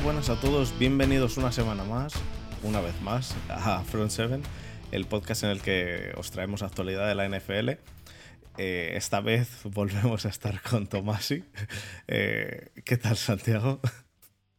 Buenas 0.00 0.30
a 0.30 0.40
todos, 0.40 0.76
bienvenidos 0.78 1.36
una 1.36 1.52
semana 1.52 1.84
más, 1.84 2.14
una 2.62 2.80
vez 2.80 2.98
más, 3.02 3.36
a 3.50 3.84
Front 3.84 4.10
7, 4.10 4.40
el 4.90 5.04
podcast 5.04 5.42
en 5.44 5.50
el 5.50 5.60
que 5.60 6.12
os 6.16 6.30
traemos 6.30 6.62
actualidad 6.62 7.06
de 7.06 7.14
la 7.14 7.28
NFL. 7.28 7.70
Eh, 8.56 8.94
esta 8.96 9.20
vez 9.20 9.50
volvemos 9.64 10.24
a 10.24 10.30
estar 10.30 10.62
con 10.62 10.86
Tomasi. 10.86 11.44
Eh, 12.08 12.70
¿Qué 12.86 12.96
tal, 12.96 13.18
Santiago? 13.18 13.80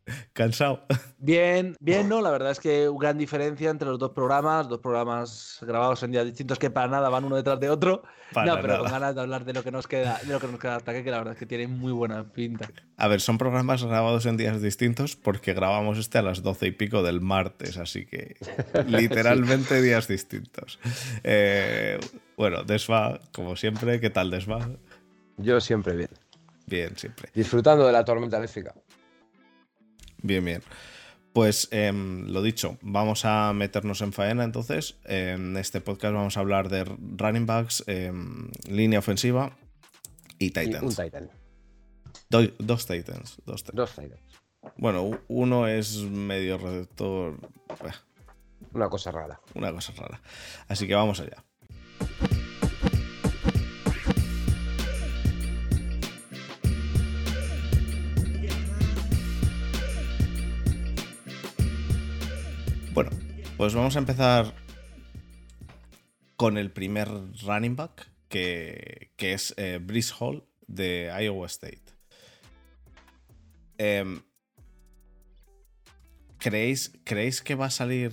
¿Cansado? 0.34 0.86
Bien, 1.18 1.78
bien, 1.80 2.10
¿no? 2.10 2.20
La 2.20 2.32
verdad 2.32 2.52
es 2.52 2.60
que 2.60 2.90
gran 3.00 3.18
diferencia 3.18 3.70
entre 3.70 3.88
los 3.88 3.98
dos 3.98 4.12
programas, 4.12 4.68
dos 4.68 4.80
programas 4.80 5.60
grabados 5.62 6.04
en 6.04 6.12
días 6.12 6.26
distintos 6.26 6.60
que 6.60 6.70
para 6.70 6.88
nada 6.88 7.08
van 7.08 7.24
uno 7.24 7.38
detrás 7.38 7.62
de 7.62 7.70
otro. 7.70 8.04
no, 8.36 8.62
pero 8.62 8.80
con 8.80 8.92
ganas 8.92 9.16
de 9.16 9.22
hablar 9.22 9.46
de 9.46 9.54
lo 9.54 9.64
que 9.64 9.72
nos 9.72 9.88
queda, 9.88 10.20
de 10.22 10.34
lo 10.34 10.42
que 10.42 10.48
nos 10.48 10.60
queda 10.60 10.76
ataque, 10.76 11.02
que 11.02 11.12
la 11.12 11.20
verdad 11.20 11.34
es 11.34 11.40
que 11.40 11.46
tiene 11.46 11.68
muy 11.68 11.94
buena 11.94 12.26
pinta. 12.26 12.70
A 12.98 13.08
ver, 13.08 13.22
son 13.22 13.38
programas 13.38 13.86
grabados 13.86 14.26
en 14.26 14.36
días 14.36 14.62
distintos 14.62 15.16
porque 15.16 15.54
grabamos 15.54 15.98
este 15.98 16.18
a 16.18 16.22
las 16.22 16.44
doce 16.44 16.68
y 16.68 16.72
pico 16.72 17.04
del 17.04 17.22
martes, 17.22 17.78
así 17.78 18.06
que 18.06 18.36
literalmente 18.88 19.82
días 19.82 20.10
distintos. 20.10 20.80
Eh, 21.24 22.00
bueno, 22.36 22.64
Desva, 22.64 23.22
como 23.32 23.56
siempre, 23.56 24.02
¿qué 24.02 24.10
tal 24.10 24.30
Desva? 24.30 24.68
Yo 25.38 25.62
siempre 25.62 25.96
bien. 25.96 26.10
Bien, 26.66 26.98
siempre. 26.98 27.30
Disfrutando 27.34 27.86
de 27.86 27.94
la 27.94 28.04
tormenta 28.04 28.38
eléctrica. 28.38 28.74
Bien, 30.24 30.44
bien. 30.44 30.64
Pues 31.34 31.68
em, 31.72 32.28
lo 32.28 32.42
dicho, 32.42 32.78
vamos 32.82 33.26
a 33.26 33.54
meternos 33.54 34.02
en 34.02 34.14
faena 34.14 34.44
entonces. 34.44 34.96
En 35.04 35.58
este 35.58 35.82
podcast 35.82 36.14
vamos 36.14 36.38
a 36.38 36.40
hablar 36.40 36.70
de 36.70 36.86
running 36.86 37.46
backs, 37.46 37.84
em, 37.88 38.50
línea 38.70 39.00
ofensiva 39.00 39.58
y 40.40 40.52
Titans. 40.52 40.98
un 40.98 41.06
Titan. 41.06 41.30
dos 42.30 42.86
Titans. 42.88 43.42
Dos, 43.46 43.66
dos, 43.74 43.96
Titans. 43.96 44.22
Bueno, 44.78 45.20
uno 45.28 45.68
es 45.68 45.98
medio 45.98 46.58
receptor. 46.58 47.38
Una 48.74 48.90
cosa 48.90 49.12
rara. 49.12 49.42
Una 49.56 49.74
cosa 49.74 49.92
rara. 49.98 50.22
Así 50.68 50.88
que 50.88 50.96
vamos 50.96 51.20
allá. 51.20 51.44
Bueno, 62.94 63.10
pues 63.58 63.74
vamos 63.74 63.96
a 63.96 64.00
empezar 64.00 64.54
con 66.36 66.60
el 66.60 66.70
primer 66.70 67.10
running 67.44 67.76
back, 67.76 68.08
que, 68.30 69.10
es 69.18 69.56
eh, 69.58 69.80
Brice 69.82 70.14
Hall 70.20 70.44
de 70.68 71.12
Iowa 71.20 71.48
State. 71.48 71.82
Em, 73.80 74.22
¿creéis, 76.38 76.94
¿Creéis 77.04 77.42
que 77.42 77.56
va 77.56 77.66
a 77.66 77.72
salir 77.72 78.12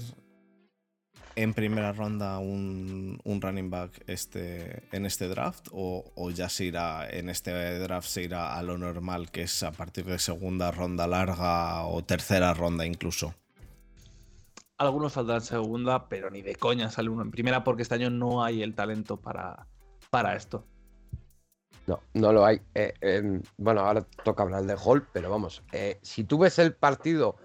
en 1.37 1.53
primera 1.53 1.93
ronda 1.93 2.39
un, 2.39 3.21
running 3.23 3.69
back 3.69 4.03
este, 4.07 4.83
en 4.93 5.05
este 5.05 5.29
draft? 5.29 5.69
O, 5.73 6.11
¿O, 6.15 6.31
ya 6.31 6.49
se 6.49 6.65
irá 6.65 7.07
en 7.07 7.29
este 7.29 7.53
draft 7.81 8.09
se 8.09 8.23
irá 8.23 8.57
a 8.57 8.63
lo 8.63 8.79
normal, 8.79 9.31
que 9.31 9.43
es 9.43 9.63
a 9.63 9.73
partir 9.73 10.07
de 10.07 10.19
segunda 10.19 10.71
ronda 10.71 11.07
larga 11.07 11.85
o 11.85 12.03
tercera 12.03 12.55
ronda 12.55 12.87
incluso? 12.87 13.35
Algunos 14.81 15.13
saldrán 15.13 15.43
segunda, 15.43 16.09
pero 16.09 16.31
ni 16.31 16.41
de 16.41 16.57
coña 16.57 16.91
sale 16.91 17.11
uno 17.11 17.21
en 17.21 17.31
primera 17.31 17.63
porque 17.63 17.83
este 17.83 17.97
año 17.97 18.09
no 18.09 18.43
hay 18.43 18.63
el 18.63 18.75
talento 18.75 19.19
para, 19.19 19.67
para 20.09 20.35
esto. 20.35 20.65
No, 21.87 22.01
no 22.15 22.33
lo 22.33 22.47
hay. 22.47 22.63
Eh, 22.73 23.43
bueno, 23.59 23.83
ahora 23.83 24.07
toca 24.25 24.43
hablar 24.43 24.65
de 24.65 24.79
Hall, 24.83 25.07
pero 25.13 25.29
vamos, 25.29 25.63
eh, 25.73 25.99
si 26.01 26.25
tú 26.25 26.39
ves 26.39 26.59
el 26.59 26.75
partido 26.75 27.37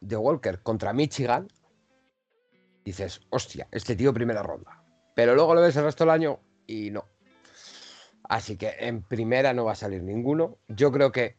de 0.00 0.16
Walker 0.16 0.60
contra 0.60 0.92
Michigan, 0.92 1.46
dices, 2.84 3.20
hostia, 3.30 3.68
este 3.70 3.94
tío 3.94 4.12
primera 4.12 4.42
ronda. 4.42 4.82
Pero 5.14 5.36
luego 5.36 5.54
lo 5.54 5.60
ves 5.60 5.76
el 5.76 5.84
resto 5.84 6.02
del 6.02 6.10
año 6.10 6.40
y 6.66 6.90
no. 6.90 7.04
Así 8.24 8.56
que 8.56 8.74
en 8.80 9.04
primera 9.04 9.54
no 9.54 9.66
va 9.66 9.72
a 9.72 9.76
salir 9.76 10.02
ninguno. 10.02 10.58
Yo 10.66 10.90
creo 10.90 11.12
que 11.12 11.38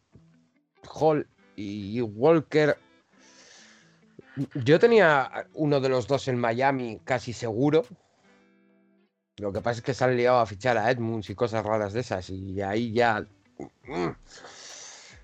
Hall 0.94 1.28
y 1.58 2.00
Walker 2.00 2.78
yo 4.54 4.80
tenía 4.80 5.48
uno 5.54 5.80
de 5.80 5.90
los 5.90 6.08
dos 6.08 6.28
en 6.28 6.38
Miami 6.38 7.00
casi 7.04 7.34
seguro. 7.34 7.86
Lo 9.38 9.54
que 9.54 9.62
pasa 9.62 9.80
es 9.80 9.82
que 9.82 9.94
se 9.94 10.04
han 10.04 10.18
liado 10.18 10.40
a 10.40 10.46
fichar 10.46 10.78
a 10.78 10.92
Edmunds 10.92 11.30
y 11.30 11.36
cosas 11.36 11.66
raras 11.66 11.94
de 11.94 12.02
esas. 12.02 12.30
Y 12.30 12.62
ahí 12.62 12.92
ya. 12.92 13.26
Mm. 13.86 14.10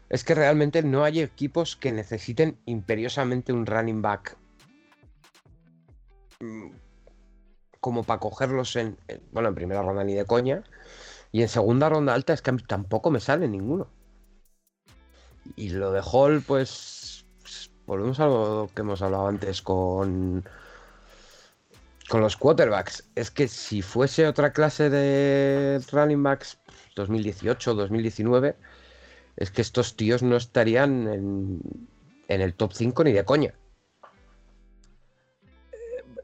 Es 0.09 0.23
que 0.23 0.35
realmente 0.35 0.83
no 0.83 1.03
hay 1.03 1.21
equipos 1.21 1.75
que 1.75 1.91
necesiten 1.91 2.57
imperiosamente 2.65 3.51
un 3.51 3.65
running 3.65 4.01
back. 4.01 4.37
Mm, 6.39 6.71
como 7.79 8.03
para 8.03 8.19
cogerlos 8.19 8.75
en. 8.75 8.97
Bueno, 9.31 9.49
en 9.49 9.55
primera 9.55 9.81
ronda 9.81 10.03
ni 10.03 10.13
de 10.13 10.25
coña. 10.25 10.63
Y 11.31 11.41
en 11.41 11.49
segunda 11.49 11.89
ronda 11.89 12.13
alta 12.13 12.33
es 12.33 12.41
que 12.41 12.53
tampoco 12.53 13.11
me 13.11 13.19
sale 13.19 13.47
ninguno. 13.47 13.87
Y 15.55 15.69
lo 15.69 15.91
de 15.91 16.01
Hall, 16.01 16.41
pues 16.41 16.69
volvemos 17.85 18.19
a 18.19 18.27
lo 18.27 18.69
que 18.73 18.81
hemos 18.81 19.01
hablado 19.01 19.27
antes 19.27 19.61
con, 19.61 20.43
con 22.09 22.21
los 22.21 22.37
quarterbacks. 22.37 23.09
Es 23.15 23.31
que 23.31 23.47
si 23.47 23.81
fuese 23.81 24.27
otra 24.27 24.51
clase 24.51 24.89
de 24.89 25.81
running 25.91 26.23
backs 26.23 26.57
2018, 26.95 27.73
2019, 27.73 28.55
es 29.37 29.51
que 29.51 29.61
estos 29.61 29.95
tíos 29.95 30.23
no 30.23 30.35
estarían 30.35 31.07
en, 31.07 31.61
en 32.27 32.41
el 32.41 32.53
top 32.53 32.73
5 32.73 33.03
ni 33.03 33.11
de 33.11 33.25
coña. 33.25 33.53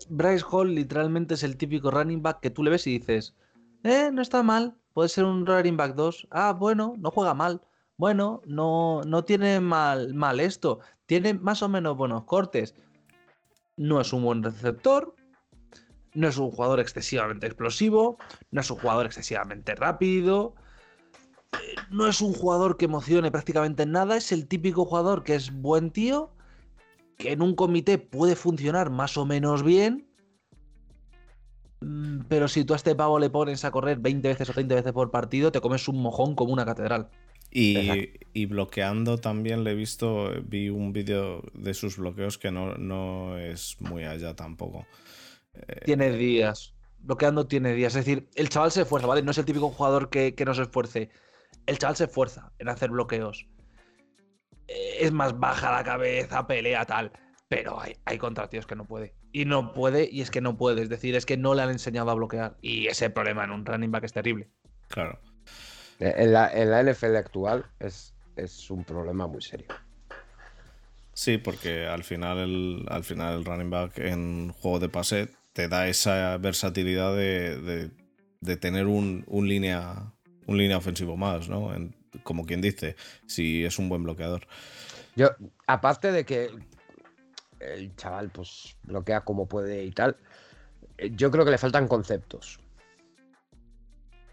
Bryce 0.10 0.44
Hall 0.50 0.74
literalmente 0.76 1.36
es 1.36 1.44
el 1.44 1.58
típico 1.58 1.92
running 1.92 2.22
back 2.22 2.40
que 2.42 2.50
tú 2.50 2.64
le 2.64 2.72
ves 2.72 2.88
y 2.88 3.00
dices, 3.00 3.34
eh, 3.84 4.10
no 4.12 4.22
está 4.22 4.44
mal, 4.44 4.76
puede 4.94 5.10
ser 5.10 5.24
un 5.24 5.46
running 5.46 5.78
back 5.78 5.96
2. 5.96 6.28
Ah, 6.32 6.54
bueno, 6.54 6.96
no 6.98 7.12
juega 7.12 7.34
mal. 7.34 7.62
Bueno, 7.98 8.42
no, 8.46 9.02
no 9.06 9.24
tiene 9.24 9.60
mal, 9.60 10.14
mal 10.16 10.40
esto 10.40 10.80
tiene 11.12 11.34
más 11.34 11.62
o 11.62 11.68
menos 11.68 11.98
buenos 11.98 12.24
cortes. 12.24 12.74
No 13.76 14.00
es 14.00 14.14
un 14.14 14.24
buen 14.24 14.44
receptor, 14.44 15.14
no 16.14 16.30
es 16.30 16.38
un 16.38 16.52
jugador 16.52 16.80
excesivamente 16.80 17.48
explosivo, 17.48 18.18
no 18.50 18.62
es 18.62 18.72
un 18.72 18.78
jugador 18.78 19.08
excesivamente 19.08 19.76
rápido, 19.76 20.56
eh, 21.52 21.76
no 21.90 22.08
es 22.08 22.22
un 22.22 22.32
jugador 22.32 22.78
que 22.78 22.86
emocione 22.86 23.30
prácticamente 23.30 23.86
nada, 23.86 24.16
es 24.16 24.32
el 24.32 24.48
típico 24.48 24.86
jugador 24.86 25.26
que 25.26 25.36
es 25.36 25.52
buen 25.52 25.92
tío, 25.92 26.32
que 27.18 27.34
en 27.34 27.42
un 27.42 27.56
comité 27.56 27.98
puede 27.98 28.38
funcionar 28.38 28.90
más 28.90 29.18
o 29.18 29.26
menos 29.26 29.64
bien, 29.64 30.08
mm, 31.82 32.20
pero 32.30 32.48
si 32.48 32.64
tú 32.64 32.72
a 32.72 32.78
este 32.78 32.96
pavo 32.96 33.20
le 33.20 33.30
pones 33.30 33.66
a 33.66 33.72
correr 33.72 34.00
20 34.00 34.30
veces 34.30 34.50
o 34.50 34.54
30 34.54 34.76
veces 34.76 34.94
por 34.94 35.12
partido, 35.12 35.52
te 35.52 35.60
comes 35.60 35.90
un 35.90 36.02
mojón 36.02 36.36
como 36.36 36.54
una 36.54 36.64
catedral. 36.64 37.10
Y, 37.53 38.45
bloqueando 38.45 39.17
también 39.17 39.63
le 39.63 39.72
he 39.72 39.75
visto, 39.75 40.31
vi 40.44 40.69
un 40.69 40.94
vídeo 40.94 41.44
de 41.53 41.73
sus 41.73 41.97
bloqueos 41.97 42.38
que 42.38 42.50
no, 42.50 42.75
no 42.75 43.38
es 43.38 43.75
muy 43.81 44.06
allá 44.06 44.35
tampoco. 44.35 44.88
Eh, 45.53 45.81
tiene 45.85 46.12
días. 46.12 46.73
Bloqueando 47.00 47.47
tiene 47.47 47.73
días. 47.73 47.95
Es 47.95 48.06
decir, 48.06 48.29
el 48.35 48.47
chaval 48.47 48.72
se 48.72 48.84
esfuerza, 48.84 49.07
¿vale? 49.07 49.22
No 49.22 49.31
es 49.31 49.38
el 49.38 49.45
típico 49.45 49.69
jugador 49.69 50.09
que, 50.09 50.34
no 50.45 50.53
se 50.53 50.62
esfuerce. 50.62 51.09
El 51.66 51.78
chaval 51.78 51.97
se 51.97 52.06
esfuerza 52.06 52.53
en 52.57 52.69
hacer 52.69 52.89
bloqueos. 52.89 53.47
Eh, 54.68 54.97
es 55.01 55.12
más 55.12 55.38
baja 55.38 55.74
la 55.74 55.83
cabeza, 55.83 56.47
pelea, 56.47 56.86
tal. 56.86 57.12
Pero 57.50 57.81
hay, 57.81 57.97
hay 58.06 58.18
contra 58.18 58.50
tíos 58.50 58.65
que 58.65 58.77
no 58.77 58.86
puede. 58.86 59.13
Y 59.33 59.44
no 59.44 59.74
puede, 59.74 60.07
y 60.09 60.21
es 60.21 60.31
que 60.31 60.39
no 60.39 60.56
puede. 60.56 60.83
Es 60.83 60.89
decir, 60.89 61.15
es 61.15 61.25
que 61.25 61.36
no 61.36 61.54
le 61.54 61.63
han 61.63 61.69
enseñado 61.69 62.12
a 62.12 62.15
bloquear. 62.15 62.56
Y 62.62 62.88
ese 62.88 63.09
problema 63.09 63.44
en 63.44 63.51
un 63.51 63.65
running 63.65 63.92
back 63.92 64.06
es 64.06 64.13
terrible. 64.13 64.50
Claro. 64.88 65.19
En 66.01 66.33
la, 66.33 66.83
NFL 66.83 67.15
actual 67.15 67.65
es, 67.80 68.13
es, 68.36 68.71
un 68.71 68.83
problema 68.83 69.27
muy 69.27 69.42
serio. 69.42 69.68
Sí, 71.13 71.38
porque 71.38 71.86
al 71.86 72.03
final, 72.03 72.39
el, 72.39 72.86
al 72.89 73.03
final 73.03 73.38
el 73.38 73.45
running 73.45 73.69
back 73.69 74.00
en 74.00 74.51
juego 74.51 74.80
de 74.80 74.89
pase 74.89 75.30
te 75.53 75.68
da 75.68 75.88
esa 75.88 76.38
versatilidad 76.38 77.15
de, 77.15 77.92
tener 78.59 78.88
un, 78.88 79.25
línea, 79.30 80.12
un 80.48 80.57
línea 80.57 80.77
ofensivo 80.77 81.18
más, 81.18 81.48
¿no? 81.50 81.71
como 82.24 82.45
quien 82.45 82.62
dice, 82.62 82.95
si 83.27 83.63
es 83.63 83.77
un 83.77 83.88
buen 83.88 84.04
bloqueador. 84.04 84.47
Yo, 85.15 85.30
aparte 85.68 86.12
de 86.12 86.25
que 86.25 86.50
el 87.59 87.95
chaval 87.95 88.30
pues 88.30 88.75
bloquea 88.83 89.21
como 89.21 89.47
puede 89.47 89.83
y 89.83 89.92
tal, 89.92 90.18
yo 91.12 91.30
creo 91.30 91.45
que 91.45 91.51
le 91.51 91.57
faltan 91.57 91.88
conceptos 91.88 92.59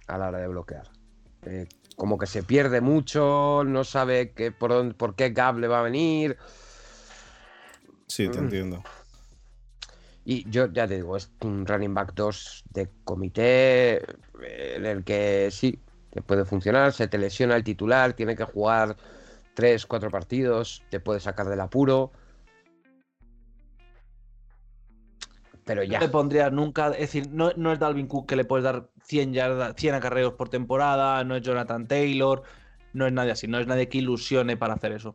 a 0.06 0.16
la 0.16 0.28
hora 0.28 0.38
de 0.38 0.48
bloquear. 0.48 0.97
Eh, 1.46 1.66
como 1.96 2.18
que 2.18 2.26
se 2.26 2.42
pierde 2.42 2.80
mucho, 2.80 3.64
no 3.64 3.84
sabe 3.84 4.32
que, 4.32 4.52
por, 4.52 4.94
por 4.94 5.14
qué 5.16 5.30
Gab 5.30 5.58
le 5.58 5.68
va 5.68 5.80
a 5.80 5.82
venir. 5.82 6.36
Sí, 8.06 8.28
te 8.28 8.40
mm. 8.40 8.44
entiendo. 8.44 8.82
Y 10.24 10.48
yo 10.50 10.66
ya 10.70 10.86
te 10.86 10.96
digo, 10.96 11.16
es 11.16 11.30
un 11.40 11.66
running 11.66 11.94
back 11.94 12.12
2 12.14 12.64
de 12.70 12.90
comité 13.04 14.02
en 14.40 14.84
el 14.84 15.02
que 15.02 15.48
sí, 15.50 15.80
te 16.10 16.20
puede 16.20 16.44
funcionar, 16.44 16.92
se 16.92 17.08
te 17.08 17.18
lesiona 17.18 17.56
el 17.56 17.64
titular, 17.64 18.12
tiene 18.12 18.36
que 18.36 18.44
jugar 18.44 18.96
tres, 19.54 19.86
cuatro 19.86 20.10
partidos, 20.10 20.82
te 20.90 21.00
puede 21.00 21.20
sacar 21.20 21.48
del 21.48 21.60
apuro. 21.60 22.12
Pero 25.68 25.82
No 25.84 25.88
ya. 25.88 26.00
le 26.00 26.08
pondría 26.08 26.48
nunca, 26.50 26.88
es 26.92 26.98
decir, 27.12 27.28
no, 27.30 27.52
no 27.56 27.72
es 27.74 27.78
Dalvin 27.78 28.06
Cook 28.06 28.26
que 28.26 28.36
le 28.36 28.44
puedes 28.46 28.64
dar 28.64 28.88
100, 29.04 29.34
yardas, 29.34 29.74
100 29.76 29.94
acarreos 29.96 30.32
por 30.32 30.48
temporada, 30.48 31.22
no 31.24 31.36
es 31.36 31.42
Jonathan 31.42 31.86
Taylor, 31.86 32.42
no 32.94 33.06
es 33.06 33.12
nadie 33.12 33.32
así, 33.32 33.46
no 33.48 33.58
es 33.60 33.66
nadie 33.66 33.86
que 33.90 33.98
ilusione 33.98 34.56
para 34.56 34.74
hacer 34.74 34.92
eso. 34.92 35.14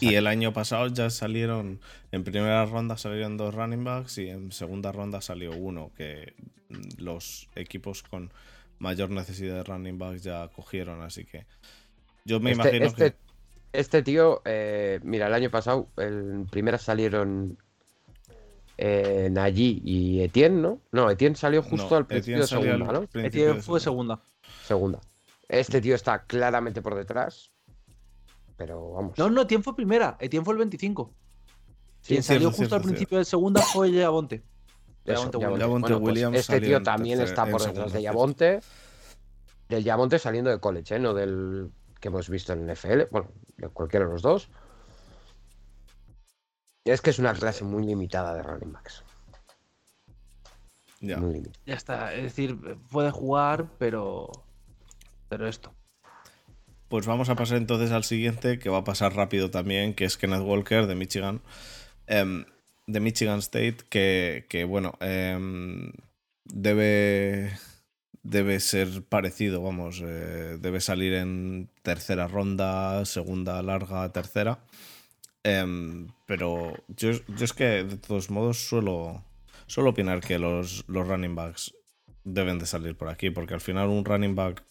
Y 0.00 0.14
el 0.14 0.26
año 0.26 0.52
pasado 0.54 0.86
ya 0.88 1.10
salieron, 1.10 1.80
en 2.12 2.24
primera 2.24 2.64
ronda 2.66 2.96
salieron 2.96 3.36
dos 3.36 3.54
running 3.54 3.84
backs 3.84 4.16
y 4.18 4.28
en 4.30 4.52
segunda 4.52 4.90
ronda 4.90 5.20
salió 5.20 5.52
uno, 5.52 5.90
que 5.96 6.34
los 6.98 7.48
equipos 7.54 8.02
con 8.02 8.32
mayor 8.78 9.10
necesidad 9.10 9.56
de 9.56 9.64
running 9.64 9.98
backs 9.98 10.22
ya 10.22 10.48
cogieron, 10.48 11.02
así 11.02 11.24
que 11.26 11.46
yo 12.24 12.40
me 12.40 12.52
Este- 12.52 12.62
imagino 12.62 12.86
este, 12.86 13.10
que... 13.12 13.16
este 13.72 14.02
tío, 14.02 14.40
eh, 14.46 14.98
mira, 15.02 15.26
el 15.26 15.34
año 15.34 15.50
pasado, 15.50 15.88
en 15.98 16.46
primera 16.46 16.78
salieron 16.78 17.58
eh, 18.82 19.28
Najee 19.30 19.80
y 19.84 20.22
Etienne, 20.22 20.62
¿no? 20.62 20.80
No, 20.90 21.10
Etienne 21.10 21.36
salió 21.36 21.62
justo 21.62 21.88
No, 21.90 21.96
al 21.96 22.06
principio 22.06 22.42
Etienne 22.44 22.62
de 22.62 22.68
segunda, 22.70 22.92
¿no? 22.92 23.00
principio 23.06 23.26
Etienne 23.26 23.62
fue 23.62 23.78
segunda. 23.78 24.16
segunda. 24.16 24.98
Segunda. 24.98 25.00
Este 25.48 25.80
tío 25.82 25.94
está 25.94 26.22
claramente 26.24 26.80
por 26.80 26.94
detrás. 26.94 27.50
Pero 28.56 28.92
vamos. 28.92 29.18
No, 29.18 29.28
no, 29.28 29.42
Etienne 29.42 29.62
fue 29.62 29.76
primera, 29.76 30.16
Etienne 30.18 30.44
fue 30.44 30.54
el 30.54 30.58
25. 30.58 31.12
Sí, 32.00 32.08
Quien 32.14 32.22
salió 32.22 32.40
cierto, 32.50 32.56
justo 32.56 32.62
al 32.76 32.80
cierto. 32.80 32.88
principio 32.88 33.18
de 33.18 33.24
segunda 33.26 33.60
fue. 33.60 33.88
Williams. 33.88 34.00
Yavonte 34.00 34.42
Bueno, 35.04 36.00
pues 36.00 36.40
este 36.40 36.60
tío 36.60 36.82
también 36.82 37.18
tercer- 37.18 37.24
está 37.24 37.44
en 37.44 37.50
por 37.50 37.62
detrás 37.62 37.92
de. 37.92 38.02
Yavonte. 38.02 38.60
Del 39.68 39.84
Yavonte 39.84 40.18
saliendo 40.18 40.50
de 40.50 40.58
college, 40.58 40.96
¿eh? 40.96 40.98
No 40.98 41.14
del 41.14 41.70
que 42.00 42.08
hemos 42.08 42.28
visto 42.30 42.52
en 42.54 42.66
NFL. 42.66 43.02
Bueno, 43.10 43.28
de 43.56 43.68
cualquiera 43.68 44.06
de 44.06 44.12
los 44.12 44.22
dos. 44.22 44.48
Es 46.84 47.00
que 47.00 47.10
es 47.10 47.18
una 47.18 47.34
clase 47.34 47.64
muy 47.64 47.84
limitada 47.84 48.34
de 48.34 48.42
running 48.42 48.72
backs. 48.72 49.04
Ya. 51.00 51.18
Muy 51.18 51.34
limitada. 51.34 51.64
Ya 51.66 51.74
está, 51.74 52.14
es 52.14 52.22
decir, 52.24 52.58
puede 52.90 53.10
jugar, 53.10 53.66
pero. 53.78 54.30
Pero 55.28 55.46
esto. 55.46 55.72
Pues 56.88 57.06
vamos 57.06 57.28
a 57.28 57.36
pasar 57.36 57.58
entonces 57.58 57.92
al 57.92 58.02
siguiente, 58.04 58.58
que 58.58 58.68
va 58.68 58.78
a 58.78 58.84
pasar 58.84 59.14
rápido 59.14 59.50
también, 59.50 59.94
que 59.94 60.04
es 60.04 60.16
Kenneth 60.16 60.42
Walker 60.42 60.86
de 60.86 60.94
Michigan. 60.96 61.40
em, 62.06 62.44
de 62.86 62.98
Michigan 63.00 63.38
State, 63.38 63.78
que, 63.88 64.46
que, 64.48 64.64
bueno, 64.64 64.94
em, 65.00 65.92
debe, 66.44 67.52
debe 68.24 68.58
ser 68.58 69.04
parecido, 69.04 69.62
vamos, 69.62 70.02
eh, 70.04 70.58
debe 70.60 70.80
salir 70.80 71.14
en 71.14 71.70
tercera 71.82 72.26
ronda, 72.26 73.04
segunda 73.04 73.62
larga, 73.62 74.10
tercera. 74.12 74.58
Em, 75.42 76.08
pero 76.26 76.74
yo, 76.88 77.12
yo 77.12 77.44
es 77.44 77.52
que 77.52 77.84
de 77.84 77.96
todos 77.96 78.30
modos 78.30 78.58
suelo, 78.68 79.24
suelo 79.66 79.90
opinar 79.90 80.20
que 80.20 80.38
los, 80.38 80.84
los 80.86 81.06
running 81.06 81.34
backs 81.34 81.74
deben 82.24 82.58
de 82.58 82.66
salir 82.66 82.96
por 82.96 83.08
aquí, 83.08 83.30
porque 83.30 83.54
al 83.54 83.60
final 83.60 83.88
un 83.88 84.04
running 84.04 84.34
back 84.34 84.62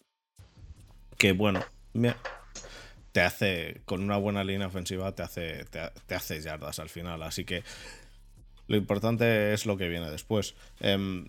que 1.18 1.32
bueno, 1.34 1.62
te 3.12 3.22
hace, 3.22 3.82
con 3.86 4.04
una 4.04 4.18
buena 4.18 4.44
línea 4.44 4.68
ofensiva, 4.68 5.14
te 5.16 5.24
hace, 5.24 5.66
te, 5.66 5.82
te 6.06 6.16
hace 6.16 6.42
yardas 6.42 6.80
al 6.80 6.90
final. 6.90 7.24
Así 7.24 7.44
que 7.46 7.64
lo 8.68 8.78
importante 8.78 9.54
es 9.54 9.66
lo 9.66 9.76
que 9.78 9.90
viene 9.90 10.10
después. 10.12 10.56
Em, 10.80 11.28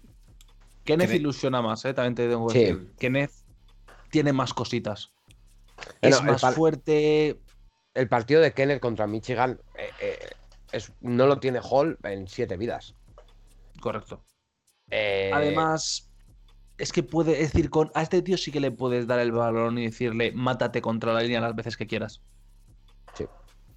Kenneth 0.85 1.15
ilusiona 1.15 1.63
más, 1.63 1.85
¿eh? 1.85 1.95
También 1.95 2.15
te 2.15 2.29
tengo 2.29 2.47
que 2.49 2.53
Sí. 2.53 2.65
decir. 2.65 2.93
Kenneth 2.99 3.33
tiene 4.11 4.33
más 4.33 4.53
cositas. 4.53 5.11
Es 6.03 6.23
más 6.23 6.43
fuerte. 6.55 7.41
El 7.95 8.09
partido 8.09 8.41
de 8.41 8.53
Kenneth 8.53 8.81
contra 8.81 9.07
Michigan 9.07 9.59
eh, 9.77 9.91
eh, 10.01 10.19
es, 10.73 10.93
no 11.01 11.27
lo 11.27 11.41
tiene 11.41 11.61
Hall 11.63 11.99
en 12.05 12.29
siete 12.29 12.57
vidas. 12.57 12.95
Correcto. 13.81 14.23
Eh, 14.91 15.31
Además, 15.33 16.11
es 16.79 16.93
que 16.93 17.03
puede 17.03 17.33
es 17.43 17.53
decir, 17.53 17.71
con, 17.71 17.91
a 17.95 18.03
este 18.03 18.23
tío 18.23 18.37
sí 18.37 18.53
que 18.53 18.61
le 18.61 18.71
puedes 18.71 19.07
dar 19.07 19.19
el 19.21 19.33
balón 19.33 19.79
y 19.79 19.87
decirle, 19.87 20.33
mátate 20.33 20.81
contra 20.81 21.13
la 21.13 21.23
línea 21.23 21.41
las 21.41 21.55
veces 21.55 21.77
que 21.77 21.87
quieras. 21.87 22.23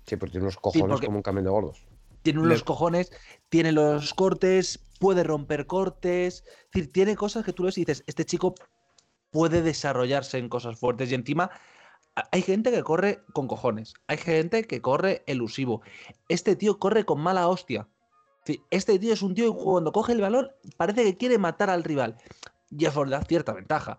Sí, 0.05 0.17
porque 0.17 0.31
tiene 0.31 0.45
unos 0.45 0.57
cojones 0.57 0.99
como 0.99 1.17
un 1.17 1.23
camión 1.23 1.45
de 1.45 1.49
gordos. 1.51 1.85
Tiene 2.23 2.39
Le- 2.39 2.45
unos 2.47 2.63
cojones, 2.63 3.11
tiene 3.49 3.71
los 3.71 4.13
cortes, 4.13 4.79
puede 4.99 5.23
romper 5.23 5.65
cortes. 5.65 6.43
Es 6.47 6.71
decir, 6.73 6.91
tiene 6.91 7.15
cosas 7.15 7.45
que 7.45 7.53
tú 7.53 7.63
ves 7.63 7.77
y 7.77 7.81
dices, 7.81 8.03
este 8.05 8.25
chico 8.25 8.53
puede 9.31 9.61
desarrollarse 9.61 10.37
en 10.37 10.49
cosas 10.49 10.79
fuertes. 10.79 11.11
Y 11.11 11.15
encima, 11.15 11.51
hay 12.15 12.41
gente 12.41 12.71
que 12.71 12.83
corre 12.83 13.23
con 13.33 13.47
cojones. 13.47 13.93
Hay 14.07 14.17
gente 14.17 14.65
que 14.65 14.81
corre 14.81 15.23
elusivo. 15.27 15.81
Este 16.29 16.55
tío 16.55 16.79
corre 16.79 17.05
con 17.05 17.19
mala 17.19 17.47
hostia. 17.47 17.87
Este 18.69 18.99
tío 18.99 19.13
es 19.13 19.21
un 19.21 19.33
tío 19.33 19.55
que 19.55 19.63
cuando 19.63 19.91
coge 19.91 20.11
el 20.13 20.21
balón 20.21 20.51
parece 20.77 21.03
que 21.03 21.17
quiere 21.17 21.37
matar 21.37 21.69
al 21.69 21.83
rival. 21.83 22.17
Y 22.69 22.85
eso 22.85 23.05
le 23.05 23.11
da 23.11 23.21
cierta 23.23 23.53
ventaja. 23.53 23.97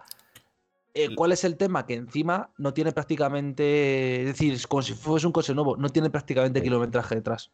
Eh, 0.93 1.15
¿Cuál 1.17 1.33
es 1.33 1.43
el 1.45 1.57
tema? 1.57 1.87
Que 1.87 1.95
encima 1.95 2.51
no 2.59 2.73
tiene 2.73 2.93
prácticamente. 2.93 4.21
Es 4.21 4.27
decir, 4.27 4.53
es 4.55 4.67
como 4.67 4.83
si 4.83 4.93
fuese 4.95 5.27
un 5.27 5.33
coche 5.33 5.55
nuevo, 5.55 5.77
no 5.77 5.89
tiene 5.89 6.11
prácticamente 6.11 6.61
Sí. 6.61 6.65
kilometraje 6.65 7.17
detrás. 7.17 7.51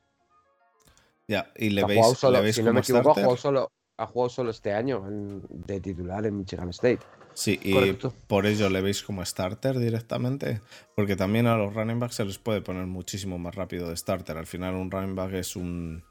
ya, 1.29 1.53
y 1.57 1.71
le 1.71 1.83
ha 1.83 1.87
veis, 1.87 1.99
jugado 1.99 2.13
le 2.13 2.19
solo, 2.19 2.43
veis 2.43 2.57
si 2.57 2.63
no 2.65 2.73
me 2.73 2.81
equivoco, 2.81 3.11
ha 3.13 3.15
jugado 3.15 3.37
solo, 3.37 3.71
ha 3.99 4.07
jugado 4.07 4.29
solo 4.31 4.51
este 4.51 4.73
año 4.75 5.07
en- 5.07 5.41
de 5.49 5.81
titular 5.81 6.27
en 6.27 6.37
Michigan 6.39 6.69
State. 6.71 6.99
Sí, 7.35 7.59
y 7.63 7.73
Correcto. 7.73 8.13
por 8.27 8.45
ello 8.47 8.69
le 8.69 8.81
veis 8.83 9.03
como 9.03 9.25
starter 9.25 9.79
directamente. 9.79 10.61
Porque 10.95 11.17
también 11.17 11.47
a 11.47 11.57
los 11.57 11.73
running 11.75 11.99
backs 11.99 12.17
se 12.17 12.25
les 12.25 12.39
puede 12.39 12.61
poner 12.61 12.87
muchísimo 12.87 13.39
más 13.39 13.55
rápido 13.55 13.89
de 13.89 13.97
starter. 13.97 14.37
Al 14.37 14.47
final, 14.47 14.75
un 14.75 14.91
running 14.91 15.15
back 15.15 15.33
es 15.35 15.57
un, 15.57 16.03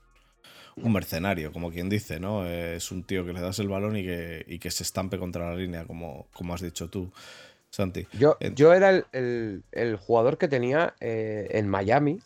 un 0.77 0.93
mercenario, 0.93 1.51
como 1.51 1.71
quien 1.71 1.89
dice, 1.89 2.19
¿no? 2.19 2.45
Es 2.47 2.91
un 2.91 3.03
tío 3.03 3.25
que 3.25 3.33
le 3.33 3.41
das 3.41 3.59
el 3.59 3.67
balón 3.67 3.97
y 3.97 4.03
que, 4.03 4.43
y 4.47 4.59
que 4.59 4.71
se 4.71 4.83
estampe 4.83 5.19
contra 5.19 5.49
la 5.49 5.55
línea, 5.55 5.85
como, 5.85 6.27
como 6.33 6.53
has 6.53 6.61
dicho 6.61 6.89
tú, 6.89 7.11
Santi. 7.69 8.07
Yo, 8.13 8.37
yo 8.55 8.73
era 8.73 8.89
el, 8.89 9.05
el- 9.11 9.63
el 9.71 9.95
jugador 9.97 10.37
que 10.39 10.47
tenía 10.47 10.95
eh, 10.99 11.47
en 11.51 11.67
Miami. 11.67 12.19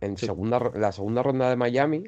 En 0.00 0.16
Sí. 0.16 0.26
segunda, 0.26 0.58
la 0.74 0.92
segunda 0.92 1.22
ronda 1.22 1.50
de 1.50 1.56
Miami. 1.56 2.04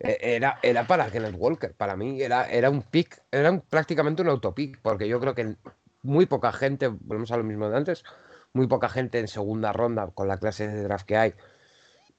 Eh, 0.00 0.18
Era, 0.20 0.58
era 0.62 0.86
para 0.86 1.10
Kenneth 1.10 1.36
Walker. 1.36 1.74
Para 1.74 1.96
mí 1.96 2.20
era, 2.20 2.50
era 2.50 2.70
un 2.70 2.82
pick. 2.82 3.22
Era 3.30 3.58
prácticamente 3.60 4.22
un 4.22 4.28
autopick. 4.28 4.80
Porque 4.82 5.08
yo 5.08 5.20
creo 5.20 5.34
que 5.34 5.56
muy 6.02 6.26
poca 6.26 6.52
gente, 6.52 6.88
volvemos 6.88 7.30
a 7.32 7.36
lo 7.36 7.44
mismo 7.44 7.68
de 7.68 7.76
antes. 7.76 8.04
Muy 8.52 8.66
poca 8.66 8.88
gente 8.88 9.18
en 9.18 9.28
segunda 9.28 9.72
ronda, 9.72 10.08
con 10.14 10.28
la 10.28 10.38
clase 10.38 10.68
de 10.68 10.82
draft 10.82 11.06
que 11.06 11.16
hay, 11.16 11.34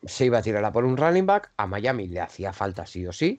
se 0.03 0.25
iba 0.25 0.37
a 0.37 0.41
tirar 0.41 0.63
a 0.63 0.71
por 0.71 0.85
un 0.85 0.97
running 0.97 1.25
back. 1.25 1.51
A 1.57 1.67
Miami 1.67 2.07
le 2.07 2.21
hacía 2.21 2.53
falta 2.53 2.85
sí 2.85 3.05
o 3.07 3.11
sí. 3.11 3.37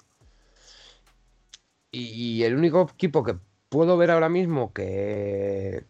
Y 1.92 2.42
el 2.44 2.54
único 2.54 2.88
equipo 2.92 3.24
que 3.24 3.36
puedo 3.68 3.96
ver 3.96 4.10
ahora 4.10 4.28
mismo 4.28 4.72
que 4.72 5.84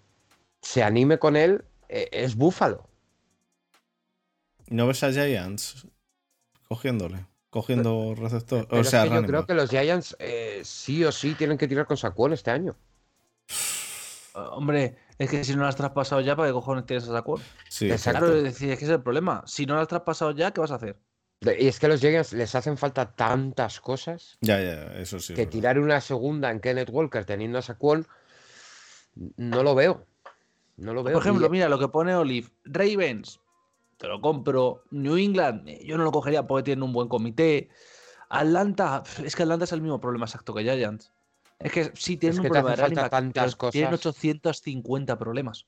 se 0.62 0.82
anime 0.82 1.18
con 1.18 1.36
él 1.36 1.64
eh, 1.88 2.08
es 2.12 2.36
Buffalo. 2.36 2.88
¿No 4.68 4.86
ves 4.86 5.02
a 5.02 5.12
Giants 5.12 5.88
cogiéndole? 6.68 7.26
Cogiendo 7.50 8.14
receptor. 8.16 8.66
Pero 8.68 8.80
O 8.80 8.84
sea, 8.84 9.04
es 9.04 9.10
que 9.10 9.16
yo 9.16 9.22
creo 9.26 9.46
que 9.46 9.54
los 9.54 9.70
Giants 9.70 10.16
eh, 10.20 10.60
sí 10.64 11.04
o 11.04 11.10
sí 11.12 11.34
tienen 11.34 11.58
que 11.58 11.66
tirar 11.68 11.86
con 11.86 11.96
Saquon 11.96 12.32
este 12.32 12.50
año. 12.50 12.76
Eh, 13.48 14.38
Hombre, 14.52 14.96
es 15.18 15.28
que 15.28 15.42
si 15.44 15.54
no 15.54 15.62
lo 15.62 15.66
has 15.66 15.76
traspasado 15.76 16.20
ya, 16.20 16.36
¿para 16.36 16.48
qué 16.48 16.52
cojones 16.52 16.86
tienes 16.86 17.08
a 17.08 17.12
Saquon? 17.12 17.42
Sí, 17.68 17.90
Exacto. 17.90 18.20
Claro, 18.20 18.36
es 18.36 18.44
decir, 18.44 18.70
es 18.70 18.78
que 18.78 18.84
es 18.84 18.90
el 18.90 19.02
problema. 19.02 19.42
Si 19.46 19.66
no 19.66 19.74
lo 19.74 19.80
has 19.80 19.88
traspasado 19.88 20.30
ya, 20.30 20.52
¿qué 20.52 20.60
vas 20.60 20.70
a 20.70 20.76
hacer? 20.76 20.96
Y 21.42 21.66
es 21.68 21.78
que 21.80 21.86
a 21.86 21.88
los 21.88 22.00
Giants 22.00 22.32
les 22.34 22.54
hacen 22.54 22.76
falta 22.76 23.12
tantas 23.14 23.80
cosas 23.80 24.36
Ya, 24.42 24.60
ya, 24.60 24.84
eso 24.98 25.18
sí. 25.18 25.32
que 25.32 25.46
tirar 25.46 25.78
una 25.78 26.00
segunda 26.02 26.50
en 26.50 26.60
Kenneth 26.60 26.90
Walker 26.90 27.24
teniendo 27.24 27.58
a 27.58 27.62
Saquon 27.62 28.06
no 29.36 29.62
lo 29.62 29.74
veo. 29.74 30.06
No 30.76 30.94
lo 30.94 31.02
veo. 31.02 31.14
Por 31.14 31.22
ejemplo, 31.22 31.48
mira 31.50 31.68
lo 31.68 31.78
que 31.78 31.88
pone 31.88 32.14
Olive. 32.14 32.48
Ravens, 32.64 33.40
te 34.00 34.08
lo 34.08 34.20
compro. 34.20 34.82
New 34.90 35.16
England, 35.16 35.68
eh, 35.68 35.84
yo 35.84 35.98
no 35.98 36.04
lo 36.04 36.10
cogería 36.10 36.46
porque 36.46 36.62
tienen 36.64 36.82
un 36.82 36.92
buen 36.92 37.08
comité. 37.08 37.68
Atlanta, 38.30 39.02
es 39.22 39.36
que 39.36 39.42
Atlanta 39.42 39.64
es 39.64 39.72
el 39.72 39.82
mismo 39.82 40.00
problema 40.00 40.24
exacto 40.24 40.54
que 40.54 40.62
Giants. 40.62 41.12
Es 41.58 41.70
que 41.70 41.92
sí 41.94 42.16
tienen 42.16 42.34
Es 42.34 42.38
un 42.38 42.42
que 42.44 42.48
problema 42.48 42.70
de 42.70 42.76
tantas 43.10 43.10
pero 43.34 43.70
tienen 43.70 43.90
cosas. 43.90 44.06
850 44.06 45.18
problemas. 45.18 45.66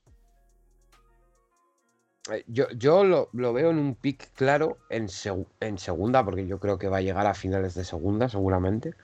Eh, 2.31 2.43
Yo, 2.47 2.67
yo 2.71 3.03
lo, 3.03 3.29
lo 3.33 3.53
veo 3.53 3.69
en 3.69 3.77
un 3.77 3.93
pick 3.95 4.31
claro 4.33 4.77
en, 4.89 5.07
seg- 5.07 5.45
en 5.59 5.77
segunda, 5.77 6.25
porque 6.25 6.47
yo 6.47 6.59
creo 6.59 6.79
que 6.79 6.87
va 6.87 6.97
a 6.97 7.01
llegar 7.01 7.27
a 7.27 7.35
finales 7.35 7.75
de 7.75 7.83
segunda, 7.83 8.29
seguramente. 8.29 8.95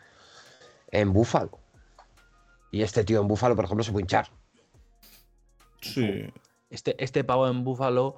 En 0.89 1.13
Buffalo. 1.13 1.51
Y 2.71 2.81
este 2.81 3.03
tío 3.03 3.21
en 3.21 3.27
Buffalo, 3.27 3.55
por 3.55 3.65
ejemplo, 3.65 3.83
se 3.83 3.91
puede 3.91 4.03
hinchar. 4.03 4.27
Sí. 5.81 6.23
Este, 6.71 7.01
este 7.03 7.23
pavo 7.23 7.47
en 7.47 7.63
Buffalo 7.63 8.15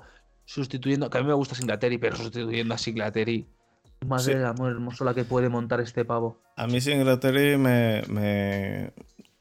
sustituyendo, 0.53 1.09
que 1.09 1.17
a 1.17 1.21
mí 1.21 1.27
me 1.27 1.33
gusta 1.33 1.55
Singletary, 1.55 1.97
pero 1.97 2.15
sustituyendo 2.15 2.73
a 2.73 2.77
Singletary. 2.77 3.47
Madre 4.05 4.23
Sí. 4.25 4.31
del 4.33 4.45
amor 4.45 4.71
hermoso 4.71 5.05
la 5.05 5.13
que 5.13 5.23
puede 5.23 5.47
montar 5.47 5.79
este 5.79 6.03
pavo. 6.05 6.41
A 6.57 6.67
mí 6.67 6.81
Singletary 6.81 7.57
me, 7.57 8.01
me- 8.09 8.91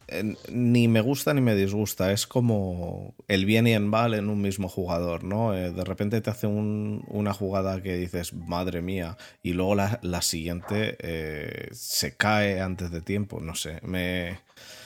eh, 0.08 0.34
ni 0.52 0.86
me 0.86 1.00
gusta 1.00 1.32
ni 1.34 1.40
me 1.40 1.54
disgusta. 1.54 2.12
Es 2.12 2.26
como 2.26 3.14
el 3.26 3.44
bien 3.46 3.66
y 3.66 3.72
el 3.72 3.84
mal 3.86 4.12
en 4.14 4.28
un 4.28 4.40
mismo 4.42 4.68
jugador, 4.68 5.24
¿no? 5.24 5.54
Eh, 5.56 5.72
de 5.72 5.84
repente 5.84 6.20
te 6.20 6.30
hace 6.30 6.46
un- 6.46 7.02
una 7.08 7.32
jugada 7.32 7.80
que 7.82 7.96
dices, 7.96 8.34
madre 8.34 8.82
mía, 8.82 9.16
y 9.42 9.52
luego 9.54 9.74
la, 9.74 9.98
la 10.02 10.20
siguiente 10.20 10.96
eh, 11.00 11.68
se 11.72 12.16
cae 12.16 12.60
antes 12.60 12.90
de 12.90 13.00
tiempo. 13.00 13.40
No 13.40 13.54
sé, 13.54 13.80
me, 13.82 14.40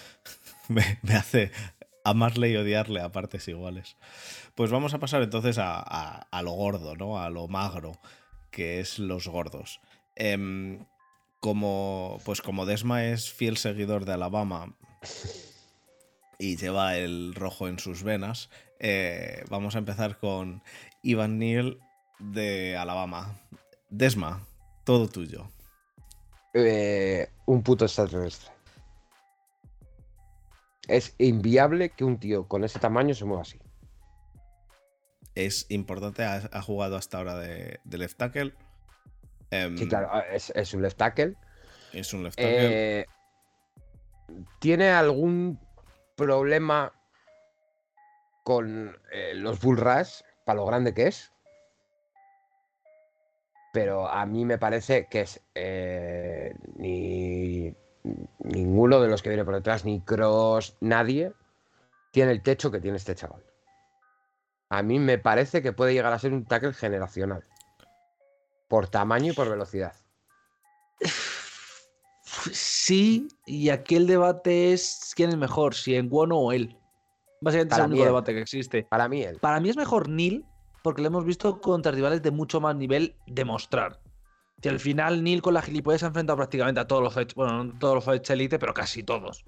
me, 0.68 0.98
me 1.02 1.14
hace 1.14 1.50
amarle 2.04 2.50
y 2.50 2.56
odiarle 2.56 3.00
a 3.00 3.10
partes 3.12 3.48
iguales. 3.48 3.96
Pues 4.54 4.70
vamos 4.70 4.94
a 4.94 4.98
pasar 4.98 5.22
entonces 5.22 5.58
a, 5.58 5.80
a- 5.80 6.42
lo 6.42 6.52
gordo, 6.52 6.94
¿no? 6.96 7.18
A 7.20 7.30
lo 7.30 7.48
magro, 7.48 7.98
que 8.50 8.80
es 8.80 8.98
los 8.98 9.26
gordos. 9.26 9.80
Em, 10.14 10.84
como, 11.40 12.18
pues 12.24 12.40
como 12.40 12.66
Desma 12.66 13.04
es 13.06 13.32
fiel 13.32 13.56
seguidor 13.56 14.04
de 14.04 14.12
Alabama 14.12 14.74
y 16.38 16.56
lleva 16.56 16.96
el 16.96 17.34
rojo 17.34 17.68
en 17.68 17.78
sus 17.78 18.02
venas, 18.02 18.50
eh, 18.78 19.44
vamos 19.50 19.74
a 19.74 19.78
empezar 19.78 20.18
con 20.18 20.62
Ivan 21.02 21.38
Neal 21.38 21.78
de 22.18 22.76
Alabama. 22.76 23.34
Desma, 23.90 24.46
todo 24.84 25.08
tuyo. 25.08 25.50
Eh, 26.54 27.28
un 27.46 27.62
puto 27.62 27.84
extraterrestre. 27.84 28.53
Es 30.88 31.14
inviable 31.18 31.90
que 31.90 32.04
un 32.04 32.18
tío 32.18 32.46
con 32.46 32.64
ese 32.64 32.78
tamaño 32.78 33.14
se 33.14 33.24
mueva 33.24 33.42
así. 33.42 33.58
Es 35.34 35.66
importante, 35.70 36.24
ha, 36.24 36.48
ha 36.52 36.62
jugado 36.62 36.96
hasta 36.96 37.18
ahora 37.18 37.36
de, 37.36 37.80
de 37.84 37.98
left 37.98 38.18
tackle. 38.18 38.54
Em, 39.50 39.76
Sí, 39.76 39.88
claro, 39.88 40.10
es, 40.30 40.50
es 40.50 40.74
un 40.74 40.82
left 40.82 40.98
tackle. 40.98 41.34
Es 41.92 42.12
un 42.12 42.22
left 42.24 42.36
tackle. 42.36 43.00
Eh, 43.00 43.06
¿Tiene 44.60 44.90
algún 44.90 45.58
problema 46.16 46.92
con 48.44 48.96
eh, 49.10 49.32
los 49.34 49.60
Bull 49.60 49.78
Rush, 49.78 50.20
para 50.44 50.56
lo 50.56 50.66
grande 50.66 50.94
que 50.94 51.08
es? 51.08 51.32
Pero 53.72 54.08
a 54.08 54.24
mí 54.26 54.44
me 54.44 54.58
parece 54.58 55.06
que 55.10 55.22
es 55.22 55.40
eh, 55.54 56.54
ni 56.76 57.74
ninguno 58.38 59.00
de 59.00 59.08
los 59.08 59.22
que 59.22 59.30
viene 59.30 59.44
por 59.44 59.54
detrás, 59.54 59.84
ni 59.84 60.00
Cross, 60.00 60.76
nadie, 60.80 61.32
tiene 62.12 62.32
el 62.32 62.42
techo 62.42 62.70
que 62.70 62.80
tiene 62.80 62.96
este 62.96 63.14
chaval. 63.14 63.42
A 64.68 64.82
mí 64.82 64.98
me 64.98 65.18
parece 65.18 65.62
que 65.62 65.72
puede 65.72 65.94
llegar 65.94 66.12
a 66.12 66.18
ser 66.18 66.32
un 66.32 66.44
tackle 66.44 66.72
generacional. 66.72 67.44
Por 68.68 68.88
tamaño 68.88 69.32
y 69.32 69.34
por 69.34 69.48
velocidad. 69.48 69.94
Sí, 72.52 73.28
y 73.46 73.70
aquí 73.70 73.96
el 73.96 74.06
debate 74.06 74.72
es 74.72 75.12
quién 75.14 75.30
es 75.30 75.36
mejor, 75.36 75.74
si 75.74 75.94
en 75.94 76.08
Guono 76.08 76.38
o 76.38 76.52
él. 76.52 76.76
Básicamente 77.40 77.74
es 77.74 77.78
el 77.78 77.86
único 77.86 78.02
él. 78.02 78.08
debate 78.08 78.34
que 78.34 78.40
existe. 78.40 78.86
Para 78.90 79.08
mí 79.08 79.22
él. 79.22 79.38
Para 79.38 79.60
mí 79.60 79.70
es 79.70 79.76
mejor 79.76 80.08
Neil, 80.08 80.44
porque 80.82 81.02
lo 81.02 81.08
hemos 81.08 81.24
visto 81.24 81.60
contra 81.60 81.92
rivales 81.92 82.22
de 82.22 82.30
mucho 82.30 82.60
más 82.60 82.74
nivel 82.76 83.14
demostrar. 83.26 84.00
Que 84.64 84.70
al 84.70 84.80
final 84.80 85.22
Neil 85.22 85.42
con 85.42 85.52
la 85.52 85.60
gilipollas 85.60 86.00
se 86.00 86.06
ha 86.06 86.08
enfrentado 86.08 86.38
prácticamente 86.38 86.80
a 86.80 86.86
todos 86.86 87.02
los 87.02 87.34
bueno, 87.34 87.64
no 87.64 87.78
todos 87.78 88.06
los 88.06 88.30
Elite, 88.30 88.58
pero 88.58 88.72
casi 88.72 89.02
todos. 89.02 89.44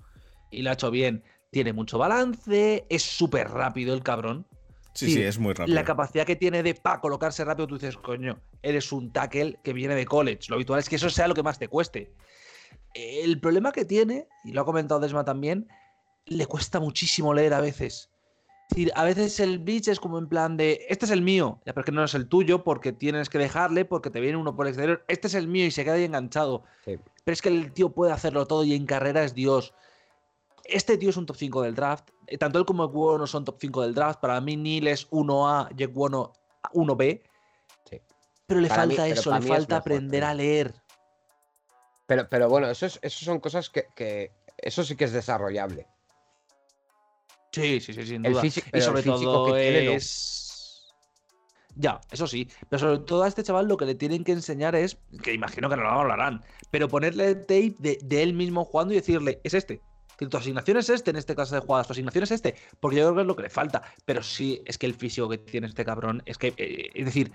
Y 0.50 0.61
lo 0.61 0.68
ha 0.68 0.75
hecho 0.75 0.90
bien. 0.90 1.25
Tiene 1.50 1.73
mucho 1.73 1.96
balance, 1.96 2.85
es 2.90 3.02
súper 3.02 3.49
rápido 3.49 3.94
el 3.94 4.02
cabrón. 4.02 4.46
sí, 4.92 5.06
sí, 5.06 5.12
sí, 5.14 5.23
es 5.23 5.38
muy 5.38 5.54
rápido. 5.54 5.75
La 5.75 5.85
capacidad 5.85 6.26
que 6.26 6.37
tiene 6.37 6.62
de 6.62 6.75
pa 6.75 7.00
colocarse 7.00 7.46
rápido, 7.46 7.66
tú 7.66 7.78
dices, 7.78 7.96
coño, 7.96 8.38
eres 8.61 8.92
un 8.92 9.11
tackle 9.11 9.58
que 9.64 9.73
viene 9.73 9.94
de 9.94 10.04
college. 10.04 10.50
Lo 10.50 10.56
habitual 10.56 10.80
es 10.80 10.88
que 10.90 10.96
eso 10.96 11.08
sea 11.08 11.28
lo 11.28 11.35
que 11.35 11.42
más 11.42 11.58
te 11.58 11.68
cueste. 11.68 12.12
El 12.92 13.40
problema 13.40 13.73
que 13.73 13.87
tiene, 13.87 14.28
y 14.44 14.52
lo 14.52 14.61
ha 14.61 14.64
comentado 14.66 15.00
Desma 15.00 15.25
también, 15.25 15.66
le 16.26 16.44
cuesta 16.44 16.78
muchísimo 16.78 17.32
leer 17.32 17.54
a 17.54 17.62
veces. 17.62 18.11
Decir, 18.68 18.90
a 18.96 19.04
veces 19.04 19.38
el 19.40 19.58
bitch 19.61 19.88
es 19.88 20.00
como 20.00 20.18
en 20.18 20.28
plan 20.28 20.56
de, 20.56 20.85
este 20.88 21.04
es 21.06 21.11
el 21.12 21.23
mío, 21.23 21.61
ya, 21.64 21.73
pero 21.73 21.85
que 21.85 21.92
no 21.92 22.02
es 22.02 22.14
el 22.14 22.28
tuyo 22.28 22.64
porque 22.64 22.92
tienes 22.92 23.28
que 23.30 23.38
dejarle, 23.38 23.85
porque 23.85 24.11
te 24.11 24.20
viene 24.20 24.37
uno 24.37 24.56
por 24.56 24.66
el 24.66 24.70
exterior, 24.70 25.04
este 25.08 25.28
es 25.28 25.35
el 25.35 25.46
mío 25.46 25.66
y 25.66 25.70
se 25.70 25.85
queda 25.85 25.94
ahí 25.94 26.04
enganchado. 26.04 26.64
Sí. 26.85 26.99
Pero 27.25 27.32
es 27.32 27.40
que 27.42 27.49
el 27.49 27.73
tío 27.73 27.90
puede 27.90 28.12
hacerlo 28.12 28.46
todo 28.46 28.64
y 28.64 28.75
en 28.75 28.85
carrera 28.87 29.23
es 29.23 29.35
Dios. 29.35 29.73
Este 30.64 30.99
tío 30.99 31.11
es 31.11 31.16
un 31.16 31.26
top 31.26 31.37
5 31.37 31.62
del 31.62 31.76
draft. 31.76 32.11
eh, 32.26 32.38
Tanto 32.38 32.58
él 32.58 32.64
como 32.66 32.85
Ekwuono 32.85 33.26
son 33.28 33.44
top 33.44 33.56
5 33.61 33.82
del 33.82 33.94
draft. 33.94 34.18
Para 34.20 34.40
mí 34.40 34.56
Neil 34.56 34.88
es 34.88 35.08
1A 35.11 35.68
y 35.78 35.85
Ekwuono 35.85 36.32
1B. 36.75 37.23
Sí. 37.88 38.00
Pero 38.49 38.61
le 38.61 38.68
Para 38.68 38.82
falta 38.82 39.06
eso, 39.06 39.30
le 39.30 39.38
es 39.38 39.46
falta 39.46 39.75
mejor, 39.76 39.80
aprender 39.80 40.25
a 40.25 40.35
leer. 40.35 40.75
Pero, 42.06 42.28
pero 42.28 42.49
bueno, 42.49 42.68
eso, 42.68 42.87
es, 42.87 42.99
eso 43.00 43.25
son 43.25 43.38
cosas 43.38 43.70
que, 43.70 43.87
que- 43.94 44.32
Eso 44.58 44.82
sí 44.82 44.96
que 44.96 45.04
es 45.04 45.12
desarrollable. 45.12 45.87
Sí, 47.56 47.80
sí, 47.80 47.94
sí, 47.94 48.04
sin 48.04 48.22
duda. 48.22 48.42
y 48.44 48.52
el 48.72 48.82
sobre 48.82 49.02
todo 49.02 49.54
que 49.54 49.94
es. 49.94 50.92
Ya, 51.75 52.02
eso 52.10 52.26
sí. 52.26 52.48
Pero 52.68 52.80
sobre 52.80 52.98
todo 52.98 53.22
a 53.22 53.28
este 53.28 53.42
chaval 53.42 53.66
lo 53.66 53.78
que 53.78 53.86
le 53.86 53.94
tienen 53.94 54.25
que 54.25 54.32
enseñar 54.32 54.75
es, 54.75 54.98
que 55.22 55.32
imagino 55.32 55.70
que 55.70 55.76
no 55.76 55.84
lo 55.84 55.88
hablarán, 55.88 56.42
pero 56.70 56.86
ponerle 56.88 57.34
tape 57.34 57.75
de, 57.78 57.98
de 58.02 58.22
él 58.22 58.34
mismo 58.34 58.66
jugando 58.66 58.92
y 58.92 58.96
decirle, 58.96 59.40
es 59.42 59.54
este. 59.54 59.80
Que 60.18 60.26
tu 60.26 60.36
asignación 60.36 60.78
es 60.78 60.88
este 60.88 61.10
en 61.10 61.16
este 61.16 61.34
caso 61.34 61.54
de 61.54 61.60
jugadas, 61.60 61.86
tu 61.86 61.92
asignación 61.92 62.25
es 62.25 62.30
este, 62.30 62.54
porque 62.80 62.96
yo 62.96 63.04
creo 63.04 63.14
que 63.14 63.20
es 63.22 63.26
lo 63.26 63.36
que 63.36 63.42
le 63.42 63.50
falta. 63.50 63.82
Pero 64.04 64.22
sí, 64.22 64.62
es 64.66 64.76
que 64.76 64.86
el 64.86 64.94
físico 64.94 65.28
que 65.30 65.38
tiene 65.38 65.66
este 65.66 65.84
cabrón, 65.84 66.22
es 66.26 66.36
que, 66.36 66.54
eh, 66.56 66.90
es 66.94 67.04
decir, 67.06 67.32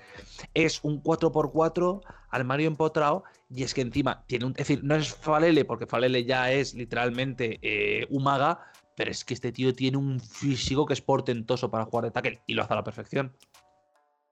es 0.54 0.80
un 0.84 1.02
4x4 1.02 2.02
armario 2.30 2.68
empotrado 2.68 3.24
y 3.50 3.64
es 3.64 3.74
que 3.74 3.82
encima 3.82 4.24
tiene 4.28 4.46
un. 4.46 4.52
Es 4.52 4.68
decir, 4.68 4.84
no 4.84 4.96
es 4.96 5.14
Falele, 5.14 5.66
porque 5.66 5.86
Falele 5.86 6.26
ya 6.26 6.52
es 6.52 6.74
literalmente 6.74 7.60
eh, 7.62 8.08
un 8.10 8.24
maga, 8.24 8.71
pero 9.02 9.10
es 9.10 9.26
que 9.26 9.34
este 9.34 9.52
tío 9.52 9.74
tiene 9.74 9.98
un 9.98 10.20
físico 10.20 10.86
que 10.86 10.94
es 10.94 11.02
portentoso 11.02 11.72
para 11.72 11.86
jugar 11.86 12.06
de 12.06 12.12
tackle 12.12 12.40
y 12.46 12.54
lo 12.54 12.62
hace 12.62 12.74
a 12.74 12.76
la 12.76 12.84
perfección. 12.84 13.36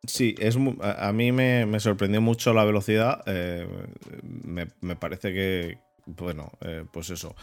Sí, 0.03 0.35
es 0.38 0.59
a, 0.81 1.11
mí 1.11 1.31
me, 1.31 1.79
sorprendió 1.79 2.21
mucho 2.21 2.53
la 2.53 2.63
velocidad. 2.65 3.23
eh, 3.25 3.67
me, 4.21 4.67
me 4.81 4.95
parece 4.95 5.33
que, 5.33 5.79
bueno, 6.05 6.51
eh, 6.61 6.85
pues 6.93 7.09
eso. 7.09 7.35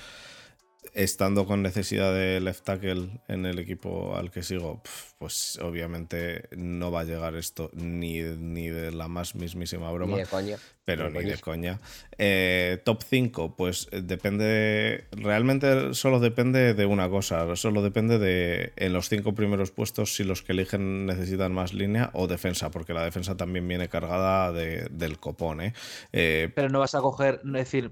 Estando 0.97 1.45
con 1.45 1.61
necesidad 1.63 2.15
de 2.15 2.41
left 2.41 2.65
tackle 2.65 3.21
en 3.29 3.45
el 3.45 3.59
equipo 3.59 4.17
al 4.17 4.31
que 4.31 4.43
sigo, 4.43 4.81
pues 5.19 5.59
obviamente 5.63 6.49
no 6.57 6.91
va 6.91 7.01
a 7.01 7.05
llegar 7.05 7.35
esto 7.35 7.69
ni, 7.75 8.23
ni 8.23 8.69
de 8.69 8.93
la 8.93 9.07
más 9.07 9.35
mismísima 9.35 9.91
broma. 9.93 10.15
Ni 10.15 10.23
de 10.23 10.27
coña. 10.27 10.57
Pero 10.87 11.11
Ni 11.11 11.19
ni 11.19 11.25
de 11.33 11.37
coña. 11.39 11.81
Eh, 12.17 12.81
top 12.83 13.03
5, 13.03 13.57
pues 13.57 13.89
eh, 13.91 14.01
depende. 14.03 15.05
Realmente 15.13 15.93
solo 15.93 16.19
depende 16.19 16.73
de 16.73 16.87
una 16.87 17.11
cosa. 17.11 17.55
Solo 17.57 17.83
depende 17.83 18.19
de 18.19 18.73
en 18.77 18.95
los 18.95 19.11
cinco 19.11 19.35
primeros 19.35 19.73
puestos 19.73 20.15
si 20.15 20.25
los 20.25 20.41
que 20.43 20.53
eligen 20.53 21.05
necesitan 21.05 21.53
más 21.53 21.75
línea 21.75 22.09
o 22.15 22.27
defensa, 22.27 22.71
porque 22.71 22.95
la 22.95 23.05
defensa 23.05 23.37
también 23.37 23.69
viene 23.69 23.91
cargada 23.91 24.51
de- 24.51 24.89
del 24.91 25.19
copón. 25.19 25.61
¿eh? 25.61 25.75
Eh, 26.15 26.49
Pero 26.55 26.71
no 26.71 26.79
vas 26.79 26.95
a 26.95 27.01
coger, 27.01 27.43
es 27.45 27.53
decir, 27.53 27.91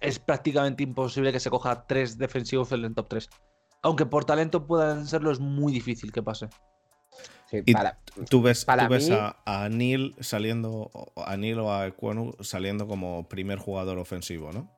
es 0.00 0.18
prácticamente 0.18 0.82
imposible 0.82 1.32
que 1.32 1.40
se 1.40 1.50
coja 1.50 1.86
tres 1.86 2.18
defensivos 2.18 2.72
en 2.72 2.84
el 2.84 2.94
top 2.94 3.08
3. 3.08 3.28
Aunque 3.82 4.06
por 4.06 4.24
talento 4.24 4.66
puedan 4.66 5.06
serlo, 5.06 5.30
es 5.30 5.40
muy 5.40 5.72
difícil 5.72 6.12
que 6.12 6.22
pase. 6.22 6.48
Sí, 7.50 7.62
Y- 7.64 7.72
para- 7.72 7.98
Tú 8.28 8.42
ves, 8.42 8.64
Para 8.64 8.86
tú 8.86 8.92
ves 8.94 9.08
mí- 9.08 9.16
a, 9.18 9.36
a 9.44 9.68
Neil 9.68 10.14
saliendo, 10.20 10.90
a 11.16 11.36
Neil 11.36 11.58
o 11.60 11.72
a 11.72 11.86
Ekwonu 11.86 12.32
saliendo 12.40 12.86
como 12.86 13.28
primer 13.28 13.58
jugador 13.58 13.98
ofensivo, 13.98 14.52
¿no? 14.52 14.70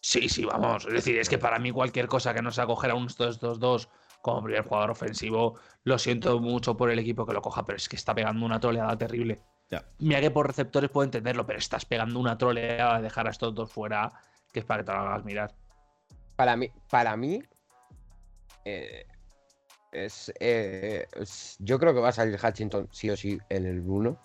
Sí, 0.00 0.28
sí, 0.28 0.44
vamos. 0.44 0.86
Es 0.86 0.92
decir, 0.92 1.18
es 1.18 1.28
que 1.28 1.38
para 1.38 1.58
mí 1.58 1.70
cualquier 1.72 2.06
cosa 2.08 2.32
que 2.32 2.42
no 2.42 2.50
sea 2.52 2.66
coger 2.66 2.92
a 2.92 2.94
un 2.94 3.08
2-2-2 3.08 3.88
como 4.22 4.42
primer 4.42 4.64
jugador 4.64 4.90
ofensivo, 4.90 5.58
lo 5.84 5.98
siento 5.98 6.40
mucho 6.40 6.76
por 6.76 6.90
el 6.90 6.98
equipo 6.98 7.26
que 7.26 7.32
lo 7.32 7.42
coja, 7.42 7.64
pero 7.64 7.76
es 7.76 7.88
que 7.88 7.96
está 7.96 8.14
pegando 8.14 8.44
una 8.46 8.58
troleada 8.60 8.96
terrible. 8.96 9.40
Ya. 9.70 9.84
Mira 9.98 10.20
que 10.20 10.30
por 10.30 10.46
receptores 10.46 10.90
puedo 10.90 11.04
entenderlo, 11.04 11.44
pero 11.46 11.58
estás 11.58 11.84
pegando 11.84 12.18
una 12.18 12.38
troleada 12.38 12.96
de 12.96 13.02
dejar 13.02 13.26
a 13.26 13.30
estos 13.30 13.54
dos 13.54 13.70
fuera, 13.70 14.12
que 14.56 14.60
es 14.60 14.64
para 14.64 14.82
que 14.82 14.86
te 14.86 14.92
lo 14.92 15.00
hagas 15.00 15.22
mirar. 15.22 15.54
para 16.34 16.56
mí, 16.56 16.72
para 16.88 17.14
mí 17.14 17.42
eh, 18.64 19.04
es, 19.92 20.32
eh, 20.40 21.06
es- 21.12 21.56
yo 21.58 21.78
creo 21.78 21.92
que 21.92 22.00
va 22.00 22.08
a 22.08 22.12
salir 22.12 22.38
Hutchinson 22.42 22.88
sí 22.90 23.10
o 23.10 23.16
sí 23.18 23.38
en 23.50 23.66
el 23.66 23.80
1. 23.80 24.16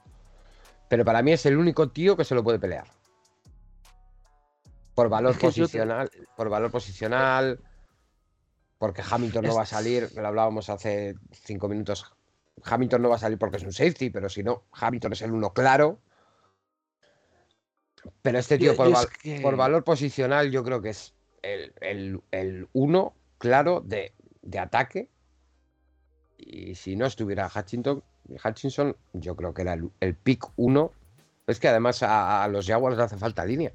Pero 0.88 1.04
para 1.04 1.22
mí 1.22 1.34
es 1.34 1.46
el 1.46 1.58
único 1.58 1.90
tío 1.90 2.16
que 2.16 2.24
se 2.24 2.34
lo 2.34 2.46
puede 2.46 2.60
pelear. 2.60 2.88
Por 4.96 5.10
valor 5.10 5.32
Es 5.34 5.38
que 5.38 5.48
yo 5.48 5.52
te- 5.52 5.60
posicional, 5.64 6.10
por 6.38 6.48
valor 6.48 6.72
posicional, 6.72 7.60
porque 8.78 9.04
Hamilton 9.10 9.44
no 9.44 9.56
va 9.56 9.64
a 9.64 9.66
salir, 9.66 10.10
lo 10.16 10.26
hablábamos 10.26 10.70
hace 10.70 11.16
cinco 11.44 11.68
minutos. 11.68 12.10
Hamilton 12.64 13.02
no 13.02 13.10
va 13.10 13.16
a 13.16 13.20
salir 13.20 13.38
porque 13.38 13.58
es 13.58 13.64
un 13.64 13.74
safety, 13.74 14.10
pero 14.10 14.30
si 14.30 14.44
no, 14.44 14.64
Hamilton 14.72 15.12
es 15.12 15.22
el 15.24 15.34
uno 15.34 15.52
claro. 15.52 16.00
Pero 18.22 18.40
este 18.40 18.58
tío, 18.58 18.72
Yo- 18.72 18.78
por, 18.78 18.88
yo 18.88 18.94
es 18.94 18.98
val- 19.00 19.10
que- 19.22 19.42
por 19.42 19.56
valor 19.56 19.84
posicional, 19.84 20.52
yo 20.52 20.64
creo 20.64 20.82
que 20.82 20.90
es 20.90 21.14
el, 21.42 21.74
el- 21.82 22.22
el 22.32 22.68
uno 22.74 23.14
claro 23.38 23.82
de, 23.82 24.14
de 24.42 24.60
ataque. 24.60 25.10
Y 26.38 26.76
si 26.76 26.96
no 26.96 27.06
estuviera 27.06 27.50
Hutchinson, 27.54 28.04
Hutchinson, 28.44 28.96
yo 29.14 29.36
creo 29.36 29.54
que 29.54 29.62
era 29.62 29.74
el, 29.74 29.90
el 30.00 30.16
pick 30.16 30.46
uno. 30.56 30.92
Es 31.48 31.60
que 31.60 31.68
además 31.68 32.02
a, 32.04 32.44
a 32.44 32.48
los 32.48 32.66
Jaguars 32.68 32.98
le 32.98 33.04
hace 33.04 33.18
falta 33.18 33.46
línea. 33.46 33.72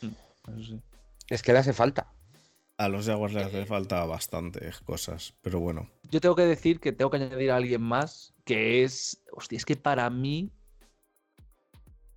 Sí. 0.00 0.80
Es 1.28 1.42
que 1.42 1.52
le 1.52 1.58
hace 1.58 1.72
falta. 1.72 2.12
A 2.78 2.88
los 2.88 3.06
Jaguars 3.06 3.34
les 3.34 3.44
hace 3.46 3.66
falta 3.66 4.04
bastantes 4.06 4.80
cosas, 4.80 5.34
pero 5.42 5.60
bueno. 5.60 5.88
Yo 6.10 6.20
tengo 6.20 6.34
que 6.34 6.42
decir 6.46 6.80
que 6.80 6.92
tengo 6.92 7.10
que 7.10 7.18
añadir 7.18 7.50
a 7.50 7.56
alguien 7.56 7.82
más, 7.82 8.34
que 8.44 8.82
es. 8.82 9.22
Hostia, 9.32 9.56
es 9.56 9.64
que 9.64 9.76
para 9.76 10.08
mí. 10.10 10.50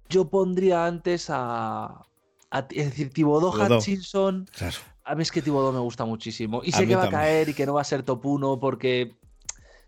Yo 0.10 0.30
pondría 0.30 0.86
antes 0.86 1.30
a. 1.30 2.04
a- 2.52 2.68
es 2.70 2.86
decir, 2.90 3.12
Thibodeau. 3.12 3.52
Hutchinson. 3.78 4.48
Claro. 4.56 4.78
A 5.04 5.16
mí 5.16 5.22
es 5.24 5.32
que 5.32 5.42
Thibodeau 5.42 5.72
me 5.74 5.80
gusta 5.80 6.06
muchísimo. 6.06 6.62
Y 6.64 6.74
A 6.74 6.78
sé 6.78 6.88
que 6.88 6.96
va 6.96 7.04
a 7.04 7.06
caer 7.12 7.50
y 7.50 7.54
que 7.54 7.66
no 7.66 7.74
va 7.76 7.82
a 7.82 7.86
ser 7.86 8.04
top 8.04 8.26
1 8.26 8.60
porque 8.60 9.14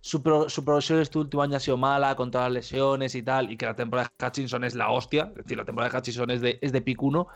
su, 0.01 0.21
pro- 0.21 0.47
su 0.49 0.63
progresión 0.63 0.99
este 1.01 1.17
último 1.17 1.41
año 1.41 1.57
ha 1.57 1.59
sido 1.59 1.77
mala 1.77 2.15
con 2.15 2.29
todas 2.31 2.45
las 2.47 2.53
lesiones 2.53 3.15
y 3.15 3.23
tal. 3.23 3.51
Y 3.51 3.57
que 3.57 3.65
la 3.65 3.75
temporada 3.75 4.11
de 4.17 4.25
Hutchinson 4.27 4.63
es 4.63 4.75
la 4.75 4.91
hostia. 4.91 5.29
Es 5.35 5.43
decir, 5.43 5.57
la 5.57 5.65
temporada 5.65 5.91
de 5.91 5.97
Hutchinson 5.97 6.29
es 6.31 6.41
de, 6.41 6.59
es 6.61 6.71
de 6.71 6.81
pick 6.81 7.01
1. 7.01 7.27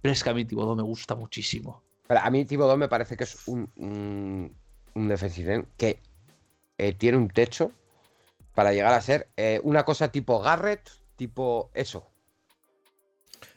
Pero 0.00 0.12
es 0.12 0.22
que 0.24 0.30
a 0.30 0.34
mí 0.34 0.44
Thibodeau 0.44 0.76
me 0.76 0.82
gusta 0.82 1.14
muchísimo. 1.14 1.82
Pero 2.06 2.20
a 2.20 2.30
mí 2.30 2.44
Thibodeau 2.44 2.78
me 2.78 2.88
parece 2.88 3.16
que 3.16 3.24
es 3.24 3.46
un, 3.48 3.70
un, 3.76 4.54
un 4.94 5.08
defensive 5.08 5.54
end 5.54 5.66
que 5.76 6.00
eh, 6.78 6.92
tiene 6.94 7.18
un 7.18 7.28
techo 7.28 7.72
para 8.54 8.72
llegar 8.72 8.94
a 8.94 9.00
ser 9.02 9.28
eh, 9.36 9.60
una 9.64 9.84
cosa 9.84 10.08
tipo 10.08 10.40
Garrett, 10.40 10.88
tipo 11.16 11.70
eso. 11.74 12.06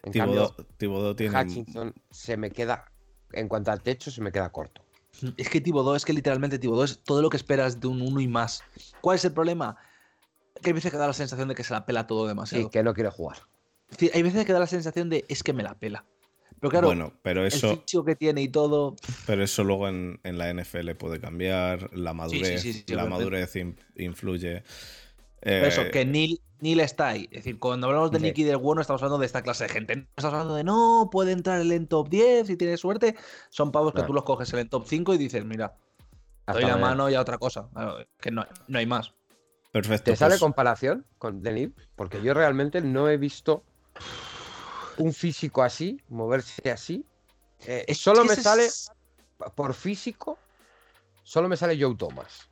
En 0.04 0.12
Thibodeau, 0.12 0.56
cambio, 0.80 1.16
tiene. 1.16 1.40
Hutchinson 1.42 1.94
se 2.10 2.38
me 2.38 2.50
queda, 2.52 2.86
en 3.34 3.48
cuanto 3.48 3.72
al 3.72 3.82
techo, 3.82 4.10
se 4.12 4.22
me 4.22 4.32
queda 4.32 4.52
corto. 4.52 4.82
Es 5.38 5.50
que 5.50 5.62
Thibodeau, 5.62 5.96
es 5.96 6.06
que 6.06 6.14
literalmente 6.14 6.58
Thibodeau 6.58 6.86
es 6.86 7.04
todo 7.04 7.22
lo 7.22 7.30
que 7.30 7.38
esperas 7.38 7.80
de 7.80 7.88
un 7.88 8.02
1 8.02 8.22
y 8.22 8.28
más. 8.28 8.64
¿Cuál 9.02 9.18
es 9.18 9.26
el 9.26 9.34
problema? 9.34 9.78
Que 10.62 10.70
hay 10.70 10.74
veces 10.74 10.92
que 10.92 10.98
da 10.98 11.08
la 11.08 11.14
sensación 11.14 11.48
de 11.50 11.56
que 11.56 11.64
se 11.64 11.74
la 11.74 11.86
pela 11.86 12.08
todo 12.08 12.28
demasiado. 12.28 12.64
Sí, 12.66 12.70
que 12.72 12.82
no 12.84 12.94
quiere 12.94 13.10
jugar. 13.10 13.38
Es 13.90 13.98
decir, 13.98 14.12
hay 14.14 14.22
veces 14.24 14.46
que 14.46 14.54
da 14.54 14.60
la 14.60 14.68
sensación 14.68 15.10
de 15.10 15.26
es 15.28 15.44
que 15.44 15.54
me 15.54 15.64
la 15.64 15.76
pela. 15.76 16.06
Pero 16.60 16.70
claro, 16.72 16.88
bueno, 16.88 17.14
pero 17.24 17.42
el 17.42 17.48
eso, 17.48 17.76
físico 17.78 18.06
que 18.06 18.16
tiene 18.16 18.42
y 18.42 18.48
todo. 18.48 18.96
pero 19.26 19.44
eso 19.44 19.64
luego 19.64 19.88
en, 19.88 20.20
en 20.24 20.38
la 20.38 20.54
NFL 20.54 20.92
puede 20.96 21.20
cambiar. 21.20 21.90
La 21.98 22.14
madurez, 22.14 22.62
sí, 22.62 22.74
sí, 22.74 22.84
la 22.96 23.06
madurez 23.06 23.56
in- 23.56 23.78
influye. 23.96 24.64
Eso, 25.42 25.82
Eh, 25.82 25.92
que 25.92 26.06
Neil, 26.06 26.40
Neil 26.60 26.80
está 26.80 27.08
ahí. 27.10 27.24
Es 27.32 27.38
decir, 27.44 27.58
cuando 27.60 27.88
hablamos 27.88 28.12
de 28.12 28.20
Sí. 28.20 28.24
Nicky 28.26 28.44
del 28.44 28.58
bueno, 28.58 28.82
estamos 28.82 29.02
hablando 29.02 29.18
de 29.20 29.26
esta 29.26 29.42
clase 29.42 29.64
de 29.66 29.70
gente. 29.70 29.96
No 29.96 30.04
estamos 30.16 30.34
hablando 30.36 30.56
de 30.56 30.64
no, 30.64 31.10
puede 31.12 31.32
entrar 31.32 31.62
en 31.62 31.88
top 31.88 32.10
10 32.10 32.48
si 32.48 32.58
tiene 32.58 32.78
suerte. 32.78 33.16
Son 33.50 33.72
pavos 33.72 33.94
que 33.94 34.02
No. 34.02 34.08
tú 34.08 34.14
los 34.14 34.24
coges 34.24 34.52
en 34.54 34.60
el 34.60 34.70
top 34.70 34.86
5 34.88 35.14
y 35.14 35.18
dices, 35.18 35.44
mira, 35.46 35.70
doy 35.70 36.06
Hasta 36.46 36.60
la 36.62 36.68
mañana. 36.68 36.88
mano 36.90 37.10
y 37.10 37.16
a 37.16 37.22
otra 37.22 37.38
cosa. 37.38 37.68
Claro, 37.74 37.98
que 38.20 38.30
no, 38.32 38.46
no 38.68 38.78
hay 38.80 38.86
más. 38.86 39.14
Perfecto. 39.72 40.12
¿Te 40.12 40.16
sale 40.18 40.32
pues, 40.34 40.42
comparación 40.42 41.06
con 41.18 41.42
Denil? 41.42 41.74
Porque 41.96 42.22
yo 42.22 42.34
realmente 42.34 42.82
no 42.82 43.10
he 43.10 43.18
visto 43.18 43.64
un 44.98 45.14
físico 45.14 45.64
así, 45.64 46.00
moverse 46.10 46.70
así. 46.70 47.06
Eh, 47.66 47.86
Es 47.88 47.98
solo 47.98 48.24
me 48.26 48.36
sale, 48.36 48.66
es- 48.66 48.92
por 49.56 49.74
físico, 49.74 50.38
solo 51.24 51.48
me 51.50 51.58
sale 51.58 51.82
Joe 51.82 51.96
Thomas. 51.96 52.50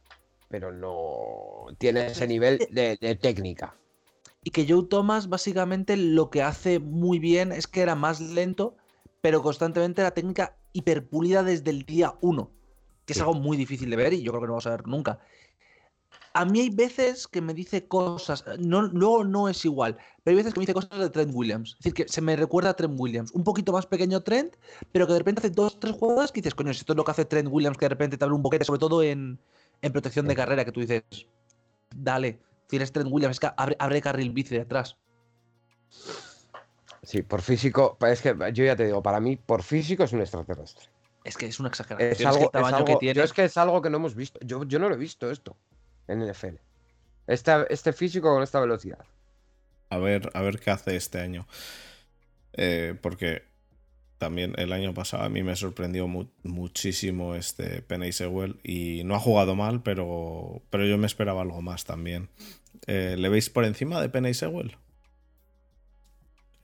Pero 0.50 0.72
no 0.72 1.68
tiene 1.78 2.08
ese 2.08 2.28
nivel 2.28 2.68
de, 2.72 2.98
de 3.00 3.16
técnica. 3.16 3.76
Y 4.44 4.52
que 4.52 4.66
Joe 4.68 4.86
Thomas 4.90 5.30
básicamente 5.30 5.96
lo 5.98 6.30
que 6.30 6.44
hace 6.44 6.80
muy 6.80 7.20
bien 7.20 7.52
es 7.52 7.68
que 7.68 7.82
era 7.82 7.96
más 7.96 8.20
lento, 8.20 8.76
pero 9.22 9.42
constantemente 9.42 10.02
la 10.02 10.12
técnica 10.12 10.58
hiperpulida 10.74 11.44
desde 11.44 11.72
el 11.72 11.84
día 11.84 12.16
1, 12.22 12.52
que 13.06 13.14
es 13.14 13.20
algo 13.20 13.34
muy 13.34 13.58
difícil 13.58 13.90
de 13.90 13.96
ver 13.96 14.14
y 14.14 14.22
yo 14.22 14.32
creo 14.32 14.42
que 14.42 14.48
no 14.48 14.54
vamos 14.54 14.68
a 14.68 14.72
ver 14.72 14.88
nunca. 14.88 15.20
A 16.34 16.46
mí 16.46 16.62
hay 16.62 16.70
veces 16.70 17.28
que 17.28 17.42
me 17.42 17.54
dice 17.54 17.88
cosas, 17.88 18.46
no, 18.60 18.84
luego 18.84 19.24
no 19.24 19.50
es 19.50 19.66
igual, 19.66 19.98
pero 20.24 20.32
hay 20.32 20.38
veces 20.38 20.54
que 20.54 20.60
me 20.60 20.64
dice 20.64 20.74
cosas 20.74 21.00
de 21.00 21.10
Trent 21.10 21.32
Williams. 21.34 21.72
Es 21.72 21.78
decir, 21.80 21.94
que 21.94 22.08
se 22.08 22.22
me 22.22 22.36
recuerda 22.36 22.70
a 22.70 22.76
Trent 22.76 23.00
Williams. 23.00 23.32
Un 23.32 23.44
poquito 23.44 23.74
más 23.74 23.88
pequeño 23.88 24.22
Trent, 24.22 24.56
pero 24.92 25.08
que 25.08 25.14
de 25.14 25.20
repente 25.20 25.40
hace 25.40 25.50
dos, 25.50 25.80
tres 25.80 25.96
jugadas 25.96 26.32
que 26.32 26.42
dices, 26.42 26.54
coño, 26.54 26.72
si 26.74 26.80
esto 26.80 26.94
es 26.94 26.98
lo 26.98 27.04
que 27.04 27.12
hace 27.12 27.26
Trent 27.26 27.50
Williams, 27.52 27.78
que 27.78 27.86
de 27.86 27.90
repente 27.90 28.18
te 28.18 28.24
abre 28.24 28.36
un 28.36 28.44
boquete, 28.44 28.64
sobre 28.64 28.80
todo 28.80 29.02
en, 29.02 29.40
en 29.82 29.92
protección 29.92 30.28
de 30.28 30.36
carrera, 30.36 30.66
que 30.66 30.72
tú 30.72 30.82
dices, 30.82 31.04
dale, 31.96 32.40
tienes 32.68 32.92
Trent 32.92 33.10
Williams, 33.12 33.36
es 33.36 33.40
que 33.40 33.50
abre, 33.56 33.76
abre 33.80 34.02
carril 34.02 34.32
bici 34.32 34.56
de 34.56 34.62
atrás. 34.62 34.98
Sí, 37.04 37.22
por 37.24 37.42
físico, 37.42 37.98
es 38.08 38.22
que 38.22 38.36
yo 38.54 38.64
ya 38.66 38.76
te 38.76 38.86
digo, 38.86 39.02
para 39.02 39.20
mí, 39.20 39.38
por 39.38 39.64
físico 39.64 40.04
es 40.04 40.14
un 40.14 40.22
extraterrestre. 40.22 40.86
Es 41.24 41.38
que 41.38 41.46
es 41.48 41.60
una 41.60 41.70
exageración. 41.70 42.12
Es 42.12 42.18
que 42.18 42.26
algo, 42.28 42.52
el 42.54 42.60
es 42.62 42.74
algo- 42.74 42.86
que 42.86 42.96
tiene. 42.98 43.18
yo 43.18 43.24
es 43.24 43.34
que 43.34 43.44
es 43.46 43.58
algo 43.58 43.82
que 43.82 43.90
no 43.90 43.98
hemos 43.98 44.16
visto. 44.16 44.40
Yo, 44.44 44.64
yo 44.66 44.80
no 44.80 44.90
lo 44.90 44.96
he 44.96 44.98
visto 44.98 45.30
esto 45.32 45.58
en 46.08 46.22
NFL. 46.22 46.60
Esta- 47.28 47.64
este 47.70 47.94
físico 47.94 48.34
con 48.34 48.44
esta 48.44 48.60
velocidad. 48.60 49.04
A 49.90 49.98
ver, 49.98 50.30
a 50.34 50.42
ver 50.42 50.60
qué 50.60 50.72
hace 50.72 50.96
este 50.96 51.20
año. 51.20 51.48
Eh, 52.54 52.98
porque 53.02 53.44
también 54.20 54.54
el 54.58 54.74
año 54.74 54.94
pasado 54.94 55.24
a 55.24 55.30
mí 55.30 55.44
me 55.44 55.56
sorprendió 55.58 56.08
mu- 56.08 56.28
muchísimo 56.44 57.36
este 57.36 57.82
Penny 57.84 58.12
Sewell 58.14 58.60
y 58.64 59.04
no 59.06 59.16
ha 59.16 59.20
jugado 59.20 59.56
mal, 59.56 59.84
pero, 59.84 60.62
pero 60.70 60.86
yo 60.86 60.98
me 61.00 61.08
esperaba 61.08 61.42
algo 61.42 61.62
más 61.64 61.86
también. 61.86 62.30
Eh, 62.88 63.16
¿Le 63.18 63.30
veis 63.30 63.50
por 63.50 63.66
encima 63.66 64.02
de 64.02 64.10
Penny 64.10 64.34
Sewell? 64.36 64.78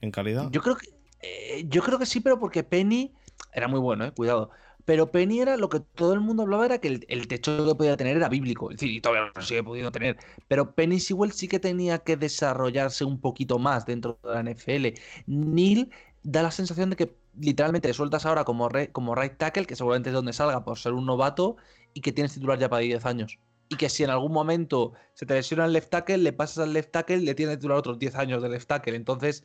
¿En 0.02 0.12
calidad? 0.12 0.52
Yo 0.52 0.62
creo 0.62 0.76
que. 0.78 0.88
eh, 1.22 1.66
yo 1.68 1.82
creo 1.84 2.00
que 2.00 2.06
sí, 2.06 2.20
pero 2.20 2.40
porque 2.40 2.64
Penny 2.64 3.14
era 3.54 3.68
muy 3.68 3.80
bueno, 3.80 4.06
eh, 4.06 4.12
cuidado. 4.12 4.52
Pero 4.86 5.12
Penny 5.12 5.40
era 5.40 5.58
lo 5.58 5.70
que 5.70 5.80
todo 5.80 6.14
el 6.14 6.20
mundo 6.20 6.44
hablaba, 6.44 6.66
era 6.66 6.78
que 6.80 6.88
el, 6.90 7.06
el 7.10 7.28
techo 7.28 7.66
que 7.66 7.74
podía 7.76 7.98
tener 7.98 8.18
era 8.18 8.30
bíblico. 8.30 8.70
Es 8.70 8.78
decir, 8.78 8.92
y 8.96 9.02
todavía 9.02 9.32
lo 9.36 9.42
sigue 9.42 9.64
pudiendo 9.64 9.92
tener. 9.92 10.18
Pero 10.48 10.76
Penny 10.76 11.00
Sewell 11.00 11.32
sí 11.32 11.48
que 11.48 11.60
tenía 11.60 12.00
que 12.00 12.18
desarrollarse 12.18 13.04
un 13.04 13.20
poquito 13.20 13.58
más 13.58 13.86
dentro 13.88 14.20
de 14.24 14.30
la 14.34 14.42
NFL. 14.42 14.94
Neil 15.26 15.92
da 16.22 16.44
la 16.44 16.52
sensación 16.52 16.92
de 16.92 16.96
que 16.98 17.16
literalmente 17.40 17.88
le 17.88 17.94
sueltas 17.94 18.26
ahora 18.26 18.44
como, 18.44 18.70
re- 18.70 18.92
como 18.92 19.16
right 19.16 19.38
tackle, 19.38 19.66
que 19.66 19.76
seguramente 19.76 20.10
es 20.10 20.14
donde 20.16 20.34
salga 20.34 20.64
por 20.64 20.78
ser 20.78 20.94
un 20.94 21.06
novato, 21.06 21.58
y 21.94 22.02
que 22.02 22.12
tienes 22.12 22.34
titular 22.34 22.60
ya 22.60 22.70
para 22.70 22.82
10 22.82 23.06
años. 23.06 23.40
Y 23.70 23.78
que 23.78 23.90
si 23.90 24.04
en 24.04 24.10
algún 24.12 24.32
momento 24.32 24.94
se 25.14 25.26
te 25.26 25.34
lesiona 25.34 25.66
el 25.66 25.74
left 25.74 25.90
tackle, 25.90 26.18
le 26.20 26.34
pasas 26.34 26.60
al 26.60 26.74
left 26.74 26.92
tackle, 26.92 27.18
le 27.18 27.34
tiene 27.36 27.56
titular 27.58 27.78
otros 27.78 27.98
10 28.00 28.16
años 28.16 28.42
de 28.44 28.50
left 28.50 28.68
tackle. 28.68 28.96
Entonces, 28.96 29.44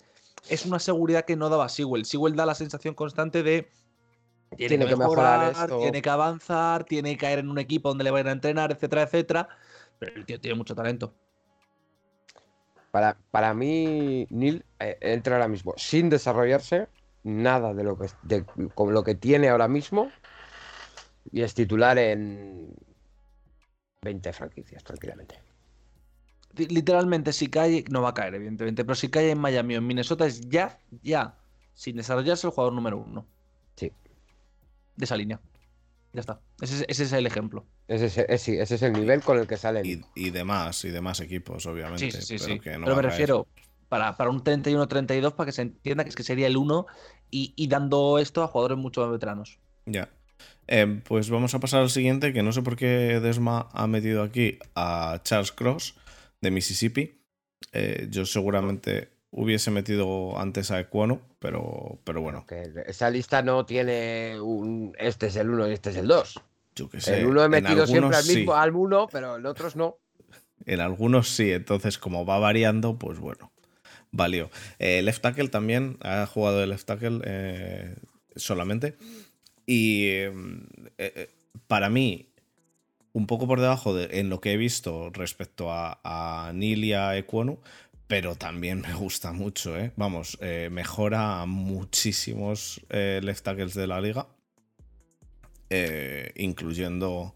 es 0.48 0.66
una 0.66 0.78
seguridad 0.78 1.24
que 1.24 1.36
no 1.36 1.48
daba 1.48 1.68
Sewell. 1.68 2.04
Sewell 2.04 2.36
da 2.36 2.44
la 2.46 2.54
sensación 2.54 2.94
constante 2.94 3.42
de 3.42 3.70
tiene, 4.56 4.68
Tiene 4.68 4.84
que 4.84 4.90
que 4.90 4.96
mejorar 4.96 5.40
mejorar, 5.40 5.64
esto. 5.64 5.78
tiene 5.80 6.02
que 6.02 6.10
avanzar, 6.10 6.84
tiene 6.84 7.12
que 7.12 7.18
caer 7.18 7.38
en 7.38 7.48
un 7.50 7.58
equipo 7.58 7.88
donde 7.88 8.04
le 8.04 8.10
vayan 8.10 8.28
a 8.28 8.32
entrenar, 8.32 8.72
etcétera, 8.72 9.02
etcétera. 9.02 9.48
Pero 9.98 10.16
el 10.16 10.26
tío 10.26 10.40
tiene 10.40 10.56
mucho 10.56 10.74
talento. 10.74 11.14
Para, 12.90 13.16
para 13.30 13.54
mí, 13.54 14.26
Neil 14.30 14.64
eh, 14.80 14.98
entra 15.00 15.36
ahora 15.36 15.46
mismo 15.48 15.74
sin 15.76 16.10
desarrollarse 16.10 16.88
nada 17.22 17.74
de 17.74 17.84
lo 17.84 17.98
que, 17.98 18.06
de, 18.22 18.44
con 18.74 18.92
lo 18.94 19.02
que 19.04 19.14
tiene 19.14 19.48
ahora 19.48 19.68
mismo 19.68 20.10
y 21.32 21.42
es 21.42 21.54
titular 21.54 21.98
en 21.98 22.74
20 24.02 24.32
franquicias, 24.32 24.82
tranquilamente. 24.82 25.40
Li- 26.56 26.66
Literalmente, 26.66 27.32
si 27.32 27.48
cae, 27.48 27.84
no 27.90 28.02
va 28.02 28.10
a 28.10 28.14
caer, 28.14 28.34
evidentemente, 28.34 28.84
pero 28.84 28.94
si 28.94 29.08
cae 29.08 29.30
en 29.30 29.38
Miami 29.38 29.74
o 29.74 29.78
en 29.78 29.86
Minnesota 29.86 30.26
es 30.26 30.40
ya, 30.48 30.78
ya, 31.02 31.38
sin 31.74 31.96
desarrollarse 31.96 32.46
el 32.46 32.52
jugador 32.52 32.72
número 32.72 32.98
uno. 32.98 33.26
Sí. 33.76 33.92
De 34.96 35.04
esa 35.04 35.16
línea. 35.16 35.40
Ya 36.12 36.20
está. 36.20 36.40
Ese, 36.60 36.76
es- 36.76 36.84
ese 36.88 37.04
es 37.04 37.12
el 37.12 37.26
ejemplo. 37.26 37.66
Ese 37.86 38.06
es, 38.06 38.42
sí, 38.42 38.56
ese 38.58 38.74
es 38.76 38.82
el 38.82 38.92
nivel 38.92 39.22
con 39.22 39.38
el 39.38 39.46
que 39.46 39.56
sale. 39.56 39.82
Y, 39.84 40.00
y 40.14 40.30
demás, 40.30 40.84
y 40.84 40.90
demás 40.90 41.20
equipos, 41.20 41.66
obviamente. 41.66 42.10
Sí, 42.10 42.22
sí, 42.22 42.38
sí. 42.38 42.44
pero 42.44 42.54
sí. 42.54 42.60
que 42.60 42.78
no 42.78 42.84
Pero 42.84 42.96
me 42.96 43.02
caer. 43.02 43.16
Para, 43.90 44.16
para 44.16 44.30
un 44.30 44.42
31-32 44.42 45.32
para 45.32 45.46
que 45.46 45.52
se 45.52 45.62
entienda 45.62 46.04
que 46.04 46.10
es 46.10 46.16
que 46.16 46.22
sería 46.22 46.46
el 46.46 46.56
1 46.56 46.86
y, 47.30 47.52
y 47.56 47.66
dando 47.66 48.18
esto 48.18 48.42
a 48.42 48.48
jugadores 48.48 48.78
mucho 48.78 49.02
más 49.02 49.10
veteranos. 49.10 49.58
Ya. 49.84 50.08
Eh, 50.68 51.02
pues 51.06 51.28
vamos 51.28 51.52
a 51.54 51.58
pasar 51.58 51.80
al 51.80 51.90
siguiente, 51.90 52.32
que 52.32 52.44
no 52.44 52.52
sé 52.52 52.62
por 52.62 52.76
qué 52.76 53.20
Desma 53.20 53.68
ha 53.72 53.86
metido 53.88 54.22
aquí 54.22 54.58
a 54.76 55.20
Charles 55.24 55.50
Cross 55.50 55.96
de 56.40 56.50
Mississippi. 56.52 57.20
Eh, 57.72 58.06
yo 58.10 58.24
seguramente 58.24 59.10
hubiese 59.32 59.72
metido 59.72 60.38
antes 60.38 60.70
a 60.70 60.78
Equano, 60.78 61.20
pero, 61.40 61.98
pero 62.04 62.22
bueno, 62.22 62.46
Que 62.46 62.72
esa 62.86 63.10
lista 63.10 63.42
no 63.42 63.66
tiene 63.66 64.40
un. 64.40 64.94
Este 64.98 65.26
es 65.26 65.36
el 65.36 65.50
1 65.50 65.68
y 65.68 65.72
este 65.72 65.90
es 65.90 65.96
el 65.96 66.06
2. 66.06 66.40
yo 66.76 66.88
qué 66.88 67.00
sé. 67.00 67.18
El 67.18 67.26
uno 67.26 67.42
he 67.42 67.46
en 67.46 67.50
metido 67.50 67.86
siempre 67.88 68.16
al 68.16 68.24
mismo, 68.24 68.52
sí, 68.52 68.58
al 68.58 68.74
1, 68.74 69.08
pero 69.10 69.36
en 69.36 69.46
otros 69.46 69.74
no. 69.74 69.98
En 70.66 70.80
algunos 70.80 71.28
sí, 71.28 71.50
entonces 71.50 71.98
como 71.98 72.24
va 72.24 72.38
variando, 72.38 72.96
pues 72.96 73.18
bueno, 73.18 73.50
valió. 74.12 74.50
Eh, 74.78 75.02
left 75.02 75.22
tackle 75.22 75.48
también, 75.48 75.98
ha 76.02 76.26
jugado 76.26 76.60
de 76.60 76.66
left 76.66 76.86
tackle 76.86 77.20
eh, 77.24 77.96
solamente. 78.36 78.96
Y 79.66 80.04
eh, 80.98 81.28
para 81.66 81.90
mí, 81.90 82.28
un 83.12 83.26
poco 83.26 83.46
por 83.46 83.60
debajo 83.60 83.94
de 83.94 84.20
en 84.20 84.30
lo 84.30 84.40
que 84.40 84.52
he 84.52 84.56
visto 84.56 85.10
respecto 85.10 85.72
a, 85.72 86.00
a 86.04 86.52
Neil 86.52 86.84
y 86.84 86.92
a 86.92 87.16
Ekwonu, 87.16 87.60
pero 88.06 88.34
también 88.34 88.80
me 88.80 88.92
gusta 88.94 89.32
mucho. 89.32 89.74
Vamos, 89.96 90.38
mejora 90.70 91.42
a 91.42 91.46
muchísimos 91.46 92.80
left 92.90 93.44
tackles 93.44 93.74
de 93.74 93.86
la 93.86 94.00
liga, 94.00 94.26
incluyendo 96.34 97.34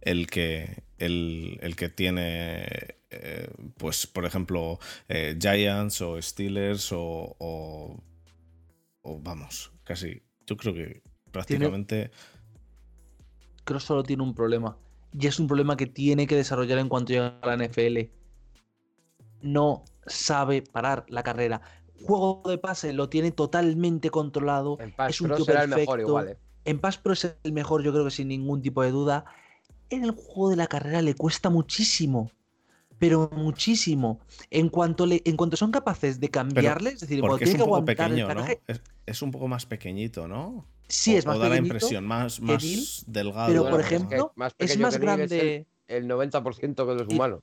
el 0.00 0.28
que, 0.28 0.82
el, 0.98 1.58
el 1.62 1.74
que 1.76 1.88
tiene, 1.88 2.96
eh, 3.12 3.48
pues, 3.76 4.06
por 4.06 4.24
ejemplo, 4.24 4.78
eh, 5.08 5.36
Giants 5.40 6.00
o 6.00 6.20
Steelers 6.20 6.92
o, 6.92 7.36
o, 7.38 7.96
o, 9.02 9.18
vamos, 9.20 9.72
casi, 9.84 10.22
yo 10.46 10.56
creo 10.56 10.74
que 10.74 11.02
prácticamente 11.30 12.10
Cross 13.64 13.84
solo 13.84 14.02
tiene 14.02 14.22
un 14.22 14.34
problema. 14.34 14.76
Y 15.18 15.26
es 15.26 15.38
un 15.38 15.46
problema 15.46 15.76
que 15.76 15.86
tiene 15.86 16.26
que 16.26 16.36
desarrollar 16.36 16.78
en 16.78 16.88
cuanto 16.88 17.12
llegue 17.12 17.32
a 17.40 17.46
la 17.46 17.56
NFL. 17.56 18.10
No 19.42 19.84
sabe 20.06 20.62
parar 20.62 21.04
la 21.08 21.22
carrera. 21.22 21.60
Juego 22.02 22.42
de 22.46 22.58
pase 22.58 22.92
lo 22.92 23.08
tiene 23.08 23.30
totalmente 23.30 24.10
controlado. 24.10 24.78
En 24.80 24.92
Pass 24.92 25.10
es 25.10 25.20
un 25.20 25.28
Pro 25.28 25.36
tío 25.36 25.44
será 25.44 25.62
el 25.64 25.68
mejor 25.68 25.84
perfecto. 25.86 26.08
igual, 26.08 26.28
eh. 26.28 26.38
En 26.64 26.78
Pass 26.80 26.98
Pro 26.98 27.12
es 27.12 27.36
el 27.42 27.52
mejor, 27.52 27.82
yo 27.82 27.92
creo 27.92 28.04
que 28.04 28.10
sin 28.10 28.28
ningún 28.28 28.62
tipo 28.62 28.82
de 28.82 28.90
duda. 28.90 29.24
En 29.90 30.04
el 30.04 30.12
juego 30.12 30.50
de 30.50 30.56
la 30.56 30.66
carrera 30.66 31.02
le 31.02 31.14
cuesta 31.14 31.50
muchísimo. 31.50 32.30
Pero 33.02 33.18
muchísimo. 33.32 34.08
En 34.50 34.68
cuanto, 34.68 35.06
le, 35.06 35.22
en 35.24 35.36
cuanto 35.36 35.56
son 35.56 35.72
capaces 35.78 36.20
de 36.20 36.30
cambiarle, 36.30 36.90
es 36.90 37.00
decir, 37.00 37.18
cuando 37.20 37.30
Porque 37.30 37.44
es 37.44 37.50
tiene 37.50 37.56
un 37.56 37.58
que 37.58 37.62
poco 37.62 37.84
aguantar 37.84 37.84
pequeño, 37.84 38.24
el 38.28 38.34
¿no? 38.34 38.60
Es, 38.66 38.82
es 39.06 39.22
un 39.22 39.30
poco 39.30 39.48
más 39.48 39.66
pequeñito, 39.66 40.28
¿no? 40.28 40.66
sí 40.88 41.16
O- 41.16 41.16
es 41.16 41.26
más 41.26 41.36
o 41.36 41.38
da 41.38 41.48
la 41.48 41.56
impresión, 41.56 42.04
más, 42.06 42.40
que 42.44 42.58
más 42.58 42.62
Neil, 42.62 42.94
delgado. 43.06 43.44
pero 43.44 43.68
por 43.68 43.80
es 43.80 44.04
que 44.08 44.26
ejemplo, 44.26 44.34
más 44.34 44.54
es 44.58 44.76
más 44.78 44.98
que 44.98 44.98
grande. 44.98 45.66
El 45.86 46.06
90% 46.08 46.86
de 46.86 46.94
los 46.94 47.08
humanos. 47.08 47.40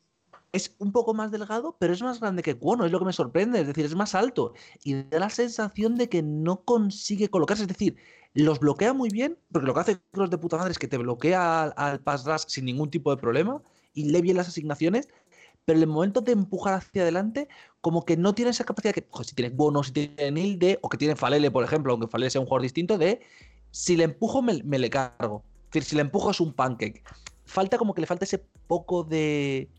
es 0.52 0.76
un 0.80 0.92
poco 0.92 1.14
más 1.14 1.32
delgado, 1.32 1.78
pero 1.80 1.94
es 1.94 2.02
más 2.02 2.20
grande 2.20 2.42
que 2.42 2.58
Cuono, 2.58 2.86
es 2.86 2.92
lo 2.92 3.00
que 3.00 3.06
me 3.06 3.14
sorprende, 3.14 3.62
es 3.62 3.68
decir, 3.68 3.86
es 3.86 3.96
más 3.96 4.16
alto 4.16 4.54
y 4.84 5.04
da 5.04 5.20
la 5.20 5.30
sensación 5.30 5.96
de 5.96 6.10
que 6.10 6.24
no 6.24 6.64
consigue 6.66 7.30
colocarse, 7.30 7.64
es 7.64 7.68
decir, 7.70 7.98
los 8.34 8.60
bloquea 8.60 8.94
muy 8.94 9.10
bien, 9.10 9.38
porque 9.52 9.68
lo 9.68 9.74
que 9.74 9.80
hace 9.82 10.00
Cross 10.12 10.30
de 10.32 10.38
puta 10.40 10.58
madre 10.58 10.72
es 10.72 10.80
que 10.80 10.88
te 10.88 10.98
bloquea 10.98 11.64
al, 11.64 11.74
al 11.78 12.00
pass 12.02 12.26
rush 12.26 12.46
sin 12.48 12.66
ningún 12.66 12.90
tipo 12.90 13.12
de 13.12 13.18
problema 13.22 13.62
y 13.94 14.10
lee 14.12 14.22
bien 14.22 14.38
las 14.38 14.48
asignaciones, 14.48 15.10
pero 15.66 15.78
en 15.78 15.84
el 15.84 15.90
momento 15.90 16.22
de 16.22 16.32
empujar 16.32 16.74
hacia 16.74 17.04
adelante, 17.04 17.48
como 17.82 18.06
que 18.06 18.18
no 18.18 18.34
tiene 18.34 18.52
esa 18.52 18.64
capacidad 18.64 18.94
que, 18.94 19.06
joder, 19.10 19.28
si 19.28 19.36
tiene 19.36 19.56
Cuono, 19.56 19.84
si 19.84 19.92
tiene 19.92 20.32
Nilde, 20.32 20.80
o 20.82 20.90
que 20.90 20.98
tiene 20.98 21.16
Falele, 21.16 21.52
por 21.52 21.64
ejemplo, 21.64 21.94
aunque 21.94 22.08
Falele 22.08 22.30
sea 22.30 22.42
un 22.42 22.48
jugador 22.48 22.64
distinto, 22.64 22.98
de 22.98 23.22
si 23.72 23.96
le 23.96 24.06
empujo 24.06 24.42
me, 24.42 24.64
me 24.64 24.80
le 24.80 24.90
cargo, 24.90 25.44
es 25.70 25.74
decir, 25.74 25.84
si 25.84 25.96
le 25.96 26.02
empujo 26.02 26.32
es 26.32 26.40
un 26.40 26.54
pancake. 26.54 27.04
Falta 27.46 27.78
como 27.78 27.94
que 27.94 28.02
le 28.02 28.08
falta 28.08 28.26
ese 28.26 28.40
poco 28.68 29.04
de, 29.04 29.70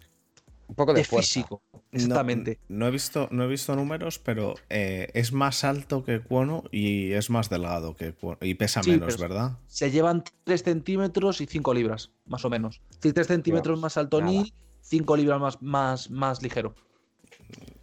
Un 0.69 0.75
poco 0.75 0.93
de, 0.93 1.05
físico. 1.05 1.63
Exactamente. 1.93 2.59
No, 2.69 2.87
he 2.87 2.91
visto, 2.91 3.29
no 3.33 3.45
he 3.45 3.49
visto 3.49 3.75
números, 3.75 4.21
pero 4.21 4.55
eh, 4.69 5.09
es 5.15 5.33
más 5.33 5.65
alto 5.65 6.05
que 6.05 6.21
Cuono 6.21 6.63
y 6.71 7.13
es 7.13 7.31
más 7.31 7.51
delgado 7.51 7.97
que 7.97 8.13
Cuono. 8.13 8.39
Y 8.41 8.55
pesa 8.55 8.83
Sí, 8.83 8.93
menos, 8.93 9.19
¿verdad? 9.19 9.59
Se 9.67 9.91
llevan 9.91 10.23
3 10.45 10.63
centímetros 10.63 11.41
y 11.41 11.47
5 11.47 11.75
libras, 11.75 12.13
más 12.27 12.45
o 12.45 12.51
menos. 12.51 12.81
Es 12.91 12.97
decir, 13.01 13.15
3 13.15 13.27
centímetros 13.27 13.77
Dios, 13.77 13.83
más 13.83 13.97
alto 13.97 14.21
nada. 14.21 14.45
Neil, 14.83 15.05
5 15.05 15.17
libras 15.17 15.41
más, 15.41 15.63
más, 15.63 16.11
más 16.11 16.43
ligero. 16.43 16.75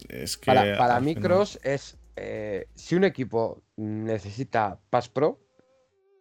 Es 0.10 0.38
que 0.38 0.46
Para, 0.46 0.78
para 0.78 1.00
mí, 1.00 1.14
final- 1.16 1.24
Cross 1.24 1.60
es. 1.64 1.98
eh, 2.16 2.68
si 2.76 2.96
un 2.96 3.04
equipo 3.04 3.62
necesita 3.76 4.80
Pass 4.90 5.10
Pro, 5.10 5.40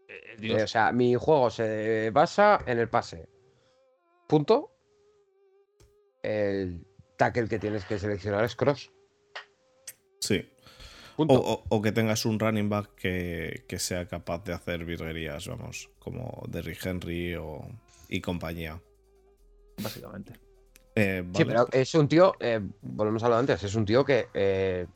eh, 0.09 0.63
o 0.63 0.67
sea, 0.67 0.93
mi 0.93 1.15
juego 1.15 1.51
se 1.51 2.11
basa 2.11 2.61
en 2.67 2.79
el 2.79 2.89
pase. 2.89 3.29
Punto. 4.27 4.73
El 6.23 6.85
tackle 7.17 7.49
que 7.49 7.59
tienes 7.59 7.85
que 7.85 7.99
seleccionar 7.99 8.45
es 8.45 8.57
Cross. 8.57 8.91
Sí. 10.21 10.49
O, 11.15 11.17
Punto. 11.17 11.35
o- 11.41 11.65
o 11.69 11.81
que 11.83 11.93
tengas 11.93 12.27
un 12.27 12.39
running 12.39 12.69
back 12.69 12.95
que, 12.95 13.65
que 13.69 13.79
sea 13.79 14.07
capaz 14.07 14.45
de 14.45 14.53
hacer 14.53 14.85
virguerías, 14.85 15.47
vamos, 15.49 15.89
como 15.99 16.43
Derrick 16.49 16.85
Henry 16.85 17.37
o, 17.37 17.67
y 18.09 18.21
compañía. 18.21 18.83
Básicamente. 19.83 20.33
Eh, 20.97 21.25
Sí, 21.35 21.45
pero 21.45 21.67
es 21.73 21.95
un 21.95 22.09
tío, 22.09 22.33
eh, 22.41 22.61
volvemos 22.81 23.23
a 23.23 23.29
lo 23.29 23.35
de 23.35 23.41
antes, 23.41 23.63
es 23.63 23.75
un 23.75 23.85
tío 23.85 24.05
que 24.05 24.29
eh, 24.33 24.87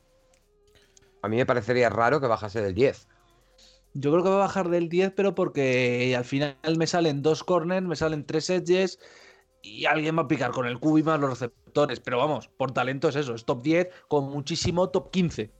a 1.21 1.29
mí 1.29 1.37
me 1.37 1.45
parecería 1.45 1.91
raro 1.91 2.21
que 2.21 2.27
bajase 2.27 2.63
del 2.63 2.75
10. 2.75 3.07
Yo 3.93 4.11
creo 4.11 4.23
que 4.23 4.31
va 4.31 4.37
a 4.37 4.39
bajar 4.39 4.71
del 4.71 4.89
10, 4.89 5.13
pero 5.15 5.35
porque 5.35 6.15
al 6.17 6.25
final 6.25 6.57
me 6.79 6.87
salen 6.87 7.23
dos 7.23 7.45
corners, 7.45 7.87
me 7.87 7.97
salen 7.97 8.25
tres 8.25 8.49
edges 8.49 8.99
y 9.63 9.85
alguien 9.85 10.17
va 10.17 10.23
a 10.23 10.29
picar 10.29 10.53
con 10.53 10.67
el 10.67 10.79
cubo 10.79 10.99
y 10.99 11.03
más 11.03 11.21
los 11.21 11.31
receptores. 11.31 12.01
Pero 12.01 12.17
vamos, 12.17 12.49
por 12.49 12.73
talento 12.73 13.09
es 13.09 13.17
eso, 13.17 13.35
es 13.35 13.45
top 13.45 13.63
10 13.63 13.89
con 14.09 14.31
muchísimo 14.31 14.89
top 14.89 15.11
15. 15.11 15.51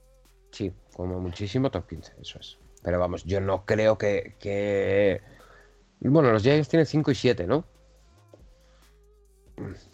Sí, 0.51 0.71
como 0.95 1.19
muchísimo 1.19 1.69
top 1.69 1.87
15, 1.87 2.13
eso 2.19 2.39
es. 2.39 2.57
Pero 2.81 2.99
vamos, 2.99 3.23
yo 3.25 3.41
no 3.41 3.65
creo 3.65 3.97
que. 3.97 4.35
que... 4.39 5.21
Bueno, 5.99 6.31
los 6.31 6.41
Giants 6.41 6.67
tienen 6.67 6.87
5 6.87 7.11
y 7.11 7.15
7, 7.15 7.45
¿no? 7.45 7.65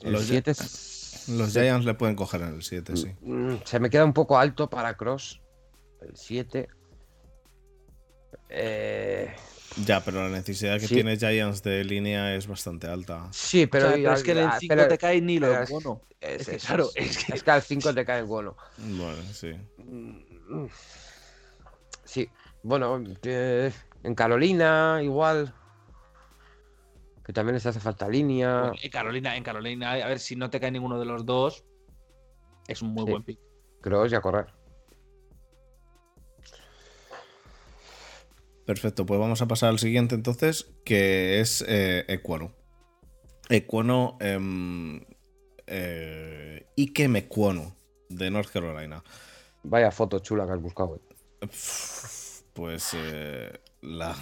El 0.02 0.14
Los 0.14 0.24
7 0.26 0.52
es- 0.52 1.26
Los 1.30 1.52
Giants 1.54 1.86
le 1.86 1.94
pueden 1.94 2.16
coger 2.16 2.42
en 2.42 2.56
el 2.56 2.64
7, 2.64 2.96
sí. 2.96 3.14
Mm, 3.22 3.56
Se 3.66 3.80
me 3.80 3.90
queda 3.90 4.06
un 4.06 4.14
poco 4.14 4.38
alto 4.38 4.70
para 4.70 4.96
Cross. 4.96 5.42
El 6.02 6.16
7. 6.16 6.68
Eh, 8.50 9.34
Ya, 9.86 10.04
pero 10.04 10.24
la 10.24 10.30
necesidad 10.30 10.80
que 10.80 10.88
Sí. 10.88 10.96
tiene 10.96 11.18
Giants 11.18 11.62
de 11.62 11.84
línea 11.84 12.34
es 12.36 12.48
bastante 12.48 12.88
alta. 12.88 13.28
sí, 13.32 13.68
pero, 13.68 13.88
Pero, 13.92 13.98
pero 13.98 14.14
es 14.14 14.24
que 14.24 14.32
en 14.32 14.38
el 14.40 14.46
ah, 14.48 14.58
5 14.60 14.76
pero 14.76 14.88
te 14.88 14.98
cae 14.98 15.22
ni 15.22 15.38
lo 15.40 15.62
es- 15.62 15.70
bueno. 15.70 16.02
es, 16.22 16.42
es 16.42 16.48
que, 16.48 16.58
claro, 16.68 16.90
es- 16.96 17.18
es 17.18 17.26
que- 17.26 17.34
es 17.36 17.44
que 17.44 17.52
al 17.52 17.62
5 17.62 17.94
te 17.94 18.06
cae 18.06 18.20
el 18.20 18.26
bueno. 18.26 18.56
Bueno, 18.78 19.22
sí. 19.34 19.52
Mm, 19.78 20.66
Sí, 22.06 22.30
bueno, 22.64 23.04
eh, 23.24 23.72
en 24.04 24.16
Carolina 24.16 25.02
igual. 25.04 25.54
Que 27.28 27.34
también 27.34 27.54
les 27.56 27.66
hace 27.66 27.80
falta 27.80 28.08
línea. 28.10 28.72
En 28.82 28.90
Carolina, 28.90 29.36
en 29.38 29.44
Carolina, 29.44 29.92
a 29.92 30.08
ver 30.08 30.18
si 30.20 30.36
no 30.36 30.50
te 30.50 30.60
cae 30.60 30.72
ninguno 30.72 30.98
de 30.98 31.06
los 31.06 31.26
dos. 31.26 31.64
Es 32.68 32.82
un 32.82 32.90
muy 32.94 33.04
Sí. 33.06 33.12
buen 33.12 33.24
pick. 33.24 33.40
Cross 33.82 34.12
y 34.14 34.16
a 34.16 34.22
correr. 34.22 34.48
Perfecto, 38.66 39.06
pues 39.06 39.20
vamos 39.20 39.42
a 39.42 39.48
pasar 39.48 39.70
al 39.70 39.80
siguiente 39.80 40.16
entonces, 40.16 40.74
que 40.84 41.40
es 41.40 41.64
eh, 41.68 42.04
Equano. 42.10 42.54
Equano, 43.50 44.18
em, 44.20 45.02
eh, 45.68 46.68
Ike 46.76 47.08
Mequono, 47.08 47.76
de 48.10 48.30
North 48.30 48.50
Carolina. 48.52 49.04
Vaya 49.64 49.92
foto 49.92 50.20
chula 50.20 50.46
que 50.46 50.52
has 50.54 50.62
buscado. 50.62 50.96
eh. 51.42 51.48
Pues 52.54 52.92
eh, 52.96 53.52
la, 53.82 54.16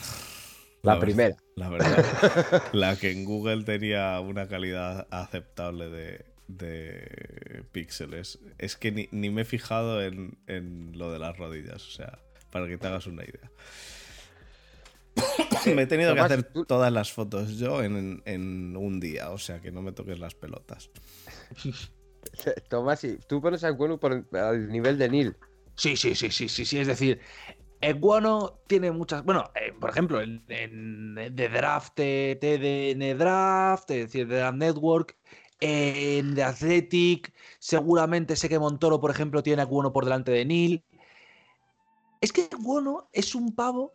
La 0.86 1.00
primera. 1.00 1.36
La 1.56 1.70
verdad, 1.70 2.64
la 2.74 2.96
que 2.98 3.12
en 3.12 3.26
Google 3.26 3.64
tenía 3.64 4.20
una 4.20 4.48
calidad 4.48 5.08
aceptable 5.10 5.90
de, 5.90 6.26
de 6.48 7.64
píxeles. 7.72 8.40
Es 8.58 8.76
que 8.76 8.92
ni, 8.92 9.08
ni 9.12 9.30
me 9.30 9.42
he 9.42 9.46
fijado 9.46 10.02
en, 10.04 10.38
en 10.48 10.92
lo 10.98 11.12
de 11.12 11.20
las 11.20 11.38
rodillas, 11.38 11.86
o 11.88 11.92
sea, 11.92 12.20
para 12.52 12.68
que 12.68 12.78
te 12.78 12.88
hagas 12.88 13.08
una 13.08 13.24
idea. 13.24 13.52
me 15.74 15.84
he 15.84 15.88
tenido 15.88 16.14
que 16.14 16.20
hacer 16.20 16.44
tú- 16.44 16.66
todas 16.66 16.92
las 16.92 17.12
fotos 17.12 17.58
yo 17.58 17.82
en, 17.84 18.22
en 18.26 18.76
un 18.76 19.00
día, 19.00 19.32
o 19.32 19.38
sea, 19.38 19.62
que 19.62 19.72
no 19.72 19.82
me 19.82 19.92
toques 19.94 20.20
las 20.20 20.36
pelotas. 20.36 20.90
Tomás, 22.70 23.00
si 23.00 23.18
tú 23.28 23.42
pones 23.42 23.64
al 23.64 23.74
bueno 23.76 24.00
por 24.00 24.26
al 24.34 24.70
nivel 24.70 24.98
de 24.98 25.10
Neil. 25.10 25.36
Sí, 25.78 25.96
sí, 25.98 26.16
sí, 26.16 26.32
sí, 26.32 26.48
sí, 26.50 26.66
sí. 26.66 26.80
Es 26.80 26.88
decir, 26.88 27.20
Eguano 27.86 28.60
tiene 28.66 28.92
muchas. 28.92 29.24
Bueno, 29.24 29.52
eh, 29.54 29.72
por 29.80 29.92
ejemplo, 29.92 30.20
en, 30.20 30.44
The 30.48 31.50
Draft, 31.50 31.94
eh, 31.98 32.36
TDN 32.42 33.18
Draft, 33.18 33.92
es 33.92 34.06
decir, 34.08 34.28
The 34.28 34.38
Draft 34.38 34.58
Network, 34.58 35.18
en 35.60 36.34
The 36.34 36.44
Athletic, 36.44 37.32
seguramente 37.60 38.36
sé 38.36 38.50
que 38.50 38.58
Montoro, 38.58 39.00
por 39.00 39.12
ejemplo, 39.12 39.44
tiene 39.44 39.62
a 39.62 39.68
por 39.68 40.04
delante 40.04 40.32
de 40.32 40.46
Neil. 40.46 40.84
Es 42.22 42.32
que 42.32 42.50
Eguano 42.52 43.08
es 43.14 43.36
un 43.36 43.54
pavo 43.54 43.94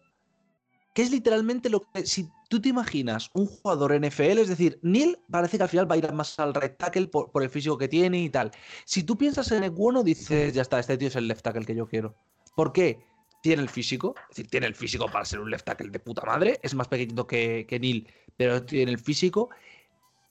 que 0.95 1.03
es 1.03 1.11
literalmente 1.11 1.69
lo 1.69 1.81
que. 1.81 2.07
Si 2.07 2.29
tú 2.49 2.61
te 2.61 2.69
imaginas 2.69 3.29
un 3.35 3.47
jugador 3.47 3.93
NFL, 3.93 4.39
es 4.39 4.49
decir, 4.49 4.79
Neil 4.83 5.19
parece 5.29 5.57
que 5.57 5.65
al 5.65 5.69
final 5.69 5.91
va 5.91 5.97
a 5.97 5.99
ir 5.99 6.13
más 6.13 6.39
al 6.39 6.55
right 6.55 6.77
tackle 6.77 7.09
por, 7.09 7.43
el 7.43 7.51
físico 7.51 7.77
que 7.77 7.89
tiene 7.89 8.21
y 8.21 8.31
tal. 8.31 8.53
Si 8.85 9.03
tú 9.03 9.19
piensas 9.19 9.51
en 9.51 9.65
Eguano, 9.65 10.05
dices, 10.05 10.55
ya 10.55 10.63
está, 10.63 10.79
este 10.79 10.97
tío 10.97 11.09
es 11.09 11.17
el 11.17 11.27
left 11.27 11.43
tackle 11.43 11.67
que 11.67 11.75
yo 11.75 11.89
quiero. 11.89 12.15
¿Por 12.55 12.73
qué? 12.73 13.10
Tiene 13.41 13.63
el 13.63 13.69
físico, 13.69 14.15
es 14.31 14.37
decir, 14.37 14.51
tiene 14.51 14.67
el 14.67 14.75
físico 14.75 15.07
para 15.07 15.25
ser 15.25 15.41
un 15.41 15.51
left 15.51 15.65
tackle 15.65 15.91
de 15.91 15.99
puta 15.99 16.23
madre, 16.27 16.59
es 16.63 16.75
más 16.75 16.89
pequeñito 16.89 17.27
que, 17.27 17.67
que 17.69 17.81
Neil, 17.81 18.09
pero 18.37 18.63
tiene 18.65 18.93
el 18.93 18.99
físico. 18.99 19.51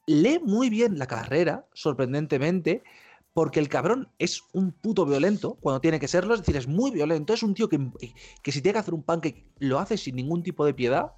Lee 0.06 0.40
muy 0.44 0.70
bien 0.70 0.98
la 0.98 1.08
carrera, 1.08 1.68
sorprendentemente, 1.74 2.84
porque 3.34 3.60
el 3.60 3.70
cabrón 3.70 4.10
es 4.20 4.44
un 4.54 4.72
puto 4.72 5.06
violento 5.06 5.56
cuando 5.62 5.82
tiene 5.82 6.00
que 6.00 6.08
serlo, 6.08 6.34
es 6.34 6.42
decir, 6.42 6.58
es 6.58 6.68
muy 6.68 6.92
violento, 6.92 7.34
es 7.34 7.44
un 7.44 7.54
tío 7.54 7.70
que, 7.70 7.80
que 8.44 8.52
si 8.52 8.62
tiene 8.62 8.74
que 8.74 8.80
hacer 8.80 8.94
un 8.94 9.04
pancake 9.04 9.46
lo 9.60 9.80
hace 9.80 9.98
sin 9.98 10.16
ningún 10.16 10.44
tipo 10.44 10.66
de 10.66 10.74
piedad, 10.74 11.14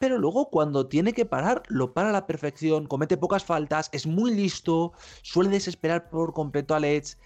pero 0.00 0.16
luego 0.16 0.48
cuando 0.48 0.88
tiene 0.88 1.12
que 1.12 1.26
parar, 1.26 1.62
lo 1.68 1.92
para 1.92 2.08
a 2.08 2.12
la 2.12 2.26
perfección, 2.26 2.86
comete 2.86 3.18
pocas 3.18 3.44
faltas, 3.44 3.90
es 3.92 4.06
muy 4.06 4.34
listo, 4.34 4.94
suele 5.20 5.50
desesperar 5.50 6.08
por 6.08 6.32
completo 6.32 6.74
a 6.74 6.78
Edge, 6.78 7.16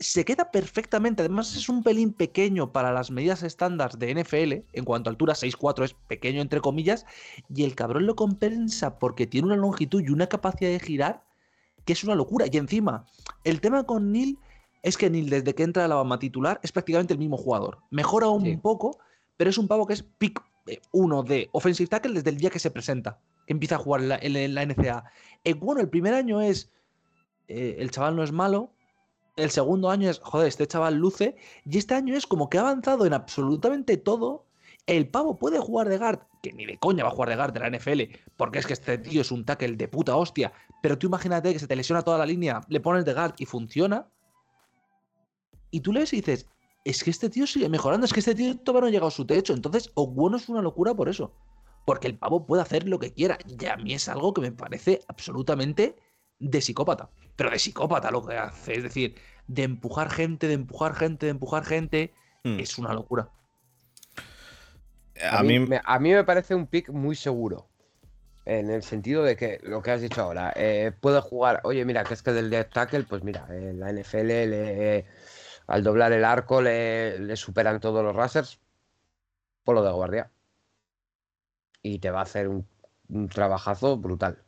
se 0.00 0.24
queda 0.24 0.50
perfectamente, 0.50 1.22
además 1.22 1.54
es 1.56 1.68
un 1.68 1.82
pelín 1.82 2.12
pequeño 2.12 2.72
para 2.72 2.92
las 2.92 3.10
medidas 3.10 3.42
estándar 3.42 3.96
de 3.96 4.10
NFL, 4.10 4.64
en 4.72 4.84
cuanto 4.84 5.08
a 5.08 5.12
altura 5.12 5.34
6'4 5.34 5.84
es 5.84 5.94
pequeño 5.94 6.42
entre 6.42 6.60
comillas, 6.60 7.06
y 7.48 7.64
el 7.64 7.74
cabrón 7.74 8.06
lo 8.06 8.16
compensa 8.16 8.98
porque 8.98 9.26
tiene 9.26 9.46
una 9.46 9.56
longitud 9.56 10.02
y 10.02 10.10
una 10.10 10.26
capacidad 10.26 10.70
de 10.70 10.80
girar 10.80 11.24
que 11.84 11.92
es 11.92 12.02
una 12.04 12.14
locura. 12.14 12.46
Y 12.50 12.56
encima, 12.56 13.06
el 13.44 13.60
tema 13.60 13.84
con 13.84 14.10
Neil 14.10 14.38
es 14.82 14.96
que 14.96 15.10
Neil 15.10 15.30
desde 15.30 15.54
que 15.54 15.62
entra 15.62 15.84
a 15.84 15.88
la 15.88 15.94
Bama 15.96 16.18
titular 16.18 16.60
es 16.62 16.72
prácticamente 16.72 17.12
el 17.12 17.18
mismo 17.18 17.36
jugador. 17.36 17.78
Mejora 17.90 18.28
un 18.28 18.42
Sí. 18.42 18.56
poco, 18.56 18.98
pero 19.36 19.50
es 19.50 19.58
un 19.58 19.68
pavo 19.68 19.86
que 19.86 19.94
es 19.94 20.02
pick 20.02 20.42
eh, 20.66 20.80
uno 20.92 21.22
de 21.22 21.50
offensive 21.52 21.88
tackle 21.88 22.14
desde 22.14 22.30
el 22.30 22.38
día 22.38 22.48
que 22.50 22.58
se 22.58 22.70
presenta, 22.70 23.20
que 23.46 23.52
empieza 23.52 23.74
a 23.76 23.78
jugar 23.78 24.00
en 24.00 24.08
la, 24.08 24.18
en 24.20 24.54
la 24.54 24.62
NCA. 24.62 25.04
Eh, 25.44 25.52
bueno, 25.54 25.80
el 25.82 25.90
primer 25.90 26.14
año 26.14 26.40
es, 26.40 26.72
eh, 27.48 27.76
el 27.78 27.90
chaval 27.90 28.16
no 28.16 28.22
es 28.22 28.32
malo, 28.32 28.73
el 29.36 29.50
segundo 29.50 29.90
año 29.90 30.10
es, 30.10 30.20
joder, 30.20 30.48
este 30.48 30.66
chaval 30.66 30.94
luce, 30.94 31.36
y 31.64 31.78
este 31.78 31.94
año 31.94 32.16
es 32.16 32.26
como 32.26 32.48
que 32.48 32.58
ha 32.58 32.62
avanzado 32.62 33.06
en 33.06 33.14
absolutamente 33.14 33.96
todo. 33.96 34.46
El 34.86 35.08
pavo 35.08 35.38
puede 35.38 35.58
jugar 35.58 35.88
de 35.88 35.98
guard, 35.98 36.20
que 36.42 36.52
ni 36.52 36.66
de 36.66 36.78
coña 36.78 37.04
va 37.04 37.10
a 37.10 37.12
jugar 37.12 37.30
de 37.30 37.36
guard 37.36 37.52
de 37.52 37.60
la 37.60 37.70
NFL, 37.70 38.02
porque 38.36 38.58
es 38.58 38.66
que 38.66 38.74
este 38.74 38.98
tío 38.98 39.22
es 39.22 39.32
un 39.32 39.44
tackle 39.44 39.76
de 39.76 39.88
puta 39.88 40.14
hostia, 40.14 40.52
pero 40.82 40.98
tú 40.98 41.06
imagínate 41.06 41.52
que 41.52 41.58
se 41.58 41.66
te 41.66 41.74
lesiona 41.74 42.02
toda 42.02 42.18
la 42.18 42.26
línea, 42.26 42.60
le 42.68 42.80
pones 42.80 43.04
de 43.04 43.14
guard 43.14 43.34
y 43.38 43.46
funciona. 43.46 44.06
Y 45.70 45.80
tú 45.80 45.92
le 45.92 46.00
ves 46.00 46.12
y 46.12 46.16
dices, 46.16 46.46
es 46.84 47.02
que 47.02 47.10
este 47.10 47.30
tío 47.30 47.46
sigue 47.46 47.68
mejorando, 47.68 48.04
es 48.04 48.12
que 48.12 48.20
este 48.20 48.34
tío 48.34 48.56
todavía 48.58 48.82
no 48.82 48.86
ha 48.86 48.90
llegado 48.90 49.08
a 49.08 49.10
su 49.10 49.26
techo. 49.26 49.54
Entonces, 49.54 49.90
bueno 49.94 50.36
es 50.36 50.48
una 50.48 50.62
locura 50.62 50.94
por 50.94 51.08
eso. 51.08 51.32
Porque 51.86 52.06
el 52.06 52.16
pavo 52.16 52.46
puede 52.46 52.62
hacer 52.62 52.86
lo 52.86 52.98
que 52.98 53.12
quiera. 53.12 53.38
Y 53.46 53.64
a 53.66 53.76
mí 53.76 53.94
es 53.94 54.08
algo 54.08 54.32
que 54.32 54.42
me 54.42 54.52
parece 54.52 55.00
absolutamente 55.08 55.96
de 56.38 56.60
psicópata. 56.60 57.10
Pero 57.36 57.50
de 57.50 57.58
psicópata 57.58 58.10
lo 58.10 58.24
que 58.24 58.36
hace. 58.36 58.74
Es 58.74 58.82
decir, 58.82 59.16
de 59.46 59.64
empujar 59.64 60.10
gente, 60.10 60.46
de 60.48 60.54
empujar 60.54 60.94
gente, 60.94 61.26
de 61.26 61.30
empujar 61.30 61.64
gente. 61.64 62.12
Hmm. 62.44 62.58
Es 62.60 62.78
una 62.78 62.92
locura. 62.92 63.28
A, 65.30 65.42
mí, 65.42 65.58
me, 65.58 65.80
a 65.84 65.98
mí 65.98 66.12
me 66.12 66.24
parece 66.24 66.54
un 66.54 66.66
pick 66.66 66.90
muy 66.90 67.14
seguro. 67.14 67.68
En 68.46 68.68
el 68.68 68.82
sentido 68.82 69.22
de 69.22 69.36
que 69.36 69.58
lo 69.62 69.82
que 69.82 69.90
has 69.90 70.02
dicho 70.02 70.20
ahora, 70.20 70.52
eh, 70.54 70.92
puede 71.00 71.20
jugar, 71.20 71.60
oye, 71.64 71.84
mira, 71.84 72.04
que 72.04 72.12
es 72.12 72.22
que 72.22 72.32
del 72.32 72.50
dead 72.50 72.68
tackle, 72.68 73.04
pues 73.04 73.22
mira, 73.24 73.46
en 73.48 73.80
la 73.80 73.90
NFL 73.90 74.26
le, 74.26 75.06
al 75.66 75.82
doblar 75.82 76.12
el 76.12 76.24
arco 76.24 76.60
le, 76.60 77.36
superan 77.36 77.80
todos 77.80 78.04
los 78.04 78.14
racers, 78.14 78.60
por 79.64 79.74
lo 79.74 79.82
de 79.82 79.92
guardia. 79.92 80.30
Y 81.82 81.98
te 82.00 82.10
va 82.10 82.20
a 82.20 82.24
hacer 82.24 82.48
un, 82.48 82.66
trabajazo 83.28 83.96
brutal. 83.96 84.42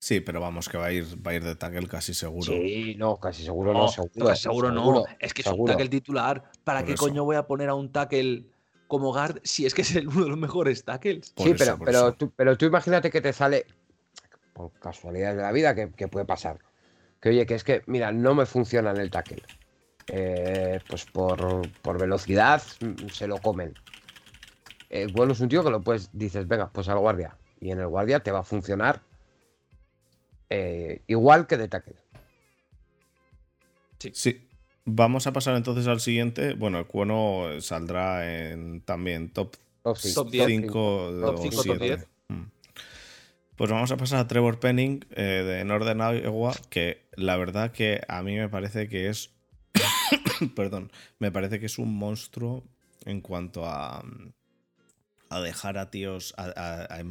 Sí, 0.00 0.20
pero 0.20 0.40
vamos, 0.40 0.66
que 0.66 0.78
va 0.78 0.86
a 0.86 0.92
ir, 0.92 1.04
va 1.24 1.32
a 1.32 1.34
ir 1.34 1.44
de 1.44 1.54
tackle 1.54 1.86
casi 1.86 2.14
seguro. 2.14 2.46
Sí, 2.46 2.96
no, 2.98 3.18
casi 3.18 3.44
seguro 3.44 3.74
no, 3.74 3.86
seguro. 3.88 4.26
Casi 4.26 4.42
seguro, 4.44 4.72
no. 4.72 5.04
Es 5.18 5.34
que 5.34 5.42
es 5.42 5.48
un 5.48 5.66
tackle 5.66 5.90
titular. 5.90 6.42
¿Para 6.64 6.84
qué 6.86 6.94
coño 6.94 7.24
voy 7.24 7.36
a 7.36 7.46
poner 7.46 7.68
a 7.68 7.74
un 7.74 7.92
tackle 7.92 8.46
como 8.88 9.12
guard 9.12 9.40
si 9.44 9.66
es 9.66 9.74
que 9.74 9.82
es 9.82 9.94
uno 9.96 10.24
de 10.24 10.30
los 10.30 10.38
mejores 10.38 10.84
tackles? 10.84 11.34
sí, 11.36 11.54
pero, 11.56 11.78
pero, 11.78 12.14
tú, 12.14 12.32
pero 12.34 12.56
tú 12.56 12.64
imagínate 12.64 13.10
que 13.10 13.20
te 13.20 13.34
sale, 13.34 13.66
por 14.54 14.72
casualidad 14.72 15.36
de 15.36 15.42
la 15.42 15.52
vida, 15.52 15.74
que, 15.74 15.90
que 15.90 16.08
puede 16.08 16.24
pasar. 16.24 16.58
Que 17.20 17.28
oye, 17.28 17.44
que 17.44 17.54
es 17.54 17.62
que, 17.62 17.82
mira, 17.84 18.10
no 18.10 18.34
me 18.34 18.46
funciona 18.46 18.92
en 18.92 18.96
el 18.96 19.10
tackle. 19.10 19.42
Eh, 20.08 20.80
pues 20.88 21.04
por, 21.04 21.98
velocidad 21.98 22.62
mm, 22.80 23.08
se 23.08 23.26
lo 23.26 23.36
comen. 23.36 23.74
El 24.88 25.12
bueno 25.12 25.34
es 25.34 25.40
un 25.40 25.50
tío 25.50 25.62
que 25.62 25.70
lo 25.70 25.82
puedes, 25.82 26.08
dices, 26.14 26.48
venga, 26.48 26.70
pues 26.72 26.88
al 26.88 26.98
guardia. 26.98 27.36
Y 27.60 27.70
en 27.70 27.80
el 27.80 27.86
guardia 27.86 28.20
te 28.20 28.32
va 28.32 28.40
a 28.40 28.44
funcionar 28.44 29.02
eh, 30.50 31.02
igual 31.06 31.46
que 31.46 31.56
de 31.56 31.68
tackle. 31.68 31.96
Sí. 33.98 34.10
sí. 34.14 34.46
Vamos 34.84 35.26
a 35.26 35.32
pasar 35.32 35.56
entonces 35.56 35.86
al 35.86 36.00
siguiente. 36.00 36.54
Bueno, 36.54 36.78
el 36.78 36.86
cueno 36.86 37.60
saldrá 37.60 38.50
en 38.50 38.80
también 38.80 39.30
top, 39.32 39.54
5 39.94 40.80
o 40.80 41.50
7. 41.62 42.06
Mm. 42.28 42.42
Pues 43.56 43.70
vamos 43.70 43.92
a 43.92 43.96
pasar 43.96 44.20
a 44.20 44.26
Trevor 44.26 44.58
Penning 44.58 45.04
eh, 45.10 45.22
de 45.22 45.64
Northern 45.64 46.00
Iowa, 46.00 46.54
que 46.70 47.06
la 47.14 47.36
verdad 47.36 47.72
que 47.72 48.00
a 48.08 48.22
mí 48.22 48.36
me 48.36 48.48
parece 48.48 48.88
que 48.88 49.08
es 49.08 49.30
perdón, 50.56 50.90
me 51.18 51.30
parece 51.30 51.60
que 51.60 51.66
es 51.66 51.78
un 51.78 51.94
monstruo 51.94 52.64
en 53.04 53.20
cuanto 53.20 53.66
a, 53.66 54.04
a 55.28 55.40
dejar 55.40 55.78
a 55.78 55.90
tíos, 55.90 56.34
a, 56.36 57.02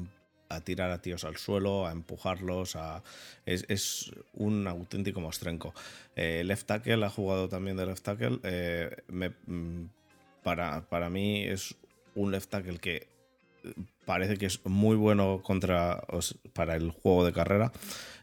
tirar 0.64 0.92
a 0.92 1.02
tíos 1.02 1.24
al 1.24 1.38
suelo, 1.38 1.88
a 1.88 1.92
empujarlos, 1.92 2.76
a, 2.76 3.04
es, 3.46 4.12
un 4.34 4.68
auténtico 4.68 5.20
mostrenco. 5.20 5.74
Eh, 6.16 6.44
left 6.46 6.68
tackle 6.68 7.06
ha 7.06 7.10
jugado 7.10 7.50
también 7.50 7.78
de 7.78 7.86
left 7.86 8.04
tackle. 8.04 8.40
Eh, 8.44 8.90
mm, 9.08 9.86
para, 10.44 10.82
para 10.90 11.10
mí 11.10 11.44
es 11.44 11.76
un 12.16 12.32
left 12.32 12.50
tackle 12.50 12.80
que 12.80 13.08
parece 14.06 14.38
que 14.38 14.48
es 14.48 14.66
muy 14.66 14.96
bueno 14.96 15.42
contra, 15.44 16.04
para 16.54 16.76
el 16.76 16.92
juego 16.92 17.26
de 17.26 17.34
carrera. 17.34 17.72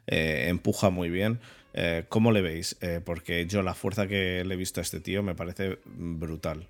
Eh, 0.06 0.46
empuja 0.48 0.90
muy 0.90 1.10
bien. 1.10 1.40
Eh, 1.74 2.06
¿Cómo 2.08 2.32
le 2.32 2.42
veis? 2.42 2.76
Eh, 2.80 3.00
porque 3.04 3.46
yo 3.46 3.62
la 3.62 3.74
fuerza 3.74 4.06
que 4.06 4.44
le 4.44 4.54
he 4.54 4.56
visto 4.56 4.80
a 4.80 4.82
este 4.82 5.00
tío 5.00 5.22
me 5.22 5.34
parece 5.34 5.78
brutal. 5.84 6.68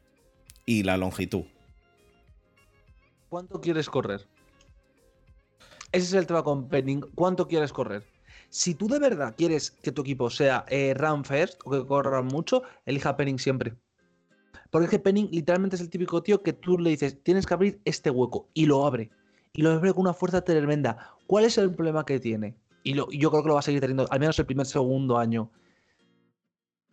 Y 0.64 0.82
la 0.82 0.96
longitud. 0.96 1.44
¿Cuánto 3.28 3.60
quieres 3.60 3.88
correr? 3.88 4.26
Ese 5.96 6.08
es 6.08 6.12
el 6.12 6.26
tema 6.26 6.42
con 6.42 6.68
Penning. 6.68 7.00
¿Cuánto 7.14 7.48
quieres 7.48 7.72
correr? 7.72 8.04
Si 8.50 8.74
tú 8.74 8.86
de 8.86 8.98
verdad 8.98 9.34
quieres 9.34 9.70
que 9.70 9.92
tu 9.92 10.02
equipo 10.02 10.28
sea 10.28 10.66
eh, 10.68 10.92
run 10.92 11.24
first 11.24 11.58
o 11.64 11.70
que 11.70 11.86
corra 11.86 12.20
mucho, 12.20 12.64
elija 12.84 13.16
Penning 13.16 13.38
siempre. 13.38 13.74
Porque 14.70 14.84
es 14.84 14.90
que 14.90 14.98
Penning 14.98 15.30
literalmente 15.32 15.76
es 15.76 15.80
el 15.80 15.88
típico 15.88 16.22
tío 16.22 16.42
que 16.42 16.52
tú 16.52 16.78
le 16.78 16.90
dices, 16.90 17.22
tienes 17.22 17.46
que 17.46 17.54
abrir 17.54 17.80
este 17.86 18.10
hueco 18.10 18.46
y 18.52 18.66
lo 18.66 18.84
abre. 18.84 19.10
Y 19.54 19.62
lo 19.62 19.70
abre 19.70 19.94
con 19.94 20.02
una 20.02 20.12
fuerza 20.12 20.42
tremenda. 20.42 21.14
¿Cuál 21.26 21.46
es 21.46 21.56
el 21.56 21.74
problema 21.74 22.04
que 22.04 22.20
tiene? 22.20 22.58
y, 22.84 22.92
yo 22.94 23.30
creo 23.30 23.42
que 23.42 23.48
lo 23.48 23.54
va 23.54 23.60
a 23.60 23.62
seguir 23.62 23.80
teniendo, 23.80 24.06
al 24.10 24.20
menos 24.20 24.38
el 24.38 24.44
primer, 24.44 24.66
segundo 24.66 25.16
año, 25.16 25.50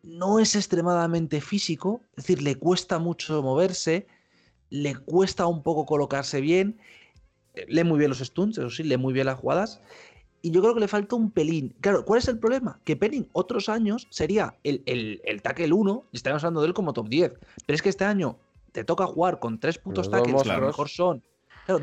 no 0.01 0.39
es 0.39 0.55
extremadamente 0.55 1.41
físico, 1.41 1.99
es 2.15 2.23
decir, 2.23 2.41
le 2.41 2.55
cuesta 2.55 2.99
mucho 2.99 3.43
moverse, 3.43 4.07
le 4.69 4.95
cuesta 4.95 5.45
un 5.45 5.61
poco 5.61 5.85
colocarse 5.85 6.39
bien, 6.39 6.79
lee 7.67 7.83
muy 7.83 7.99
bien 7.99 8.09
los 8.09 8.19
stunts, 8.19 8.57
eso 8.57 8.69
sí, 8.69 8.83
lee 8.83 8.97
muy 8.97 9.13
bien 9.13 9.25
las 9.25 9.39
jugadas, 9.39 9.81
y 10.41 10.51
yo 10.51 10.61
creo 10.61 10.73
que 10.73 10.81
le 10.81 10.87
falta 10.87 11.15
un 11.15 11.31
pelín. 11.31 11.73
Claro, 11.79 12.03
¿cuál 12.03 12.19
es 12.19 12.27
el 12.27 12.37
problema? 12.37 12.79
Que 12.83 12.97
Penning 12.97 13.29
otros 13.31 13.69
años 13.69 14.07
sería 14.09 14.55
el, 14.63 14.83
el, 14.85 15.21
el 15.23 15.41
tackle 15.41 15.71
1, 15.71 16.05
y 16.11 16.17
estaríamos 16.17 16.43
hablando 16.43 16.61
de 16.61 16.67
él 16.67 16.73
como 16.73 16.93
top 16.93 17.07
10, 17.07 17.33
pero 17.65 17.75
es 17.75 17.81
que 17.81 17.89
este 17.89 18.03
año 18.03 18.37
te 18.73 18.83
toca 18.83 19.05
jugar 19.05 19.39
con 19.39 19.59
tres 19.59 19.77
putos 19.77 20.09
tackles, 20.09 20.43
que 20.43 20.51
a 20.51 20.59
lo 20.59 20.67
mejor 20.67 20.89
son 20.89 21.23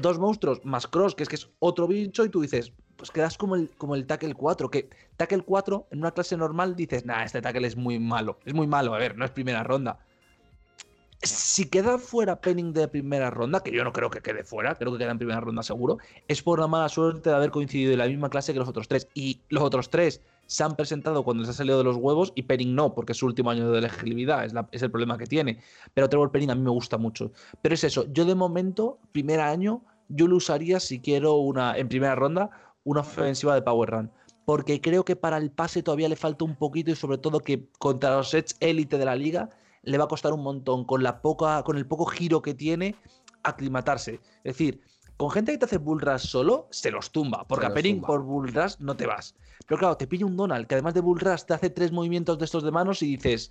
dos 0.02 0.18
monstruos 0.18 0.64
más 0.64 0.86
cross, 0.86 1.14
que 1.14 1.22
es 1.22 1.28
que 1.28 1.36
es 1.36 1.48
otro 1.58 1.86
bicho, 1.86 2.24
y 2.24 2.28
tú 2.28 2.42
dices, 2.42 2.72
pues 2.96 3.10
quedas 3.10 3.38
como 3.38 3.54
el, 3.54 3.70
como 3.78 3.94
el 3.94 4.06
tackle 4.06 4.34
4, 4.34 4.70
que 4.70 4.90
tackle 5.16 5.42
4 5.42 5.86
en 5.90 5.98
una 6.00 6.10
clase 6.10 6.36
normal 6.36 6.76
dices, 6.76 7.06
nah, 7.06 7.24
este 7.24 7.40
tackle 7.40 7.66
es 7.66 7.76
muy 7.76 7.98
malo, 7.98 8.38
es 8.44 8.52
muy 8.52 8.66
malo, 8.66 8.92
a 8.92 8.98
ver, 8.98 9.16
no 9.16 9.24
es 9.24 9.30
primera 9.30 9.62
ronda. 9.62 10.00
Si 11.22 11.68
queda 11.68 11.98
fuera 11.98 12.40
Penning 12.40 12.72
de 12.72 12.88
primera 12.88 13.30
ronda, 13.30 13.62
que 13.62 13.70
yo 13.70 13.84
no 13.84 13.92
creo 13.92 14.08
que 14.08 14.22
quede 14.22 14.42
fuera, 14.42 14.74
creo 14.74 14.92
que 14.92 14.98
queda 14.98 15.10
en 15.10 15.18
primera 15.18 15.40
ronda 15.40 15.62
seguro, 15.62 15.98
es 16.28 16.42
por 16.42 16.60
la 16.60 16.66
mala 16.66 16.88
suerte 16.88 17.28
de 17.28 17.36
haber 17.36 17.50
coincidido 17.50 17.92
en 17.92 17.98
la 17.98 18.06
misma 18.06 18.30
clase 18.30 18.54
que 18.54 18.58
los 18.58 18.68
otros 18.68 18.88
tres. 18.88 19.06
Y 19.12 19.40
los 19.50 19.62
otros 19.62 19.90
tres 19.90 20.22
se 20.46 20.64
han 20.64 20.76
presentado 20.76 21.22
cuando 21.22 21.42
les 21.42 21.50
ha 21.50 21.52
salido 21.52 21.76
de 21.78 21.84
los 21.84 21.96
huevos 21.96 22.32
y 22.34 22.42
Penning 22.42 22.74
no, 22.74 22.94
porque 22.94 23.12
es 23.12 23.18
su 23.18 23.26
último 23.26 23.50
año 23.50 23.70
de 23.70 23.78
elegibilidad, 23.78 24.44
es, 24.44 24.54
es 24.72 24.82
el 24.82 24.90
problema 24.90 25.18
que 25.18 25.26
tiene. 25.26 25.60
Pero 25.92 26.08
Trevor 26.08 26.32
Penning 26.32 26.50
a 26.50 26.54
mí 26.54 26.62
me 26.62 26.70
gusta 26.70 26.96
mucho. 26.96 27.32
Pero 27.60 27.74
es 27.74 27.84
eso, 27.84 28.06
yo 28.12 28.24
de 28.24 28.34
momento, 28.34 28.98
primer 29.12 29.40
año, 29.40 29.82
yo 30.08 30.26
lo 30.26 30.36
usaría 30.36 30.80
si 30.80 31.00
quiero 31.00 31.36
una 31.36 31.76
en 31.76 31.88
primera 31.88 32.14
ronda 32.14 32.50
una 32.84 33.00
ofensiva 33.00 33.54
de 33.54 33.62
Power 33.62 33.90
Run. 33.90 34.10
Porque 34.44 34.80
creo 34.80 35.04
que 35.04 35.16
para 35.16 35.36
el 35.36 35.50
pase 35.50 35.82
todavía 35.82 36.08
le 36.08 36.16
falta 36.16 36.44
un 36.44 36.56
poquito 36.56 36.90
y 36.90 36.96
sobre 36.96 37.18
todo 37.18 37.40
que 37.40 37.68
contra 37.78 38.16
los 38.16 38.30
sets 38.30 38.56
élite 38.60 38.98
de 38.98 39.04
la 39.04 39.14
liga 39.14 39.50
le 39.82 39.98
va 39.98 40.04
a 40.04 40.08
costar 40.08 40.32
un 40.32 40.42
montón 40.42 40.84
con, 40.84 41.02
la 41.02 41.22
poca, 41.22 41.62
con 41.62 41.76
el 41.76 41.86
poco 41.86 42.06
giro 42.06 42.42
que 42.42 42.54
tiene 42.54 42.96
aclimatarse. 43.42 44.20
Es 44.44 44.56
decir, 44.56 44.82
con 45.16 45.30
gente 45.30 45.52
que 45.52 45.58
te 45.58 45.64
hace 45.64 45.78
bull 45.78 46.00
rush 46.00 46.26
solo, 46.26 46.68
se 46.70 46.90
los 46.90 47.10
tumba. 47.10 47.46
Porque 47.46 47.66
a 47.66 47.74
Penning 47.74 48.00
por 48.00 48.22
bull 48.22 48.52
rush 48.52 48.76
no 48.78 48.96
te 48.96 49.06
vas. 49.06 49.34
Pero 49.66 49.78
claro, 49.78 49.96
te 49.96 50.06
pilla 50.06 50.26
un 50.26 50.36
Donald 50.36 50.66
que 50.66 50.74
además 50.74 50.94
de 50.94 51.00
bull 51.00 51.20
rush 51.20 51.42
te 51.42 51.54
hace 51.54 51.70
tres 51.70 51.92
movimientos 51.92 52.38
de 52.38 52.44
estos 52.44 52.62
de 52.62 52.70
manos 52.70 53.02
y 53.02 53.16
dices, 53.16 53.50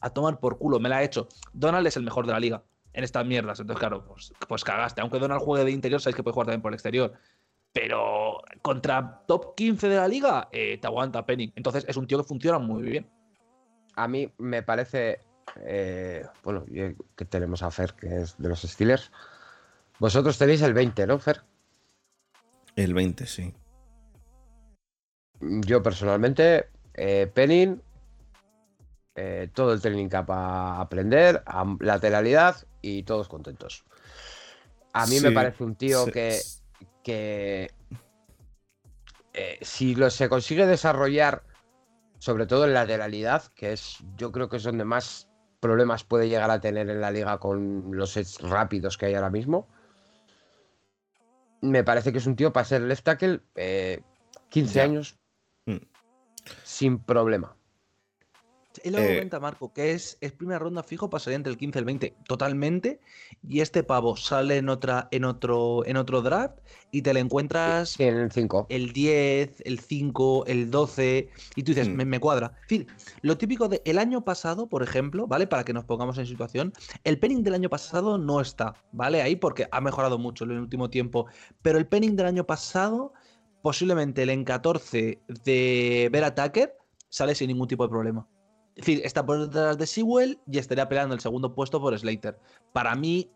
a 0.00 0.10
tomar 0.10 0.38
por 0.40 0.58
culo, 0.58 0.80
me 0.80 0.88
la 0.88 0.98
ha 0.98 1.02
hecho. 1.02 1.28
Donald 1.52 1.86
es 1.86 1.96
el 1.96 2.02
mejor 2.02 2.26
de 2.26 2.32
la 2.32 2.40
liga 2.40 2.62
en 2.92 3.04
estas 3.04 3.24
mierdas. 3.24 3.60
Entonces, 3.60 3.80
claro, 3.80 4.04
pues, 4.04 4.32
pues 4.48 4.64
cagaste. 4.64 5.00
Aunque 5.00 5.18
Donald 5.18 5.40
juegue 5.42 5.64
de 5.64 5.70
interior, 5.70 6.00
sabéis 6.00 6.16
que 6.16 6.22
puede 6.22 6.34
jugar 6.34 6.46
también 6.46 6.62
por 6.62 6.72
el 6.72 6.74
exterior. 6.74 7.12
Pero 7.72 8.42
contra 8.60 9.22
top 9.26 9.54
15 9.54 9.88
de 9.88 9.96
la 9.96 10.08
liga, 10.08 10.48
eh, 10.52 10.78
te 10.78 10.86
aguanta 10.86 11.24
Penny. 11.24 11.52
Entonces 11.56 11.84
es 11.88 11.96
un 11.96 12.06
tío 12.06 12.18
que 12.18 12.24
funciona 12.24 12.58
muy 12.58 12.82
bien. 12.82 13.10
A 13.96 14.08
mí 14.08 14.30
me 14.38 14.62
parece. 14.62 15.20
Eh, 15.64 16.24
bueno, 16.42 16.64
que 17.16 17.24
tenemos 17.24 17.62
a 17.62 17.70
Fer, 17.70 17.94
que 17.94 18.22
es 18.22 18.36
de 18.38 18.48
los 18.48 18.62
Steelers. 18.62 19.10
Vosotros 19.98 20.38
tenéis 20.38 20.62
el 20.62 20.74
20, 20.74 21.06
¿no, 21.06 21.18
Fer? 21.18 21.42
El 22.76 22.94
20, 22.94 23.26
sí. 23.26 23.54
Yo 25.40 25.82
personalmente, 25.82 26.68
eh, 26.94 27.30
Penning, 27.32 27.82
eh, 29.14 29.50
todo 29.52 29.72
el 29.72 29.80
training 29.80 30.08
cap 30.08 30.30
a 30.30 30.80
aprender, 30.80 31.42
a 31.46 31.64
lateralidad 31.80 32.56
y 32.80 33.02
todos 33.02 33.28
contentos. 33.28 33.84
A 34.92 35.06
mí 35.06 35.20
me 35.20 35.32
parece 35.32 35.64
un 35.64 35.74
tío 35.74 36.06
que 36.06 36.38
que 37.02 37.70
eh, 39.34 39.58
si 39.60 39.94
lo, 39.94 40.10
se 40.10 40.28
consigue 40.28 40.66
desarrollar, 40.66 41.42
sobre 42.18 42.46
todo 42.46 42.64
en 42.64 42.74
lateralidad, 42.74 43.44
que 43.54 43.72
es 43.72 43.98
yo 44.16 44.30
creo 44.32 44.48
que 44.48 44.58
es 44.58 44.62
donde 44.62 44.84
más 44.84 45.28
problemas 45.62 46.02
puede 46.02 46.28
llegar 46.28 46.50
a 46.50 46.60
tener 46.60 46.90
en 46.90 47.00
la 47.00 47.12
liga 47.12 47.38
con 47.38 47.96
los 47.96 48.10
sets 48.10 48.40
rápidos 48.40 48.98
que 48.98 49.06
hay 49.06 49.14
ahora 49.14 49.30
mismo. 49.30 49.68
Me 51.60 51.84
parece 51.84 52.10
que 52.10 52.18
es 52.18 52.26
un 52.26 52.34
tío 52.34 52.52
para 52.52 52.66
ser 52.66 52.82
left 52.82 53.04
tackle 53.04 53.40
eh, 53.54 54.02
15 54.48 54.80
años 54.80 55.16
mm. 55.66 55.76
sin 56.64 56.98
problema. 56.98 57.56
Él 58.84 58.92
lo 58.92 58.98
Eh, 59.00 59.14
comenta, 59.14 59.38
Marco, 59.40 59.72
que 59.72 59.92
es, 59.92 60.18
es 60.20 60.32
primera 60.32 60.58
ronda 60.58 60.82
fijo, 60.82 61.10
pasaría 61.10 61.36
entre 61.36 61.50
el 61.52 61.58
15 61.58 61.78
y 61.78 61.80
el 61.80 61.84
20, 61.84 62.14
totalmente. 62.26 63.00
Y 63.46 63.60
este 63.60 63.82
pavo 63.82 64.16
sale 64.16 64.56
en 64.56 64.68
otra, 64.68 65.08
en 65.10 65.24
otro, 65.24 65.84
en 65.86 65.96
otro 65.96 66.22
draft 66.22 66.58
y 66.90 67.02
te 67.02 67.12
lo 67.12 67.20
encuentras 67.20 67.98
en 68.00 68.16
el 68.16 68.32
5. 68.32 68.66
el 68.68 68.92
10, 68.92 69.62
el 69.64 69.78
5, 69.80 70.46
el 70.46 70.70
12, 70.70 71.28
y 71.56 71.62
tú 71.62 71.72
dices, 71.72 71.88
Mm. 71.88 71.92
me, 71.92 72.04
me 72.04 72.20
cuadra. 72.20 72.52
En 72.62 72.68
fin, 72.68 72.86
lo 73.22 73.36
típico 73.38 73.68
de 73.68 73.82
el 73.84 73.98
año 73.98 74.24
pasado, 74.24 74.68
por 74.68 74.82
ejemplo, 74.82 75.26
¿vale? 75.26 75.46
Para 75.46 75.64
que 75.64 75.72
nos 75.72 75.84
pongamos 75.84 76.18
en 76.18 76.26
situación, 76.26 76.72
el 77.04 77.18
penning 77.18 77.42
del 77.42 77.54
año 77.54 77.68
pasado 77.68 78.18
no 78.18 78.40
está, 78.40 78.74
¿vale? 78.92 79.22
Ahí 79.22 79.36
porque 79.36 79.68
ha 79.70 79.80
mejorado 79.80 80.18
mucho 80.18 80.44
en 80.44 80.52
el 80.52 80.60
último 80.60 80.90
tiempo, 80.90 81.26
pero 81.62 81.78
el 81.78 81.86
penning 81.86 82.16
del 82.16 82.26
año 82.26 82.46
pasado, 82.46 83.12
posiblemente 83.62 84.22
el 84.22 84.30
en 84.30 84.44
14 84.44 85.20
de 85.44 86.08
Vera 86.12 86.34
Tucker, 86.34 86.76
sale 87.08 87.34
sin 87.34 87.48
ningún 87.48 87.68
tipo 87.68 87.84
de 87.84 87.90
problema. 87.90 88.26
Es 88.74 88.86
decir, 88.86 89.02
está 89.04 89.24
por 89.26 89.38
detrás 89.38 89.76
de 89.78 89.86
Sewell 89.86 90.38
y 90.50 90.58
estaría 90.58 90.88
peleando 90.88 91.14
el 91.14 91.20
segundo 91.20 91.54
puesto 91.54 91.80
por 91.80 91.98
Slater. 91.98 92.38
Para 92.72 92.94
mí, 92.94 93.30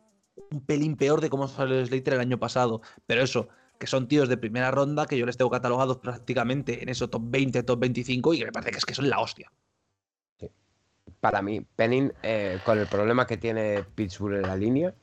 un 0.50 0.60
pelín 0.64 0.96
peor 0.96 1.20
de 1.20 1.28
cómo 1.30 1.46
salió 1.48 1.84
Slater 1.84 2.14
el 2.14 2.20
año 2.20 2.38
pasado. 2.38 2.80
Pero 3.06 3.22
eso, 3.22 3.48
que 3.78 3.86
son 3.86 4.08
tíos 4.08 4.28
de 4.30 4.38
primera 4.38 4.70
ronda 4.70 5.04
que 5.06 5.18
yo 5.18 5.26
les 5.26 5.36
tengo 5.36 5.50
catalogados 5.50 5.98
prácticamente 5.98 6.82
en 6.82 6.88
eso 6.88 7.08
top 7.10 7.22
20, 7.26 7.62
top 7.64 7.78
25 7.80 8.32
y 8.34 8.38
que 8.38 8.44
me 8.46 8.52
parece 8.52 8.70
que 8.70 8.78
es 8.78 8.84
que 8.86 8.94
son 8.94 9.10
la 9.10 9.20
hostia. 9.20 9.52
Para 11.20 11.42
mí, 11.42 11.60
Penning, 11.76 12.12
eh, 12.22 12.58
con 12.64 12.78
el 12.78 12.86
problema 12.86 13.26
que 13.26 13.36
tiene 13.36 13.82
Pittsburgh 13.94 14.36
en 14.36 14.42
la 14.42 14.56
línea, 14.56 14.94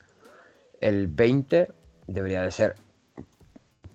el 0.80 1.06
20 1.08 1.68
debería 2.06 2.42
de 2.42 2.50
ser, 2.50 2.76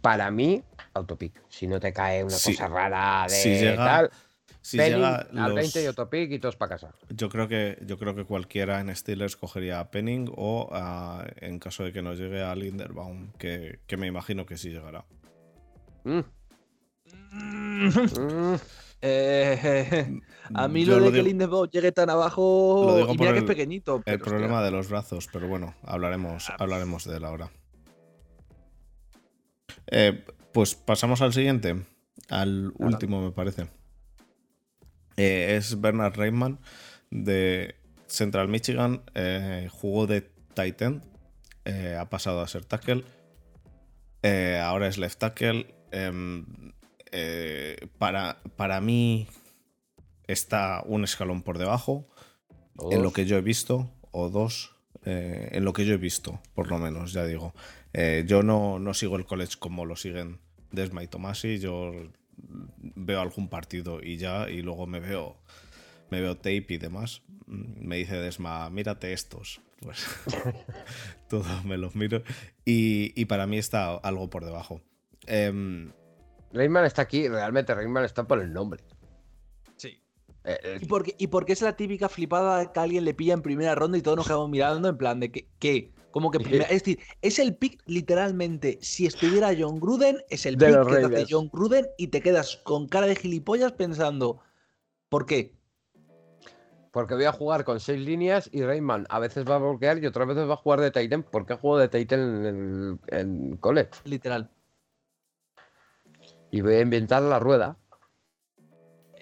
para 0.02 0.30
mí, 0.32 0.64
autopic. 0.94 1.34
Si 1.50 1.68
no 1.68 1.80
te 1.80 1.94
cae 1.94 2.24
una 2.24 2.36
Sí. 2.36 2.54
cosa 2.54 2.68
rara 2.68 3.24
de 3.24 3.36
Si 3.36 3.50
llega- 3.60 3.84
tal, 3.86 4.12
Si 4.62 4.78
Penning 4.78 4.96
llega 4.98 5.16
al 5.16 5.36
los- 5.50 5.56
20 5.56 5.84
y 5.84 5.86
autopic 5.86 6.32
y 6.32 6.40
todos 6.40 6.56
para 6.58 6.76
casa. 6.76 6.94
yo 7.10 7.30
creo 7.30 7.48
que 7.48 7.78
yo 7.86 7.98
creo 7.98 8.14
que 8.16 8.26
cualquiera 8.26 8.80
en 8.82 8.94
Steelers 8.96 9.36
cogería 9.38 9.80
a 9.80 9.90
Penning 9.90 10.30
o 10.36 10.70
a- 10.72 11.26
en 11.38 11.60
caso 11.60 11.84
de 11.84 11.94
que 11.94 12.02
nos 12.02 12.20
llegue 12.20 12.42
a 12.44 12.54
Linderbaum, 12.56 13.32
que, 13.38 13.80
que 13.88 13.98
me 13.98 14.08
imagino 14.08 14.46
que 14.46 14.58
sí 14.58 14.70
llegará. 14.70 15.06
Mm, 16.04 16.20
mm. 17.40 18.56
Eh, 19.02 20.20
a 20.54 20.68
mí 20.68 20.84
Yo 20.84 21.00
lo 21.00 21.06
de 21.06 21.12
que 21.12 21.16
digo- 21.18 21.28
Lindebaum 21.28 21.70
llegue 21.70 21.94
tan 21.94 22.10
abajo 22.10 22.84
Lo 22.86 22.98
digo 22.98 23.14
y 23.14 23.18
mira 23.18 23.32
que 23.32 23.38
es 23.38 23.44
el- 23.44 23.48
pequeñito. 23.48 23.96
El 23.98 24.04
pero, 24.04 24.16
hostia, 24.18 24.30
problema 24.30 24.62
de 24.62 24.72
los 24.72 24.90
brazos, 24.90 25.30
pero 25.32 25.48
bueno, 25.48 25.74
hablaremos, 25.84 26.50
Ah, 26.50 26.58
hablaremos 26.60 27.06
de 27.06 27.16
él 27.16 27.24
ahora. 27.24 27.50
Eh, 29.88 30.26
pues 30.52 30.76
pasamos 30.76 31.22
al 31.22 31.32
siguiente, 31.34 31.86
al 32.28 32.74
último 32.78 33.22
me 33.22 33.32
parece. 33.32 33.68
Eh, 35.20 35.58
es 35.58 35.82
Bernard 35.82 36.16
Reitman 36.16 36.60
de 37.12 37.76
Central 38.08 38.48
Michigan, 38.48 39.02
eh, 39.16 39.68
jugó 39.70 40.08
de 40.08 40.22
Titan, 40.54 41.04
eh, 41.66 41.98
ha 42.00 42.10
pasado 42.10 42.40
a 42.40 42.48
ser 42.48 42.64
tackle, 42.64 43.04
eh, 44.24 44.62
ahora 44.64 44.88
es 44.88 44.98
left 44.98 45.20
tackle. 45.20 45.76
em, 45.92 46.46
para, 47.98 48.38
para 48.56 48.80
mí 48.80 49.28
está 50.28 50.84
un 50.86 51.04
escalón 51.04 51.42
por 51.42 51.58
debajo 51.58 52.08
en 52.90 53.02
lo 53.02 53.12
que 53.12 53.26
yo 53.26 53.36
he 53.36 53.42
visto, 53.42 53.92
o 54.12 54.30
dos, 54.30 54.78
en 55.04 55.66
lo 55.66 55.74
que 55.74 55.86
yo 55.86 55.96
he 55.96 55.98
visto, 55.98 56.40
por 56.54 56.70
lo 56.70 56.78
menos, 56.78 57.12
ya 57.12 57.26
digo. 57.26 57.54
Yo 58.26 58.44
no, 58.44 58.80
no 58.80 58.94
sigo 58.94 59.18
el 59.18 59.26
college 59.26 59.56
como 59.60 59.86
lo 59.86 59.96
siguen 59.96 60.40
Desma 60.72 61.04
y 61.04 61.08
Tomasi, 61.08 61.58
yo 61.58 61.92
veo 62.78 63.22
algún 63.22 63.50
partido 63.50 64.02
y 64.02 64.18
ya, 64.18 64.50
y 64.50 64.62
luego 64.62 64.88
me 64.88 65.00
veo, 65.00 65.38
me 66.10 66.22
veo 66.22 66.36
tape 66.36 66.66
y 66.70 66.78
demás. 66.78 67.22
Mm, 67.48 67.88
Me 67.88 67.98
dice 67.98 68.16
Desma, 68.16 68.70
mírate 68.70 69.14
estos. 69.14 69.62
Pues 69.82 70.06
todo 71.30 71.46
me 71.64 71.78
los 71.78 71.96
miro. 71.96 72.22
Y, 72.66 73.14
y 73.20 73.26
para 73.26 73.48
mí 73.48 73.58
está 73.58 73.96
algo 73.96 74.30
por 74.30 74.46
debajo. 74.46 74.82
Rayman 76.52 76.86
está 76.86 77.04
aquí, 77.04 77.28
realmente 77.28 77.74
Rayman 77.74 78.06
está 78.06 78.24
por 78.26 78.42
el 78.42 78.52
nombre. 78.52 78.84
Sí. 79.78 80.02
Eh, 80.44 80.58
eh, 80.64 80.80
¿Y 80.82 80.86
porque, 80.86 81.16
y 81.18 81.28
porque 81.28 81.54
es 81.54 81.62
la 81.62 81.76
típica 81.76 82.10
flipada 82.10 82.72
que 82.72 82.80
alguien 82.80 83.06
le 83.06 83.14
pilla 83.14 83.34
en 83.34 83.42
primera 83.42 83.76
ronda 83.76 83.98
y 83.98 84.02
todos 84.02 84.18
nos 84.18 84.28
quedamos 84.28 84.50
mirando 84.50 84.90
en 84.90 84.98
plan 84.98 85.20
de 85.20 85.32
que, 85.32 85.48
¿qué? 85.60 85.94
Como 86.12 86.32
que 86.32 86.38
es 86.40 86.70
decir, 86.70 87.00
es 87.22 87.40
el 87.40 87.56
pick 87.56 87.82
literalmente. 87.86 88.80
Si 88.82 89.06
estuviera 89.06 89.52
John 89.58 89.80
Gruden, 89.80 90.24
es 90.30 90.46
el 90.46 90.58
De 90.58 90.68
pick 90.68 90.88
que 90.88 91.10
te 91.10 91.22
hace. 91.24 91.28
John 91.30 91.50
Gruden 91.52 91.88
y 91.98 92.08
te 92.08 92.22
quedas 92.22 92.58
con 92.58 92.88
cara 92.88 93.08
de 93.08 93.16
gilipollas 93.16 93.72
pensando, 93.74 94.42
¿por 95.10 95.26
qué? 95.26 95.58
porque 96.92 97.14
voy 97.14 97.26
a 97.26 97.32
jugar 97.32 97.66
con 97.66 97.80
seis 97.80 98.00
líneas 98.02 98.50
y 98.52 98.64
Rayman 98.64 99.06
a 99.10 99.20
veces 99.20 99.48
va 99.48 99.56
a 99.56 99.60
bloquear 99.60 100.00
y 100.00 100.08
otras 100.08 100.28
veces 100.28 100.50
va 100.50 100.54
a 100.54 100.58
jugar 100.58 100.82
de 100.82 100.90
Titan. 100.90 101.22
porque 101.22 101.54
juego 101.54 101.78
de 101.78 101.88
Titan 101.88 102.20
en, 102.20 102.46
el- 102.46 103.00
en 103.10 103.58
college? 103.58 103.92
Literal. 104.06 104.50
Y 106.52 106.62
voy 106.62 106.74
a 106.74 106.82
inventar 106.82 107.22
la 107.22 107.38
rueda. 107.38 107.78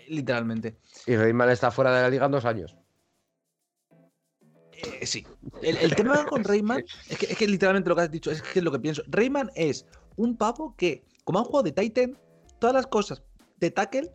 Literalmente. 0.07 0.77
Y 1.05 1.17
Rayman 1.17 1.49
está 1.49 1.69
fuera 1.69 1.93
de 1.93 2.01
la 2.03 2.09
liga 2.09 2.25
en 2.27 2.31
dos 2.31 2.45
años. 2.45 2.77
Eh, 4.83 5.05
sí. 5.05 5.25
El, 5.61 5.77
el 5.77 5.95
tema 5.95 6.25
con 6.25 6.43
Rayman 6.43 6.83
es 7.09 7.17
que, 7.17 7.25
es 7.27 7.37
que 7.37 7.47
literalmente 7.47 7.89
lo 7.89 7.95
que 7.95 8.01
has 8.03 8.11
dicho 8.11 8.31
es 8.31 8.41
que 8.41 8.59
es 8.59 8.65
lo 8.65 8.71
que 8.71 8.79
pienso. 8.79 9.03
Rayman 9.07 9.51
es 9.55 9.85
un 10.15 10.37
pavo 10.37 10.75
que, 10.77 11.03
como 11.23 11.39
ha 11.39 11.43
jugado 11.43 11.63
de 11.63 11.71
Titan, 11.71 12.17
todas 12.59 12.75
las 12.75 12.87
cosas 12.87 13.23
de 13.57 13.71
tackle 13.71 14.11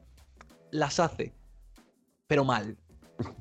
las 0.71 1.01
hace, 1.01 1.35
pero 2.27 2.45
mal. 2.45 2.77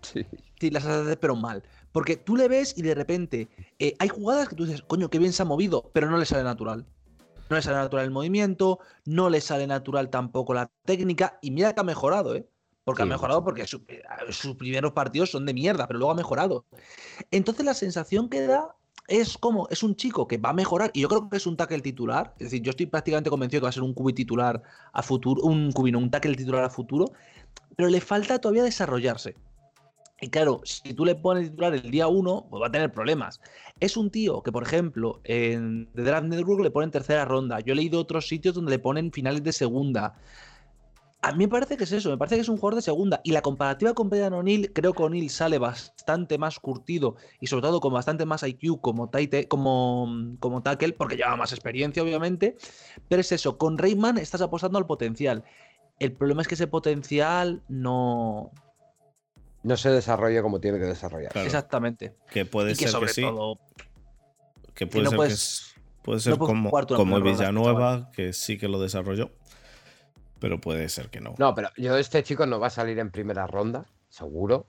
Sí. 0.01 0.25
Sí, 0.59 0.69
las 0.69 0.85
hace, 0.85 1.17
pero 1.17 1.35
mal. 1.35 1.63
Porque 1.91 2.17
tú 2.17 2.35
le 2.35 2.47
ves 2.47 2.77
y 2.77 2.81
de 2.81 2.93
repente 2.93 3.49
eh, 3.79 3.95
hay 3.99 4.07
jugadas 4.07 4.49
que 4.49 4.55
tú 4.55 4.65
dices, 4.65 4.81
coño, 4.83 5.09
qué 5.09 5.19
bien 5.19 5.33
se 5.33 5.41
ha 5.41 5.45
movido, 5.45 5.89
pero 5.93 6.09
no 6.09 6.17
le 6.17 6.25
sale 6.25 6.43
natural. 6.43 6.85
No 7.49 7.55
le 7.55 7.61
sale 7.61 7.77
natural 7.77 8.05
el 8.05 8.11
movimiento, 8.11 8.79
no 9.05 9.29
le 9.29 9.41
sale 9.41 9.67
natural 9.67 10.09
tampoco 10.09 10.53
la 10.53 10.71
técnica, 10.85 11.37
y 11.41 11.51
mira 11.51 11.73
que 11.73 11.81
ha 11.81 11.83
mejorado, 11.83 12.35
¿eh? 12.35 12.47
Porque 12.83 13.03
ha 13.03 13.05
Sí, 13.05 13.09
mejorado 13.11 13.39
mucho. 13.41 13.45
porque 13.45 13.67
su- 13.67 13.83
eh, 13.87 14.01
sus 14.29 14.55
primeros 14.55 14.91
partidos 14.93 15.29
son 15.29 15.45
de 15.45 15.53
mierda, 15.53 15.87
pero 15.87 15.99
luego 15.99 16.11
ha 16.11 16.15
mejorado. 16.15 16.65
Entonces 17.29 17.65
la 17.65 17.73
sensación 17.73 18.29
que 18.29 18.41
da 18.47 18.75
es 19.07 19.37
como, 19.37 19.67
es 19.69 19.83
un 19.83 19.95
chico 19.95 20.27
que 20.27 20.37
va 20.37 20.49
a 20.49 20.53
mejorar, 20.53 20.89
y 20.93 21.01
yo 21.01 21.09
creo 21.09 21.29
que 21.29 21.37
es 21.37 21.45
un 21.45 21.57
tackle 21.57 21.81
titular, 21.81 22.33
es 22.39 22.45
decir, 22.47 22.61
yo 22.61 22.69
estoy 22.69 22.85
prácticamente 22.85 23.29
convencido 23.29 23.61
que 23.61 23.65
va 23.65 23.69
a 23.69 23.73
ser 23.73 23.83
un 23.83 23.93
cubi 23.93 24.13
titular 24.13 24.61
a 24.93 25.03
futuro, 25.03 25.41
un 25.43 25.71
cubi, 25.71 25.91
no, 25.91 25.99
un 25.99 26.09
tackle 26.09 26.35
titular 26.35 26.63
a 26.63 26.69
futuro, 26.69 27.05
pero 27.75 27.89
le 27.89 27.99
falta 28.01 28.39
todavía 28.39 28.63
desarrollarse. 28.63 29.35
Y 30.23 30.29
claro, 30.29 30.61
si 30.63 30.93
tú 30.93 31.03
le 31.03 31.15
pones 31.15 31.49
titular 31.49 31.73
el 31.73 31.89
día 31.89 32.07
1, 32.07 32.45
pues 32.49 32.61
va 32.61 32.67
a 32.67 32.71
tener 32.71 32.91
problemas. 32.91 33.41
Es 33.79 33.97
un 33.97 34.11
tío 34.11 34.43
que, 34.43 34.51
por 34.51 34.61
ejemplo, 34.63 35.19
en 35.23 35.89
The 35.95 36.03
Draft 36.03 36.27
Network 36.27 36.61
le 36.61 36.69
ponen 36.69 36.91
tercera 36.91 37.25
ronda. 37.25 37.59
Yo 37.59 37.73
he 37.73 37.75
leído 37.75 37.99
otros 37.99 38.27
sitios 38.27 38.53
donde 38.53 38.69
le 38.69 38.77
ponen 38.79 39.11
finales 39.11 39.43
de 39.43 39.51
segunda. 39.51 40.13
A 41.23 41.33
mí 41.33 41.45
me 41.45 41.49
parece 41.49 41.77
que 41.77 41.83
es 41.83 41.91
eso, 41.91 42.09
me 42.09 42.17
parece 42.17 42.35
que 42.35 42.41
es 42.41 42.49
un 42.49 42.57
jugador 42.57 42.75
de 42.75 42.81
segunda. 42.81 43.21
Y 43.23 43.31
la 43.31 43.43
comparativa 43.43 43.93
con 43.93 44.09
Brian 44.09 44.33
O'Neill, 44.33 44.73
creo 44.73 44.93
que 44.93 45.03
O'Neill 45.03 45.29
sale 45.29 45.59
bastante 45.59 46.39
más 46.39 46.59
curtido 46.59 47.15
y 47.39 47.45
sobre 47.45 47.61
todo 47.61 47.79
con 47.79 47.93
bastante 47.93 48.25
más 48.25 48.41
IQ 48.41 48.81
como, 48.81 49.09
taite, 49.09 49.47
como, 49.47 50.35
como 50.39 50.63
tackle, 50.63 50.93
porque 50.93 51.17
lleva 51.17 51.35
más 51.35 51.51
experiencia, 51.51 52.01
obviamente. 52.01 52.57
Pero 53.07 53.21
es 53.21 53.31
eso, 53.31 53.59
con 53.59 53.77
Rayman 53.77 54.17
estás 54.17 54.41
apostando 54.41 54.79
al 54.79 54.87
potencial. 54.87 55.43
El 55.99 56.13
problema 56.13 56.41
es 56.41 56.47
que 56.47 56.55
ese 56.55 56.65
potencial 56.65 57.61
no. 57.69 58.51
No 59.61 59.77
se 59.77 59.91
desarrolla 59.91 60.41
como 60.41 60.59
tiene 60.59 60.79
que 60.79 60.85
desarrollar. 60.85 61.31
Claro, 61.31 61.45
Exactamente. 61.45 62.15
que 62.31 62.45
puede 62.45 62.71
y 62.71 62.75
que 62.75 62.85
ser 62.85 62.89
sobre 62.89 63.07
que 63.07 63.13
sí, 63.13 63.21
todo. 63.21 63.59
que 64.73 64.87
puede 64.87 65.03
no 65.03 65.11
ser 65.11 66.33
que 66.33 66.37
puede 66.37 66.37
como, 66.39 66.71
como 66.71 67.21
Villanueva, 67.21 68.09
que 68.11 68.33
sí 68.33 68.57
que 68.57 68.67
lo 68.67 68.81
desarrolló, 68.81 69.29
pero 70.41 70.59
puede 70.59 70.89
ser 70.89 71.09
que 71.09 71.21
no. 71.21 71.35
No, 71.37 71.53
pero 71.53 71.69
yo 71.77 71.95
este 71.95 72.23
chico 72.23 72.47
no 72.47 72.59
va 72.59 72.67
a 72.67 72.71
salir 72.71 72.97
en 72.97 73.11
primera 73.11 73.45
ronda, 73.45 73.85
seguro. 74.09 74.65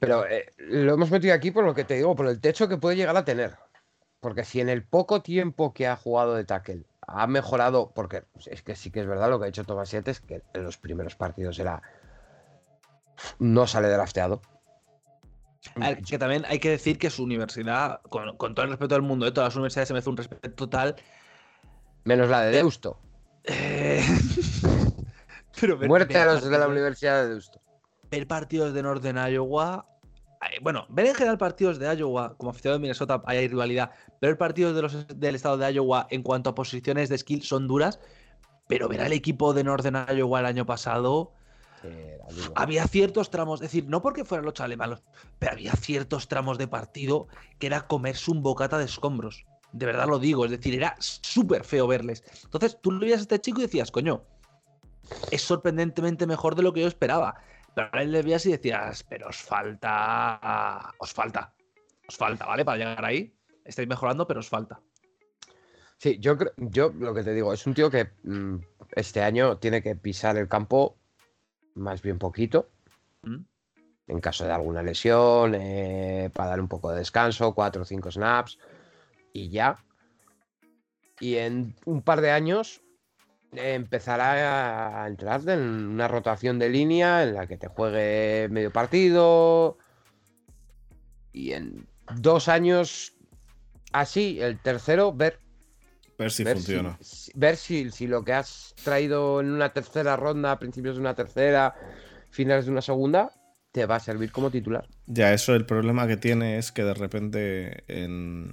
Pero 0.00 0.26
eh, 0.26 0.52
lo 0.58 0.94
hemos 0.94 1.10
metido 1.10 1.34
aquí 1.34 1.50
por 1.50 1.64
lo 1.64 1.74
que 1.74 1.84
te 1.84 1.94
digo, 1.94 2.14
por 2.14 2.28
el 2.28 2.38
techo 2.40 2.68
que 2.68 2.76
puede 2.76 2.94
llegar 2.94 3.16
a 3.16 3.24
tener. 3.24 3.56
Porque 4.20 4.44
si 4.44 4.60
en 4.60 4.68
el 4.68 4.84
poco 4.84 5.22
tiempo 5.22 5.72
que 5.72 5.86
ha 5.86 5.96
jugado 5.96 6.34
de 6.34 6.44
tackle 6.44 6.84
ha 7.00 7.26
mejorado, 7.26 7.90
porque 7.94 8.24
es 8.46 8.62
que 8.62 8.76
sí 8.76 8.90
que 8.90 9.00
es 9.00 9.06
verdad 9.06 9.30
lo 9.30 9.40
que 9.40 9.46
ha 9.46 9.48
hecho 9.48 9.64
Tomás 9.64 9.88
7 9.88 10.10
es 10.10 10.20
que 10.20 10.42
en 10.52 10.62
los 10.62 10.76
primeros 10.76 11.16
partidos 11.16 11.58
era. 11.58 11.82
No 13.38 13.66
sale 13.66 13.88
drafteado. 13.88 14.42
Ver, 15.74 16.02
que 16.02 16.18
también 16.18 16.44
hay 16.46 16.58
que 16.58 16.70
decir 16.70 16.98
que 16.98 17.08
su 17.08 17.24
universidad, 17.24 18.02
con, 18.02 18.36
con 18.36 18.54
todo 18.54 18.64
el 18.64 18.70
respeto 18.70 18.94
del 18.94 19.02
mundo, 19.02 19.24
de 19.24 19.32
todas 19.32 19.48
las 19.48 19.56
universidades 19.56 19.88
se 19.88 19.94
merece 19.94 20.10
un 20.10 20.16
respeto 20.18 20.50
total. 20.52 20.96
Menos 22.04 22.28
la 22.28 22.42
de 22.42 22.50
Eh, 22.50 22.56
Deusto. 22.56 23.00
Eh, 23.48 24.04
Pero 25.60 25.76
ver- 25.76 25.88
Muerte 25.88 26.14
ver 26.14 26.28
a 26.28 26.34
los 26.34 26.44
de 26.48 26.58
la 26.58 26.68
Universidad 26.68 27.22
de 27.22 27.30
Deusto. 27.30 27.60
Ver 28.10 28.26
partidos 28.26 28.72
de 28.72 28.82
Northern 28.82 29.18
Iowa 29.32 29.86
bueno, 30.62 30.86
ver 30.88 31.06
en 31.06 31.14
general 31.14 31.36
partidos 31.38 31.78
de 31.78 31.92
Iowa, 31.96 32.36
como 32.36 32.50
aficionado 32.50 32.78
de 32.78 32.82
Minnesota 32.82 33.22
hay 33.26 33.48
rivalidad, 33.48 33.90
ver 34.20 34.38
partidos 34.38 34.74
de 34.74 34.82
los, 34.82 35.06
del 35.08 35.34
estado 35.34 35.56
de 35.58 35.72
Iowa 35.72 36.06
en 36.10 36.22
cuanto 36.22 36.50
a 36.50 36.54
posiciones 36.54 37.08
de 37.08 37.18
skill 37.18 37.42
son 37.42 37.66
duras, 37.66 37.98
pero 38.68 38.88
ver 38.88 39.00
al 39.00 39.12
equipo 39.12 39.52
de 39.52 39.64
Northern 39.64 40.06
Iowa 40.16 40.40
el 40.40 40.46
año 40.46 40.64
pasado, 40.64 41.32
había 42.54 42.86
ciertos 42.86 43.30
tramos, 43.30 43.60
es 43.60 43.68
decir, 43.70 43.86
no 43.88 44.00
porque 44.00 44.24
fueran 44.24 44.44
los 44.44 44.54
chavales 44.54 44.78
malos, 44.78 45.02
pero 45.38 45.52
había 45.52 45.72
ciertos 45.72 46.28
tramos 46.28 46.56
de 46.56 46.68
partido 46.68 47.26
que 47.58 47.66
era 47.66 47.86
comerse 47.86 48.30
un 48.30 48.42
bocata 48.42 48.78
de 48.78 48.84
escombros. 48.84 49.44
De 49.72 49.86
verdad 49.86 50.06
lo 50.06 50.18
digo, 50.18 50.44
es 50.44 50.50
decir, 50.50 50.74
era 50.74 50.96
súper 50.98 51.64
feo 51.64 51.86
verles. 51.86 52.24
Entonces 52.44 52.78
tú 52.80 52.90
lo 52.90 53.00
veías 53.00 53.20
a 53.20 53.22
este 53.22 53.40
chico 53.40 53.60
y 53.60 53.64
decías, 53.64 53.90
coño, 53.90 54.24
es 55.30 55.42
sorprendentemente 55.42 56.26
mejor 56.26 56.54
de 56.54 56.62
lo 56.62 56.72
que 56.72 56.80
yo 56.80 56.88
esperaba. 56.88 57.34
Pero 57.74 57.88
ahora 57.88 58.04
le 58.04 58.22
veías 58.22 58.44
y 58.46 58.52
decías, 58.52 59.04
pero 59.04 59.28
os 59.28 59.36
falta, 59.36 60.94
os 60.98 61.12
falta, 61.12 61.54
os 62.08 62.16
falta, 62.16 62.46
¿vale? 62.46 62.64
Para 62.64 62.78
llegar 62.78 63.04
ahí. 63.04 63.34
Estáis 63.64 63.88
mejorando, 63.88 64.26
pero 64.26 64.40
os 64.40 64.48
falta. 64.48 64.80
Sí, 65.98 66.18
yo 66.20 66.38
creo, 66.38 66.52
yo 66.56 66.92
lo 66.96 67.12
que 67.12 67.24
te 67.24 67.34
digo, 67.34 67.52
es 67.52 67.66
un 67.66 67.74
tío 67.74 67.90
que 67.90 68.10
mm, 68.22 68.56
este 68.92 69.20
año 69.20 69.58
tiene 69.58 69.82
que 69.82 69.96
pisar 69.96 70.36
el 70.36 70.48
campo 70.48 70.96
más 71.74 72.02
bien 72.02 72.18
poquito, 72.18 72.70
¿Mm? 73.22 73.42
en 74.06 74.20
caso 74.20 74.44
de 74.44 74.52
alguna 74.52 74.82
lesión, 74.82 75.54
eh, 75.54 76.30
para 76.32 76.50
dar 76.50 76.60
un 76.60 76.68
poco 76.68 76.90
de 76.90 76.98
descanso, 76.98 77.54
cuatro 77.54 77.82
o 77.82 77.84
cinco 77.84 78.10
snaps 78.10 78.58
y 79.32 79.50
ya. 79.50 79.84
Y 81.20 81.36
en 81.36 81.74
un 81.84 82.02
par 82.02 82.20
de 82.20 82.30
años 82.30 82.80
empezará 83.52 85.02
a 85.02 85.08
entrar 85.08 85.48
en 85.48 85.60
una 85.60 86.06
rotación 86.06 86.58
de 86.58 86.68
línea 86.68 87.22
en 87.22 87.34
la 87.34 87.46
que 87.46 87.56
te 87.56 87.68
juegue 87.68 88.48
medio 88.50 88.72
partido. 88.72 89.78
Y 91.32 91.52
en 91.52 91.86
dos 92.16 92.48
años 92.48 93.14
así, 93.92 94.40
el 94.40 94.58
tercero, 94.60 95.12
ver 95.12 95.40
Ver 96.18 96.32
si 96.32 96.42
ver 96.42 96.56
funciona. 96.56 96.98
Si, 97.00 97.30
ver 97.36 97.56
si, 97.56 97.90
si 97.92 98.08
lo 98.08 98.24
que 98.24 98.32
has 98.32 98.74
traído 98.82 99.40
en 99.40 99.52
una 99.52 99.72
tercera 99.72 100.16
ronda, 100.16 100.58
principios 100.58 100.96
de 100.96 101.00
una 101.00 101.14
tercera, 101.14 101.76
finales 102.30 102.64
de 102.64 102.72
una 102.72 102.82
segunda, 102.82 103.30
te 103.70 103.86
va 103.86 103.96
a 103.96 104.00
servir 104.00 104.32
como 104.32 104.50
titular. 104.50 104.88
Ya, 105.06 105.32
eso 105.32 105.54
el 105.54 105.64
problema 105.64 106.08
que 106.08 106.16
tiene 106.16 106.58
es 106.58 106.72
que 106.72 106.82
de 106.82 106.94
repente 106.94 107.84
en 107.86 108.50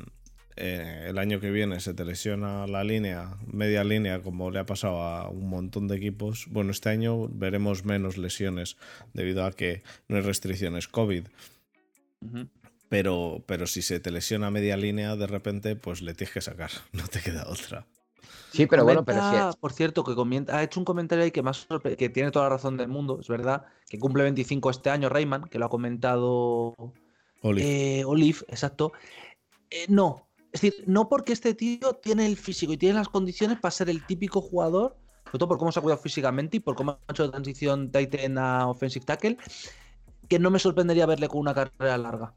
eh, 0.57 1.07
el 1.09 1.17
año 1.17 1.39
que 1.39 1.51
viene 1.51 1.79
se 1.81 1.93
te 1.93 2.05
lesiona 2.05 2.65
la 2.67 2.83
línea, 2.83 3.37
media 3.45 3.83
línea, 3.83 4.21
como 4.21 4.51
le 4.51 4.59
ha 4.59 4.65
pasado 4.65 5.01
a 5.01 5.29
un 5.29 5.49
montón 5.49 5.87
de 5.87 5.97
equipos. 5.97 6.47
Bueno, 6.49 6.71
este 6.71 6.89
año 6.89 7.27
veremos 7.27 7.83
menos 7.83 8.17
lesiones 8.17 8.77
debido 9.13 9.45
a 9.45 9.51
que 9.51 9.83
no 10.07 10.15
hay 10.15 10.21
restricciones 10.21 10.87
COVID. 10.87 11.25
Pero, 12.87 13.43
pero 13.45 13.67
si 13.67 13.81
se 13.81 13.99
te 13.99 14.11
lesiona 14.11 14.49
media 14.49 14.77
línea, 14.77 15.15
de 15.15 15.27
repente, 15.27 15.75
pues 15.75 16.01
le 16.01 16.13
tienes 16.13 16.33
que 16.33 16.41
sacar. 16.41 16.71
No 16.93 17.07
te 17.07 17.19
queda 17.19 17.47
otra. 17.49 17.85
Sí, 18.51 18.65
pero 18.67 18.85
bueno, 18.85 19.03
pero 19.03 19.21
sí. 19.29 19.57
Por 19.59 19.73
cierto, 19.73 20.05
que 20.05 20.15
comenta, 20.15 20.57
ha 20.57 20.63
hecho 20.63 20.79
un 20.79 20.85
comentario 20.85 21.25
ahí 21.25 21.31
que, 21.31 21.41
más 21.41 21.67
que 21.97 22.09
tiene 22.09 22.31
toda 22.31 22.45
la 22.45 22.55
razón 22.55 22.77
del 22.77 22.87
mundo, 22.87 23.19
es 23.19 23.27
verdad, 23.27 23.65
que 23.89 23.99
cumple 23.99 24.23
25 24.23 24.69
este 24.69 24.89
año 24.89 25.09
Rayman, 25.09 25.49
que 25.49 25.59
lo 25.59 25.65
ha 25.65 25.69
comentado 25.69 26.73
Oli. 27.41 27.61
eh, 27.61 28.03
Olive, 28.05 28.39
exacto. 28.47 28.93
Eh, 29.69 29.85
no, 29.89 30.25
es 30.55 30.61
decir, 30.61 30.85
no 30.87 31.09
porque 31.09 31.33
este 31.33 31.53
tío 31.53 31.95
tiene 32.01 32.25
el 32.25 32.37
físico 32.37 32.71
y 32.71 32.77
tiene 32.77 32.95
las 32.95 33.09
condiciones 33.09 33.59
para 33.59 33.73
ser 33.73 33.89
el 33.89 34.05
típico 34.05 34.39
jugador, 34.39 34.95
sobre 35.25 35.39
todo 35.39 35.49
por 35.49 35.57
cómo 35.57 35.69
se 35.73 35.79
ha 35.79 35.81
cuidado 35.81 36.01
físicamente 36.01 36.55
y 36.55 36.59
por 36.61 36.75
cómo 36.75 36.91
ha 36.91 37.11
hecho 37.11 37.25
la 37.25 37.31
transición 37.31 37.91
Titan 37.91 38.37
a 38.37 38.69
Offensive 38.69 39.03
Tackle, 39.03 39.37
que 40.29 40.39
no 40.39 40.49
me 40.51 40.59
sorprendería 40.59 41.05
verle 41.07 41.27
con 41.27 41.41
una 41.41 41.53
carrera 41.53 41.97
larga. 41.97 42.33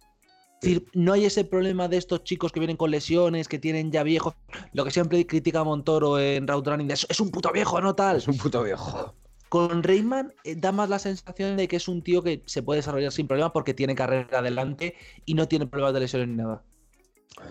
Es 0.61 0.63
decir, 0.63 0.89
no 0.95 1.13
hay 1.13 1.27
ese 1.27 1.45
problema 1.45 1.87
de 1.87 1.97
estos 1.97 2.25
chicos 2.25 2.51
que 2.51 2.59
vienen 2.59 2.77
con 2.77 2.91
lesiones, 2.91 3.47
que 3.47 3.61
tienen 3.61 3.93
ya 3.93 4.03
viejos. 4.03 4.35
Lo 4.73 4.85
que 4.85 4.91
siempre 4.91 5.25
critica 5.25 5.63
Montoro 5.63 6.19
en 6.19 6.49
Route 6.49 6.71
Running, 6.71 6.89
de, 6.89 6.95
es, 6.95 7.07
es 7.09 7.21
un 7.21 7.31
puto 7.31 7.53
viejo, 7.53 7.81
no 7.81 7.95
tal. 7.95 8.17
Es 8.17 8.27
un 8.27 8.37
puto 8.37 8.65
viejo. 8.65 9.15
Con 9.49 9.85
Rayman 9.85 10.35
eh, 10.43 10.57
da 10.57 10.73
más 10.73 10.89
la 10.89 10.99
sensación 10.99 11.57
de 11.57 11.69
que 11.69 11.77
es 11.77 11.87
un 11.87 12.03
tío 12.03 12.25
que 12.25 12.43
se 12.47 12.65
puede 12.65 12.79
desarrollar 12.79 13.13
sin 13.13 13.29
problema 13.29 13.53
porque 13.53 13.75
tiene 13.75 13.95
carrera 13.95 14.41
adelante 14.41 14.97
y 15.25 15.35
no 15.35 15.47
tiene 15.47 15.69
problemas 15.69 15.95
de 15.95 16.01
lesiones 16.01 16.27
ni 16.27 16.35
nada. 16.35 16.65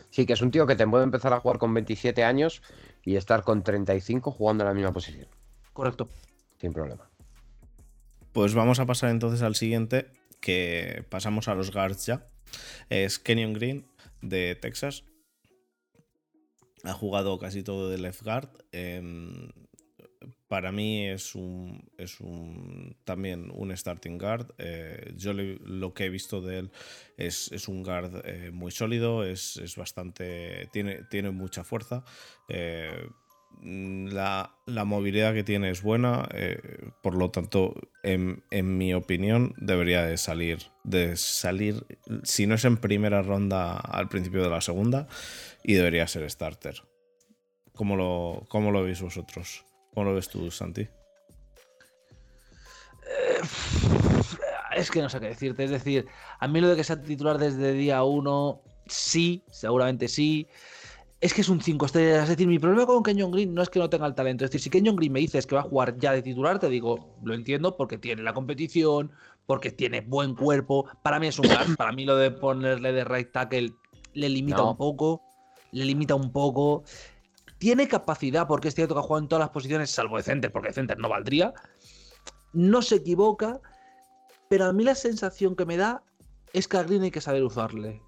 Sí, 0.10 0.26
que 0.26 0.34
es 0.34 0.42
un 0.42 0.52
tío 0.52 0.66
que 0.68 0.76
te 0.76 0.88
puede 0.88 1.04
empezar 1.04 1.34
a 1.34 1.40
jugar 1.40 1.58
con 1.58 1.74
27 1.74 2.24
años 2.24 2.62
y 3.04 3.16
estar 3.16 3.44
con 3.44 3.64
35 3.64 4.32
jugando 4.32 4.64
en 4.64 4.68
la 4.70 4.74
misma 4.74 4.94
posición, 4.94 5.28
Correcto. 5.74 6.10
sin 6.60 6.74
problema. 6.74 7.10
Pues 8.34 8.54
vamos 8.54 8.80
a 8.80 8.86
pasar 8.86 9.10
entonces 9.10 9.42
al 9.42 9.56
siguiente, 9.56 10.12
que 10.40 11.06
pasamos 11.10 11.48
a 11.48 11.56
los 11.56 11.72
guards 11.72 12.06
ya. 12.06 12.26
Es 12.90 13.20
Kenyon 13.20 13.54
Green 13.54 13.88
de 14.22 14.56
Texas. 14.56 15.04
Ha 16.84 16.94
jugado 16.94 17.38
casi 17.40 17.64
todo 17.64 17.90
de 17.90 17.98
left 17.98 18.22
guard. 18.24 18.50
Para 20.48 20.72
mí 20.72 21.08
es 21.08 21.36
un, 21.36 21.90
es 21.98 22.20
un 22.20 22.96
también 23.04 23.52
un 23.54 23.76
starting 23.76 24.18
guard. 24.18 24.54
Eh, 24.58 25.14
yo 25.16 25.34
lo 25.34 25.94
que 25.94 26.06
he 26.06 26.10
visto 26.10 26.42
de 26.42 26.60
él 26.60 26.72
es, 27.18 27.52
es 27.52 27.68
un 27.68 27.84
guard 27.84 28.22
eh, 28.26 28.52
muy 28.52 28.72
sólido, 28.72 29.24
es, 29.24 29.58
es 29.58 29.76
bastante. 29.76 30.70
Tiene, 30.72 31.04
tiene 31.10 31.32
mucha 31.32 31.64
fuerza. 31.64 32.04
Eh, 32.48 33.08
la, 33.62 34.56
la 34.68 34.86
movilidad 34.86 35.34
que 35.34 35.44
tiene 35.44 35.72
es 35.72 35.82
buena, 35.82 36.30
por 37.02 37.16
lo 37.16 37.32
tanto, 37.32 37.74
en, 38.04 38.44
en 38.52 38.78
mi 38.78 38.94
opinión, 38.94 39.56
debería 39.58 40.06
de 40.06 40.18
salir, 40.18 40.60
de 40.84 41.18
salir, 41.18 41.84
si 42.22 42.46
no 42.46 42.54
es 42.54 42.66
en 42.66 42.78
primera 42.78 43.24
ronda, 43.24 43.78
al 43.78 44.10
principio 44.10 44.44
de 44.44 44.50
la 44.52 44.62
segunda, 44.62 45.08
y 45.64 45.74
debería 45.74 46.06
ser 46.08 46.30
starter. 46.30 46.84
¿Cómo 47.74 47.96
lo, 47.96 48.46
cómo 48.48 48.72
lo 48.72 48.84
veis 48.84 49.02
vosotros? 49.02 49.66
¿Cómo 49.98 50.12
lo 50.12 50.16
ves 50.16 50.30
tú, 50.30 50.52
Santi? 50.52 50.82
Eh, 50.82 50.90
Es 54.76 54.92
que 54.92 55.02
no 55.02 55.10
sé 55.10 55.20
qué 55.20 55.30
decirte. 55.30 55.64
Es 55.64 55.72
decir, 55.72 56.06
a 56.40 56.48
mí 56.48 56.62
lo 56.62 56.68
de 56.68 56.76
que 56.76 56.84
sea 56.84 57.02
titular 57.02 57.40
desde 57.40 57.74
día 57.74 58.04
uno, 58.04 58.62
sí, 58.86 59.44
seguramente 59.50 60.08
sí. 60.08 60.46
Es 61.20 61.34
que 61.34 61.42
es 61.42 61.50
un 61.50 61.62
5 61.62 61.88
estrellas. 61.88 62.26
Es 62.26 62.30
decir, 62.30 62.46
mi 62.46 62.60
problema 62.60 62.86
con 62.86 63.02
Kenyon 63.02 63.32
Green 63.32 63.56
no 63.56 63.64
es 63.64 63.72
que 63.72 63.80
no 63.80 63.90
tenga 63.90 64.06
el 64.06 64.14
talento. 64.14 64.46
Es 64.46 64.52
decir, 64.52 64.62
si 64.62 64.70
Kenyon 64.70 64.96
Green 64.98 65.12
me 65.12 65.20
dices 65.20 65.48
que 65.48 65.56
va 65.56 65.62
a 65.62 65.64
jugar 65.64 65.98
ya 65.98 66.12
de 66.12 66.22
titular, 66.22 66.60
te 66.60 66.70
digo, 66.70 67.16
lo 67.24 67.34
entiendo 67.34 67.76
porque 67.76 67.98
tiene 67.98 68.22
la 68.22 68.36
competición, 68.36 69.12
porque 69.48 69.72
tiene 69.72 70.02
buen 70.02 70.36
cuerpo. 70.36 70.86
Para 71.02 71.20
mí 71.20 71.26
es 71.26 71.40
un 71.40 71.48
guard. 71.48 71.76
Para 71.76 71.92
mí 71.92 72.06
lo 72.06 72.16
de 72.18 72.30
ponerle 72.30 72.92
de 72.94 73.04
right 73.04 73.32
tackle 73.32 73.74
le 74.14 74.30
limita 74.30 74.58
No. 74.58 74.70
un 74.74 74.78
poco. 74.78 75.24
Le 75.72 75.86
limita 75.86 76.14
un 76.14 76.32
poco. 76.32 76.84
Tiene 77.58 77.88
capacidad, 77.88 78.48
porque 78.48 78.68
es 78.68 78.76
cierto 78.76 78.94
que 78.94 79.00
ha 79.00 79.04
jugado 79.04 79.24
en 79.24 79.30
todas 79.30 79.42
las 79.42 79.50
posiciones, 79.50 79.90
salvo 79.90 80.18
de 80.18 80.24
center, 80.24 80.52
porque 80.52 80.70
de 80.70 80.74
center 80.74 81.00
no 81.00 81.10
valdría. 81.10 81.54
No 82.54 82.82
se 82.82 82.96
equivoca, 82.96 83.60
pero 84.50 84.66
a 84.66 84.74
mí 84.74 84.84
la 84.84 84.96
sensación 84.96 85.56
que 85.56 85.66
me 85.66 85.78
da 85.78 86.04
es 86.54 86.68
que 86.68 86.78
a 86.78 86.84
Green 86.84 87.04
hay 87.04 87.12
que 87.12 87.22
saber 87.22 87.44
usarle. 87.44 88.02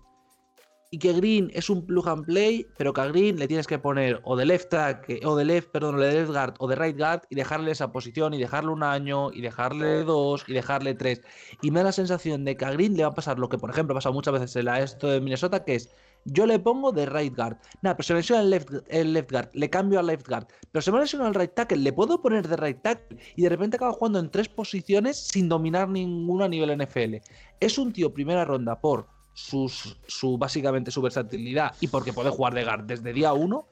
Y 0.91 0.97
que 0.97 1.13
Green 1.13 1.51
es 1.53 1.69
un 1.69 1.85
plug 1.85 2.07
and 2.09 2.25
play, 2.25 2.65
pero 2.77 2.93
que 2.93 3.01
a 3.01 3.05
Green 3.05 3.37
le 3.37 3.47
tienes 3.47 3.67
que 3.67 3.77
poner 3.77 4.19
o 4.23 4.35
de 4.35 4.45
left 4.45 4.69
tackle, 4.69 5.19
o 5.23 5.35
de 5.35 5.45
left, 5.45 5.69
perdón, 5.69 5.95
o 5.95 5.99
de 5.99 6.11
left 6.13 6.31
guard 6.31 6.55
o 6.57 6.67
de 6.67 6.75
right 6.75 6.97
guard 6.97 7.21
y 7.29 7.35
dejarle 7.35 7.71
esa 7.71 7.91
posición 7.91 8.33
y 8.33 8.39
dejarle 8.39 8.71
un 8.71 8.81
año 8.81 9.31
y 9.31 9.41
dejarle 9.41 10.03
dos 10.03 10.43
y 10.47 10.53
dejarle 10.53 10.95
tres. 10.95 11.21
Y 11.61 11.69
me 11.69 11.81
da 11.81 11.85
la 11.85 11.91
sensación 11.91 12.43
de 12.43 12.57
que 12.57 12.65
a 12.65 12.71
Green 12.71 12.97
le 12.97 13.03
va 13.03 13.09
a 13.09 13.13
pasar 13.13 13.37
lo 13.37 13.49
que, 13.49 13.59
por 13.59 13.69
ejemplo, 13.69 13.93
ha 13.93 13.97
pasado 13.97 14.13
muchas 14.13 14.33
veces 14.33 14.55
en 14.55 14.65
la 14.65 14.81
esto 14.81 15.07
de 15.07 15.21
Minnesota, 15.21 15.63
que 15.63 15.75
es 15.75 15.93
yo 16.31 16.45
le 16.45 16.59
pongo 16.59 16.91
de 16.91 17.05
right 17.05 17.35
guard. 17.35 17.57
Nada, 17.81 17.95
pero 17.95 18.07
se 18.07 18.13
me 18.13 18.19
lesiona 18.19 18.41
el 18.41 18.49
left, 18.49 18.69
el 18.87 19.13
left 19.13 19.31
guard, 19.31 19.49
le 19.53 19.69
cambio 19.69 19.99
al 19.99 20.07
left 20.07 20.27
guard. 20.27 20.47
Pero 20.71 20.81
se 20.81 20.91
me 20.91 20.99
lesiona 20.99 21.27
el 21.27 21.35
right 21.35 21.53
tackle, 21.53 21.77
le 21.77 21.93
puedo 21.93 22.21
poner 22.21 22.47
de 22.47 22.55
right 22.57 22.81
tackle. 22.81 23.17
Y 23.35 23.43
de 23.43 23.49
repente 23.49 23.77
acaba 23.77 23.93
jugando 23.93 24.19
en 24.19 24.29
tres 24.29 24.49
posiciones 24.49 25.17
sin 25.17 25.49
dominar 25.49 25.89
ninguna 25.89 26.45
a 26.45 26.49
nivel 26.49 26.77
NFL. 26.77 27.15
Es 27.59 27.77
un 27.77 27.93
tío 27.93 28.13
primera 28.13 28.45
ronda 28.45 28.79
por 28.79 29.07
sus, 29.33 29.97
su 30.07 30.37
básicamente 30.37 30.91
su 30.91 31.01
versatilidad 31.01 31.73
y 31.79 31.87
porque 31.87 32.13
puede 32.13 32.29
jugar 32.29 32.53
de 32.53 32.63
guard 32.63 32.83
desde 32.85 33.13
día 33.13 33.33
uno. 33.33 33.67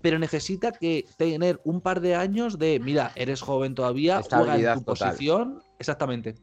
Pero 0.00 0.18
necesita 0.18 0.72
que 0.72 1.06
tener 1.16 1.60
un 1.64 1.80
par 1.80 2.00
de 2.00 2.14
años 2.14 2.58
de, 2.58 2.78
mira, 2.78 3.12
eres 3.14 3.40
joven 3.40 3.74
todavía, 3.74 4.20
juega 4.22 4.56
en 4.56 4.78
tu 4.78 4.84
total. 4.84 5.08
posición. 5.10 5.62
Exactamente. 5.78 6.34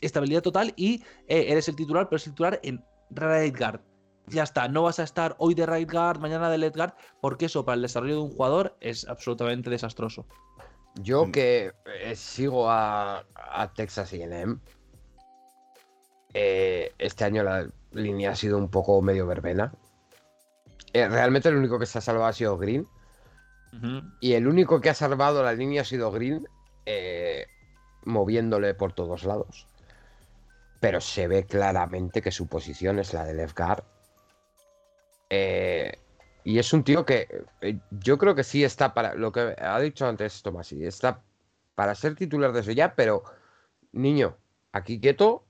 Estabilidad 0.00 0.42
total 0.42 0.72
y 0.76 1.02
eh, 1.28 1.46
eres 1.48 1.68
el 1.68 1.76
titular, 1.76 2.08
pero 2.08 2.16
es 2.16 2.24
titular 2.24 2.58
en 2.64 2.82
right 3.10 3.56
guard. 3.56 3.80
Ya 4.28 4.42
está, 4.42 4.68
no 4.68 4.82
vas 4.82 4.98
a 4.98 5.02
estar 5.02 5.34
hoy 5.38 5.54
de 5.54 5.66
right 5.66 5.90
guard, 5.90 6.18
mañana 6.18 6.48
de 6.50 6.58
left 6.58 6.76
guard, 6.76 6.94
porque 7.20 7.46
eso 7.46 7.64
para 7.64 7.76
el 7.76 7.82
desarrollo 7.82 8.14
de 8.14 8.20
un 8.22 8.30
jugador 8.30 8.76
es 8.80 9.06
absolutamente 9.06 9.68
desastroso. 9.70 10.26
Yo 10.96 11.26
Mm. 11.26 11.32
que 11.32 11.72
eh, 12.00 12.16
sigo 12.16 12.70
a, 12.70 13.24
a 13.34 13.72
Texas 13.74 14.12
AM, 14.14 14.60
eh, 16.32 16.92
este 16.98 17.24
año 17.24 17.42
la 17.42 17.68
línea 17.92 18.30
ha 18.30 18.36
sido 18.36 18.58
un 18.58 18.68
poco 18.70 19.00
medio 19.02 19.26
verbena. 19.26 19.72
Eh, 20.92 21.08
realmente 21.08 21.48
el 21.48 21.56
único 21.56 21.78
que 21.78 21.86
se 21.86 21.98
ha 21.98 22.00
salvado 22.00 22.26
ha 22.28 22.32
sido 22.32 22.56
Green. 22.58 22.86
Y 24.20 24.34
el 24.34 24.46
único 24.46 24.80
que 24.80 24.88
ha 24.90 24.94
salvado 24.94 25.42
la 25.42 25.52
línea 25.52 25.82
ha 25.82 25.84
sido 25.84 26.12
Green, 26.12 26.46
eh, 26.86 27.46
moviéndole 28.04 28.74
por 28.74 28.92
todos 28.92 29.24
lados. 29.24 29.66
pero 30.80 31.00
se 31.00 31.26
ve 31.28 31.44
claramente 31.46 32.20
que 32.20 32.30
su 32.30 32.46
posición 32.46 32.98
es 32.98 33.14
la 33.14 33.24
de 33.24 33.32
left 33.32 33.56
guard. 33.58 33.84
Eh, 35.36 35.98
y 36.44 36.58
es 36.58 36.72
un 36.72 36.84
tío 36.84 37.04
que 37.04 37.26
eh, 37.60 37.78
yo 37.90 38.18
creo 38.18 38.34
que 38.34 38.44
sí 38.44 38.62
está 38.62 38.94
para 38.94 39.14
lo 39.14 39.32
que 39.32 39.56
ha 39.58 39.80
dicho 39.80 40.06
antes 40.06 40.42
Tomás, 40.42 40.70
y 40.72 40.84
está 40.84 41.22
para 41.74 41.94
ser 41.94 42.14
titular 42.14 42.52
de 42.52 42.60
eso 42.60 42.70
ya, 42.70 42.94
pero 42.94 43.24
niño, 43.92 44.36
aquí 44.72 45.00
quieto. 45.00 45.44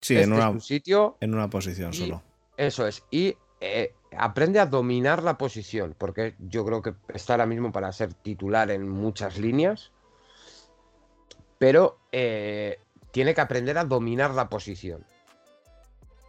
Sí, 0.00 0.16
este 0.16 0.24
en, 0.24 0.32
es 0.32 0.36
una, 0.38 0.52
tu 0.52 0.60
sitio. 0.60 1.16
en 1.20 1.34
una 1.34 1.48
posición 1.48 1.92
y- 1.92 1.96
solo. 1.96 2.22
Eso 2.56 2.88
es. 2.88 3.04
Y 3.10 3.36
eh, 3.60 3.94
aprende 4.16 4.58
a 4.58 4.66
dominar 4.66 5.22
la 5.22 5.38
posición, 5.38 5.94
porque 5.96 6.34
yo 6.40 6.64
creo 6.64 6.82
que 6.82 6.94
está 7.14 7.34
ahora 7.34 7.46
mismo 7.46 7.70
para 7.70 7.92
ser 7.92 8.14
titular 8.14 8.70
en 8.72 8.88
muchas 8.88 9.38
líneas. 9.38 9.92
Pero 11.58 11.98
eh, 12.10 12.80
tiene 13.12 13.34
que 13.34 13.40
aprender 13.40 13.78
a 13.78 13.84
dominar 13.84 14.32
la 14.34 14.48
posición. 14.48 15.04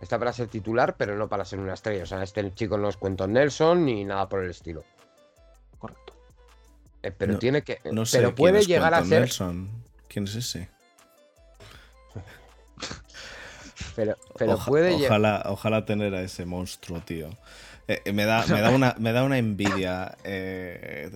Está 0.01 0.17
para 0.17 0.31
ser 0.33 0.47
titular, 0.47 0.95
pero 0.97 1.15
no 1.17 1.27
para 1.27 1.43
ser 1.45 1.59
una 1.59 1.73
estrella. 1.73 2.03
O 2.03 2.05
sea, 2.05 2.23
este 2.23 2.53
chico 2.53 2.77
no 2.77 2.87
es 2.89 2.97
Quentin 2.97 3.33
Nelson 3.33 3.85
ni 3.85 4.05
nada 4.05 4.29
por 4.29 4.43
el 4.43 4.49
estilo. 4.51 4.83
Correcto. 5.77 6.13
Eh, 7.03 7.11
pero 7.11 7.33
No- 7.33 7.39
tiene 7.39 7.61
que. 7.63 7.79
No 7.91 8.05
sé 8.05 8.17
pero 8.19 8.33
puede 8.35 8.59
es 8.59 8.67
llegar 8.67 8.93
a 8.93 9.03
ser. 9.03 9.21
Nelson. 9.21 9.69
¿Quién 10.07 10.23
es 10.25 10.35
ese? 10.35 10.69
Pero, 13.95 14.15
pero 14.37 14.53
Oja- 14.53 14.65
puede 14.65 14.91
llegar. 14.97 15.11
ojalá, 15.11 15.43
ojalá 15.47 15.85
tener 15.85 16.13
a 16.15 16.21
ese 16.21 16.45
monstruo, 16.45 17.01
tío. 17.01 17.29
Eh, 17.91 18.01
eh, 18.05 18.13
me, 18.13 18.23
da, 18.25 18.45
me, 18.45 18.61
da 18.61 18.69
una, 18.69 18.95
me 18.99 19.11
da 19.11 19.23
una 19.23 19.39
envidia 19.39 20.15
eh, 20.23 21.09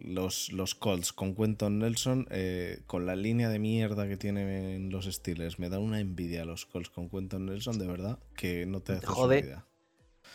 los, 0.00 0.50
los 0.50 0.74
Colts 0.74 1.12
con 1.12 1.34
Quentin 1.34 1.78
Nelson, 1.78 2.26
eh, 2.30 2.80
con 2.86 3.04
la 3.04 3.14
línea 3.16 3.50
de 3.50 3.58
mierda 3.58 4.08
que 4.08 4.16
tienen 4.16 4.88
los 4.90 5.04
Steelers. 5.04 5.58
Me 5.58 5.68
da 5.68 5.78
una 5.78 6.00
envidia 6.00 6.46
los 6.46 6.64
Colts 6.64 6.88
con 6.88 7.10
Quentin 7.10 7.44
Nelson, 7.44 7.78
de 7.78 7.86
verdad, 7.86 8.18
que 8.34 8.64
no 8.64 8.80
te 8.80 8.94
haces 8.94 9.08
Jode. 9.10 9.38
una 9.38 9.46
idea. 9.46 9.64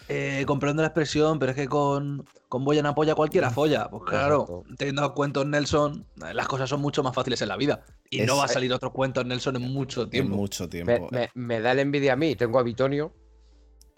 Eh, 0.10 0.44
comprendo 0.46 0.84
la 0.84 0.90
expresión, 0.90 1.40
pero 1.40 1.52
es 1.52 1.56
que 1.56 1.68
con, 1.68 2.24
con 2.48 2.64
Boyan 2.64 2.86
apoya 2.86 3.16
cualquiera 3.16 3.50
folla. 3.50 3.90
Pues 3.90 4.04
claro, 4.04 4.42
Exacto. 4.44 4.64
teniendo 4.78 5.04
a 5.04 5.14
cuentos 5.16 5.48
Nelson, 5.48 6.06
las 6.34 6.48
cosas 6.48 6.70
son 6.70 6.80
mucho 6.80 7.02
más 7.02 7.16
fáciles 7.16 7.42
en 7.42 7.48
la 7.50 7.58
vida. 7.58 7.84
Y 8.12 8.22
Es- 8.22 8.28
no 8.28 8.38
va 8.38 8.46
a 8.46 8.48
salir 8.50 8.72
otro 8.72 8.94
cuento 8.94 9.24
Nelson 9.24 9.56
en 9.56 9.64
mucho 9.74 10.04
En 10.04 10.10
tiempo. 10.12 10.36
mucho 10.36 10.66
Me, 10.66 10.70
tiempo. 10.70 11.10
me- 11.12 11.30
me 11.34 11.60
da 11.60 11.74
la 11.74 11.82
envidia 11.82 12.14
a 12.14 12.16
mí. 12.16 12.36
Tengo 12.36 12.60
a 12.60 12.64
Bitonio. 12.64 13.12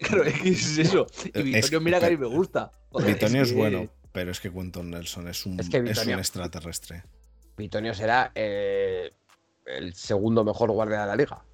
Claro, 0.00 0.24
es 0.24 0.40
que 0.40 0.48
es 0.48 0.78
eso. 0.78 1.06
Y 1.34 1.54
Es- 1.54 1.70
Vitonio, 1.70 1.80
mira 1.80 2.00
que 2.00 2.06
a 2.06 2.10
mí 2.10 2.16
me 2.16 2.26
gusta. 2.26 2.72
Joder, 2.90 3.14
Bitonio 3.14 3.42
es, 3.42 3.50
que- 3.52 3.54
bueno, 3.58 3.88
pero 4.12 4.30
es 4.30 4.40
que 4.40 4.50
Quentin 4.52 4.90
Nelson 4.90 5.28
es 5.28 5.46
un, 5.46 5.60
Es 5.60 5.68
que 5.68 5.76
es 5.78 5.84
Bitonio- 5.84 6.14
un 6.14 6.18
extraterrestre. 6.20 7.04
Bitonio 7.56 7.94
será 7.94 8.32
eh, 8.34 9.12
el 9.66 9.94
segundo 9.94 10.42
mejor 10.44 10.70
guardia 10.72 11.02
de 11.02 11.06
la 11.06 11.16
liga. 11.16 11.44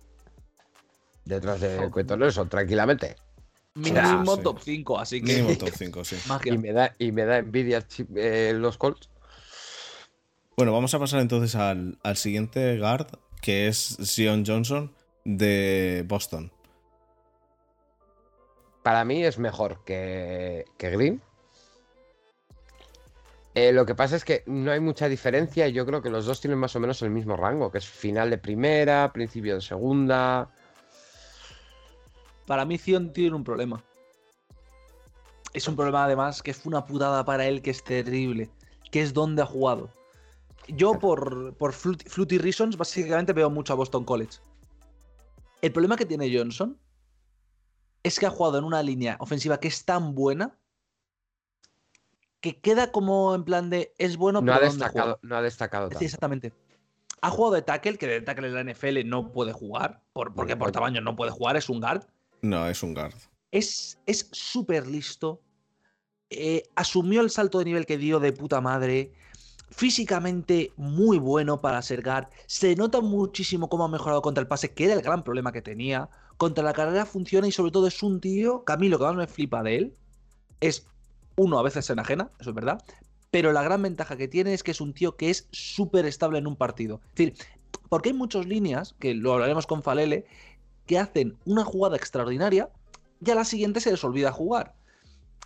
Detrás 1.24 1.61
de 1.61 1.78
Ojo. 1.80 1.90
Quentin 1.92 2.18
Nelson, 2.20 2.49
tranquilamente. 2.49 3.16
Mínimo 3.74 4.36
sí. 4.36 4.42
top 4.42 4.61
5, 4.62 4.99
así 4.99 5.20
que. 5.20 5.34
Mínimo 5.34 5.59
top 5.59 5.70
5, 5.76 6.05
sí. 6.05 6.16
Magia. 6.28 6.55
Y 6.55 6.59
me 6.59 6.72
da, 6.72 6.94
y 6.99 7.12
me 7.12 7.24
da 7.24 7.38
envidia 7.38 7.84
eh, 8.14 8.53
los 8.55 8.78
Colts. 8.78 9.11
Bueno, 10.57 10.72
vamos 10.72 10.94
a 10.94 10.99
pasar 10.99 11.20
entonces 11.20 11.55
al, 11.57 11.99
al 12.03 12.16
siguiente 12.16 12.78
guard, 12.78 13.09
que 13.42 13.66
es 13.68 13.99
Zion 14.03 14.44
Johnson 14.47 14.94
de 15.24 16.05
Boston. 16.07 16.51
Para 18.87 19.05
mí 19.05 19.24
es 19.24 19.37
mejor 19.37 19.82
que, 19.84 20.64
que 20.78 20.91
Green. 20.91 21.20
Eh, 23.57 23.72
lo 23.72 23.84
que 23.84 23.97
pasa 23.97 24.14
es 24.14 24.24
que 24.24 24.45
no 24.47 24.70
hay 24.70 24.78
mucha 24.78 25.09
diferencia 25.09 25.66
y 25.66 25.72
yo 25.72 25.84
creo 25.84 26.03
que 26.03 26.09
los 26.09 26.24
dos 26.24 26.41
tienen 26.41 26.61
más 26.61 26.76
o 26.76 26.78
menos 26.78 27.03
el 27.03 27.11
mismo 27.11 27.37
rango, 27.37 27.72
que 27.72 27.78
es 27.78 27.84
final 27.84 28.30
de 28.30 28.39
primera, 28.39 29.12
principio 29.12 29.57
de 29.57 29.61
segunda. 29.61 30.49
Para 32.47 32.64
mí, 32.64 32.78
Zion 32.78 33.12
tiene 33.12 33.34
un 33.34 33.43
problema. 33.43 33.82
Es 35.53 35.66
un 35.66 35.74
problema, 35.74 36.05
además, 36.05 36.41
que 36.41 36.53
es 36.53 36.64
una 36.64 36.87
putada 36.87 37.24
para 37.24 37.45
él 37.45 37.62
que 37.62 37.70
es 37.70 37.82
terrible. 37.82 38.51
Que 38.93 39.03
es 39.03 39.12
donde 39.12 39.43
ha 39.43 39.47
jugado. 39.47 39.91
Yo, 40.68 40.97
por, 40.97 41.55
por 41.57 41.72
flut- 41.72 42.09
Fluty 42.09 42.39
Reasons, 42.39 42.76
básicamente 42.76 43.32
veo 43.32 43.51
mucho 43.51 43.72
a 43.72 43.76
Boston 43.76 44.05
College. 44.05 44.39
El 45.61 45.72
problema 45.72 45.97
que 45.97 46.07
tiene 46.07 46.32
Johnson 46.32 46.78
es 48.07 48.19
que 48.19 48.27
ha 48.27 48.31
jugado 48.31 48.59
en 48.59 48.65
una 48.65 48.83
línea 48.83 49.17
ofensiva 49.21 49.59
que 49.61 49.69
es 49.69 49.85
tan 49.85 50.15
buena 50.15 50.59
que 52.41 52.61
queda 52.61 52.93
como 52.93 53.35
en 53.35 53.45
plan 53.45 53.71
de 53.71 53.93
es 53.99 54.17
bueno, 54.17 54.41
No 54.41 54.53
ha 54.53 54.57
pero 54.57 54.69
¿dónde 54.69 54.85
juega? 54.87 55.15
destacado, 55.15 55.19
no 55.23 55.37
ha 55.37 55.43
destacado 55.43 55.91
Sí, 55.93 56.05
exactamente. 56.05 56.53
Ha 57.23 57.31
jugado 57.31 57.55
de 57.55 57.63
tackle, 57.63 57.99
que 57.99 58.07
de 58.07 58.21
tackle 58.21 58.49
en 58.49 58.55
la 58.55 58.61
NFL 58.75 59.05
no 59.09 59.33
puede 59.33 59.53
jugar, 59.53 60.03
por, 60.13 60.35
porque 60.35 60.57
por 60.57 60.71
tamaño 60.73 61.01
no 61.01 61.17
puede 61.17 61.31
jugar, 61.33 61.57
es 61.57 61.69
un 61.69 61.81
guard. 61.81 62.05
No, 62.43 62.69
es 62.69 62.83
un 62.83 62.95
guard. 62.95 63.15
Es 63.51 63.99
es 64.07 64.29
súper 64.33 64.87
listo. 64.87 65.43
eh, 66.31 66.65
asumió 66.77 67.21
el 67.23 67.31
salto 67.31 67.59
de 67.59 67.65
nivel 67.67 67.87
que 67.87 67.99
dio 67.99 68.21
de 68.21 68.33
puta 68.33 68.61
madre. 68.61 69.13
Físicamente 69.71 70.73
muy 70.77 71.19
bueno 71.19 71.61
para 71.61 71.83
ser 71.83 72.03
guard. 72.03 72.29
Se 72.47 72.77
nota 72.77 73.01
muchísimo 73.01 73.69
cómo 73.69 73.85
ha 73.85 73.89
mejorado 73.89 74.23
contra 74.23 74.41
el 74.43 74.49
pase, 74.49 74.75
que 74.75 74.85
era 74.85 74.95
el 74.95 75.03
gran 75.03 75.25
problema 75.25 75.53
que 75.53 75.63
tenía. 75.63 76.09
Contra 76.37 76.64
la 76.64 76.72
carrera 76.72 77.07
funciona 77.07 77.49
y 77.49 77.53
sobre 77.53 77.70
todo 77.70 77.87
es 77.87 78.03
un 78.03 78.20
tío, 78.20 78.64
que 78.64 78.72
a 78.72 78.76
mí 78.76 78.89
lo 78.89 78.99
que 78.99 79.05
más 79.05 79.16
me 79.16 79.26
flipa 79.26 79.62
de 79.62 79.76
él 79.76 79.95
es, 80.61 80.87
uno, 81.37 81.59
a 81.59 81.62
veces 81.62 81.87
se 81.87 81.93
enajena, 81.93 82.30
eso 82.39 82.51
es 82.51 82.57
verdad, 82.57 82.82
pero 83.30 83.53
la 83.53 83.62
gran 83.62 83.82
ventaja 83.82 84.16
que 84.16 84.28
tiene 84.28 84.55
es 84.55 84.62
que 84.62 84.70
es 84.70 84.80
un 84.80 84.95
tío 84.95 85.16
que 85.16 85.30
es 85.30 85.49
súper 85.51 86.07
estable 86.07 86.39
en 86.39 86.47
un 86.47 86.57
partido. 86.57 87.01
Es 87.09 87.14
decir, 87.14 87.34
porque 87.89 88.11
hay 88.11 88.14
muchas 88.14 88.47
líneas, 88.47 88.95
que 88.99 89.14
lo 89.14 89.32
hablaremos 89.32 89.66
con 89.66 89.82
Falele, 89.82 90.26
que 90.87 90.99
hacen 90.99 91.37
una 91.45 91.64
jugada 91.64 91.97
extraordinaria 91.97 92.70
y 93.24 93.30
a 93.30 93.34
la 93.34 93.45
siguiente 93.45 93.80
se 93.80 93.91
les 93.91 94.05
olvida 94.05 94.32
jugar. 94.32 94.74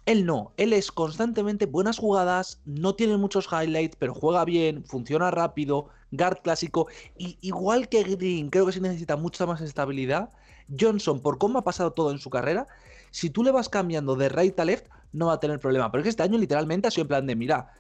Él 0.06 0.24
no, 0.24 0.52
él 0.56 0.72
es 0.72 0.90
constantemente 0.90 1.66
buenas 1.66 1.98
jugadas, 1.98 2.60
no 2.64 2.94
tiene 2.94 3.16
muchos 3.16 3.48
highlights, 3.52 3.96
pero 3.96 4.14
juega 4.14 4.44
bien, 4.44 4.84
funciona 4.84 5.30
rápido, 5.30 5.88
guard 6.10 6.38
clásico, 6.42 6.88
y 7.18 7.38
igual 7.42 7.88
que 7.88 8.02
Green, 8.02 8.50
creo 8.50 8.66
que 8.66 8.72
sí 8.72 8.80
necesita 8.80 9.16
mucha 9.16 9.46
más 9.46 9.60
estabilidad. 9.60 10.30
Johnson, 10.78 11.20
por 11.20 11.38
cómo 11.38 11.58
ha 11.58 11.64
pasado 11.64 11.92
todo 11.92 12.10
en 12.10 12.18
su 12.18 12.30
carrera, 12.30 12.66
si 13.10 13.30
tú 13.30 13.42
le 13.42 13.50
vas 13.50 13.68
cambiando 13.68 14.16
de 14.16 14.28
right 14.28 14.58
a 14.60 14.64
left, 14.64 14.86
no 15.12 15.26
va 15.26 15.34
a 15.34 15.40
tener 15.40 15.58
problema. 15.58 15.90
Pero 15.90 16.00
es 16.00 16.04
que 16.04 16.10
este 16.10 16.22
año 16.22 16.38
literalmente 16.38 16.88
ha 16.88 16.90
sido 16.90 17.02
en 17.02 17.08
plan 17.08 17.26
de, 17.26 17.36
mira, 17.36 17.72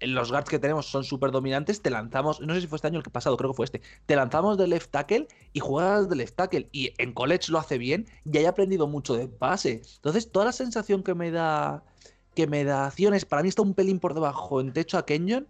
los 0.00 0.30
guards 0.30 0.50
que 0.50 0.58
tenemos 0.58 0.86
son 0.86 1.04
súper 1.04 1.30
dominantes, 1.30 1.80
te 1.80 1.90
lanzamos, 1.90 2.40
no 2.40 2.54
sé 2.54 2.60
si 2.60 2.66
fue 2.66 2.76
este 2.76 2.88
año 2.88 2.98
el 2.98 3.04
que 3.04 3.10
pasado, 3.10 3.36
creo 3.36 3.50
que 3.50 3.56
fue 3.56 3.64
este, 3.64 3.80
te 4.04 4.16
lanzamos 4.16 4.58
de 4.58 4.66
left 4.66 4.90
tackle 4.90 5.26
y 5.52 5.60
juegas 5.60 6.08
de 6.08 6.16
left 6.16 6.36
tackle. 6.36 6.68
Y 6.72 6.92
en 6.98 7.12
college 7.12 7.50
lo 7.50 7.58
hace 7.58 7.78
bien 7.78 8.06
y 8.24 8.38
haya 8.38 8.50
aprendido 8.50 8.86
mucho 8.86 9.14
de 9.14 9.28
pase. 9.28 9.82
Entonces, 9.96 10.30
toda 10.30 10.46
la 10.46 10.52
sensación 10.52 11.02
que 11.02 11.14
me 11.14 11.30
da, 11.30 11.82
que 12.34 12.46
me 12.46 12.64
da 12.64 12.86
acciones, 12.86 13.24
para 13.24 13.42
mí 13.42 13.48
está 13.48 13.62
un 13.62 13.74
pelín 13.74 13.98
por 13.98 14.14
debajo 14.14 14.60
en 14.60 14.72
techo 14.72 14.98
a 14.98 15.06
Kenyon, 15.06 15.46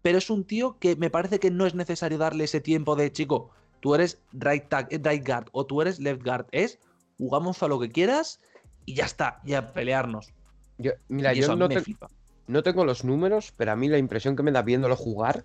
pero 0.00 0.18
es 0.18 0.30
un 0.30 0.44
tío 0.44 0.78
que 0.78 0.96
me 0.96 1.10
parece 1.10 1.38
que 1.38 1.50
no 1.50 1.66
es 1.66 1.74
necesario 1.74 2.18
darle 2.18 2.44
ese 2.44 2.60
tiempo 2.60 2.96
de 2.96 3.12
chico, 3.12 3.50
tú 3.82 3.94
eres 3.94 4.22
right, 4.32 4.64
tack- 4.68 4.90
right 5.04 5.26
guard 5.26 5.48
o 5.52 5.66
tú 5.66 5.82
eres 5.82 5.98
left 5.98 6.24
guard. 6.24 6.46
Es 6.52 6.78
jugamos 7.18 7.62
a 7.62 7.68
lo 7.68 7.78
que 7.78 7.90
quieras 7.90 8.40
y 8.86 8.94
ya 8.94 9.04
está, 9.04 9.40
y 9.44 9.54
a 9.54 9.72
pelearnos. 9.72 10.32
Yo, 10.78 10.92
mira, 11.08 11.34
yo 11.34 11.54
no, 11.54 11.68
te- 11.68 11.84
tengo 12.62 12.84
los 12.84 13.04
números, 13.04 13.52
pero 13.56 13.72
a 13.72 13.76
mí 13.76 13.88
la 13.88 13.98
impresión 13.98 14.36
que 14.36 14.42
me 14.42 14.52
da 14.52 14.62
viéndolo 14.62 14.96
jugar, 14.96 15.44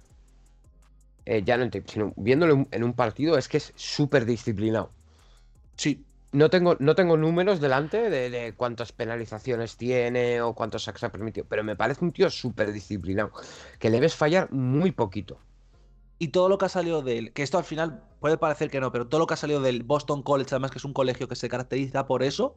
eh, 1.26 1.44
ya 1.44 1.58
no 1.58 1.64
en 1.64 1.72
tape, 1.72 1.92
sino 1.92 2.14
viéndolo 2.16 2.54
en- 2.54 2.68
en 2.72 2.84
un 2.84 2.94
partido, 2.94 3.38
es 3.38 3.48
que 3.48 3.58
es 3.58 3.74
súper 3.76 4.26
disciplinado. 4.26 4.92
Sí, 5.76 6.04
No 6.34 6.50
tengo, 6.50 6.76
no 6.80 6.94
tengo 6.94 7.16
números 7.16 7.62
delante 7.62 8.10
de, 8.10 8.30
de 8.30 8.54
cuántas 8.54 8.92
penalizaciones 8.92 9.78
tiene 9.78 10.42
o 10.42 10.54
cuántos 10.54 10.84
sacks 10.84 11.04
ha 11.04 11.10
permitido, 11.12 11.48
pero 11.50 11.64
me 11.64 11.78
parece 11.78 12.04
un 12.04 12.12
tío 12.12 12.30
súper 12.30 12.74
disciplinado, 12.74 13.32
que 13.80 13.90
le 13.90 14.02
ves 14.02 14.14
fallar 14.14 14.52
muy 14.52 14.92
poquito. 14.92 15.40
Y 16.20 16.30
todo 16.30 16.50
lo 16.50 16.58
que 16.58 16.66
ha 16.66 16.70
salido 16.70 17.02
de 17.02 17.18
él, 17.18 17.34
que 17.34 17.44
esto 17.44 17.58
al 17.58 17.64
final 17.64 18.04
puede 18.20 18.38
parecer 18.38 18.72
que 18.72 18.80
no, 18.80 18.92
pero 18.92 19.08
todo 19.08 19.20
lo 19.20 19.28
que 19.28 19.36
ha 19.36 19.38
salido 19.38 19.62
del 19.62 19.84
Boston 19.84 20.24
College, 20.24 20.50
además 20.52 20.72
que 20.72 20.80
es 20.80 20.86
un 20.86 20.94
colegio 20.94 21.28
que 21.28 21.36
se 21.36 21.48
caracteriza 21.48 22.08
por 22.08 22.24
eso, 22.24 22.56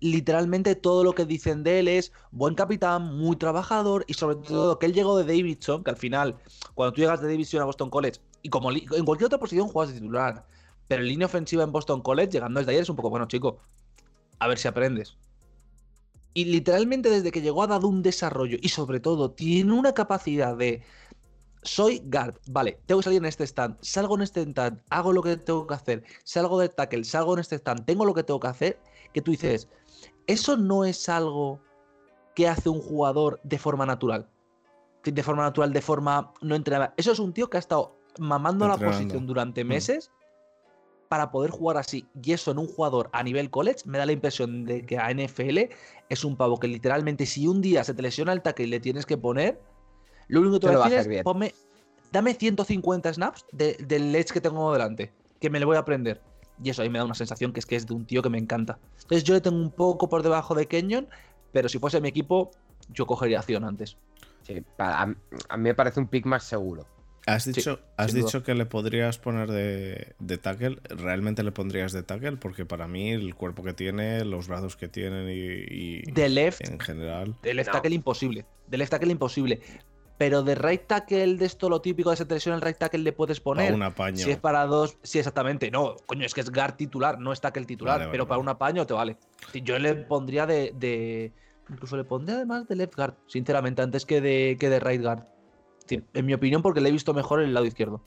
literalmente 0.00 0.74
todo 0.74 1.04
lo 1.04 1.14
que 1.14 1.24
dicen 1.24 1.62
de 1.62 1.80
él 1.80 1.88
es 1.88 2.12
buen 2.30 2.54
capitán, 2.54 3.16
muy 3.16 3.36
trabajador 3.36 4.04
y 4.06 4.14
sobre 4.14 4.36
todo 4.36 4.78
que 4.78 4.86
él 4.86 4.92
llegó 4.92 5.16
de 5.16 5.24
Davidson, 5.24 5.84
que 5.84 5.90
al 5.90 5.96
final, 5.96 6.36
cuando 6.74 6.92
tú 6.92 7.00
llegas 7.00 7.20
de 7.20 7.28
Davidson 7.28 7.62
a 7.62 7.64
Boston 7.64 7.90
College, 7.90 8.20
y 8.42 8.48
como 8.48 8.70
en 8.70 9.04
cualquier 9.04 9.26
otra 9.26 9.38
posición 9.38 9.68
juegas 9.68 9.92
de 9.92 10.00
titular, 10.00 10.46
pero 10.86 11.02
en 11.02 11.08
línea 11.08 11.26
ofensiva 11.26 11.64
en 11.64 11.72
Boston 11.72 12.00
College, 12.00 12.30
llegando 12.30 12.60
desde 12.60 12.72
ayer 12.72 12.82
es 12.82 12.88
un 12.88 12.96
poco, 12.96 13.10
bueno, 13.10 13.26
chico, 13.26 13.60
a 14.38 14.48
ver 14.48 14.58
si 14.58 14.68
aprendes. 14.68 15.16
Y 16.34 16.44
literalmente 16.44 17.10
desde 17.10 17.32
que 17.32 17.42
llegó 17.42 17.62
ha 17.62 17.66
dado 17.66 17.88
un 17.88 18.02
desarrollo 18.02 18.58
y 18.60 18.68
sobre 18.68 19.00
todo 19.00 19.32
tiene 19.32 19.72
una 19.72 19.92
capacidad 19.92 20.56
de 20.56 20.82
soy 21.62 22.02
guard, 22.04 22.34
vale, 22.46 22.80
tengo 22.86 23.00
que 23.00 23.04
salir 23.04 23.18
en 23.18 23.26
este 23.26 23.44
stand, 23.44 23.76
salgo 23.80 24.16
en 24.16 24.22
este 24.22 24.42
stand, 24.42 24.80
hago 24.90 25.12
lo 25.12 25.22
que 25.22 25.36
tengo 25.36 25.66
que 25.66 25.74
hacer, 25.74 26.04
salgo 26.24 26.58
de 26.58 26.68
tackle, 26.68 27.04
salgo 27.04 27.34
en 27.34 27.40
este 27.40 27.56
stand, 27.56 27.84
tengo 27.84 28.04
lo 28.04 28.14
que 28.14 28.22
tengo 28.22 28.40
que 28.40 28.48
hacer, 28.48 28.80
que 29.12 29.22
tú 29.22 29.30
dices, 29.30 29.68
eso 30.26 30.56
no 30.56 30.84
es 30.84 31.08
algo 31.08 31.60
que 32.34 32.46
hace 32.48 32.68
un 32.68 32.80
jugador 32.80 33.40
de 33.42 33.58
forma 33.58 33.84
natural. 33.86 34.28
De 35.02 35.22
forma 35.22 35.42
natural, 35.42 35.72
de 35.72 35.80
forma 35.80 36.32
no 36.42 36.54
entrenada. 36.54 36.92
Eso 36.96 37.12
es 37.12 37.18
un 37.18 37.32
tío 37.32 37.48
que 37.48 37.56
ha 37.56 37.60
estado 37.60 37.96
mamando 38.18 38.68
la 38.68 38.76
posición 38.76 39.26
durante 39.26 39.64
Mm. 39.64 39.68
meses 39.68 40.10
para 41.08 41.30
poder 41.30 41.50
jugar 41.50 41.78
así. 41.78 42.06
Y 42.22 42.32
eso 42.32 42.50
en 42.50 42.58
un 42.58 42.66
jugador 42.66 43.08
a 43.12 43.22
nivel 43.22 43.50
college 43.50 43.80
me 43.86 43.96
da 43.98 44.04
la 44.04 44.12
impresión 44.12 44.64
de 44.64 44.84
que 44.84 44.98
a 44.98 45.10
NFL 45.10 45.70
es 46.08 46.24
un 46.24 46.36
pavo 46.36 46.60
que 46.60 46.68
literalmente 46.68 47.24
si 47.26 47.46
un 47.46 47.62
día 47.62 47.82
se 47.84 47.94
te 47.94 48.02
lesiona 48.02 48.32
el 48.32 48.42
tackle 48.42 48.66
y 48.66 48.68
le 48.68 48.80
tienes 48.80 49.06
que 49.06 49.16
poner, 49.16 49.60
lo 50.28 50.40
único 50.40 50.60
que 50.60 50.66
te 50.66 50.66
va 50.66 50.72
a 50.72 50.84
decir 50.84 50.98
hacer 50.98 51.00
es 51.00 51.08
bien. 51.08 51.24
ponme, 51.24 51.54
dame 52.12 52.34
150 52.34 53.12
snaps 53.12 53.44
de- 53.52 53.74
del 53.86 54.14
edge 54.14 54.32
que 54.32 54.40
tengo 54.40 54.72
delante, 54.72 55.12
que 55.40 55.50
me 55.50 55.58
le 55.58 55.64
voy 55.64 55.76
a 55.76 55.80
aprender. 55.80 56.20
Y 56.62 56.70
eso 56.70 56.82
ahí 56.82 56.90
me 56.90 56.98
da 56.98 57.04
una 57.04 57.14
sensación 57.14 57.52
que 57.52 57.60
es 57.60 57.66
que 57.66 57.76
es 57.76 57.86
de 57.86 57.94
un 57.94 58.04
tío 58.04 58.20
que 58.22 58.30
me 58.30 58.38
encanta. 58.38 58.78
Entonces 59.02 59.24
yo 59.24 59.34
le 59.34 59.40
tengo 59.40 59.56
un 59.56 59.70
poco 59.70 60.08
por 60.08 60.22
debajo 60.22 60.54
de 60.54 60.66
Kenyon, 60.66 61.08
pero 61.52 61.68
si 61.68 61.78
fuese 61.78 62.00
mi 62.00 62.08
equipo, 62.08 62.50
yo 62.92 63.06
cogería 63.06 63.38
acción 63.38 63.64
antes. 63.64 63.96
Sí, 64.42 64.62
pa- 64.76 65.02
a, 65.02 65.14
a 65.48 65.56
mí 65.56 65.62
me 65.62 65.74
parece 65.74 66.00
un 66.00 66.08
pick 66.08 66.24
más 66.26 66.44
seguro. 66.44 66.86
Has 67.26 67.44
dicho, 67.44 67.78
has 67.98 68.14
dicho 68.14 68.42
que 68.42 68.54
le 68.54 68.64
podrías 68.64 69.18
poner 69.18 69.50
de, 69.50 70.14
de 70.18 70.38
tackle. 70.38 70.78
¿Realmente 70.88 71.42
le 71.42 71.52
pondrías 71.52 71.92
de 71.92 72.02
tackle? 72.02 72.38
Porque 72.38 72.64
para 72.64 72.88
mí 72.88 73.10
el 73.10 73.34
cuerpo 73.34 73.62
que 73.62 73.74
tiene, 73.74 74.24
los 74.24 74.48
brazos 74.48 74.76
que 74.76 74.88
tiene 74.88 75.34
y, 75.34 76.00
y 76.06 76.10
De 76.10 76.30
left, 76.30 76.66
en 76.66 76.80
general. 76.80 77.36
de 77.42 77.52
left 77.52 77.68
No. 77.68 77.72
tackle 77.74 77.94
imposible. 77.94 78.46
De 78.66 78.78
left 78.78 78.90
tackle 78.92 79.12
imposible. 79.12 79.60
Pero 80.18 80.42
de 80.42 80.56
right 80.56 80.84
tackle, 80.86 81.36
de 81.36 81.46
esto 81.46 81.68
lo 81.70 81.80
típico 81.80 82.10
de 82.10 82.16
se 82.16 82.26
te 82.26 82.34
lesiona 82.34 82.56
el 82.56 82.62
right 82.62 82.76
tackle, 82.76 82.98
le 83.00 83.12
puedes 83.12 83.38
Para 83.40 83.54
poner. 83.60 83.72
un 83.72 83.82
apaño. 83.84 84.16
Si 84.18 84.30
es 84.32 84.36
para 84.36 84.66
dos, 84.66 84.98
sí, 85.02 85.18
exactamente. 85.20 85.70
No, 85.70 85.94
coño, 86.06 86.26
es 86.26 86.34
que 86.34 86.40
es 86.40 86.50
guard 86.50 86.74
titular, 86.74 87.20
no 87.20 87.32
es 87.32 87.40
tackle 87.40 87.64
titular. 87.66 87.94
Vale, 87.94 88.06
vale, 88.06 88.10
pero 88.12 88.24
para 88.26 88.38
vale. 88.38 88.42
un 88.42 88.48
apaño 88.48 88.84
te 88.86 88.94
vale. 88.94 89.16
Yo 89.62 89.78
le 89.78 89.94
pondría 89.94 90.44
de, 90.46 90.72
de- 90.76 91.32
Incluso 91.70 91.96
le 91.96 92.04
pondría 92.04 92.36
además 92.36 92.66
de 92.66 92.74
left 92.76 92.96
guard, 92.96 93.14
sinceramente, 93.28 93.80
antes 93.82 94.04
que 94.06 94.20
de, 94.20 94.56
que 94.58 94.68
de 94.70 94.80
right 94.80 95.00
guard. 95.02 95.24
En 96.14 96.26
mi 96.26 96.34
opinión, 96.34 96.62
porque 96.62 96.80
le 96.80 96.88
he 96.88 96.92
visto 96.92 97.14
mejor 97.14 97.40
en 97.40 97.48
el 97.48 97.54
lado 97.54 97.66
izquierdo. 97.66 98.02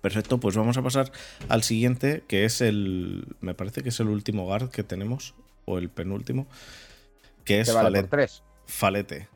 Perfecto, 0.00 0.38
pues 0.38 0.56
vamos 0.56 0.76
a 0.76 0.82
pasar 0.82 1.10
al 1.48 1.62
siguiente, 1.62 2.24
que 2.28 2.44
es 2.44 2.60
el. 2.60 3.36
Me 3.40 3.54
parece 3.54 3.82
que 3.82 3.88
es 3.90 4.00
el 4.00 4.08
último 4.08 4.44
guard 4.44 4.70
que 4.70 4.82
tenemos, 4.82 5.34
o 5.64 5.78
el 5.78 5.88
penúltimo, 5.88 6.46
que 7.44 7.60
es 7.60 7.68
Que 7.68 7.74
vale 7.74 7.88
Falet- 7.88 8.00
por 8.02 8.10
tres. 8.10 8.42
Falete. 8.66 9.28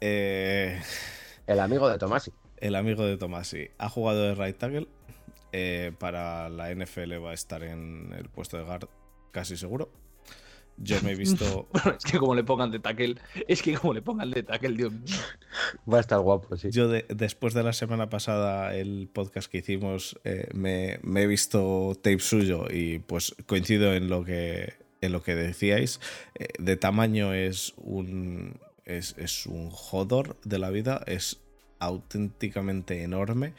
Eh, 0.00 0.80
El 1.46 1.60
amigo 1.60 1.88
de 1.88 1.98
Tomasi. 1.98 2.32
el 2.58 2.74
amigo 2.74 3.04
de 3.04 3.16
Tomasi. 3.16 3.68
Ha 3.78 3.88
jugado 3.88 4.22
de 4.22 4.34
right 4.34 4.56
tackle. 4.56 4.88
eh, 5.52 5.92
para 5.98 6.48
la 6.50 6.70
NFL 6.74 7.14
va 7.24 7.30
a 7.30 7.34
estar 7.34 7.62
en 7.62 8.12
el 8.16 8.28
puesto 8.28 8.56
de 8.58 8.64
guard 8.64 8.88
casi 9.32 9.56
seguro. 9.56 9.90
Yo 10.78 11.00
me 11.02 11.12
he 11.12 11.14
visto. 11.14 11.68
Bueno, 11.72 11.96
es 11.98 12.04
que 12.04 12.18
como 12.18 12.34
le 12.34 12.44
pongan 12.44 12.70
de 12.70 12.78
tackle, 12.80 13.16
es 13.48 13.62
que 13.62 13.74
como 13.74 13.94
le 13.94 14.02
pongan 14.02 14.30
de 14.30 14.42
tackle, 14.42 14.76
Dios 14.76 14.92
mío. 14.92 15.16
Va 15.90 15.96
a 15.98 16.00
estar 16.00 16.18
guapo, 16.20 16.54
sí. 16.58 16.68
Yo 16.70 16.88
de- 16.88 17.06
después 17.08 17.54
de 17.54 17.62
la 17.62 17.72
semana 17.72 18.10
pasada, 18.10 18.74
el 18.74 19.08
podcast 19.10 19.50
que 19.50 19.58
hicimos, 19.58 20.20
eh, 20.24 20.48
me, 20.52 20.98
me 21.02 21.22
he 21.22 21.26
visto 21.26 21.94
tape 22.02 22.18
suyo 22.18 22.66
y 22.70 22.98
pues 22.98 23.34
coincido 23.46 23.94
en 23.94 24.08
lo 24.10 24.22
que, 24.24 24.74
en 25.00 25.12
lo 25.12 25.22
que 25.22 25.34
decíais. 25.34 25.98
Eh, 26.34 26.48
de 26.58 26.76
tamaño 26.76 27.32
es 27.32 27.72
un, 27.78 28.58
es, 28.86 29.14
es 29.18 29.46
un 29.46 29.70
jodor 29.70 30.36
de 30.44 30.58
la 30.58 30.70
vida, 30.70 31.02
es 31.06 31.40
auténticamente 31.78 33.02
enorme 33.02 33.54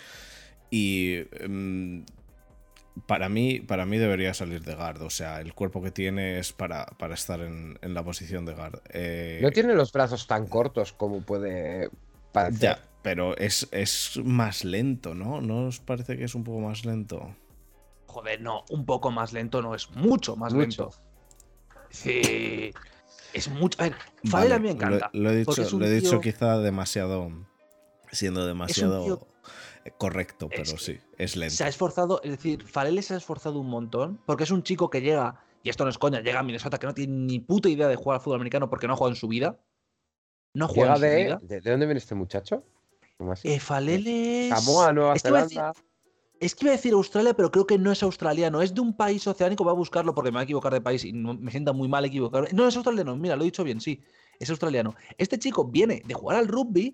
y 0.72 1.20
mm, 1.48 2.02
para 3.06 3.30
mí, 3.30 3.60
para 3.60 3.86
mí 3.86 3.98
debería 3.98 4.34
salir 4.34 4.64
de 4.64 4.76
guard. 4.76 5.02
O 5.04 5.10
sea, 5.10 5.40
el 5.42 5.54
cuerpo 5.54 5.82
que 5.84 5.92
tiene 5.92 6.40
es 6.40 6.52
para, 6.54 6.86
para 6.98 7.14
estar 7.14 7.40
en, 7.42 7.78
en 7.82 7.94
la 7.94 8.04
posición 8.04 8.46
de 8.46 8.54
guard. 8.56 8.82
Eh, 8.90 9.40
No 9.40 9.52
tiene 9.52 9.74
los 9.76 9.92
brazos 9.92 10.28
tan 10.28 10.48
cortos 10.48 10.94
como 10.94 11.22
puede 11.22 11.90
parecer. 12.32 12.78
ya, 12.78 12.80
pero 13.04 13.38
es, 13.38 13.68
es 13.72 14.20
más 14.24 14.64
lento, 14.66 15.14
¿no? 15.16 15.42
¿No 15.42 15.68
os 15.68 15.80
parece 15.80 16.18
que 16.18 16.24
es 16.26 16.36
un 16.36 16.44
poco 16.44 16.60
más 16.60 16.86
lento? 16.86 17.36
Joder, 18.08 18.42
no, 18.42 18.64
un 18.70 18.86
poco 18.86 19.12
más 19.12 19.34
lento 19.34 19.62
no 19.62 19.76
es 19.76 19.92
mucho 19.92 20.36
más 20.36 20.54
Mucho. 20.54 20.56
lento. 20.56 20.92
Sí. 21.90 22.74
Es 23.38 23.50
mucho. 23.50 23.80
A 23.82 23.84
ver, 23.86 23.96
Fadel 24.30 24.52
a 24.54 24.60
mí 24.60 24.68
me 24.70 24.74
Vale, 24.74 24.86
encanta. 24.96 25.10
Lo, 25.14 25.24
lo 25.24 25.30
he 25.32 25.36
dicho, 25.38 25.78
lo 25.78 25.86
he 25.86 25.90
dicho 25.92 26.10
tío- 26.12 26.22
quizá 26.22 26.58
demasiado. 26.60 27.32
Siendo 28.12 28.46
demasiado 28.46 29.04
tío- 29.04 29.28
correcto, 29.98 30.48
pero 30.50 30.64
Es 30.64 30.70
sí, 30.82 30.98
es 31.18 31.36
lento. 31.36 31.56
Se 31.56 31.64
ha 31.64 31.68
esforzado, 31.68 32.22
es 32.24 32.32
decir, 32.32 32.64
Farele 32.66 33.02
se 33.02 33.14
ha 33.14 33.18
esforzado 33.18 33.60
un 33.60 33.70
montón, 33.70 34.20
porque 34.26 34.44
es 34.44 34.52
un 34.52 34.64
chico 34.64 34.90
que 34.90 35.02
llega, 35.02 35.42
y 35.64 35.70
esto 35.70 35.84
no 35.84 35.90
es 35.90 35.98
coña, 35.98 36.22
llega 36.22 36.40
a 36.40 36.44
Minnesota 36.44 36.78
que 36.78 36.88
no 36.88 36.94
tiene 36.94 37.14
ni 37.14 37.40
puta 37.40 37.70
idea 37.70 37.88
de 37.88 37.96
jugar 37.96 38.16
al 38.18 38.22
fútbol 38.22 38.38
americano 38.38 38.70
porque 38.70 38.88
no 38.88 38.94
ha 38.94 38.98
jugado 38.98 39.12
en 39.14 39.20
su 39.20 39.28
vida. 39.28 39.60
No 40.54 40.68
Llega 40.70 40.88
en 40.90 40.96
su 40.96 41.02
de, 41.02 41.16
vida. 41.24 41.40
de. 41.42 41.62
¿De 41.62 41.72
dónde 41.72 41.86
viene 41.86 42.00
este 42.00 42.16
muchacho? 42.16 42.64
¿Cómo 43.18 43.32
así? 43.34 43.48
Eh, 43.52 43.60
Falele 43.60 44.48
es... 44.50 44.56
Samoa, 44.56 44.94
Nueva 44.94 45.20
Zelanda. 45.20 45.74
Es 46.40 46.54
que 46.54 46.66
iba 46.66 46.74
a 46.74 46.76
decir 46.76 46.94
Australia, 46.94 47.34
pero 47.34 47.52
creo 47.52 47.66
que 47.66 47.78
no 47.78 47.92
es 47.92 48.04
australiano. 48.04 48.62
Es 48.62 48.74
de 48.74 48.82
un 48.82 48.96
país 48.96 49.26
oceánico. 49.26 49.64
Voy 49.64 49.72
a 49.72 49.76
buscarlo 49.76 50.14
porque 50.14 50.32
me 50.32 50.36
voy 50.36 50.42
a 50.42 50.44
equivocar 50.44 50.74
de 50.74 50.82
país 50.82 51.04
y 51.04 51.14
me 51.14 51.52
sienta 51.52 51.74
muy 51.74 51.88
mal 51.88 52.06
equivocar. 52.06 52.54
No, 52.54 52.68
es 52.68 52.76
australiano. 52.76 53.16
Mira, 53.16 53.36
lo 53.36 53.42
he 53.42 53.46
dicho 53.46 53.64
bien, 53.64 53.82
sí. 53.82 54.02
Es 54.40 54.50
australiano. 54.50 54.94
Este 55.18 55.40
chico 55.40 55.66
viene 55.66 56.04
de 56.06 56.14
jugar 56.14 56.38
al 56.38 56.48
rugby 56.48 56.94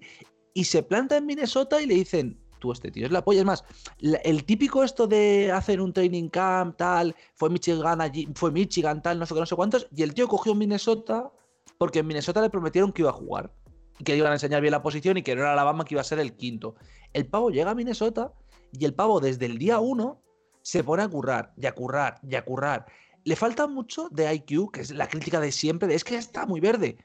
y 0.53 0.63
se 0.63 0.83
planta 0.83 1.17
en 1.17 1.25
Minnesota 1.25 1.81
y 1.81 1.87
le 1.87 1.95
dicen, 1.95 2.39
tú 2.59 2.71
este 2.71 2.89
tío 2.91 3.05
es 3.05 3.11
la 3.11 3.23
polla. 3.23 3.39
Es 3.39 3.45
más, 3.45 3.65
el 3.99 4.45
típico 4.45 4.83
esto 4.83 5.07
de 5.07 5.51
hacer 5.51 5.81
un 5.81 5.91
training 5.91 6.29
camp, 6.29 6.77
tal, 6.77 7.13
fue 7.35 7.49
Michigan 7.49 7.99
allí, 7.99 8.29
fue 8.35 8.51
Michigan, 8.51 9.01
tal, 9.01 9.19
no 9.19 9.25
sé 9.25 9.33
qué, 9.33 9.39
no 9.41 9.45
sé 9.45 9.55
cuántos, 9.55 9.87
y 9.93 10.03
el 10.03 10.13
tío 10.13 10.29
cogió 10.29 10.55
Minnesota 10.55 11.29
porque 11.77 11.99
en 11.99 12.07
Minnesota 12.07 12.41
le 12.41 12.49
prometieron 12.49 12.93
que 12.93 13.01
iba 13.01 13.09
a 13.09 13.13
jugar 13.13 13.51
y 13.99 14.05
que 14.05 14.15
iban 14.15 14.31
a 14.31 14.35
enseñar 14.35 14.61
bien 14.61 14.71
la 14.71 14.81
posición 14.81 15.17
y 15.17 15.23
que 15.23 15.35
no 15.35 15.41
era 15.41 15.51
Alabama 15.51 15.83
que 15.83 15.95
iba 15.95 16.01
a 16.01 16.05
ser 16.05 16.19
el 16.19 16.37
quinto. 16.37 16.75
El 17.11 17.27
pavo 17.27 17.49
llega 17.49 17.71
a 17.71 17.75
Minnesota 17.75 18.31
y 18.73 18.85
el 18.85 18.93
pavo 18.93 19.19
desde 19.19 19.45
el 19.45 19.57
día 19.57 19.79
uno 19.79 20.21
se 20.61 20.83
pone 20.83 21.03
a 21.03 21.07
currar, 21.07 21.53
y 21.57 21.65
a 21.65 21.73
currar, 21.73 22.19
y 22.27 22.35
a 22.35 22.43
currar. 22.43 22.85
Le 23.23 23.35
falta 23.35 23.67
mucho 23.67 24.09
de 24.09 24.33
IQ, 24.33 24.71
que 24.71 24.81
es 24.81 24.91
la 24.91 25.07
crítica 25.07 25.39
de 25.39 25.51
siempre, 25.51 25.87
de 25.87 25.95
es 25.95 26.03
que 26.03 26.15
está 26.15 26.45
muy 26.45 26.59
verde. 26.59 26.97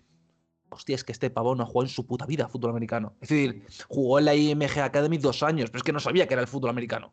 Hostia, 0.71 0.95
es 0.95 1.05
que 1.05 1.13
este 1.13 1.31
pavo 1.31 1.55
no 1.55 1.65
jugó 1.67 1.83
en 1.83 1.89
su 1.89 2.07
puta 2.07 2.27
vida 2.27 2.49
fútbol 2.49 2.71
americano. 2.71 3.15
Es 3.21 3.29
decir, 3.29 3.65
jugó 3.89 4.19
en 4.19 4.25
la 4.27 4.35
IMG 4.35 4.81
Academy 4.81 5.19
dos 5.19 5.43
años, 5.43 5.71
pero 5.71 5.79
es 5.79 5.85
que 5.85 5.93
no 5.93 6.01
sabía 6.01 6.27
que 6.27 6.35
era 6.35 6.43
el 6.43 6.49
fútbol 6.49 6.71
americano. 6.71 7.13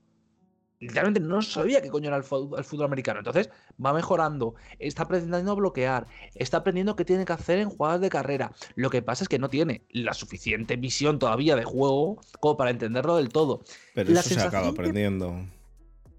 Literalmente 0.79 1.19
no 1.21 1.41
sabía 1.41 1.81
qué 1.81 1.89
coño 1.89 2.07
era 2.09 2.17
el 2.17 2.23
fútbol 2.23 2.85
americano. 2.85 3.19
Entonces 3.19 3.49
va 3.83 3.93
mejorando, 3.93 4.55
está 4.77 5.03
aprendiendo 5.03 5.51
a 5.51 5.55
bloquear, 5.55 6.05
está 6.35 6.57
aprendiendo 6.57 6.95
qué 6.95 7.05
tiene 7.05 7.23
que 7.25 7.33
hacer 7.33 7.59
en 7.59 7.69
jugadas 7.69 8.01
de 8.01 8.09
carrera. 8.09 8.51
Lo 8.75 8.89
que 8.89 9.01
pasa 9.01 9.23
es 9.23 9.29
que 9.29 9.39
no 9.39 9.49
tiene 9.49 9.85
la 9.89 10.13
suficiente 10.13 10.75
visión 10.75 11.17
todavía 11.17 11.55
de 11.55 11.63
juego 11.63 12.19
como 12.39 12.57
para 12.57 12.71
entenderlo 12.71 13.15
del 13.15 13.29
todo. 13.29 13.63
pero 13.93 14.11
la 14.11 14.19
eso 14.19 14.29
se 14.29 14.41
acaba 14.41 14.65
que- 14.67 14.71
aprendiendo. 14.73 15.33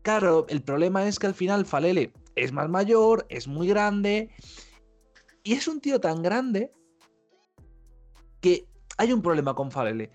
Claro, 0.02 0.46
el 0.48 0.62
problema 0.62 1.06
es 1.06 1.18
que 1.18 1.26
al 1.26 1.34
final 1.34 1.66
Falele 1.66 2.12
es 2.36 2.52
más 2.52 2.68
mayor, 2.68 3.26
es 3.28 3.48
muy 3.48 3.66
grande 3.68 4.30
y 5.42 5.52
es 5.54 5.66
un 5.68 5.80
tío 5.80 6.00
tan 6.00 6.22
grande 6.22 6.72
que 8.40 8.66
hay 8.98 9.12
un 9.12 9.22
problema 9.22 9.54
con 9.54 9.70
Falele. 9.70 10.10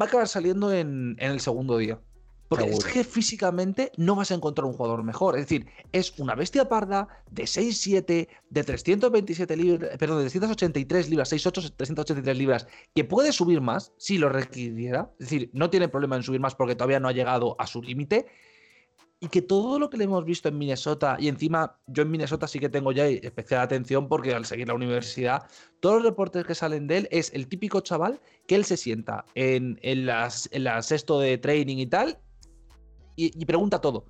Va 0.00 0.04
a 0.04 0.08
acabar 0.08 0.28
saliendo 0.28 0.72
en, 0.72 1.16
en 1.18 1.32
el 1.32 1.40
segundo 1.40 1.76
día. 1.78 2.00
Porque 2.48 2.70
es 2.70 2.84
que 2.84 3.04
físicamente 3.04 3.92
no 3.96 4.16
vas 4.16 4.30
a 4.30 4.34
encontrar 4.34 4.64
un 4.64 4.72
jugador 4.72 5.02
mejor. 5.02 5.36
Es 5.36 5.42
decir, 5.42 5.66
es 5.92 6.18
una 6.18 6.34
bestia 6.34 6.68
parda 6.68 7.08
de 7.30 7.44
6'7, 7.44 8.28
de 8.50 8.64
327 8.64 9.56
libras, 9.56 9.96
perdón, 9.98 10.18
de 10.18 10.24
383 10.24 11.10
libras, 11.10 11.32
6'8, 11.32 11.74
383 11.76 12.38
libras, 12.38 12.66
que 12.94 13.04
puede 13.04 13.32
subir 13.32 13.60
más 13.60 13.92
si 13.98 14.16
lo 14.16 14.30
requiriera. 14.30 15.10
Es 15.18 15.30
decir, 15.30 15.50
no 15.52 15.68
tiene 15.68 15.88
problema 15.88 16.16
en 16.16 16.22
subir 16.22 16.40
más 16.40 16.54
porque 16.54 16.74
todavía 16.74 17.00
no 17.00 17.08
ha 17.08 17.12
llegado 17.12 17.54
a 17.58 17.66
su 17.66 17.82
límite 17.82 18.26
y 19.20 19.28
que 19.28 19.42
todo 19.42 19.78
lo 19.78 19.90
que 19.90 19.96
le 19.96 20.04
hemos 20.04 20.24
visto 20.24 20.48
en 20.48 20.58
Minnesota, 20.58 21.16
y 21.18 21.28
encima 21.28 21.76
yo 21.86 22.04
en 22.04 22.10
Minnesota 22.10 22.46
sí 22.46 22.60
que 22.60 22.68
tengo 22.68 22.92
ya 22.92 23.06
especial 23.06 23.62
atención 23.62 24.08
porque 24.08 24.32
al 24.32 24.44
seguir 24.44 24.68
la 24.68 24.74
universidad, 24.74 25.42
todos 25.80 25.96
los 25.96 26.04
reportes 26.04 26.46
que 26.46 26.54
salen 26.54 26.86
de 26.86 26.98
él 26.98 27.08
es 27.10 27.32
el 27.34 27.48
típico 27.48 27.80
chaval 27.80 28.20
que 28.46 28.54
él 28.54 28.64
se 28.64 28.76
sienta 28.76 29.24
en, 29.34 29.78
en, 29.82 30.06
las, 30.06 30.48
en 30.52 30.64
la 30.64 30.80
sexto 30.82 31.18
de 31.18 31.36
training 31.36 31.78
y 31.78 31.86
tal 31.86 32.20
y, 33.18 33.44
pregunta 33.46 33.80
todo. 33.80 34.04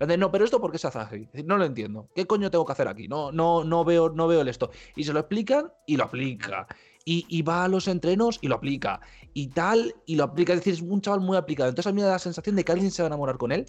No, 0.00 0.30
pero 0.30 0.44
esto 0.44 0.60
por 0.60 0.72
qué 0.72 0.78
se 0.78 0.88
hace 0.88 1.28
no 1.44 1.58
lo 1.58 1.64
entiendo. 1.64 2.08
¿Qué 2.14 2.26
coño 2.26 2.50
tengo 2.50 2.64
que 2.64 2.72
hacer 2.72 2.88
aquí? 2.88 3.06
No, 3.06 3.32
no, 3.32 3.64
no 3.64 3.84
veo, 3.84 4.08
no 4.10 4.26
veo 4.26 4.40
el 4.40 4.48
esto. 4.48 4.70
Y 4.94 5.04
se 5.04 5.12
lo 5.12 5.20
explican 5.20 5.72
y 5.86 5.96
lo 5.96 6.04
aplica. 6.04 6.66
Y, 7.04 7.42
va 7.42 7.64
a 7.64 7.68
los 7.68 7.86
entrenos 7.86 8.38
y 8.40 8.48
lo 8.48 8.56
aplica. 8.56 9.00
Y 9.32 9.48
tal, 9.48 9.94
y 10.06 10.16
lo 10.16 10.24
aplica. 10.24 10.54
Es 10.54 10.60
decir, 10.60 10.74
es 10.74 10.80
un 10.80 11.00
chaval 11.00 11.20
muy 11.20 11.36
aplicado. 11.36 11.68
Entonces 11.68 11.90
a 11.90 11.94
mí 11.94 12.00
me 12.00 12.06
da 12.06 12.12
la 12.12 12.18
sensación 12.18 12.56
de 12.56 12.64
que 12.64 12.72
alguien 12.72 12.90
se 12.90 13.02
va 13.02 13.06
a 13.06 13.10
enamorar 13.10 13.36
con 13.36 13.52
él. 13.52 13.66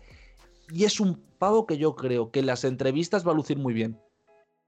Y 0.71 0.85
es 0.85 0.99
un 0.99 1.21
pavo 1.38 1.67
que 1.67 1.77
yo 1.77 1.95
creo 1.95 2.31
que 2.31 2.39
en 2.39 2.45
las 2.45 2.63
entrevistas 2.63 3.27
va 3.27 3.31
a 3.31 3.35
lucir 3.35 3.57
muy 3.57 3.73
bien. 3.73 3.99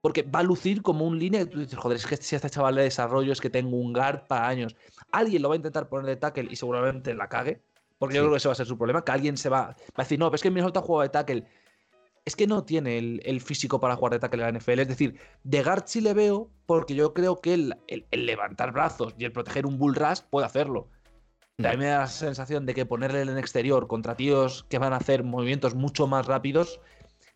Porque 0.01 0.23
va 0.23 0.39
a 0.39 0.43
lucir 0.43 0.81
como 0.81 1.05
un 1.05 1.17
línea 1.17 1.45
joder, 1.75 1.97
es 1.97 2.05
que 2.05 2.17
si 2.17 2.35
este 2.35 2.49
chaval 2.49 2.75
de 2.75 2.83
desarrollo 2.83 3.33
es 3.33 3.41
que 3.41 3.49
tengo 3.49 3.75
un 3.75 3.91
guard 3.91 4.27
para 4.27 4.47
años. 4.47 4.75
Alguien 5.11 5.41
lo 5.41 5.49
va 5.49 5.55
a 5.55 5.57
intentar 5.57 5.89
poner 5.89 6.05
de 6.05 6.15
tackle 6.15 6.47
y 6.49 6.55
seguramente 6.55 7.13
la 7.15 7.27
cague. 7.27 7.61
Porque 7.99 8.15
yo 8.15 8.21
creo 8.21 8.31
que 8.31 8.37
ese 8.37 8.47
va 8.47 8.53
a 8.53 8.55
ser 8.55 8.65
su 8.65 8.77
problema. 8.77 9.03
Que 9.03 9.11
alguien 9.11 9.37
se 9.37 9.49
va, 9.49 9.61
va 9.67 9.75
a 9.95 10.01
decir, 10.03 10.17
no, 10.17 10.25
pero 10.27 10.35
es 10.37 10.41
que 10.41 10.49
Minnesota 10.49 10.81
juega 10.81 11.03
de 11.03 11.09
tackle. 11.09 11.45
Es 12.25 12.35
que 12.35 12.47
no 12.47 12.63
tiene 12.63 12.97
el, 12.97 13.21
el 13.25 13.41
físico 13.41 13.79
para 13.79 13.95
jugar 13.95 14.13
de 14.13 14.19
tackle 14.19 14.43
en 14.47 14.53
la 14.53 14.59
NFL. 14.59 14.79
Es 14.81 14.87
decir, 14.87 15.19
de 15.43 15.63
guard 15.63 15.83
sí 15.85 15.99
le 16.01 16.13
veo 16.13 16.49
porque 16.65 16.95
yo 16.95 17.13
creo 17.13 17.41
que 17.41 17.53
el, 17.53 17.75
el- 17.87 18.05
el 18.11 18.25
levantar 18.25 18.71
brazos 18.71 19.13
y 19.17 19.25
el 19.25 19.31
proteger 19.31 19.65
un 19.65 19.77
bull 19.77 19.95
rush 19.95 20.21
puede 20.29 20.45
hacerlo. 20.45 20.87
También 21.57 21.79
me 21.79 21.85
da 21.87 21.99
la 21.99 22.07
sensación 22.07 22.65
de 22.65 22.73
que 22.73 22.85
ponerle 22.85 23.21
en 23.21 23.37
exterior 23.37 23.87
contra 23.87 24.15
tíos 24.15 24.63
que 24.69 24.77
van 24.77 24.93
a 24.93 24.97
hacer 24.97 25.23
movimientos 25.23 25.75
mucho 25.75 26.07
más 26.07 26.25
rápidos, 26.25 26.79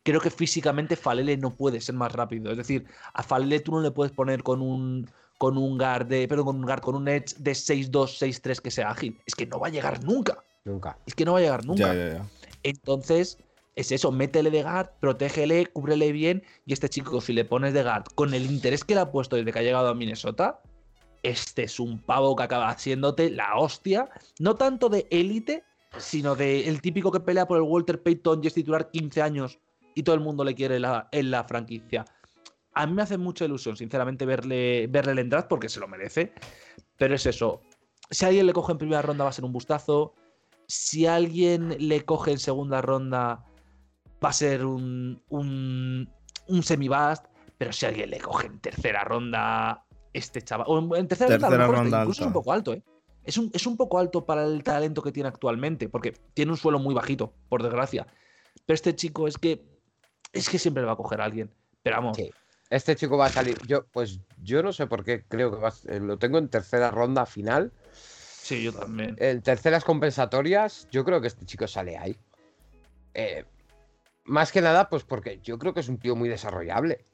creo 0.03 0.21
que 0.21 0.29
físicamente 0.29 0.95
Falele 0.95 1.35
no 1.35 1.51
puede 1.57 1.81
ser 1.81 1.95
más 1.95 2.13
rápido. 2.13 2.49
Es 2.51 2.57
decir, 2.57 2.85
a 3.13 3.21
Falele 3.23 3.59
tú 3.59 3.73
no 3.73 3.81
le 3.81 3.91
puedes 3.91 4.13
poner 4.13 4.41
con 4.43 4.61
un 4.61 5.09
con 5.39 5.57
un 5.57 5.77
guard 5.77 6.05
de, 6.05 6.25
perdón, 6.29 6.45
con 6.45 6.55
un 6.57 6.61
guard 6.61 6.79
con 6.81 6.95
un 6.95 7.07
edge 7.09 7.35
de 7.37 7.51
6-2, 7.51 8.17
6-3 8.17 8.61
que 8.61 8.71
sea 8.71 8.91
ágil. 8.91 9.19
Es 9.25 9.35
que 9.35 9.45
no 9.45 9.59
va 9.59 9.67
a 9.67 9.71
llegar 9.71 10.01
nunca. 10.05 10.42
Nunca. 10.65 10.97
Es 11.05 11.15
que 11.15 11.25
no 11.25 11.33
va 11.33 11.39
a 11.39 11.41
llegar 11.41 11.65
nunca. 11.65 11.93
Ya, 11.93 11.93
ya, 11.93 12.13
ya. 12.19 12.29
Entonces, 12.63 13.37
es 13.75 13.91
eso, 13.91 14.11
métele 14.11 14.49
de 14.51 14.63
guard, 14.63 14.89
protégele, 14.99 15.65
cúbrele 15.67 16.11
bien. 16.11 16.43
Y 16.65 16.73
este 16.73 16.89
chico, 16.89 17.19
si 17.21 17.33
le 17.33 17.45
pones 17.45 17.73
de 17.73 17.83
guard 17.83 18.05
con 18.15 18.33
el 18.33 18.45
interés 18.45 18.83
que 18.83 18.93
le 18.95 19.01
ha 19.01 19.11
puesto 19.11 19.35
desde 19.35 19.51
que 19.51 19.59
ha 19.59 19.63
llegado 19.63 19.89
a 19.89 19.95
Minnesota, 19.95 20.61
este 21.21 21.63
es 21.63 21.79
un 21.79 21.99
pavo 21.99 22.35
que 22.35 22.43
acaba 22.43 22.69
haciéndote 22.69 23.29
la 23.29 23.57
hostia. 23.57 24.09
No 24.39 24.55
tanto 24.55 24.89
de 24.89 25.07
élite, 25.09 25.63
sino 25.97 26.35
de 26.35 26.67
el 26.67 26.81
típico 26.81 27.11
que 27.11 27.19
pelea 27.19 27.47
por 27.47 27.57
el 27.57 27.63
Walter 27.63 28.01
Payton 28.01 28.41
y 28.43 28.47
es 28.47 28.53
titular 28.53 28.89
15 28.91 29.21
años 29.21 29.59
y 29.95 30.03
todo 30.03 30.15
el 30.15 30.21
mundo 30.21 30.43
le 30.43 30.55
quiere 30.55 30.79
la- 30.79 31.07
en 31.11 31.29
la 31.31 31.43
franquicia. 31.43 32.05
A 32.73 32.87
mí 32.87 32.93
me 32.93 33.03
hace 33.03 33.17
mucha 33.17 33.45
ilusión, 33.45 33.77
sinceramente, 33.77 34.25
verle, 34.25 34.87
verle 34.87 35.21
el 35.21 35.29
draft 35.29 35.47
porque 35.47 35.69
se 35.69 35.79
lo 35.79 35.87
merece. 35.87 36.33
Pero 36.97 37.13
es 37.15 37.25
eso. 37.27 37.61
Si 38.09 38.25
alguien 38.25 38.45
le 38.47 38.53
coge 38.53 38.71
en 38.71 38.77
primera 38.79 39.01
ronda 39.01 39.23
va 39.23 39.29
a 39.29 39.33
ser 39.33 39.45
un 39.45 39.53
bustazo. 39.53 40.15
Si 40.75 41.05
alguien 41.05 41.75
le 41.77 42.03
coge 42.03 42.31
en 42.31 42.39
segunda 42.39 42.81
ronda 42.81 43.45
va 44.23 44.29
a 44.29 44.33
ser 44.33 44.65
un, 44.65 45.21
un, 45.29 46.09
un 46.47 46.63
semi-bust. 46.63 47.25
Pero 47.59 47.71
si 47.71 47.85
alguien 47.85 48.09
le 48.09 48.19
coge 48.19 48.47
en 48.47 48.59
tercera 48.59 49.03
ronda, 49.03 49.85
este 50.13 50.41
chaval. 50.41 50.65
O 50.67 50.79
en, 50.79 51.01
en 51.01 51.07
tercera, 51.07 51.29
ronda, 51.37 51.47
a 51.47 51.49
lo 51.51 51.57
Tercera 51.57 51.67
mejor 51.67 51.83
ronda 51.83 52.01
incluso 52.01 52.21
es 52.23 52.27
un 52.27 52.33
poco 52.33 52.51
alto, 52.53 52.73
¿eh? 52.73 52.83
Es 53.23 53.37
un, 53.37 53.51
es 53.53 53.67
un 53.67 53.77
poco 53.77 53.99
alto 53.99 54.25
para 54.25 54.43
el 54.45 54.63
talento 54.63 55.03
que 55.03 55.11
tiene 55.11 55.29
actualmente, 55.29 55.87
porque 55.89 56.11
tiene 56.33 56.51
un 56.51 56.57
suelo 56.57 56.79
muy 56.79 56.95
bajito, 56.95 57.33
por 57.49 57.61
desgracia. 57.61 58.07
Pero 58.65 58.73
este 58.73 58.95
chico 58.95 59.27
es 59.27 59.37
que. 59.37 59.63
Es 60.33 60.49
que 60.49 60.57
siempre 60.57 60.81
le 60.81 60.87
va 60.87 60.93
a 60.93 60.97
coger 60.97 61.21
a 61.21 61.25
alguien. 61.25 61.53
Pero 61.83 61.97
vamos, 61.97 62.17
Sí. 62.17 62.31
Este 62.71 62.95
chico 62.95 63.15
va 63.15 63.27
a 63.27 63.29
salir. 63.29 63.55
Yo, 63.67 63.85
pues 63.91 64.19
yo 64.41 64.63
no 64.63 64.73
sé 64.73 64.87
por 64.87 65.03
qué 65.05 65.23
creo 65.27 65.51
que 65.51 65.57
va 65.61 65.69
a- 65.69 65.93
eh, 65.93 65.99
lo 65.99 66.17
tengo 66.17 66.39
en 66.39 66.49
tercera 66.49 66.89
ronda 66.89 67.27
final. 67.27 67.71
Sí, 68.43 68.63
yo 68.63 68.73
también. 68.73 69.15
En 69.19 69.41
terceras 69.41 69.83
compensatorias, 69.83 70.87
yo 70.91 71.03
creo 71.05 71.21
que 71.21 71.27
este 71.27 71.45
chico 71.45 71.67
sale 71.67 71.97
ahí. 71.97 72.15
Eh, 73.13 73.45
más 74.25 74.51
que 74.51 74.61
nada, 74.61 74.89
pues 74.89 75.03
porque 75.03 75.39
yo 75.43 75.57
creo 75.57 75.73
que 75.73 75.79
es 75.81 75.89
un 75.89 75.97
tío 75.97 76.15
muy 76.15 76.29
desarrollable. 76.29 77.05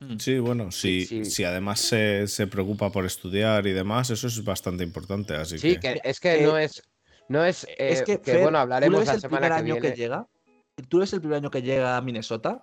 Mm. 0.00 0.18
Sí, 0.18 0.38
bueno, 0.38 0.70
si, 0.70 1.06
sí. 1.06 1.24
si 1.24 1.44
además 1.44 1.80
se, 1.80 2.26
se 2.26 2.46
preocupa 2.46 2.90
por 2.90 3.06
estudiar 3.06 3.66
y 3.66 3.72
demás, 3.72 4.10
eso 4.10 4.26
es 4.26 4.44
bastante 4.44 4.84
importante. 4.84 5.34
Así 5.34 5.58
Sí, 5.58 5.74
que, 5.78 5.80
que 5.94 6.00
es 6.04 6.20
que 6.20 6.42
Eh, 6.42 6.46
no 6.46 6.58
es. 6.58 6.82
No 7.28 7.44
es. 7.44 7.66
es 7.78 8.00
eh, 8.00 8.04
que, 8.04 8.20
que, 8.20 8.32
Fer, 8.32 8.42
bueno, 8.42 8.58
¿tú 8.58 8.62
hablaremos 8.62 8.98
ves 9.00 9.08
la 9.08 9.14
el 9.14 9.20
semana 9.20 9.46
primer 9.46 9.52
que 9.52 9.58
año 9.64 9.74
viene. 9.80 9.90
que 9.90 9.96
llega? 9.96 10.26
¿Tú 10.88 10.98
eres 10.98 11.12
el 11.14 11.20
primer 11.20 11.38
año 11.38 11.50
que 11.50 11.62
llega 11.62 11.96
a 11.96 12.00
Minnesota? 12.02 12.62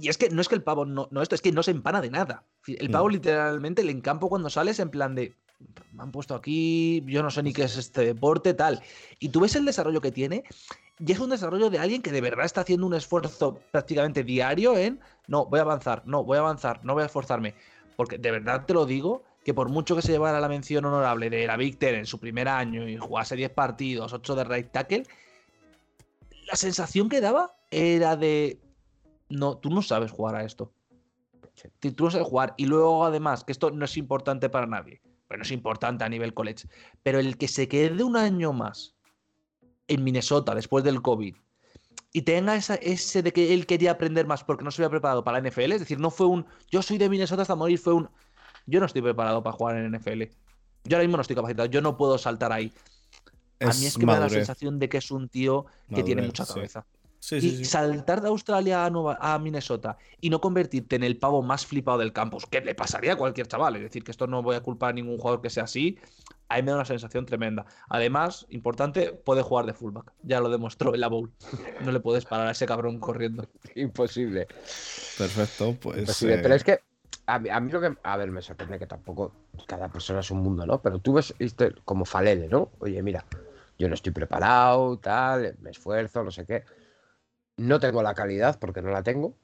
Y 0.00 0.08
es 0.08 0.18
que 0.18 0.30
no 0.30 0.40
es 0.40 0.48
que 0.48 0.54
el 0.56 0.62
pavo 0.64 0.84
no, 0.86 1.06
no 1.12 1.22
esto, 1.22 1.34
es 1.36 1.42
que 1.42 1.52
no 1.52 1.62
se 1.62 1.70
empana 1.70 2.00
de 2.00 2.10
nada. 2.10 2.44
El 2.66 2.90
pavo 2.90 3.08
Mm. 3.08 3.12
literalmente, 3.12 3.82
el 3.82 3.90
encampo 3.90 4.28
cuando 4.28 4.50
sales 4.50 4.80
en 4.80 4.90
plan 4.90 5.14
de 5.14 5.34
me 5.92 6.02
han 6.02 6.10
puesto 6.10 6.34
aquí, 6.34 7.02
yo 7.06 7.22
no 7.22 7.30
sé 7.30 7.42
ni 7.42 7.52
qué 7.52 7.64
es 7.64 7.76
este 7.76 8.04
deporte, 8.04 8.54
tal. 8.54 8.82
Y 9.18 9.28
tú 9.28 9.40
ves 9.40 9.54
el 9.56 9.64
desarrollo 9.64 10.00
que 10.00 10.12
tiene, 10.12 10.44
y 10.98 11.12
es 11.12 11.18
un 11.18 11.30
desarrollo 11.30 11.70
de 11.70 11.78
alguien 11.78 12.02
que 12.02 12.12
de 12.12 12.20
verdad 12.20 12.44
está 12.46 12.60
haciendo 12.62 12.86
un 12.86 12.94
esfuerzo 12.94 13.60
prácticamente 13.72 14.22
diario 14.22 14.76
en 14.76 15.00
no, 15.26 15.46
voy 15.46 15.58
a 15.58 15.62
avanzar, 15.62 16.02
no, 16.06 16.24
voy 16.24 16.36
a 16.36 16.40
avanzar, 16.40 16.84
no 16.84 16.94
voy 16.94 17.02
a 17.02 17.06
esforzarme. 17.06 17.54
Porque 17.96 18.18
de 18.18 18.30
verdad 18.30 18.64
te 18.66 18.74
lo 18.74 18.86
digo, 18.86 19.22
que 19.44 19.54
por 19.54 19.68
mucho 19.68 19.94
que 19.94 20.02
se 20.02 20.12
llevara 20.12 20.40
la 20.40 20.48
mención 20.48 20.84
honorable 20.84 21.30
de 21.30 21.46
la 21.46 21.56
Ten 21.56 21.96
en 21.96 22.06
su 22.06 22.18
primer 22.18 22.48
año 22.48 22.88
y 22.88 22.96
jugase 22.96 23.36
10 23.36 23.50
partidos, 23.50 24.12
8 24.12 24.34
de 24.34 24.44
right 24.44 24.70
tackle, 24.70 25.04
la 26.46 26.56
sensación 26.56 27.08
que 27.08 27.20
daba 27.20 27.56
era 27.70 28.16
de 28.16 28.60
no, 29.28 29.56
tú 29.58 29.70
no 29.70 29.82
sabes 29.82 30.10
jugar 30.10 30.36
a 30.36 30.44
esto. 30.44 30.72
Tú 31.80 32.04
no 32.04 32.10
sabes 32.10 32.26
jugar. 32.26 32.54
Y 32.56 32.66
luego, 32.66 33.04
además, 33.04 33.44
que 33.44 33.52
esto 33.52 33.70
no 33.70 33.84
es 33.84 33.96
importante 33.96 34.48
para 34.48 34.66
nadie. 34.66 35.00
Pero 35.34 35.42
es 35.42 35.50
importante 35.50 36.04
a 36.04 36.08
nivel 36.08 36.32
college. 36.32 36.68
Pero 37.02 37.18
el 37.18 37.36
que 37.36 37.48
se 37.48 37.66
quede 37.66 38.04
un 38.04 38.16
año 38.16 38.52
más 38.52 38.94
en 39.88 40.04
Minnesota 40.04 40.54
después 40.54 40.84
del 40.84 41.02
COVID 41.02 41.34
y 42.12 42.22
tenga 42.22 42.54
esa, 42.54 42.76
ese 42.76 43.20
de 43.24 43.32
que 43.32 43.52
él 43.52 43.66
quería 43.66 43.90
aprender 43.90 44.28
más 44.28 44.44
porque 44.44 44.62
no 44.62 44.70
se 44.70 44.80
había 44.80 44.90
preparado 44.90 45.24
para 45.24 45.40
la 45.40 45.50
NFL, 45.50 45.72
es 45.72 45.80
decir, 45.80 45.98
no 45.98 46.12
fue 46.12 46.28
un 46.28 46.46
yo 46.70 46.82
soy 46.82 46.98
de 46.98 47.08
Minnesota 47.08 47.42
hasta 47.42 47.56
morir, 47.56 47.80
fue 47.80 47.94
un 47.94 48.08
yo 48.64 48.78
no 48.78 48.86
estoy 48.86 49.02
preparado 49.02 49.42
para 49.42 49.56
jugar 49.56 49.76
en 49.76 49.90
NFL. 49.90 50.22
Yo 50.84 50.96
ahora 50.96 51.00
mismo 51.00 51.16
no 51.16 51.22
estoy 51.22 51.34
capacitado, 51.34 51.68
yo 51.68 51.80
no 51.80 51.96
puedo 51.96 52.16
saltar 52.16 52.52
ahí. 52.52 52.72
a 53.58 53.74
mí 53.74 53.86
es 53.86 53.98
que 53.98 54.06
me 54.06 54.12
da 54.12 54.20
la 54.20 54.28
sensación 54.28 54.78
de 54.78 54.88
que 54.88 54.98
es 54.98 55.10
un 55.10 55.28
tío 55.28 55.66
que 55.92 56.04
tiene 56.04 56.22
mucha 56.22 56.46
cabeza. 56.46 56.86
Sí, 57.24 57.36
Y 57.36 57.40
sí, 57.40 57.56
sí. 57.56 57.64
saltar 57.64 58.20
de 58.20 58.28
Australia 58.28 58.84
a, 58.84 58.90
Nueva- 58.90 59.16
a 59.18 59.38
Minnesota 59.38 59.96
y 60.20 60.28
no 60.28 60.42
convertirte 60.42 60.96
en 60.96 61.04
el 61.04 61.16
pavo 61.16 61.42
más 61.42 61.64
flipado 61.64 61.96
del 61.96 62.12
campus, 62.12 62.44
que 62.44 62.60
le 62.60 62.74
pasaría 62.74 63.14
a 63.14 63.16
cualquier 63.16 63.46
chaval. 63.46 63.76
Es 63.76 63.82
decir, 63.82 64.04
que 64.04 64.10
esto 64.10 64.26
no 64.26 64.42
voy 64.42 64.56
a 64.56 64.60
culpar 64.60 64.90
a 64.90 64.92
ningún 64.92 65.16
jugador 65.16 65.40
que 65.40 65.48
sea 65.48 65.64
así. 65.64 65.98
A 66.50 66.56
mí 66.56 66.62
me 66.64 66.72
da 66.72 66.76
una 66.76 66.84
sensación 66.84 67.24
tremenda. 67.24 67.64
Además, 67.88 68.44
importante, 68.50 69.12
puede 69.12 69.40
jugar 69.40 69.64
de 69.64 69.72
fullback. 69.72 70.12
Ya 70.22 70.38
lo 70.40 70.50
demostró 70.50 70.94
en 70.94 71.00
la 71.00 71.08
Bowl. 71.08 71.32
No 71.82 71.92
le 71.92 72.00
puedes 72.00 72.26
parar 72.26 72.48
a 72.48 72.50
ese 72.50 72.66
cabrón 72.66 73.00
corriendo. 73.00 73.46
Imposible. 73.74 74.46
Perfecto, 75.16 75.74
pues. 75.80 76.00
Imposible. 76.00 76.34
eh, 76.34 76.40
Pero 76.42 76.54
es 76.56 76.62
que 76.62 76.80
a 77.24 77.38
mí, 77.38 77.48
a 77.48 77.58
mí 77.58 77.72
lo 77.72 77.80
que. 77.80 77.96
A 78.02 78.18
ver, 78.18 78.30
me 78.30 78.42
sorprende 78.42 78.78
que 78.78 78.86
tampoco. 78.86 79.32
Cada 79.66 79.88
persona 79.88 80.20
es 80.20 80.30
un 80.30 80.42
mundo, 80.42 80.66
¿no? 80.66 80.82
Pero 80.82 80.98
tú 80.98 81.14
ves 81.14 81.34
este, 81.38 81.72
como 81.86 82.04
Falele, 82.04 82.48
¿no? 82.48 82.68
Oye, 82.80 83.02
mira, 83.02 83.24
yo 83.78 83.88
no 83.88 83.94
estoy 83.94 84.12
preparado, 84.12 84.98
tal, 84.98 85.56
me 85.62 85.70
esfuerzo, 85.70 86.22
no 86.22 86.30
sé 86.30 86.44
qué. 86.44 86.64
No 87.56 87.78
tengo 87.80 88.02
la 88.02 88.14
calidad 88.14 88.58
porque 88.58 88.82
no 88.82 88.90
la 88.90 89.02
tengo. 89.02 89.34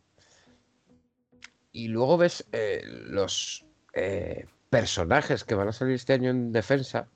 Y 1.72 1.88
luego 1.88 2.18
ves 2.18 2.44
eh, 2.52 2.82
los 2.84 3.64
eh, 3.94 4.46
personajes 4.68 5.44
que 5.44 5.54
van 5.54 5.68
a 5.68 5.72
salir 5.72 5.94
este 5.94 6.14
año 6.14 6.30
en 6.30 6.52
defensa. 6.52 7.08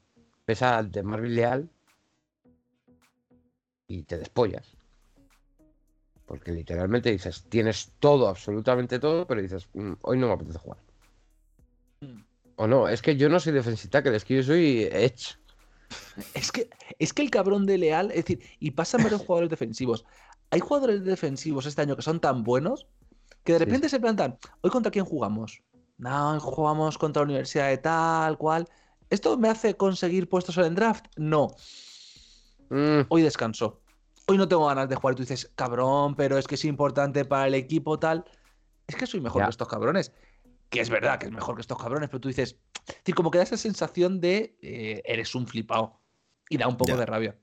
Ves 0.46 0.62
a 0.62 0.82
de 0.82 1.02
Marvin 1.02 1.34
Leal 1.34 1.70
y 3.88 4.02
te 4.04 4.18
despollas. 4.18 4.76
Porque 6.26 6.52
literalmente 6.52 7.10
dices, 7.10 7.44
tienes 7.48 7.92
todo, 7.98 8.28
absolutamente 8.28 8.98
todo, 8.98 9.26
pero 9.26 9.42
dices, 9.42 9.68
"Mm, 9.74 9.92
hoy 10.02 10.18
no 10.18 10.28
me 10.28 10.34
apetece 10.34 10.58
jugar. 10.58 10.78
O 12.56 12.66
no, 12.66 12.88
es 12.88 13.02
que 13.02 13.16
yo 13.16 13.28
no 13.28 13.40
soy 13.40 13.52
defensive 13.52 13.90
tackle, 13.90 14.16
es 14.16 14.24
que 14.24 14.36
yo 14.36 14.42
soy 14.42 14.84
edge. 14.84 15.36
Es 16.32 16.52
que, 16.52 16.70
es 16.98 17.12
que 17.12 17.22
el 17.22 17.30
cabrón 17.30 17.66
de 17.66 17.78
Leal, 17.78 18.10
es 18.10 18.24
decir, 18.24 18.40
y 18.60 18.70
pasan 18.70 19.02
varios 19.02 19.22
jugadores 19.22 19.50
defensivos. 19.50 20.04
Hay 20.50 20.60
jugadores 20.60 21.04
defensivos 21.04 21.66
este 21.66 21.82
año 21.82 21.96
que 21.96 22.02
son 22.02 22.20
tan 22.20 22.44
buenos 22.44 22.86
que 23.42 23.52
de 23.54 23.58
Sí, 23.58 23.64
repente 23.64 23.88
se 23.88 24.00
plantan, 24.00 24.38
¿hoy 24.62 24.70
contra 24.70 24.90
quién 24.90 25.04
jugamos? 25.04 25.62
No, 25.98 26.32
hoy 26.32 26.38
jugamos 26.40 26.98
contra 26.98 27.22
la 27.22 27.26
universidad 27.26 27.68
de 27.68 27.78
tal, 27.78 28.38
cual. 28.38 28.68
¿Esto 29.10 29.36
me 29.36 29.48
hace 29.48 29.76
conseguir 29.76 30.28
puestos 30.28 30.56
en 30.58 30.64
el 30.64 30.74
draft? 30.74 31.06
No. 31.16 31.48
Mm, 32.70 33.02
Hoy 33.08 33.22
descanso. 33.22 33.80
Hoy 34.26 34.38
no 34.38 34.48
tengo 34.48 34.66
ganas 34.66 34.88
de 34.88 34.96
jugar. 34.96 35.12
Y 35.12 35.16
tú 35.16 35.22
dices, 35.22 35.52
cabrón, 35.54 36.14
pero 36.16 36.38
es 36.38 36.46
que 36.46 36.54
es 36.54 36.64
importante 36.64 37.24
para 37.24 37.46
el 37.46 37.54
equipo 37.54 37.98
tal. 37.98 38.24
Es 38.86 38.96
que 38.96 39.06
soy 39.06 39.20
mejor 39.20 39.44
que 39.44 39.50
estos 39.50 39.68
cabrones. 39.68 40.12
Que 40.70 40.80
es 40.80 40.88
verdad 40.90 41.18
que 41.18 41.26
es 41.26 41.32
mejor 41.32 41.54
que 41.54 41.60
estos 41.60 41.78
cabrones, 41.78 42.08
pero 42.08 42.20
tú 42.20 42.28
dices, 42.28 42.56
decir, 42.86 43.14
como 43.14 43.30
que 43.30 43.38
da 43.38 43.44
esa 43.44 43.56
sensación 43.58 44.20
de 44.20 44.56
eh, 44.62 45.02
eres 45.04 45.34
un 45.34 45.46
flipado. 45.46 46.00
Y 46.48 46.56
da 46.56 46.66
un 46.66 46.76
poco 46.76 46.96
de 46.96 47.06
rabia. 47.06 47.36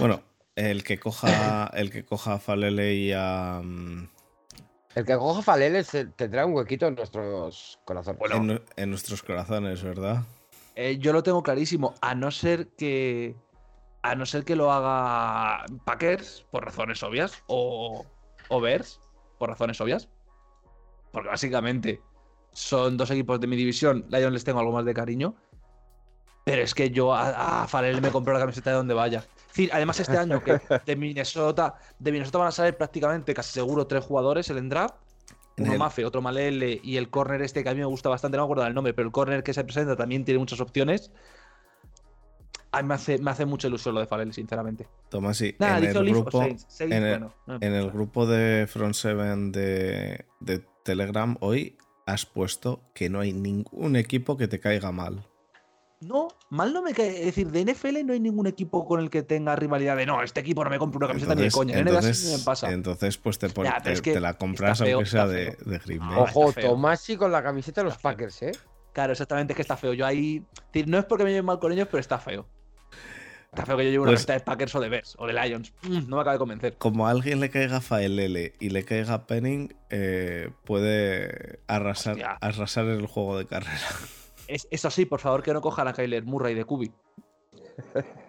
Bueno, 0.00 0.22
el 0.56 0.84
que 0.84 0.98
coja, 0.98 1.66
el 1.74 1.90
que 1.90 2.04
coja 2.04 2.34
a 2.34 2.38
Falele 2.38 2.94
y 2.94 3.12
a. 3.12 3.60
mm, 3.62 4.08
el 4.94 5.04
que 5.04 5.16
coja 5.16 5.42
Falele 5.42 5.82
se- 5.84 6.06
tendrá 6.06 6.46
un 6.46 6.54
huequito 6.54 6.86
en 6.86 6.94
nuestros 6.94 7.78
corazones. 7.84 8.18
Bueno. 8.18 8.36
en, 8.36 8.46
nu- 8.46 8.60
en 8.76 8.90
nuestros 8.90 9.22
corazones, 9.22 9.82
¿verdad? 9.82 10.22
Eh, 10.76 10.98
yo 10.98 11.12
lo 11.12 11.22
tengo 11.22 11.42
clarísimo, 11.42 11.94
a 12.00 12.14
no 12.14 12.30
ser 12.30 12.68
que. 12.76 13.34
A 14.02 14.14
no 14.16 14.26
ser 14.26 14.44
que 14.44 14.54
lo 14.54 14.70
haga 14.70 15.64
Packers, 15.86 16.44
por 16.50 16.62
razones 16.64 17.02
obvias, 17.02 17.42
o, 17.46 18.04
o 18.48 18.60
Bears, 18.60 19.00
por 19.38 19.48
razones 19.48 19.80
obvias. 19.80 20.08
Porque 21.10 21.28
básicamente 21.30 22.02
son 22.52 22.98
dos 22.98 23.10
equipos 23.10 23.40
de 23.40 23.46
mi 23.46 23.56
división. 23.56 24.04
Lions 24.10 24.32
les 24.34 24.44
tengo 24.44 24.60
algo 24.60 24.72
más 24.72 24.84
de 24.84 24.92
cariño. 24.92 25.34
Pero 26.44 26.60
es 26.60 26.74
que 26.74 26.90
yo 26.90 27.14
a, 27.14 27.62
a 27.62 27.66
Farrell 27.66 28.02
me 28.02 28.10
compro 28.10 28.34
la 28.34 28.40
camiseta 28.40 28.70
de 28.70 28.76
donde 28.76 28.92
vaya. 28.92 29.24
Es 29.54 29.58
decir, 29.58 29.70
además 29.72 30.00
este 30.00 30.18
año 30.18 30.42
que 30.42 30.58
de 30.84 30.96
Minnesota, 30.96 31.76
de 32.00 32.10
Minnesota 32.10 32.38
van 32.38 32.48
a 32.48 32.50
salir 32.50 32.74
prácticamente 32.74 33.32
casi 33.34 33.52
seguro 33.52 33.86
tres 33.86 34.04
jugadores 34.04 34.50
en 34.50 34.58
el 34.58 34.68
draft. 34.68 34.96
Uno 35.58 35.72
el- 35.74 35.78
Mafe, 35.78 36.04
otro 36.04 36.20
Malele 36.20 36.80
y 36.82 36.96
el 36.96 37.08
corner 37.08 37.40
este 37.40 37.62
que 37.62 37.68
a 37.68 37.72
mí 37.72 37.78
me 37.78 37.86
gusta 37.86 38.08
bastante, 38.08 38.36
no 38.36 38.42
me 38.42 38.46
acuerdo 38.46 38.64
del 38.64 38.74
nombre, 38.74 38.92
pero 38.94 39.06
el 39.06 39.12
corner 39.12 39.44
que 39.44 39.54
se 39.54 39.62
presenta 39.62 39.94
también 39.94 40.24
tiene 40.24 40.40
muchas 40.40 40.60
opciones. 40.60 41.12
A 42.72 42.82
mí 42.82 42.88
me 42.88 42.94
hace, 42.94 43.18
me 43.18 43.30
hace 43.30 43.44
mucha 43.46 43.68
ilusión 43.68 43.94
lo 43.94 44.00
de 44.00 44.06
Farrell, 44.08 44.32
sinceramente. 44.32 44.88
Tomás, 45.08 45.36
sí, 45.36 45.54
Nada, 45.60 45.78
en 45.78 45.84
el 45.84 45.96
Olive 45.98 46.18
grupo. 46.22 46.40
Saints. 46.40 46.66
Saints, 46.68 46.96
en 46.96 47.04
el- 47.04 47.10
bueno, 47.20 47.34
no 47.46 47.58
me 47.60 47.66
En 47.66 47.72
el 47.74 47.78
importa. 47.82 47.96
grupo 47.96 48.26
de 48.26 48.66
Front 48.68 48.94
Seven 48.94 49.52
de, 49.52 50.24
de 50.40 50.58
Telegram 50.82 51.36
hoy 51.38 51.78
has 52.06 52.26
puesto 52.26 52.80
que 52.92 53.08
no 53.08 53.20
hay 53.20 53.32
ningún 53.32 53.94
equipo 53.94 54.36
que 54.36 54.48
te 54.48 54.58
caiga 54.58 54.90
mal. 54.90 55.24
No, 56.00 56.28
mal 56.50 56.72
no 56.74 56.82
me 56.82 56.92
cae. 56.92 57.20
Es 57.20 57.26
decir, 57.26 57.50
de 57.50 57.64
NFL 57.72 58.04
no 58.04 58.12
hay 58.12 58.20
ningún 58.20 58.46
equipo 58.46 58.86
con 58.86 59.00
el 59.00 59.08
que 59.10 59.22
tenga 59.22 59.56
rivalidad 59.56 59.96
de 59.96 60.04
no, 60.04 60.22
este 60.22 60.40
equipo 60.40 60.62
no 60.62 60.68
me 60.70 60.78
compra 60.78 60.98
una 60.98 61.06
camiseta 61.08 61.34
ni 61.34 61.42
de 61.42 61.50
coña. 61.50 61.78
En 61.78 61.84
NBA 61.86 61.90
sí 62.02 62.06
entonces, 62.08 62.38
me 62.38 62.44
pasa. 62.44 62.70
entonces, 62.72 63.16
pues 63.18 63.38
te, 63.38 63.48
pon- 63.48 63.64
Ya, 63.64 63.80
te, 63.80 63.92
es 63.92 64.02
que 64.02 64.12
te 64.12 64.20
la 64.20 64.34
compras 64.34 64.72
está 64.72 64.84
feo, 64.84 64.96
aunque 64.96 65.10
sea 65.10 65.22
está 65.22 65.32
de, 65.34 65.52
feo. 65.52 65.64
de 65.70 65.78
Green 65.78 66.00
Bay. 66.00 66.18
Ojo, 66.18 66.48
está 66.50 66.60
feo. 66.60 66.70
Tomasi 66.72 67.16
con 67.16 67.32
la 67.32 67.42
camiseta 67.42 67.80
de 67.80 67.84
los 67.86 67.94
Está 67.96 68.08
feo. 68.10 68.16
Packers, 68.18 68.42
¿eh? 68.42 68.52
Claro, 68.92 69.12
exactamente, 69.12 69.52
es 69.52 69.56
que 69.56 69.62
está 69.62 69.76
feo. 69.76 69.94
Yo 69.94 70.04
ahí. 70.04 70.44
No 70.86 70.98
es 70.98 71.04
porque 71.06 71.24
me 71.24 71.30
lleve 71.30 71.42
mal 71.42 71.58
con 71.58 71.72
ellos, 71.72 71.88
pero 71.90 72.00
está 72.00 72.18
feo. 72.18 72.46
Está 73.50 73.64
feo 73.64 73.76
que 73.76 73.84
yo 73.84 73.90
lleve 73.90 74.02
una 74.02 74.10
Pues- 74.10 74.26
camiseta 74.26 74.32
de 74.34 74.40
Packers 74.40 74.74
o 74.74 74.80
de 74.80 74.88
Bears 74.88 75.14
o 75.18 75.26
de 75.26 75.32
Lions. 75.32 75.72
Mm, 75.82 76.08
no 76.08 76.16
me 76.16 76.20
acaba 76.22 76.32
de 76.32 76.38
convencer. 76.38 76.76
Como 76.76 77.06
a 77.06 77.10
alguien 77.12 77.40
le 77.40 77.48
caiga 77.50 77.80
Faelele 77.80 78.52
y 78.60 78.70
le 78.70 78.84
caiga 78.84 79.26
Penning, 79.26 79.74
eh, 79.90 80.50
puede 80.64 81.60
arrasar, 81.68 82.14
Hostia. 82.14 82.32
arrasar 82.40 82.84
el 82.86 83.06
juego 83.06 83.38
de 83.38 83.46
carrera. 83.46 83.78
Es, 84.48 84.68
eso 84.70 84.90
sí, 84.90 85.04
por 85.04 85.20
favor, 85.20 85.42
que 85.42 85.52
no 85.52 85.60
cojan 85.60 85.88
a 85.88 85.92
Kyler 85.92 86.24
Murray 86.24 86.54
de 86.54 86.64
Kubi. 86.64 86.92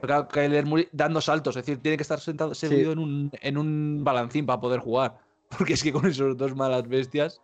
Porque 0.01 0.25
Kyler 0.31 0.65
Murray 0.65 0.87
dando 0.91 1.21
saltos, 1.21 1.55
es 1.55 1.65
decir, 1.65 1.81
tiene 1.81 1.97
que 1.97 2.03
estar 2.03 2.19
sentado 2.19 2.53
seguido 2.53 2.91
en, 2.91 2.99
un, 2.99 3.31
en 3.41 3.57
un 3.57 4.03
balancín 4.03 4.45
para 4.45 4.59
poder 4.59 4.79
jugar. 4.79 5.19
Porque 5.57 5.73
es 5.73 5.83
que 5.83 5.93
con 5.93 6.05
esos 6.05 6.35
dos 6.37 6.55
malas 6.55 6.87
bestias. 6.87 7.41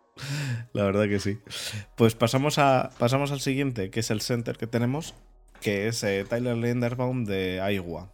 La 0.72 0.84
verdad 0.84 1.04
que 1.08 1.20
sí. 1.20 1.38
Pues 1.96 2.14
pasamos, 2.14 2.58
a, 2.58 2.90
pasamos 2.98 3.30
al 3.32 3.40
siguiente, 3.40 3.90
que 3.90 4.00
es 4.00 4.10
el 4.10 4.20
center 4.20 4.56
que 4.56 4.66
tenemos, 4.66 5.14
que 5.60 5.88
es 5.88 6.02
eh, 6.02 6.24
Tyler 6.28 6.56
Linderbaum 6.56 7.24
de 7.24 7.62
Iowa. 7.72 8.10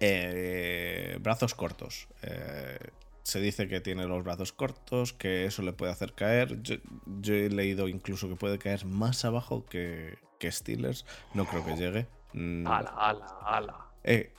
Eh, 0.00 1.16
brazos 1.20 1.54
cortos. 1.54 2.08
Eh, 2.22 2.78
se 3.22 3.40
dice 3.40 3.68
que 3.68 3.80
tiene 3.80 4.06
los 4.06 4.24
brazos 4.24 4.52
cortos, 4.52 5.12
que 5.12 5.44
eso 5.44 5.62
le 5.62 5.72
puede 5.72 5.92
hacer 5.92 6.12
caer. 6.12 6.60
Yo, 6.62 6.76
yo 7.20 7.34
he 7.34 7.48
leído 7.50 7.88
incluso 7.88 8.28
que 8.28 8.36
puede 8.36 8.58
caer 8.58 8.84
más 8.84 9.24
abajo 9.24 9.64
que, 9.66 10.18
que 10.38 10.50
Steelers. 10.50 11.06
No 11.34 11.44
creo 11.46 11.64
que 11.64 11.76
llegue. 11.76 12.06
Mm, 12.32 12.66
Ala, 12.66 12.90
ala, 12.96 13.26
ala. 13.44 13.86
eh, 14.04 14.32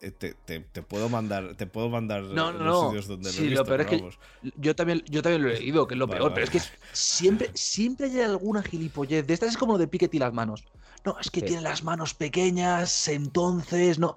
te, 0.00 0.10
te- 0.34 0.60
te 0.60 0.82
puedo 0.82 1.08
mandar, 1.08 1.54
te 1.54 1.66
puedo 1.66 1.88
mandar 1.88 2.22
No, 2.22 2.52
no, 2.52 2.58
los 2.58 2.64
no. 2.82 2.86
sitios 2.88 3.06
donde 3.08 3.30
Sí, 3.30 3.38
lo 3.40 3.44
he 3.46 3.50
lo 3.50 3.50
visto, 3.50 3.64
peor 3.66 3.80
es 3.82 3.86
que-. 3.86 4.50
Yo 4.56 4.74
también, 4.74 5.02
yo 5.08 5.22
también 5.22 5.42
lo 5.42 5.50
he 5.50 5.58
leído, 5.58 5.86
que 5.86 5.94
es 5.94 5.98
lo 5.98 6.06
Vale, 6.06 6.18
peor, 6.18 6.30
vale. 6.32 6.46
pero 6.46 6.56
es 6.56 6.64
que 6.68 6.74
siempre, 6.92 7.50
siempre 7.54 8.06
hay 8.06 8.20
alguna 8.20 8.62
gilipollez. 8.62 9.26
De 9.26 9.34
estas 9.34 9.50
es 9.50 9.56
como 9.56 9.72
lo 9.74 9.78
de 9.78 9.86
Piquet 9.88 10.12
y 10.14 10.18
las 10.18 10.32
manos. 10.32 10.64
No, 11.04 11.18
es 11.20 11.30
que 11.30 11.40
Sí. 11.40 11.46
tiene 11.46 11.62
las 11.62 11.84
manos 11.84 12.14
pequeñas, 12.14 13.06
entonces 13.08 13.98
no. 13.98 14.16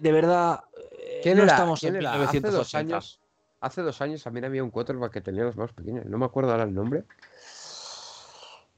De 0.00 0.12
verdad, 0.12 0.60
eh, 0.76 0.87
¿Quién 1.22 1.36
no 1.38 1.42
era? 1.44 1.52
estamos 1.52 1.80
¿Quién 1.80 1.94
en 1.96 2.00
era? 2.02 2.12
Hace 2.14 2.40
dos 2.40 2.52
1980. 2.72 2.78
años. 2.96 3.20
Hace 3.60 3.82
dos 3.82 4.00
años 4.00 4.22
también 4.22 4.44
había 4.44 4.62
un 4.62 4.70
quarterback 4.70 5.12
que 5.12 5.20
tenía 5.20 5.44
las 5.44 5.56
manos 5.56 5.72
pequeñas. 5.72 6.06
No 6.06 6.16
me 6.18 6.24
acuerdo 6.26 6.50
ahora 6.52 6.64
el 6.64 6.72
nombre. 6.74 7.04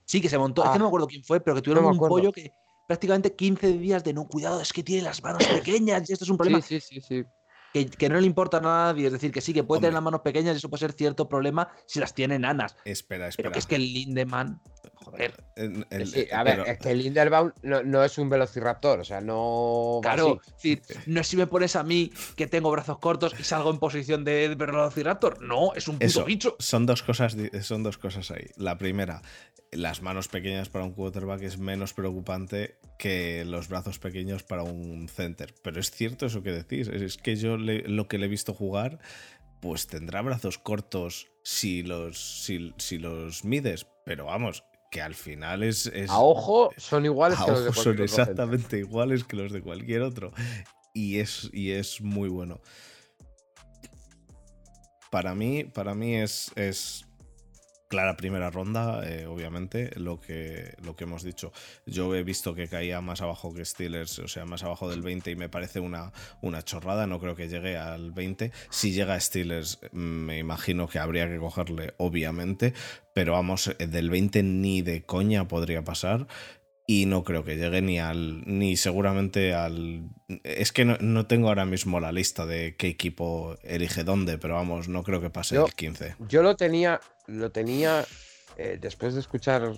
Sí, 0.05 0.21
que 0.21 0.29
se 0.29 0.39
montó. 0.39 0.65
es 0.65 0.71
que 0.71 0.79
no 0.79 0.85
Ah, 0.85 0.87
me 0.87 0.89
acuerdo 0.89 1.07
quién 1.07 1.23
fue, 1.23 1.41
pero 1.41 1.55
que 1.57 1.63
tuvieron 1.63 1.85
no 1.85 1.91
un 1.91 1.97
acuerdo. 1.97 2.15
pollo 2.17 2.33
que 2.33 2.51
prácticamente 2.89 3.35
15 3.37 3.73
días 3.79 4.03
de 4.03 4.13
no 4.13 4.27
cuidado, 4.27 4.61
es 4.61 4.73
que 4.73 4.83
tiene 4.83 5.03
las 5.03 5.23
manos 5.23 5.47
pequeñas 5.47 6.09
y 6.09 6.13
esto 6.13 6.25
es 6.25 6.31
un 6.31 6.37
problema 6.37 6.61
Sí, 6.61 6.81
sí, 6.81 7.01
sí, 7.01 7.23
sí. 7.23 7.25
que, 7.73 7.87
que 7.89 8.09
no 8.09 8.19
le 8.21 8.27
importa 8.27 8.57
a 8.57 8.61
nadie. 8.61 9.07
Es 9.07 9.13
decir, 9.13 9.31
que 9.31 9.41
sí, 9.41 9.53
que 9.53 9.63
puede 9.63 9.83
tener 9.83 9.95
las 9.95 10.03
manos 10.03 10.23
pequeñas 10.23 10.55
y 10.55 10.57
eso 10.59 10.69
puede 10.69 10.81
ser 10.81 10.93
cierto 10.93 11.29
problema 11.29 11.69
si 11.87 12.01
las 12.01 12.13
tiene 12.15 12.35
enanas. 12.37 12.75
Espera, 12.85 13.27
Pero 13.27 13.29
espera. 13.29 13.53
que 13.53 13.59
es 13.61 13.67
que 13.67 13.77
el 13.77 13.83
Lindemann, 13.93 14.61
joder, 15.05 15.33
En- 15.57 15.87
el- 15.91 16.07
Sí, 16.07 16.27
a 16.33 16.43
ver, 16.43 16.57
pero- 16.59 16.67
es 16.67 16.79
que 16.79 16.91
el 16.91 16.99
Linderbaum 16.99 17.53
no, 17.63 17.83
no 17.83 18.05
es 18.05 18.17
un 18.19 18.29
velociraptor, 18.29 19.01
o 19.01 19.05
sea, 19.05 19.21
no. 19.21 20.01
va 20.05 20.15
Claro, 20.15 20.41
decir, 20.57 20.83
no 21.07 21.21
es 21.21 21.27
si 21.27 21.37
me 21.37 21.47
pones 21.47 21.77
a 21.77 21.83
mí 21.83 22.11
que 22.37 22.47
tengo 22.47 22.71
brazos 22.71 22.99
cortos 22.99 23.35
y 23.39 23.43
salgo 23.45 23.71
en 23.71 23.79
posición 23.79 24.25
de 24.25 24.55
Velociraptor. 24.55 25.43
No, 25.43 25.75
es 25.75 25.89
un 25.89 25.95
puto 25.97 26.07
Eso, 26.07 26.25
bicho. 26.25 26.57
son 26.59 26.87
dos 26.87 27.03
cosas 27.03 27.37
son 27.63 27.83
dos 27.83 27.99
cosas 27.99 28.31
ahí. 28.31 28.47
La 28.57 28.79
primera, 28.79 29.23
las 29.73 30.03
manos 30.03 30.29
pequeñas 30.29 30.69
para 30.69 30.85
un 30.85 30.93
quarterback 30.93 31.43
es 31.43 31.59
menos 31.59 31.93
preocupante 31.95 32.79
que 32.99 33.45
los 33.47 33.69
brazos 33.69 33.99
pequeños 33.99 34.43
para 34.43 34.63
un 34.63 35.09
center. 35.09 35.55
Pero 35.63 35.81
es 35.81 35.91
cierto 35.91 36.27
eso 36.27 36.43
que 36.43 36.53
decís. 36.53 36.89
Es 36.89 37.17
que 37.17 37.37
yo 37.37 37.57
le- 37.57 37.83
lo 37.89 38.09
que 38.09 38.19
le 38.19 38.27
he 38.27 38.29
visto 38.29 38.53
jugar, 38.55 38.99
pues 39.61 39.87
tendrá 39.87 40.23
brazos 40.23 40.59
cortos 40.59 41.29
si 41.45 41.83
los, 41.83 42.43
si, 42.45 42.73
si 42.79 42.99
los 42.99 43.45
mides. 43.45 43.87
Pero 44.05 44.25
vamos, 44.27 44.65
que 44.91 45.01
al 45.01 45.15
final 45.15 45.63
es. 45.63 45.87
es 45.87 46.11
A 46.11 46.19
ojo 46.19 46.71
son 46.77 47.05
iguales 47.05 47.39
a 47.41 47.45
que 47.45 47.51
los 47.53 47.65
de 47.65 47.73
son 47.73 47.85
cualquier 47.85 47.95
otro 47.95 48.09
center. 48.09 48.23
exactamente 48.23 48.79
iguales 48.79 49.25
que 49.25 49.37
los 49.37 49.53
de 49.53 49.63
cualquier 49.63 50.03
otro. 50.03 50.33
Y 50.93 51.19
es, 51.21 51.49
y 51.53 51.71
es 51.71 52.01
muy 52.01 52.29
bueno. 52.29 52.61
Para 55.11 55.35
mí, 55.35 55.65
para 55.65 55.95
mí 55.95 56.17
es, 56.17 56.53
es 56.57 57.07
clara 57.91 58.17
primera 58.17 58.51
ronda, 58.51 59.03
eh, 59.05 59.27
obviamente, 59.27 59.91
lo 59.97 60.21
que, 60.21 60.75
lo 60.81 60.95
que 60.95 61.05
hemos 61.05 61.25
dicho. 61.25 61.53
Yo 61.87 62.15
he 62.15 62.23
visto 62.23 62.55
que 62.55 62.69
caía 62.69 63.01
más 63.01 63.21
abajo 63.21 63.53
que 63.53 63.65
Steelers, 63.65 64.21
o 64.21 64.29
sea, 64.29 64.47
más 64.47 64.63
abajo 64.63 64.89
del 64.89 65.03
20 65.03 65.33
y 65.33 65.37
me 65.37 65.49
parece 65.49 65.81
una, 65.81 66.13
una 66.41 66.63
chorrada, 66.63 67.09
no 67.09 67.19
creo 67.19 67.35
que 67.35 67.49
llegue 67.49 67.77
al 67.77 68.13
20. 68.13 68.53
Si 68.71 68.93
llega 68.93 69.19
Steelers, 69.19 69.81
mm, 69.91 69.99
me 69.99 70.39
imagino 70.39 70.89
que 70.89 71.01
habría 71.01 71.29
que 71.29 71.39
cogerle, 71.39 71.95
obviamente, 71.97 72.75
pero 73.13 73.33
vamos, 73.33 73.67
eh, 73.67 73.87
del 73.89 74.09
20 74.09 74.45
ni 74.45 74.83
de 74.83 75.03
coña 75.03 75.49
podría 75.49 75.83
pasar. 75.83 76.29
Y 76.93 77.07
no 77.07 77.23
creo 77.23 77.45
que 77.45 77.55
llegue 77.57 77.83
ni 77.83 78.01
al. 78.01 78.43
ni 78.47 78.77
seguramente 78.77 79.55
al. 79.55 80.09
Es 80.43 80.73
que 80.73 80.85
no, 80.85 80.97
no 81.01 81.27
tengo 81.29 81.47
ahora 81.47 81.65
mismo 81.65 82.01
la 82.01 82.11
lista 82.11 82.47
de 82.47 82.75
qué 82.77 82.89
equipo 82.89 83.55
elige 83.63 84.03
dónde, 84.03 84.39
pero 84.39 84.55
vamos, 84.55 84.89
no 84.89 85.05
creo 85.05 85.21
que 85.21 85.31
pase 85.31 85.55
Yo- 85.55 85.67
el 85.67 85.75
15. 85.75 86.17
Yo 86.29 86.43
lo 86.43 86.57
tenía, 86.57 87.01
lo 87.29 87.53
tenía 87.53 88.05
eh, 88.57 88.77
después 88.81 89.15
de 89.15 89.21
escuchar 89.21 89.71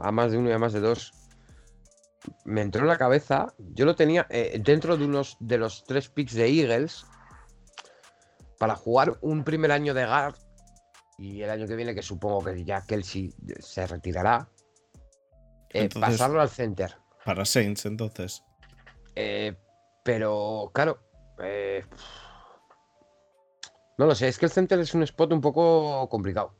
a 0.00 0.12
más 0.12 0.30
de 0.32 0.36
uno 0.36 0.50
y 0.50 0.52
a 0.52 0.58
más 0.58 0.74
de 0.74 0.80
dos. 0.80 1.12
Me 2.44 2.60
entró 2.60 2.82
en 2.82 2.88
la 2.88 2.98
cabeza. 2.98 3.54
Yo 3.72 3.86
lo 3.86 3.96
tenía 3.96 4.26
eh, 4.28 4.60
dentro 4.62 4.98
de 4.98 5.06
unos 5.06 5.38
de 5.40 5.56
los 5.56 5.84
tres 5.84 6.10
picks 6.10 6.34
de 6.34 6.46
Eagles 6.46 7.06
para 8.58 8.74
jugar 8.74 9.16
un 9.22 9.44
primer 9.44 9.72
año 9.72 9.94
de 9.94 10.04
guard 10.04 10.34
y 11.16 11.40
el 11.40 11.48
año 11.48 11.66
que 11.66 11.74
viene, 11.74 11.94
que 11.94 12.02
supongo 12.02 12.44
que 12.44 12.64
ya 12.64 12.84
Kelsey 12.86 13.32
se 13.60 13.86
retirará, 13.86 14.48
eh, 15.70 15.82
Entonces- 15.82 16.12
pasarlo 16.12 16.40
al 16.40 16.48
center. 16.50 16.94
Para 17.24 17.44
Saints, 17.44 17.84
entonces. 17.86 18.42
Eh, 19.14 19.54
pero, 20.02 20.70
claro. 20.72 20.98
eh, 21.42 21.84
no 23.98 24.06
lo 24.06 24.14
sé, 24.14 24.28
es 24.28 24.38
que 24.38 24.46
el 24.46 24.52
center 24.52 24.78
es 24.78 24.94
un 24.94 25.02
spot 25.02 25.32
un 25.32 25.40
poco 25.40 26.08
complicado. 26.08 26.54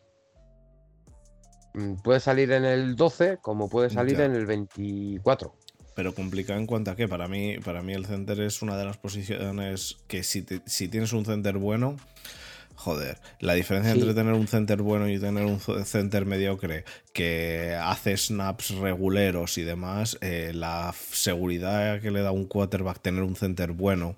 Mm, 1.75 1.97
Puede 2.03 2.21
salir 2.21 2.51
en 2.53 2.65
el 2.65 2.97
12 2.97 3.39
como 3.39 3.69
puede 3.69 3.91
salir 3.91 4.17
Ya. 4.19 4.25
en 4.25 4.35
el 4.35 4.47
24. 4.47 5.55
Pero 5.95 6.15
complicado 6.15 6.59
en 6.59 6.67
cuanto 6.67 6.91
a 6.93 6.97
que 6.97 7.09
para 7.09 7.29
mí, 7.29 7.59
para 7.59 7.83
mí 7.83 7.93
el 7.93 8.07
center 8.07 8.41
es 8.41 8.63
una 8.63 8.77
de 8.77 8.85
las 8.85 8.99
posiciones 8.99 9.99
que 10.07 10.23
si, 10.23 10.43
te- 10.43 10.63
si 10.67 10.89
tienes 10.89 11.13
un 11.13 11.25
center 11.25 11.59
bueno, 11.59 11.97
joder, 12.79 13.19
la 13.41 13.55
diferencia 13.55 13.93
Sí. 13.93 13.99
entre 14.01 14.15
tener 14.15 14.33
un 14.35 14.47
center 14.47 14.81
bueno 14.83 15.09
y 15.09 15.19
tener 15.19 15.45
un 15.45 15.59
center 15.85 16.25
mediocre 16.27 16.85
que 17.13 17.77
hace 17.83 18.17
snaps 18.17 18.71
reguleros 18.77 19.59
y 19.59 19.63
demás, 19.65 20.17
eh, 20.21 20.53
la 20.55 20.95
seguridad 20.95 22.01
que 22.01 22.11
le 22.13 22.23
da 22.23 22.31
un 22.31 22.47
quarterback 22.47 23.01
tener 23.01 23.25
un 23.25 23.35
center 23.37 23.73
bueno, 23.73 24.17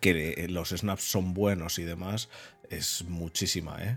que 0.00 0.32
eh, 0.36 0.48
los 0.48 0.70
snaps 0.70 1.04
son 1.04 1.32
buenos 1.32 1.78
y 1.78 1.84
demás, 1.84 2.28
es 2.70 3.04
muchísima, 3.08 3.76
¿eh? 3.82 3.96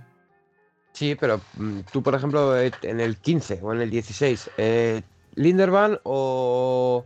Sí, 0.94 1.16
pero 1.16 1.42
mm, 1.56 1.80
tú, 1.92 2.04
por 2.04 2.14
ejemplo, 2.16 2.60
eh, 2.60 2.72
en 2.84 3.00
el 3.00 3.18
15 3.18 3.60
o 3.64 3.74
en 3.74 3.82
el 3.82 3.90
16, 3.90 4.52
eh, 4.58 5.02
Linderman 5.36 6.00
o. 6.04 7.06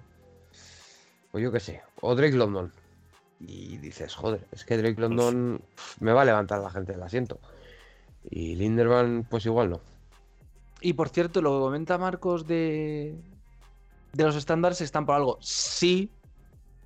O 1.33 1.39
yo 1.39 1.51
qué 1.51 1.59
sé, 1.61 1.81
o 2.01 2.13
Drake 2.13 2.35
London. 2.35 2.71
Y 3.47 3.77
dices, 3.77 4.13
joder, 4.15 4.45
es 4.51 4.65
que 4.65 4.77
Drake 4.77 5.01
London 5.01 5.61
pf, 5.75 6.03
me 6.03 6.13
va 6.13 6.21
a 6.21 6.25
levantar 6.25 6.61
la 6.61 6.69
gente 6.69 6.91
del 6.91 7.01
asiento. 7.01 7.39
Y 8.29 8.55
Linderman, 8.55 9.25
pues 9.29 9.45
igual 9.45 9.71
no. 9.71 9.81
Y 10.79 10.93
por 10.93 11.09
cierto, 11.09 11.41
lo 11.41 11.51
que 11.51 11.59
comenta 11.59 11.97
Marcos 11.97 12.45
de, 12.45 13.15
de 14.13 14.23
los 14.23 14.35
estándares 14.35 14.81
están 14.81 15.05
por 15.05 15.15
algo. 15.15 15.37
Sí, 15.41 16.11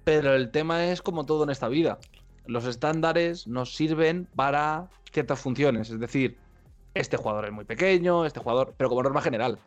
pero 0.04 0.34
el 0.34 0.52
tema 0.52 0.86
es 0.86 1.02
como 1.02 1.26
todo 1.26 1.44
en 1.44 1.50
esta 1.50 1.68
vida. 1.68 1.98
Los 2.46 2.66
estándares 2.66 3.48
nos 3.48 3.76
sirven 3.76 4.28
para 4.36 4.90
ciertas 5.12 5.40
funciones. 5.40 5.90
Es 5.90 6.00
decir, 6.00 6.38
este 6.94 7.18
jugador 7.18 7.46
es 7.46 7.52
muy 7.52 7.66
pequeño, 7.66 8.26
este 8.26 8.40
jugador, 8.40 8.74
pero 8.78 8.90
como 8.90 9.04
norma 9.04 9.22
general. 9.22 9.60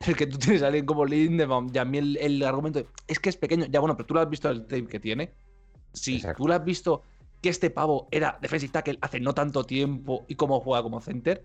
El 0.06 0.16
que 0.16 0.26
tú 0.26 0.38
tienes 0.38 0.62
a 0.62 0.66
alguien 0.66 0.86
como 0.86 1.04
Lindebaum 1.04 1.70
y 1.72 1.78
a 1.78 1.84
mí 1.84 1.98
el, 1.98 2.16
el 2.16 2.42
argumento 2.42 2.84
es 3.06 3.20
que 3.20 3.28
es 3.28 3.36
pequeño. 3.36 3.66
Ya 3.66 3.78
bueno, 3.78 3.96
pero 3.96 4.06
tú 4.06 4.14
lo 4.14 4.20
has 4.20 4.28
visto 4.28 4.50
el 4.50 4.62
tape 4.62 4.86
que 4.86 4.98
tiene. 4.98 5.32
Sí, 5.92 6.16
Exacto. 6.16 6.42
tú 6.42 6.48
lo 6.48 6.54
has 6.54 6.64
visto 6.64 7.02
que 7.40 7.48
este 7.48 7.70
pavo 7.70 8.08
era 8.10 8.38
defensive 8.40 8.72
tackle 8.72 8.98
hace 9.00 9.20
no 9.20 9.34
tanto 9.34 9.64
tiempo 9.64 10.24
y 10.28 10.34
cómo 10.36 10.60
juega 10.60 10.82
como 10.82 11.00
center. 11.00 11.44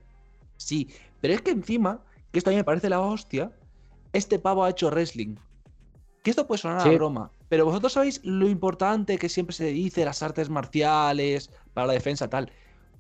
Sí, 0.58 0.90
pero 1.22 1.34
es 1.34 1.42
que 1.42 1.52
encima, 1.52 2.02
que 2.32 2.40
esto 2.40 2.50
a 2.50 2.52
mí 2.52 2.58
me 2.58 2.64
parece 2.64 2.90
la 2.90 3.00
hostia, 3.00 3.52
este 4.14 4.40
pavo 4.40 4.64
ha 4.64 4.70
hecho 4.70 4.90
wrestling. 4.90 5.36
Que 6.24 6.32
esto 6.32 6.46
puede 6.46 6.62
sonar 6.62 6.82
Sí. 6.82 6.90
a 6.90 6.92
broma, 6.94 7.32
pero 7.50 7.66
vosotros 7.66 7.94
sabéis 7.94 8.22
lo 8.24 8.48
importante 8.48 9.18
que 9.18 9.30
siempre 9.30 9.56
se 9.56 9.66
dice 9.66 10.04
las 10.06 10.22
artes 10.22 10.50
marciales 10.50 11.50
para 11.74 11.88
la 11.88 11.94
defensa 11.94 12.30
tal. 12.30 12.52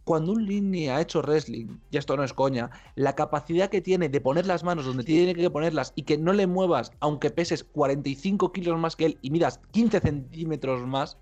cuando 0.03 0.31
un 0.31 0.45
línea 0.45 0.95
ha 0.95 1.01
hecho 1.01 1.19
wrestling, 1.21 1.67
y 1.91 1.97
esto 1.97 2.15
no 2.15 2.23
es 2.23 2.31
coña, 2.31 2.69
la 2.95 3.13
capacidad 3.13 3.69
que 3.69 3.81
tiene 3.81 4.07
de 4.07 4.21
poner 4.21 4.45
las 4.45 4.63
manos 4.63 4.85
donde 4.85 5.03
tiene 5.03 5.35
que 5.35 5.49
ponerlas 5.49 5.91
y 5.97 6.03
que 6.03 6.17
no 6.17 6.31
le 6.31 6.47
muevas, 6.47 6.93
aunque 7.01 7.29
peses 7.29 7.65
45 7.65 8.53
kilos 8.53 8.79
más 8.79 8.95
que 8.95 9.05
él 9.07 9.17
y 9.21 9.31
midas 9.31 9.59
15 9.71 9.99
centímetros 9.99 10.87
más, 10.87 11.17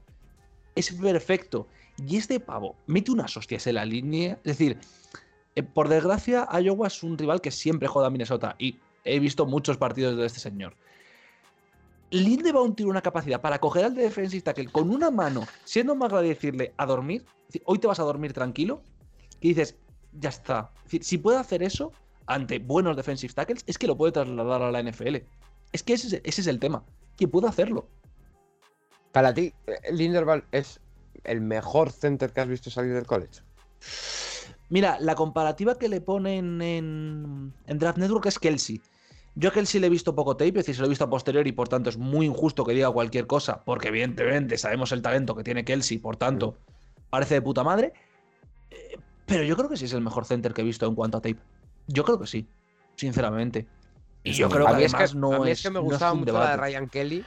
es 0.76 0.92
perfecto. 0.94 1.68
Y 1.98 2.18
este 2.18 2.40
pavo 2.40 2.76
mete 2.88 3.12
unas 3.12 3.36
hostias 3.38 3.66
en 3.68 3.76
la 3.76 3.86
línea. 3.86 4.34
Es 4.44 4.58
decir, 4.58 4.78
eh, 5.56 5.64
por 5.64 5.90
desgracia, 5.90 6.48
Iowa 6.62 6.88
es 6.88 7.04
un 7.04 7.18
rival 7.18 7.42
que 7.42 7.52
siempre 7.52 7.88
joda 7.88 8.08
a 8.08 8.10
Minnesota. 8.10 8.56
Y 8.60 8.78
he 9.04 9.20
visto 9.20 9.46
muchos 9.46 9.78
partidos 9.78 10.18
de 10.18 10.26
este 10.26 10.40
señor. 10.40 10.76
Lindebaum 12.12 12.76
tiene 12.76 12.92
una 12.92 13.02
capacidad 13.02 13.42
para 13.42 13.60
coger 13.60 13.86
al 13.86 13.96
defensive 13.96 14.42
tackle 14.42 14.68
con 14.68 14.90
una 14.90 15.10
mano, 15.10 15.46
siendo 15.64 15.96
más 15.96 16.12
grave 16.12 16.30
decirle 16.30 16.74
a 16.78 16.86
dormir, 16.86 17.26
hoy 17.66 17.80
te 17.80 17.88
vas 17.88 18.00
a 18.00 18.04
dormir 18.04 18.32
tranquilo, 18.32 18.82
y 19.42 19.50
dices, 19.50 19.76
ya 20.14 20.30
está. 20.30 20.72
si 21.02 21.18
puede 21.18 21.38
hacer 21.38 21.64
eso 21.64 21.92
ante 22.28 22.60
buenos 22.60 22.96
defensive 22.96 23.34
tackles, 23.34 23.64
es 23.68 23.78
que 23.78 23.88
lo 23.88 23.98
puede 23.98 24.12
trasladar 24.12 24.62
a 24.62 24.72
la 24.72 24.82
NFL. 24.82 25.18
Es 25.72 25.84
que 25.84 25.94
ese 25.94 26.22
es, 26.24 26.48
el 26.48 26.60
tema, 26.60 26.84
que 27.18 27.28
puede 27.28 27.48
hacerlo. 27.48 27.88
Para 29.16 29.34
ti, 29.34 29.54
Linderbaum 29.94 30.42
es 30.52 30.82
el 31.24 31.40
mejor 31.40 31.90
center 31.90 32.34
que 32.34 32.42
has 32.42 32.50
visto 32.50 32.70
salir 32.70 32.94
del 32.94 33.06
college. 33.06 33.44
Mira, 34.68 34.98
la 35.00 35.16
comparativa 35.16 35.78
que 35.78 35.88
le 35.88 36.02
ponen 36.02 36.62
en, 36.62 37.54
en 37.66 37.80
Draft 37.80 37.98
Network 37.98 38.26
es 38.26 38.38
Kelsey. 38.38 38.82
Yo 39.36 39.48
a 39.48 39.54
Kelsey 39.54 39.80
le 39.80 39.88
he 39.88 39.90
visto 39.90 40.14
poco 40.14 40.36
tape, 40.36 40.50
es 40.50 40.56
decir, 40.56 40.76
se 40.76 40.82
lo 40.82 40.88
he 40.88 40.90
visto 40.90 41.06
a 41.06 41.10
posteriori 41.10 41.52
y 41.52 41.54
por 41.54 41.70
tanto 41.70 41.90
es 41.90 41.96
muy 41.96 42.26
injusto 42.26 42.66
que 42.66 42.74
diga 42.74 42.92
cualquier 42.92 43.26
cosa, 43.26 43.64
porque 43.64 43.88
evidentemente 43.88 44.58
sabemos 44.58 44.92
el 44.92 45.02
talento 45.02 45.34
que 45.34 45.46
tiene 45.46 45.64
Kelsey, 45.64 45.98
por 45.98 46.18
tanto, 46.18 46.58
parece 47.10 47.36
de 47.36 47.42
puta 47.42 47.64
madre. 47.64 47.94
Eh, 48.70 48.98
pero 49.26 49.44
yo 49.44 49.56
creo 49.56 49.70
que 49.70 49.78
sí 49.78 49.86
es 49.86 49.94
el 49.94 50.02
mejor 50.02 50.26
center 50.26 50.54
que 50.54 50.60
he 50.60 50.66
visto 50.66 50.86
en 50.88 50.94
cuanto 50.94 51.20
a 51.20 51.22
tape. 51.22 51.40
Yo 51.88 52.04
creo 52.04 52.20
que 52.20 52.28
sí, 52.28 52.50
sinceramente. 52.98 53.66
Y 54.26 54.34
yo 54.34 54.50
creo 54.50 54.66
que 54.66 54.74
además 54.74 55.16
no 55.16 55.46
es. 55.46 55.62
que 55.62 55.70
me 55.70 55.80
gustaba 55.80 56.14
mucho 56.16 56.34
la 56.34 56.52
de 56.52 56.58
Ryan 56.58 56.90
Kelly. 56.90 57.24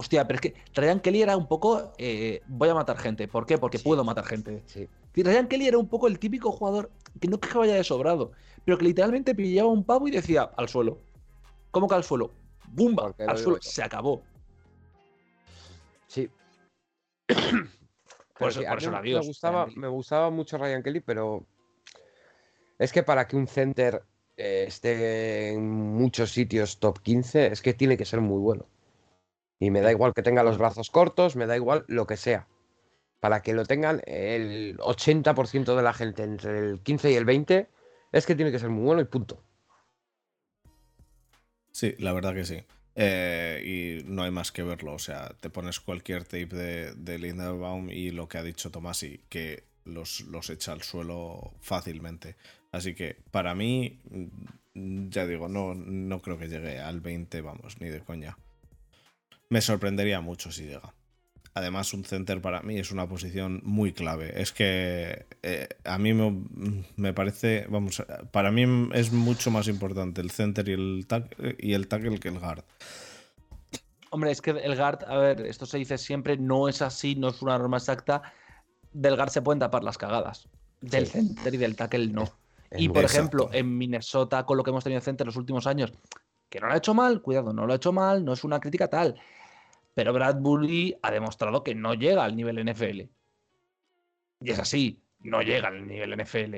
Hostia, 0.00 0.26
pero 0.26 0.36
es 0.36 0.40
que 0.40 0.54
Ryan 0.74 0.98
Kelly 0.98 1.20
era 1.20 1.36
un 1.36 1.46
poco. 1.46 1.92
Eh, 1.98 2.40
voy 2.46 2.70
a 2.70 2.74
matar 2.74 2.96
gente. 2.96 3.28
¿Por 3.28 3.44
qué? 3.44 3.58
Porque 3.58 3.78
puedo 3.78 4.02
matar 4.02 4.24
gente. 4.24 4.62
Sí. 4.64 4.88
Ryan 5.14 5.46
Kelly 5.46 5.68
era 5.68 5.76
un 5.76 5.88
poco 5.88 6.06
el 6.06 6.18
típico 6.18 6.50
jugador 6.50 6.90
que 7.20 7.28
no 7.28 7.38
que 7.38 7.58
vaya 7.58 7.74
de 7.74 7.84
sobrado, 7.84 8.32
pero 8.64 8.78
que 8.78 8.86
literalmente 8.86 9.34
pillaba 9.34 9.68
un 9.68 9.84
pavo 9.84 10.08
y 10.08 10.10
decía 10.10 10.50
al 10.56 10.70
suelo. 10.70 10.96
¿Cómo 11.70 11.86
que 11.86 11.96
al 11.96 12.04
suelo? 12.04 12.32
¡Bumba! 12.68 13.14
Al 13.28 13.36
suelo. 13.36 13.58
Se 13.60 13.82
acabó. 13.82 14.22
Sí. 16.06 16.30
por 18.38 18.48
eso, 18.48 18.62
por 18.62 19.02
Me 19.02 19.18
gustaba, 19.18 19.66
me 19.66 19.88
gustaba 19.88 20.30
mucho 20.30 20.56
Ryan 20.56 20.82
Kelly, 20.82 21.00
pero 21.00 21.44
es 22.78 22.90
que 22.90 23.02
para 23.02 23.28
que 23.28 23.36
un 23.36 23.46
center 23.46 24.02
eh, 24.38 24.64
esté 24.66 25.50
en 25.50 25.68
muchos 25.68 26.30
sitios 26.30 26.78
top 26.78 27.00
15, 27.00 27.48
es 27.48 27.60
que 27.60 27.74
tiene 27.74 27.98
que 27.98 28.06
ser 28.06 28.22
muy 28.22 28.38
bueno. 28.38 28.64
Y 29.60 29.70
me 29.70 29.82
da 29.82 29.92
igual 29.92 30.14
que 30.14 30.22
tenga 30.22 30.42
los 30.42 30.58
brazos 30.58 30.90
cortos, 30.90 31.36
me 31.36 31.46
da 31.46 31.54
igual 31.54 31.84
lo 31.86 32.06
que 32.06 32.16
sea. 32.16 32.48
Para 33.20 33.42
que 33.42 33.52
lo 33.52 33.66
tengan 33.66 34.00
el 34.06 34.78
80% 34.78 35.76
de 35.76 35.82
la 35.82 35.92
gente 35.92 36.22
entre 36.22 36.58
el 36.58 36.80
15 36.80 37.12
y 37.12 37.14
el 37.14 37.26
20, 37.26 37.68
es 38.10 38.26
que 38.26 38.34
tiene 38.34 38.50
que 38.50 38.58
ser 38.58 38.70
muy 38.70 38.84
bueno 38.84 39.02
y 39.02 39.04
punto. 39.04 39.44
Sí, 41.70 41.94
la 41.98 42.14
verdad 42.14 42.34
que 42.34 42.46
sí. 42.46 42.64
Eh, 42.94 44.00
y 44.02 44.10
no 44.10 44.22
hay 44.22 44.30
más 44.30 44.50
que 44.50 44.62
verlo. 44.62 44.94
O 44.94 44.98
sea, 44.98 45.36
te 45.40 45.50
pones 45.50 45.78
cualquier 45.78 46.24
tape 46.24 46.46
de, 46.46 46.94
de 46.94 47.18
Linderbaum 47.18 47.90
y 47.90 48.10
lo 48.10 48.28
que 48.28 48.38
ha 48.38 48.42
dicho 48.42 48.70
Tomasi, 48.70 49.20
que 49.28 49.64
los, 49.84 50.22
los 50.22 50.48
echa 50.48 50.72
al 50.72 50.82
suelo 50.82 51.52
fácilmente. 51.60 52.36
Así 52.72 52.94
que 52.94 53.18
para 53.30 53.54
mí, 53.54 54.00
mm, 54.74 55.08
ya 55.10 55.26
digo, 55.26 55.48
no, 55.48 55.74
no 55.74 56.20
creo 56.22 56.38
que 56.38 56.48
llegue 56.48 56.78
al 56.78 57.00
20, 57.00 57.42
vamos, 57.42 57.78
ni 57.80 57.90
de 57.90 58.00
coña. 58.00 58.38
Me 59.50 59.60
sorprendería 59.60 60.20
mucho 60.20 60.52
si 60.52 60.62
llega. 60.62 60.94
Además, 61.54 61.92
un 61.92 62.04
center 62.04 62.40
para 62.40 62.62
mí 62.62 62.78
es 62.78 62.92
una 62.92 63.08
posición 63.08 63.60
muy 63.64 63.92
clave. 63.92 64.40
Es 64.40 64.52
que 64.52 65.26
eh, 65.42 65.68
a 65.84 65.98
mí 65.98 66.14
me, 66.14 67.12
parece, 67.12 67.66
vamos, 67.68 68.00
para 68.30 68.52
mí 68.52 68.88
es 68.94 69.10
mucho 69.10 69.50
más 69.50 69.66
importante 69.66 70.20
el 70.20 70.30
center 70.30 70.68
y 70.68 70.72
el, 70.72 71.06
tackle, 71.08 71.56
y 71.58 71.72
el 71.72 71.88
tackle 71.88 72.20
que 72.20 72.28
el 72.28 72.38
guard. 72.38 72.62
Hombre, 74.10 74.30
es 74.30 74.40
que 74.40 74.52
el 74.52 74.76
guard, 74.76 75.04
a 75.08 75.18
ver, 75.18 75.40
esto 75.40 75.66
se 75.66 75.78
dice 75.78 75.98
siempre, 75.98 76.36
no 76.36 76.68
es 76.68 76.80
así, 76.80 77.16
no 77.16 77.30
es 77.30 77.42
una 77.42 77.58
norma 77.58 77.78
exacta. 77.78 78.22
Del 78.92 79.16
guard 79.16 79.30
se 79.30 79.42
pueden 79.42 79.58
tapar 79.58 79.82
las 79.82 79.98
cagadas. 79.98 80.48
Del 80.80 81.08
center 81.08 81.52
y 81.52 81.58
del 81.58 81.74
tackle 81.74 82.06
no. 82.06 82.32
y 82.70 82.88
por 82.88 83.04
ejemplo, 83.04 83.50
en 83.52 83.76
Minnesota, 83.76 84.46
con 84.46 84.56
lo 84.56 84.62
que 84.62 84.70
hemos 84.70 84.84
tenido 84.84 85.00
center 85.00 85.26
los 85.26 85.36
últimos 85.36 85.66
años, 85.66 85.92
que 86.48 86.60
no 86.60 86.68
lo 86.68 86.74
ha 86.74 86.76
hecho 86.76 86.94
mal, 86.94 87.20
cuidado, 87.20 87.52
no 87.52 87.66
lo 87.66 87.72
ha 87.72 87.76
hecho 87.76 87.92
mal, 87.92 88.24
no 88.24 88.32
es 88.32 88.44
una 88.44 88.60
crítica 88.60 88.86
tal 88.88 89.20
pero 89.94 90.12
Bradbury 90.12 90.96
ha 91.02 91.10
demostrado 91.10 91.62
que 91.62 91.74
no 91.74 91.94
llega 91.94 92.24
al 92.24 92.36
nivel 92.36 92.64
NFL. 92.64 93.00
Y 94.42 94.50
es 94.50 94.58
así, 94.58 95.02
no 95.20 95.42
llega 95.42 95.68
al 95.68 95.86
nivel 95.86 96.16
NFL. 96.16 96.56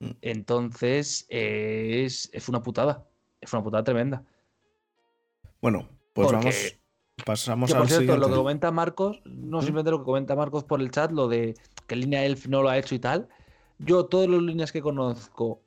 Mm. 0.00 0.10
Entonces, 0.22 1.26
es, 1.28 2.30
una 2.48 2.62
putada. 2.62 3.06
Es 3.40 3.52
una 3.52 3.62
putada 3.62 3.84
tremenda. 3.84 4.22
Bueno, 5.60 5.88
pues 6.12 6.30
vamos. 6.30 6.78
Pasamos 7.24 7.72
por 7.72 7.88
cierto, 7.88 8.16
lo 8.16 8.28
que 8.28 8.34
comenta 8.34 8.72
Marcos, 8.72 9.22
no 9.24 9.58
¿Mm? 9.58 9.62
simplemente 9.62 9.90
lo 9.92 9.98
que 10.00 10.04
comenta 10.04 10.34
Marcos 10.34 10.64
por 10.64 10.80
el 10.80 10.90
chat, 10.90 11.12
lo 11.12 11.28
de 11.28 11.54
que 11.86 11.94
Línea 11.94 12.24
Elf 12.24 12.48
no 12.48 12.62
lo 12.62 12.68
ha 12.68 12.76
hecho 12.76 12.94
y 12.94 12.98
tal. 12.98 13.28
Yo, 13.78 14.06
todas 14.06 14.28
las 14.28 14.42
líneas 14.42 14.72
que 14.72 14.82
conozco, 14.82 15.62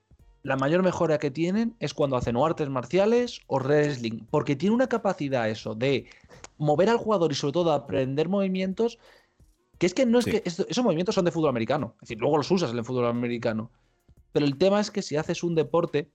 la 0.47 0.55
mayor 0.55 0.81
mejora 0.81 1.17
que 1.19 1.29
tienen 1.29 1.75
es 1.81 1.93
cuando 1.93 2.15
hacen 2.15 2.37
o 2.37 2.45
artes 2.45 2.69
marciales 2.69 3.41
o 3.47 3.59
wrestling, 3.59 4.21
porque 4.31 4.55
tiene 4.55 4.73
una 4.73 4.87
capacidad 4.87 5.49
eso 5.49 5.75
de 5.75 6.05
mover 6.57 6.87
al 6.87 6.95
jugador 6.95 7.33
y 7.33 7.35
sobre 7.35 7.51
todo 7.51 7.73
aprender 7.73 8.29
movimientos, 8.29 8.97
que 9.77 9.87
es 9.87 9.93
que 9.93 10.05
no 10.05 10.19
es 10.19 10.25
que 10.25 10.41
esos 10.45 10.83
movimientos 10.85 11.15
son 11.15 11.25
de 11.25 11.31
fútbol 11.31 11.49
americano, 11.49 11.95
es 11.95 12.07
decir, 12.07 12.19
luego 12.19 12.37
los 12.37 12.49
usas 12.49 12.71
en 12.71 12.77
el 12.77 12.85
fútbol 12.85 13.07
americano, 13.07 13.71
pero 14.31 14.45
el 14.45 14.57
tema 14.57 14.79
es 14.79 14.89
que 14.89 15.01
si 15.01 15.17
haces 15.17 15.43
un 15.43 15.53
deporte, 15.53 16.09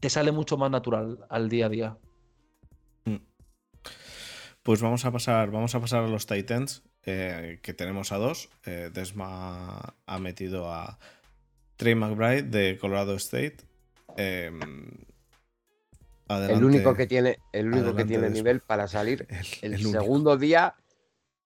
te 0.00 0.10
sale 0.10 0.32
mucho 0.32 0.58
más 0.58 0.70
natural 0.70 1.24
al 1.30 1.48
día 1.48 1.64
a 1.64 1.68
día. 1.70 1.96
Mm. 3.06 3.16
Pues 4.62 4.82
vamos 4.82 5.06
a 5.06 5.12
pasar, 5.12 5.50
vamos 5.50 5.74
a 5.74 5.80
pasar 5.80 6.04
a 6.04 6.08
los 6.08 6.26
Titans, 6.26 6.82
eh, 7.06 7.58
que 7.62 7.72
tenemos 7.72 8.12
a 8.12 8.18
dos. 8.18 8.50
Eh, 8.66 8.90
Desma 8.92 9.94
ha 10.04 10.18
metido 10.18 10.70
a 10.70 10.98
Trey 11.76 11.94
McBride 11.94 12.42
de 12.42 12.78
Colorado 12.78 13.14
State. 13.16 13.58
Em, 14.16 14.60
el 16.28 16.64
único 16.64 16.94
que 16.94 17.06
tiene, 17.06 17.38
el 17.52 17.68
único 17.68 17.94
que 17.94 18.04
tiene 18.04 18.30
nivel 18.30 18.60
para 18.60 18.88
salir 18.88 19.26
el, 19.62 19.78
segundo 19.78 20.36
día 20.36 20.74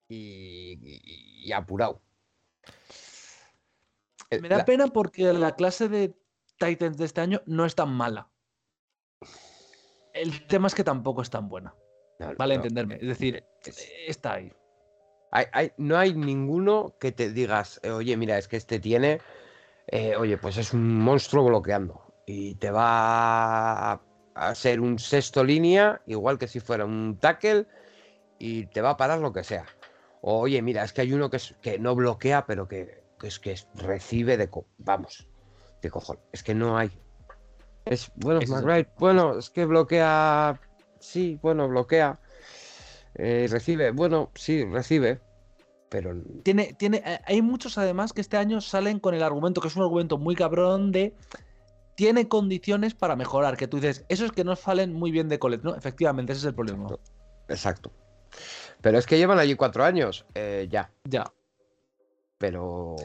y, 0.09 1.51
apurado. 1.53 2.01
Me 4.31 4.49
da 4.49 4.65
pena 4.65 4.87
porque 4.87 5.33
la 5.33 5.57
clase 5.57 5.89
de 5.89 6.15
Titans 6.59 6.97
de 6.97 7.05
este 7.05 7.21
año 7.21 7.43
no 7.47 7.67
es 7.67 7.75
tan 7.75 7.93
mala. 7.93 8.31
El 10.15 10.47
tema 10.47 10.69
es 10.69 10.75
que 10.75 10.85
tampoco 10.85 11.23
es 11.23 11.31
tan 11.31 11.49
buena. 11.49 11.75
vale, 12.39 12.55
entenderme. 12.55 12.97
Es 12.97 13.09
decir, 13.09 13.45
está 14.07 14.35
ahí. 14.35 14.53
no 15.77 15.99
hay 15.99 16.15
ninguno 16.15 16.97
que 17.01 17.13
te 17.13 17.31
digas, 17.31 17.81
eh, 17.83 17.91
oye, 17.91 18.17
mira, 18.17 18.39
es 18.39 18.49
que 18.49 18.57
este 18.57 18.79
tiene, 18.79 19.21
eh, 19.93 20.15
oye, 20.17 20.39
pues 20.39 20.57
es 20.57 20.73
un 20.73 20.99
monstruo 21.01 21.45
bloqueando 21.45 22.15
y 22.25 22.55
te 22.55 22.71
va 22.71 23.93
a 23.93 24.55
ser 24.55 24.81
un 24.81 25.01
sexto 25.01 25.43
línea, 25.43 26.01
igual 26.07 26.39
que 26.39 26.47
si 26.47 26.61
fuera 26.61 26.85
un 26.85 27.19
tackle, 27.19 27.67
y 28.39 28.67
te 28.67 28.81
va 28.81 28.91
a 28.91 28.97
parar 28.97 29.19
lo 29.19 29.33
que 29.33 29.43
sea. 29.43 29.67
oye, 30.23 30.63
mira, 30.63 30.85
es 30.85 30.93
que 30.93 31.01
hay 31.01 31.13
uno 31.13 31.29
que, 31.29 31.39
es, 31.39 31.57
que 31.61 31.79
no 31.79 31.97
bloquea, 31.97 32.47
pero 32.47 32.69
que, 32.69 33.03
es 33.23 33.41
que 33.41 33.57
recibe 33.75 34.37
de... 34.37 34.49
vamos, 34.79 35.27
de 35.83 35.91
cojón. 35.91 36.21
Es 36.33 36.45
que 36.45 36.55
no 36.55 36.79
hay. 36.79 36.91
Es, 37.85 38.13
bueno, 38.15 38.41
bueno, 38.99 39.39
es 39.39 39.51
que 39.51 39.65
bloquea... 39.65 40.61
Sí, 41.01 41.39
bueno, 41.43 41.69
bloquea. 41.69 42.21
Eh, 43.15 43.49
recibe, 43.51 43.91
bueno, 43.91 44.31
sí, 44.35 44.65
recibe. 44.65 45.21
Pero... 45.91 46.15
Tiene, 46.45 46.73
tiene, 46.79 47.03
eh, 47.05 47.21
hay 47.27 47.43
muchos 47.43 47.77
además 47.77 48.13
que 48.13 48.23
este 48.23 48.39
año 48.39 48.61
salen 48.63 49.01
con 49.01 49.15
el 49.15 49.23
argumento, 49.23 49.61
que 49.61 49.69
es 49.69 49.77
un 49.77 49.83
argumento 49.83 50.17
muy 50.17 50.35
cabrón 50.35 50.93
de 50.93 51.15
tiene 51.97 52.29
condiciones 52.29 52.95
para 52.95 53.17
mejorar. 53.17 53.59
Que 53.59 53.69
tú 53.69 53.77
dices, 53.77 54.07
eso 54.09 54.25
es 54.25 54.33
que 54.33 54.45
no 54.45 54.57
salen 54.57 54.95
muy 54.95 55.11
bien 55.11 55.29
de 55.29 55.39
Colet, 55.39 55.63
¿no? 55.63 55.77
Efectivamente, 55.77 56.33
ese 56.33 56.41
es 56.41 56.47
el 56.47 56.55
problema. 56.55 56.89
Exacto. 57.49 57.93
Pero 58.81 58.99
es 58.99 59.07
que 59.07 59.19
llevan 59.19 59.39
allí 59.39 59.55
cuatro 59.57 59.85
años. 59.85 60.25
Eh, 60.35 60.69
ya. 60.71 60.91
Ya. 61.05 61.31
Pero. 62.39 62.97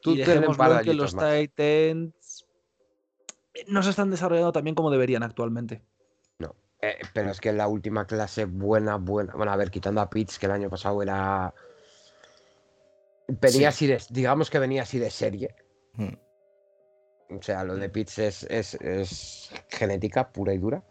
Tú 0.00 0.12
y 0.12 0.24
ver 0.24 0.46
que 0.82 0.94
los 0.94 1.14
Titans 1.14 2.46
no 3.66 3.82
se 3.82 3.90
están 3.90 4.10
desarrollando 4.10 4.52
también 4.52 4.74
como 4.74 4.90
deberían 4.90 5.22
actualmente. 5.22 5.82
Eh, 6.82 6.96
pero 7.12 7.30
es 7.30 7.40
que 7.40 7.52
la 7.52 7.68
última 7.68 8.06
clase 8.06 8.46
buena, 8.46 8.96
buena. 8.96 9.34
Bueno, 9.34 9.52
a 9.52 9.56
ver, 9.56 9.70
quitando 9.70 10.00
a 10.00 10.08
Pitts, 10.08 10.38
que 10.38 10.46
el 10.46 10.52
año 10.52 10.70
pasado 10.70 11.02
era. 11.02 11.52
venía 13.28 13.68
así 13.68 13.86
de, 13.86 14.00
digamos 14.10 14.50
que 14.50 14.58
venía 14.58 14.82
así 14.82 14.98
de 14.98 15.10
serie. 15.10 15.54
Hmm. 15.94 16.14
O 17.38 17.42
sea, 17.42 17.62
lo 17.64 17.76
de 17.76 17.88
Pitts 17.88 18.18
es, 18.18 18.42
es- 18.44 18.74
es 18.74 19.50
genética 19.68 20.32
pura 20.32 20.52
y 20.54 20.58
dura. 20.58 20.82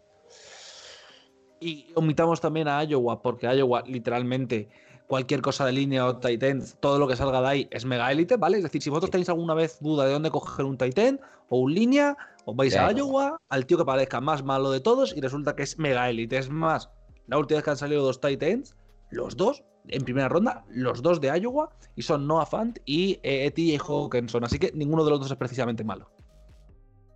Y 1.60 1.92
omitamos 1.94 2.40
también 2.40 2.68
a 2.68 2.82
Iowa, 2.84 3.20
porque 3.20 3.46
Iowa 3.54 3.82
literalmente 3.86 4.68
cualquier 5.06 5.42
cosa 5.42 5.66
de 5.66 5.72
línea 5.72 6.06
o 6.06 6.16
Titan, 6.18 6.62
todo 6.78 6.98
lo 6.98 7.06
que 7.08 7.16
salga 7.16 7.42
de 7.42 7.48
ahí 7.48 7.68
es 7.70 7.84
mega 7.84 8.10
élite, 8.12 8.36
¿vale? 8.36 8.56
Es 8.58 8.62
decir, 8.62 8.80
si 8.80 8.88
vosotros 8.90 9.10
tenéis 9.10 9.28
alguna 9.28 9.54
vez 9.54 9.78
duda 9.80 10.06
de 10.06 10.12
dónde 10.12 10.30
coger 10.30 10.64
un 10.64 10.78
Titan 10.78 11.20
o 11.48 11.58
un 11.58 11.74
línea, 11.74 12.16
os 12.50 12.56
vais 12.56 12.76
a. 12.76 12.90
Iowa, 12.92 13.40
al 13.48 13.66
tío 13.66 13.78
que 13.78 13.84
parezca 13.84 14.20
más 14.20 14.42
malo 14.42 14.70
de 14.70 14.80
todos 14.80 15.14
y 15.16 15.20
resulta 15.20 15.56
que 15.56 15.62
es 15.62 15.78
mega 15.78 16.08
élite. 16.08 16.38
Es 16.38 16.50
más, 16.50 16.90
la 17.26 17.38
última 17.38 17.58
vez 17.58 17.64
que 17.64 17.70
han 17.70 17.76
salido 17.76 18.02
dos 18.02 18.20
Titans, 18.20 18.76
los 19.10 19.36
dos, 19.36 19.64
en 19.88 20.04
primera 20.04 20.28
ronda, 20.28 20.64
los 20.68 21.02
dos 21.02 21.20
de 21.20 21.28
Iowa, 21.38 21.70
y 21.96 22.02
son 22.02 22.26
Noah 22.26 22.46
Fant 22.46 22.78
y 22.84 23.18
eh, 23.22 23.50
TJ 23.50 23.82
Hawkinson. 23.88 24.44
Así 24.44 24.58
que 24.58 24.72
ninguno 24.72 25.04
de 25.04 25.10
los 25.10 25.20
dos 25.20 25.30
es 25.30 25.36
precisamente 25.36 25.84
malo. 25.84 26.10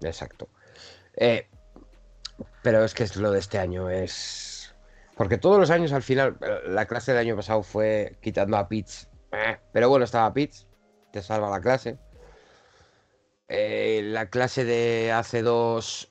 Exacto. 0.03 0.49
Eh, 1.17 1.49
pero 2.63 2.85
es 2.85 2.95
que 2.95 3.05
es 3.05 3.17
lo 3.17 3.31
de 3.31 3.39
este 3.39 3.59
año 3.59 3.91
es. 3.91 4.75
Porque 5.17 5.39
todos 5.39 5.59
los 5.59 5.71
años 5.71 5.93
al 5.93 6.03
final, 6.03 6.37
la 6.67 6.87
clase 6.87 7.13
del 7.13 7.21
año 7.21 7.37
pasado 7.37 7.63
fue 7.63 8.17
quitando 8.21 8.57
a 8.57 8.69
Pitts. 8.69 9.09
eh, 9.33 9.59
Pero 9.73 9.89
bueno, 9.89 10.05
estaba 10.05 10.33
Pitts, 10.33 10.67
te 11.13 11.23
salva 11.23 11.51
la 11.51 11.61
clase. 11.61 11.99
Eh, 13.49 14.01
la 14.05 14.31
clase 14.31 14.65
de 14.65 15.13
hace 15.13 15.43
dos. 15.43 16.11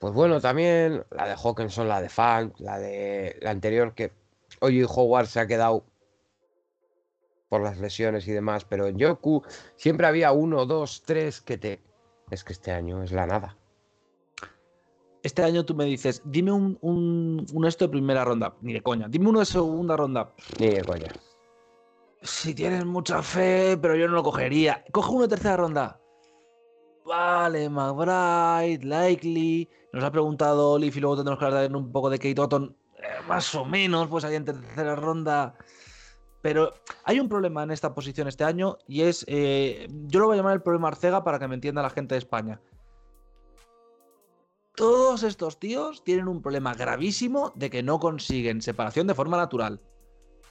Pues 0.00 0.14
bueno, 0.14 0.40
también. 0.40 1.04
La 1.10 1.28
de 1.28 1.34
Hawkinson, 1.34 1.88
la 1.88 2.00
de 2.00 2.08
Funk, 2.08 2.58
la 2.58 2.78
de 2.78 3.38
la 3.40 3.50
anterior 3.50 3.94
que. 3.94 4.12
Oye, 4.60 4.84
Howard 4.84 5.26
se 5.26 5.40
ha 5.40 5.46
quedado 5.46 5.84
por 7.48 7.62
las 7.62 7.78
lesiones 7.78 8.26
y 8.28 8.32
demás. 8.32 8.64
Pero 8.64 8.86
en 8.86 8.96
Yoku 8.98 9.42
siempre 9.76 10.06
había 10.06 10.32
uno, 10.32 10.66
dos, 10.66 11.02
tres 11.04 11.40
que 11.40 11.58
te. 11.58 11.80
Es 12.30 12.44
que 12.44 12.52
este 12.52 12.72
año 12.72 13.02
es 13.02 13.12
la 13.12 13.26
nada. 13.26 13.56
Este 15.22 15.44
año 15.44 15.64
tú 15.64 15.74
me 15.74 15.84
dices, 15.84 16.20
dime 16.24 16.50
un, 16.50 16.78
un, 16.80 17.46
un 17.52 17.66
esto 17.66 17.84
de 17.84 17.90
primera 17.90 18.24
ronda. 18.24 18.56
Ni 18.60 18.72
de 18.72 18.80
coña. 18.80 19.06
Dime 19.08 19.28
uno 19.28 19.38
de 19.38 19.46
segunda 19.46 19.96
ronda. 19.96 20.32
Ni 20.58 20.70
de 20.70 20.82
coña. 20.82 21.12
Si 22.22 22.54
tienes 22.54 22.84
mucha 22.84 23.22
fe, 23.22 23.78
pero 23.80 23.94
yo 23.94 24.08
no 24.08 24.14
lo 24.14 24.22
cogería. 24.22 24.84
Coge 24.90 25.12
uno 25.12 25.22
de 25.22 25.28
tercera 25.28 25.56
ronda. 25.56 26.01
Vale, 27.04 27.68
McBride, 27.68 28.84
Likely. 28.84 29.68
Nos 29.92 30.04
ha 30.04 30.10
preguntado 30.10 30.72
Olive 30.72 30.96
y 30.96 31.00
luego 31.00 31.16
tendremos 31.16 31.38
que 31.38 31.44
hablar 31.44 31.76
un 31.76 31.92
poco 31.92 32.10
de 32.10 32.18
Kate 32.18 32.40
Otton. 32.40 32.76
Eh, 32.96 33.02
más 33.26 33.54
o 33.54 33.64
menos, 33.64 34.08
pues 34.08 34.24
ahí 34.24 34.36
en 34.36 34.44
tercera 34.44 34.94
ronda. 34.94 35.54
Pero 36.40 36.74
hay 37.04 37.20
un 37.20 37.28
problema 37.28 37.62
en 37.62 37.70
esta 37.70 37.94
posición 37.94 38.26
este 38.28 38.44
año 38.44 38.78
y 38.88 39.02
es, 39.02 39.24
eh, 39.28 39.86
yo 40.06 40.20
lo 40.20 40.26
voy 40.26 40.34
a 40.34 40.36
llamar 40.38 40.54
el 40.54 40.62
problema 40.62 40.88
Arcega 40.88 41.22
para 41.22 41.38
que 41.38 41.46
me 41.46 41.54
entienda 41.54 41.82
la 41.82 41.90
gente 41.90 42.14
de 42.14 42.18
España. 42.18 42.60
Todos 44.74 45.22
estos 45.22 45.60
tíos 45.60 46.02
tienen 46.02 46.28
un 46.28 46.42
problema 46.42 46.74
gravísimo 46.74 47.52
de 47.54 47.70
que 47.70 47.82
no 47.82 48.00
consiguen 48.00 48.62
separación 48.62 49.06
de 49.06 49.14
forma 49.14 49.36
natural 49.36 49.80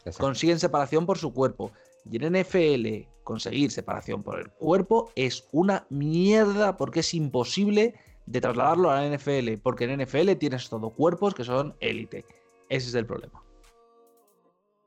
Exacto. 0.06 0.26
consiguen 0.26 0.60
separación 0.60 1.06
por 1.06 1.18
su 1.18 1.34
cuerpo. 1.34 1.72
Y 2.10 2.24
en 2.24 2.34
NFL 2.34 3.08
conseguir 3.24 3.72
separación 3.72 4.24
por 4.24 4.40
el 4.40 4.50
cuerpo 4.50 5.12
es 5.16 5.48
una 5.52 5.86
mierda 5.90 6.78
porque 6.78 7.02
es 7.02 7.14
imposible 7.14 7.96
de 8.26 8.42
trasladarlo 8.42 8.90
a 8.92 9.02
la 9.02 9.16
NFL, 9.18 9.58
porque 9.62 9.86
en 9.86 10.02
NFL 10.02 10.34
tienes 10.38 10.70
todo 10.70 10.90
cuerpos 10.90 11.34
que 11.34 11.44
son 11.44 11.76
élite. 11.80 12.26
Ese 12.70 12.90
es 12.90 12.96
el 12.96 13.06
problema. 13.06 13.42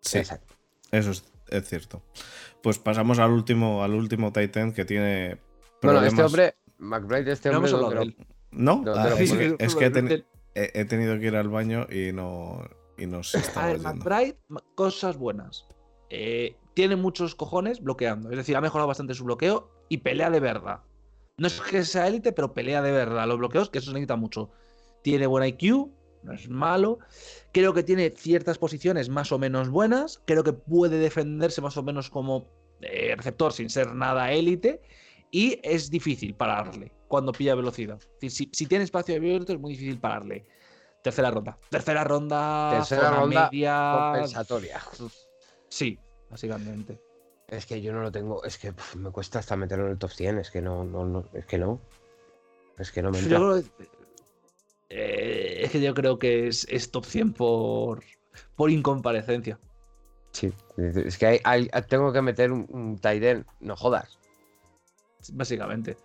Sí, 0.01 0.19
Exacto. 0.19 0.55
eso 0.91 1.11
es, 1.11 1.25
es 1.49 1.69
cierto. 1.69 2.03
Pues 2.63 2.79
pasamos 2.79 3.19
al 3.19 3.31
último, 3.31 3.83
al 3.83 3.95
último 3.95 4.33
Titan 4.33 4.73
que 4.73 4.85
tiene. 4.85 5.37
Bueno, 5.83 6.01
problemas. 6.01 6.07
este 6.13 6.23
hombre, 6.25 6.55
McBride, 6.79 7.33
este 7.33 7.51
No 7.51 7.59
hombre. 7.59 7.73
no 7.73 8.03
él. 8.03 8.17
¿No? 8.51 8.83
No, 8.83 8.93
Ah, 8.95 9.01
pero 9.05 9.17
es, 9.17 9.33
que- 9.33 9.57
es 9.65 9.75
que 9.77 9.85
he, 9.87 9.93
teni- 9.93 10.25
he- 10.55 10.71
he 10.75 10.85
tenido 10.85 11.19
que 11.19 11.27
ir 11.27 11.37
al 11.37 11.49
baño 11.49 11.87
y 11.91 12.13
no, 12.13 12.63
y 12.97 13.07
no 13.07 13.23
se 13.23 13.39
A 13.59 13.67
ver, 13.67 13.77
yendo. 13.77 13.95
McBride, 13.95 14.37
cosas 14.75 15.17
buenas. 15.17 15.67
Eh, 16.11 16.57
tiene 16.75 16.97
muchos 16.97 17.35
cojones 17.35 17.81
bloqueando. 17.81 18.31
Es 18.31 18.37
decir, 18.37 18.57
ha 18.57 18.61
mejorado 18.61 18.89
bastante 18.89 19.15
su 19.15 19.25
bloqueo 19.25 19.71
y 19.89 19.99
pelea 19.99 20.31
de 20.31 20.41
verdad. 20.41 20.81
No 21.37 21.47
es 21.47 21.61
que 21.61 21.85
sea 21.85 22.07
élite, 22.07 22.33
pero 22.33 22.53
pelea 22.53 22.83
de 22.83 22.93
verdad. 22.93 23.27
Los 23.27 23.39
bloqueos, 23.39 23.71
que 23.71 23.79
eso 23.79 23.87
se 23.87 23.95
necesita 23.95 24.17
mucho. 24.17 24.51
Tiene 25.03 25.27
buen 25.27 25.45
IQ, 25.45 25.91
no 26.23 26.33
es 26.33 26.49
malo. 26.49 26.99
Creo 27.53 27.73
que 27.75 27.83
tiene 27.83 28.11
ciertas 28.11 28.59
posiciones 28.59 29.09
más 29.09 29.33
o 29.33 29.39
menos 29.39 29.69
buenas. 29.69 30.21
Creo 30.27 30.45
que 30.45 30.53
puede 30.53 30.99
defenderse 30.99 31.61
más 31.61 31.77
o 31.77 31.83
menos 31.83 32.11
como 32.11 32.49
eh, 32.81 33.15
receptor 33.17 33.53
sin 33.53 33.71
ser 33.71 33.95
nada 33.95 34.33
élite. 34.33 34.83
Y 35.31 35.61
es 35.65 35.91
difícil 35.91 36.35
pararle 36.35 36.93
cuando 37.09 37.33
pilla 37.33 37.55
velocidad. 37.55 37.99
Es 37.99 38.21
decir, 38.21 38.31
si, 38.31 38.51
si 38.53 38.67
tiene 38.67 38.85
espacio 38.85 39.17
abierto 39.17 39.53
es 39.53 39.59
muy 39.59 39.73
difícil 39.73 39.99
pararle. 39.99 40.47
Tercera 41.03 41.31
ronda. 41.31 41.59
Tercera 41.69 42.05
ronda. 42.05 42.71
Tercera 42.73 43.11
ronda 43.11 43.51
media. 43.51 44.11
Compensatoria. 44.13 44.81
Sí, 45.69 45.99
básicamente. 46.35 47.01
Es 47.47 47.65
que 47.67 47.81
yo 47.81 47.93
no 47.93 48.03
lo 48.03 48.11
tengo. 48.11 48.43
Es 48.43 48.59
que 48.59 48.73
me 48.97 49.11
cuesta 49.11 49.39
hasta 49.39 49.55
meterlo 49.57 49.85
en 49.87 49.93
el 49.93 49.99
top 49.99 50.11
100. 50.11 50.39
Es 50.39 50.51
que 50.51 50.61
no, 50.61 50.83
no, 50.85 51.05
no. 51.05 51.25
Es 51.33 51.47
que 51.47 51.59
no. 51.59 51.81
Es 52.77 52.91
que 52.91 53.03
no 53.03 53.11
me 53.13 53.19
entra. 53.21 53.39
Yo 53.39 53.63
eh, 54.91 55.61
es 55.63 55.71
que 55.71 55.81
yo 55.81 55.95
creo 55.95 56.19
que 56.19 56.49
es, 56.49 56.67
es 56.69 56.91
top 56.91 57.05
100 57.05 57.33
por, 57.35 58.03
por 58.57 58.71
incomparecencia. 58.71 59.59
Sí. 60.33 60.53
Es 60.77 61.17
que 61.19 61.27
hay- 61.27 61.41
hay- 61.45 61.69
tengo 61.89 62.13
que 62.13 62.21
meter 62.23 62.51
un, 62.51 62.67
un 62.71 62.99
tight 62.99 63.23
end, 63.23 63.45
No 63.61 63.77
jodas. 63.77 64.19
Básicamente. 65.33 65.97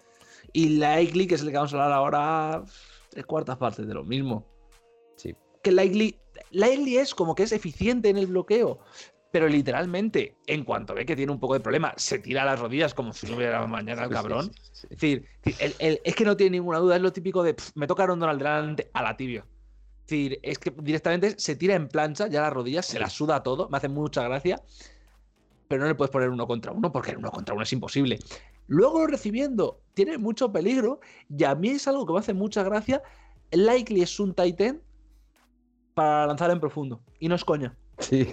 Y 0.53 0.77
Likely, 0.77 1.25
que 1.27 1.35
es 1.35 1.41
el 1.41 1.49
que 1.49 1.57
vamos 1.57 1.73
a 1.73 1.77
hablar 1.83 1.91
ahora, 1.91 2.63
tres 3.09 3.25
cuartas 3.25 3.57
partes 3.57 3.87
de 3.87 3.93
lo 3.93 4.03
mismo. 4.03 4.45
Sí. 5.15 5.35
Que 5.63 5.71
Likely, 5.71 6.17
Likely 6.51 6.97
es 6.97 7.15
como 7.15 7.33
que 7.35 7.43
es 7.43 7.51
eficiente 7.51 8.09
en 8.09 8.17
el 8.17 8.27
bloqueo. 8.27 8.79
Pero 9.31 9.47
literalmente, 9.47 10.35
en 10.47 10.63
cuanto 10.63 10.95
ve 10.95 11.05
que 11.05 11.15
tiene 11.15 11.31
un 11.31 11.39
poco 11.39 11.53
de 11.53 11.59
problema, 11.59 11.93
se 11.97 12.17
tira 12.17 12.41
a 12.41 12.45
las 12.45 12.59
rodillas 12.59 12.93
como 12.95 13.13
si 13.13 13.27
no 13.27 13.35
hubiera 13.37 13.65
mañana 13.67 14.03
el 14.03 14.07
sí, 14.09 14.13
cabrón. 14.13 14.45
sí, 14.45 14.59
sí. 14.71 14.87
Es 14.89 14.89
decir, 14.89 15.27
el- 15.59 15.75
el- 15.79 16.01
es 16.03 16.15
que 16.15 16.25
no 16.25 16.35
tiene 16.35 16.57
ninguna 16.57 16.79
duda, 16.79 16.95
es 16.95 17.01
lo 17.01 17.13
típico 17.13 17.43
de 17.43 17.53
"Pf, 17.53 17.71
me 17.75 17.85
toca 17.85 18.03
Aaron 18.03 18.19
Donald 18.19 18.39
delante 18.39 18.89
a 18.93 19.03
la 19.03 19.15
tibia. 19.15 19.45
Es 20.01 20.07
decir, 20.07 20.39
es 20.41 20.57
que 20.57 20.71
directamente 20.71 21.35
se 21.37 21.55
tira 21.55 21.75
en 21.75 21.87
plancha, 21.87 22.27
ya 22.27 22.41
las 22.41 22.51
rodillas, 22.51 22.87
se 22.87 22.97
la 22.97 23.09
suda 23.11 23.43
todo, 23.43 23.69
me 23.69 23.77
hace 23.77 23.87
mucha 23.87 24.23
gracia, 24.23 24.59
pero 25.67 25.83
no 25.83 25.87
le 25.87 25.93
puedes 25.93 26.09
poner 26.11 26.29
uno 26.29 26.47
contra 26.47 26.71
uno 26.71 26.91
porque 26.91 27.15
uno 27.15 27.29
contra 27.29 27.53
uno 27.53 27.61
es 27.61 27.71
imposible. 27.71 28.17
Luego 28.65 29.05
recibiendo, 29.05 29.81
tiene 29.93 30.17
mucho 30.17 30.51
peligro 30.51 30.99
y 31.29 31.43
a 31.43 31.53
mí 31.53 31.69
es 31.69 31.87
algo 31.87 32.07
que 32.07 32.13
me 32.13 32.19
hace 32.19 32.33
mucha 32.33 32.63
gracia. 32.63 33.03
Likely 33.51 34.01
es 34.01 34.19
un 34.19 34.33
Titan 34.33 34.81
para 35.93 36.25
lanzar 36.25 36.49
en 36.49 36.59
profundo 36.59 37.03
y 37.19 37.27
no 37.27 37.35
es 37.35 37.45
coña. 37.45 37.77
Sí. 37.99 38.27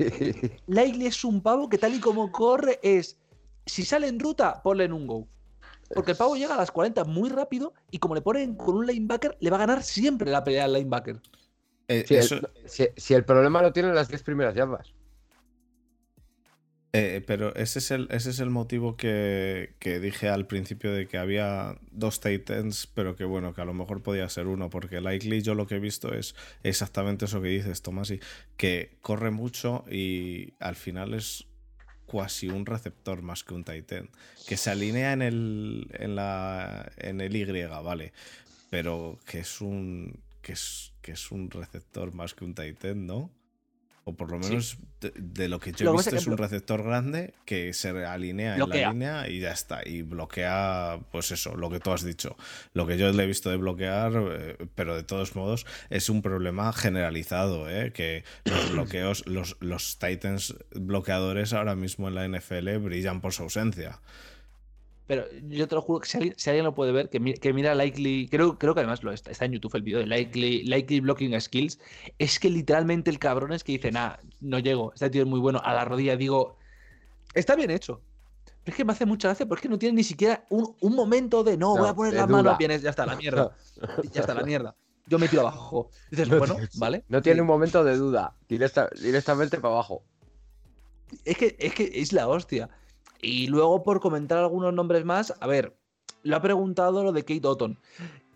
Likely 0.67 1.07
es 1.07 1.25
un 1.25 1.41
pavo 1.43 1.69
que 1.69 1.79
tal 1.79 1.95
y 1.95 2.01
como 2.01 2.31
corre 2.33 2.79
es, 2.83 3.19
si 3.65 3.85
sale 3.85 4.07
en 4.09 4.21
ruta, 4.21 4.63
ponle 4.63 4.85
en 4.85 4.93
un 4.93 5.07
go. 5.07 5.27
Porque 5.95 6.13
el 6.13 6.17
pavo 6.17 6.37
llega 6.37 6.55
a 6.55 6.59
las 6.59 6.71
40 6.71 7.05
muy 7.05 7.29
rápido 7.31 7.73
y 7.91 7.99
como 7.99 8.15
le 8.15 8.21
ponen 8.23 8.55
con 8.57 8.77
un 8.77 8.87
linebacker, 8.87 9.37
le 9.41 9.51
va 9.51 9.57
a 9.57 9.61
ganar 9.61 9.83
siempre 9.83 10.31
la 10.31 10.43
pelea 10.43 10.65
al 10.65 10.73
linebacker. 10.73 11.21
Eh, 11.89 12.05
Sí, 12.07 12.17
el- 12.17 12.49
si, 12.67 12.89
si 12.97 13.15
el 13.15 13.25
problema 13.25 13.63
lo 13.63 13.73
tienen 13.73 13.95
las 13.95 14.09
10 14.09 14.23
primeras 14.25 14.55
yardas. 14.55 14.93
Eh, 16.99 17.23
pero 17.27 17.55
ese 17.57 17.79
es 17.81 17.91
el, 17.91 18.09
ese 18.11 18.31
es 18.31 18.41
el 18.41 18.49
motivo 18.49 18.97
que, 18.97 19.75
que 19.79 20.01
dije 20.01 20.31
al 20.31 20.47
principio 20.47 20.95
de 20.95 21.07
que 21.07 21.19
había 21.19 21.79
dos 21.91 22.21
Titans, 22.21 22.87
pero 22.87 23.17
que 23.17 23.27
bueno, 23.27 23.53
que 23.53 23.61
a 23.61 23.67
lo 23.67 23.75
mejor 23.75 24.03
podía 24.03 24.27
ser 24.31 24.47
uno, 24.47 24.71
porque 24.71 25.03
Likely 25.03 25.43
yo 25.43 25.55
lo 25.55 25.67
que 25.67 25.75
he 25.75 25.79
visto 25.79 26.15
es 26.15 26.35
exactamente 26.63 27.27
eso 27.27 27.43
que 27.43 27.49
dices, 27.49 27.83
Tomasi, 27.83 28.19
que 28.57 28.97
corre 29.03 29.31
mucho 29.31 29.85
y 29.91 30.55
al 30.59 30.75
final 30.75 31.13
es 31.13 31.47
cuasi 32.07 32.49
un 32.49 32.65
receptor 32.65 33.21
más 33.21 33.45
que 33.45 33.53
un 33.53 33.65
Titan, 33.65 34.09
que 34.49 34.57
se 34.57 34.71
alinea 34.71 35.13
en 35.13 35.21
el, 35.21 35.89
en 35.99 36.17
la, 36.17 36.91
en 36.97 37.21
el 37.21 37.37
Y, 37.37 37.45
vale, 37.67 38.15
pero 38.71 39.19
que 39.27 39.41
es 39.41 39.61
un, 39.61 40.19
que 40.41 40.53
es, 40.53 40.95
que 41.03 41.13
es 41.13 41.31
un 41.31 41.51
receptor 41.51 42.15
más 42.15 42.33
que 42.33 42.47
un 42.47 42.55
Titan, 42.55 43.07
¿no? 43.07 43.36
O 44.09 44.15
por 44.15 44.31
lo 44.31 44.41
Sí. 44.41 44.51
menos 44.51 44.79
de, 45.01 45.13
de 45.17 45.49
lo 45.49 45.59
que 45.59 45.73
yo 45.73 45.85
Lo 45.87 45.91
he 45.91 45.97
visto 45.97 46.15
es 46.15 46.25
que 46.25 46.31
un 46.31 46.39
receptor 46.39 46.85
grande 46.85 47.35
que 47.45 47.73
se 47.73 47.89
alinea 48.07 48.55
en 48.55 48.61
la 48.61 48.93
línea 48.93 49.29
y 49.29 49.41
ya 49.41 49.51
está. 49.51 49.81
Y 49.85 50.03
bloquea, 50.03 51.01
pues 51.11 51.33
eso, 51.33 51.57
lo 51.57 51.71
que 51.71 51.81
tú 51.81 51.91
has 51.91 52.05
dicho. 52.05 52.37
Lo 52.73 52.87
que 52.87 52.99
yo 52.99 53.11
le 53.11 53.25
he 53.25 53.27
visto 53.27 53.51
de 53.51 53.57
bloquear, 53.57 54.13
eh, 54.15 54.57
pero 54.77 54.95
de 54.95 55.03
todos 55.03 55.35
modos 55.35 55.67
es 55.91 56.09
un 56.09 56.23
problema 56.23 56.73
generalizado, 56.73 57.69
¿eh? 57.69 57.93
que 57.93 58.23
los 58.45 58.71
bloqueos, 58.71 59.27
los, 59.27 59.57
los 59.59 59.99
Titans 59.99 60.55
bloqueadores 60.73 61.53
ahora 61.53 61.75
mismo 61.75 62.07
en 62.07 62.15
la 62.15 62.29
NFL 62.29 62.77
brillan 62.79 63.21
por 63.21 63.33
su 63.33 63.43
ausencia. 63.43 63.99
Pero 65.07 65.25
yo 65.49 65.69
te 65.69 65.75
lo 65.77 65.83
juro 65.83 66.01
que 66.01 66.09
si 66.09 66.17
alguien, 66.17 66.35
si 66.37 66.51
alguien 66.51 66.65
lo 66.65 66.75
puede 66.75 66.91
ver, 66.91 67.09
que, 67.11 67.21
mi- 67.21 67.35
que 67.35 67.53
mira 67.53 67.75
Likely, 67.77 68.29
creo, 68.29 68.59
creo 68.59 68.75
que 68.75 68.81
además 68.81 69.03
lo 69.05 69.13
está, 69.13 69.31
está 69.31 69.45
en 69.45 69.53
YouTube 69.53 69.77
el 69.77 69.83
vídeo 69.83 70.01
de 70.01 70.07
Likely, 70.07 70.65
Likely 70.65 71.01
Blocking 71.01 71.41
Skills, 71.41 71.79
es 72.19 72.41
que 72.41 72.51
literalmente 72.51 73.09
el 73.11 73.19
cabrón 73.21 73.53
es 73.53 73.63
que 73.63 73.73
dice, 73.73 73.93
nah, 73.93 74.17
no 74.41 74.59
llego, 74.59 74.93
este 74.95 75.09
tío 75.11 75.23
es 75.23 75.29
muy 75.29 75.39
bueno, 75.39 75.61
a 75.65 75.75
la 75.75 75.85
rodilla 75.85 76.17
digo, 76.17 76.57
está 77.35 77.55
bien 77.55 77.71
hecho. 77.71 78.01
Pero 78.65 78.73
es 78.75 78.77
que 78.79 78.85
me 78.85 78.93
hace 78.93 79.07
mucha 79.07 79.29
gracia 79.29 79.47
porque 79.47 79.69
no 79.69 79.79
tiene 79.79 79.95
ni 79.95 80.03
siquiera 80.03 80.45
un, 80.51 80.75
un 80.81 80.97
momento 80.97 81.45
de 81.45 81.57
no, 81.57 81.77
No, 81.77 81.83
voy 81.83 81.89
a 81.91 81.95
poner 81.95 82.15
las 82.15 82.29
manos 82.29 82.59
bien, 82.59 82.73
ya 82.81 82.91
está, 82.91 83.07
la 83.07 83.15
mierda. 83.15 83.57
Ya 84.13 84.23
está, 84.23 84.35
la 84.35 84.43
mierda. 84.43 84.75
Yo 85.07 85.21
me 85.21 85.29
tiro 85.29 85.43
abajo. 85.43 85.89
Dices, 86.11 86.29
No 86.29 86.39
bueno, 86.39 86.57
vale. 86.79 87.05
No 87.09 87.23
tiene 87.23 87.37
Sí. 87.37 87.41
un 87.43 87.47
momento 87.47 87.85
de 87.85 87.97
duda. 87.97 88.35
Directa- 88.49 88.91
directamente 89.01 89.59
para 89.61 89.75
abajo. 89.75 90.03
Es 91.25 91.37
que, 91.39 91.55
es 91.61 91.73
que 91.75 91.93
es 91.95 92.13
la 92.13 92.27
hostia. 92.27 92.69
Y 93.21 93.47
luego, 93.47 93.83
por 93.83 94.01
comentar 94.01 94.39
algunos 94.39 94.73
nombres 94.73 95.05
más, 95.05 95.35
a 95.41 95.47
ver, 95.47 95.77
lo 96.23 96.37
ha 96.37 96.43
preguntado 96.43 97.05
lo 97.05 97.13
de 97.13 97.25
Kate 97.25 97.47
Otton. 97.47 97.79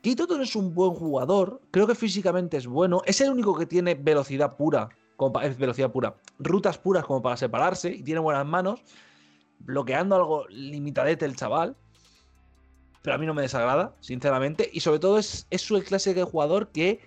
Kate 0.03 0.23
Otton 0.23 0.43
es 0.43 0.57
un 0.57 0.75
buen 0.75 0.93
jugador, 0.93 1.61
creo 1.71 1.87
que 1.87 1.95
físicamente 1.95 2.57
es 2.57 2.67
bueno, 2.67 3.03
es 3.05 3.21
el 3.21 3.31
único 3.31 3.57
que 3.57 3.67
tiene 3.67 3.95
velocidad 3.95 4.57
pura, 4.57 4.89
como 5.17 5.39
velocidad 5.59 5.93
pura, 5.93 6.17
rutas 6.39 6.79
puras 6.79 7.05
como 7.05 7.21
para 7.21 7.37
separarse 7.37 7.91
y 7.91 8.03
tiene 8.03 8.21
buenas 8.21 8.47
manos, 8.47 8.83
bloqueando 9.59 10.17
algo 10.17 10.49
limitadete 10.49 11.27
el 11.27 11.37
chaval, 11.37 11.77
pero 13.03 13.17
a 13.17 13.19
mí 13.19 13.27
no 13.27 13.35
me 13.35 13.43
desagrada, 13.43 13.95
sinceramente, 14.01 14.71
y 14.73 14.81
sobre 14.81 14.99
todo 14.99 15.19
es, 15.19 15.47
es 15.51 15.61
su 15.61 15.79
clase 15.83 16.15
de 16.15 16.23
jugador 16.23 16.69
que 16.69 17.01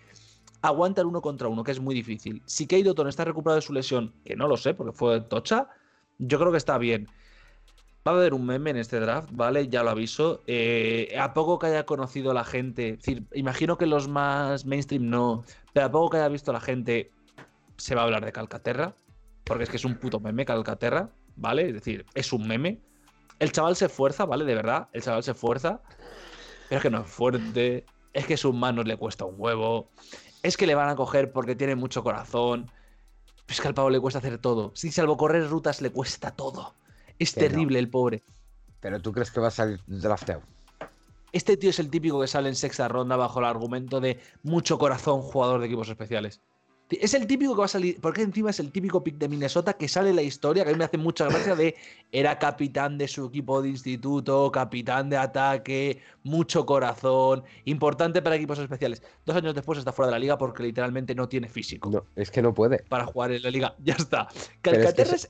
aguanta 0.61 1.01
el 1.01 1.07
uno 1.07 1.21
contra 1.21 1.47
uno, 1.47 1.63
que 1.63 1.71
es 1.71 1.79
muy 1.79 1.93
difícil. 1.93 2.41
Si 2.45 2.67
Kate 2.67 2.89
Otton 2.89 3.07
está 3.07 3.25
recuperado 3.25 3.57
de 3.57 3.65
su 3.65 3.73
lesión, 3.73 4.13
que 4.23 4.35
no 4.35 4.47
lo 4.47 4.57
sé, 4.57 4.73
porque 4.73 4.93
fue 4.93 5.19
tocha, 5.21 5.67
yo 6.19 6.39
creo 6.39 6.51
que 6.51 6.57
está 6.57 6.77
bien. 6.77 7.07
Va 8.05 8.11
a 8.11 8.15
haber 8.15 8.33
un 8.33 8.45
meme 8.45 8.71
en 8.71 8.77
este 8.77 8.99
draft, 8.99 9.29
¿vale? 9.31 9.69
Ya 9.69 9.81
lo 9.81 9.91
aviso. 9.91 10.41
Eh, 10.45 11.15
a 11.17 11.33
poco 11.33 11.57
que 11.57 11.67
haya 11.67 11.85
conocido 11.85 12.33
la 12.33 12.43
gente, 12.43 12.89
es 12.89 12.97
decir, 12.97 13.23
imagino 13.33 13.77
que 13.77 13.85
los 13.85 14.09
más 14.09 14.65
mainstream 14.65 15.09
no, 15.09 15.45
pero 15.71 15.85
a 15.85 15.91
poco 15.91 16.09
que 16.09 16.17
haya 16.17 16.27
visto 16.27 16.51
la 16.51 16.59
gente, 16.59 17.11
se 17.77 17.95
va 17.95 18.01
a 18.01 18.03
hablar 18.05 18.25
de 18.25 18.33
Calcaterra, 18.33 18.93
porque 19.45 19.63
es 19.63 19.69
que 19.69 19.77
es 19.77 19.85
un 19.85 19.95
puto 19.95 20.19
meme 20.19 20.45
Calcaterra, 20.45 21.11
¿vale? 21.37 21.67
Es 21.67 21.73
decir, 21.73 22.05
es 22.13 22.33
un 22.33 22.45
meme. 22.45 22.81
El 23.39 23.51
chaval 23.53 23.75
se 23.77 23.85
esfuerza, 23.85 24.25
¿vale? 24.25 24.43
De 24.43 24.55
verdad, 24.55 24.89
el 24.91 25.01
chaval 25.01 25.23
se 25.23 25.31
esfuerza, 25.31 25.81
pero 26.67 26.77
es 26.77 26.81
que 26.81 26.89
no 26.89 27.01
es 27.01 27.07
fuerte, 27.07 27.85
es 28.11 28.25
que 28.25 28.35
sus 28.35 28.53
manos 28.53 28.85
le 28.85 28.97
cuesta 28.97 29.23
un 29.23 29.35
huevo, 29.37 29.89
es 30.43 30.57
que 30.57 30.67
le 30.67 30.75
van 30.75 30.89
a 30.89 30.95
coger 30.95 31.31
porque 31.31 31.55
tiene 31.55 31.75
mucho 31.75 32.03
corazón. 32.03 32.69
Es 33.47 33.61
que 33.61 33.67
al 33.67 33.73
pavo 33.73 33.89
le 33.89 33.99
cuesta 33.99 34.19
hacer 34.19 34.37
todo. 34.37 34.71
Sin 34.75 34.91
salvo 34.91 35.17
correr 35.17 35.47
rutas 35.49 35.81
le 35.81 35.89
cuesta 35.89 36.31
todo. 36.31 36.75
Es 37.19 37.33
Que 37.33 37.41
no. 37.41 37.47
terrible 37.47 37.79
el 37.79 37.89
pobre. 37.89 38.23
Pero 38.79 39.01
tú 39.01 39.11
crees 39.11 39.31
que 39.31 39.39
va 39.39 39.47
a 39.47 39.51
salir 39.51 39.79
drafteado. 39.87 40.41
Este 41.31 41.57
tío 41.57 41.71
es 41.71 41.79
el 41.79 41.89
típico 41.89 42.21
que 42.21 42.27
sale 42.27 42.49
en 42.49 42.55
sexta 42.55 42.87
ronda 42.87 43.15
bajo 43.15 43.39
el 43.39 43.45
argumento 43.45 43.99
de 43.99 44.19
mucho 44.43 44.77
corazón 44.77 45.21
jugador 45.21 45.59
de 45.59 45.65
equipos 45.67 45.89
especiales. 45.89 46.41
Es 46.89 47.13
el 47.13 47.25
típico 47.25 47.53
que 47.55 47.59
va 47.59 47.65
a 47.65 47.69
salir, 47.69 47.99
porque 48.01 48.21
encima 48.21 48.51
es 48.51 48.59
el 48.59 48.71
típico 48.71 49.03
pick 49.03 49.17
de 49.17 49.27
Minnesota 49.27 49.73
que 49.73 49.87
sale 49.87 50.11
en 50.11 50.15
la 50.15 50.21
historia, 50.21 50.63
que 50.63 50.69
a 50.69 50.73
mí 50.73 50.77
me 50.77 50.85
hace 50.85 50.97
mucha 50.97 51.25
gracia 51.27 51.55
de 51.55 51.75
era 52.11 52.37
capitán 52.37 52.97
de 52.97 53.07
su 53.07 53.25
equipo 53.25 53.61
de 53.61 53.69
instituto, 53.69 54.51
capitán 54.51 55.09
de 55.09 55.17
ataque, 55.17 56.01
mucho 56.23 56.65
corazón, 56.65 57.43
importante 57.65 58.21
para 58.21 58.35
equipos 58.35 58.59
especiales. 58.59 59.01
Dos 59.25 59.35
años 59.35 59.55
después 59.55 59.79
está 59.79 59.91
fuera 59.91 60.07
de 60.07 60.11
la 60.11 60.19
liga 60.19 60.37
porque 60.37 60.61
literalmente 60.61 61.15
no 61.15 61.27
tiene 61.27 61.49
físico. 61.49 61.89
No, 61.89 62.05
es 62.15 62.29
que 62.29 62.41
no 62.41 62.53
puede. 62.53 62.83
para 62.89 63.05
jugar 63.05 63.31
en 63.31 63.41
la 63.41 63.49
liga. 63.49 63.75
Ya 63.83 63.95
está. 63.95 64.27
Pero 64.27 64.43
es 64.43 64.49
que 64.49 64.93
Calcaterra 64.93 65.15
es. 65.15 65.29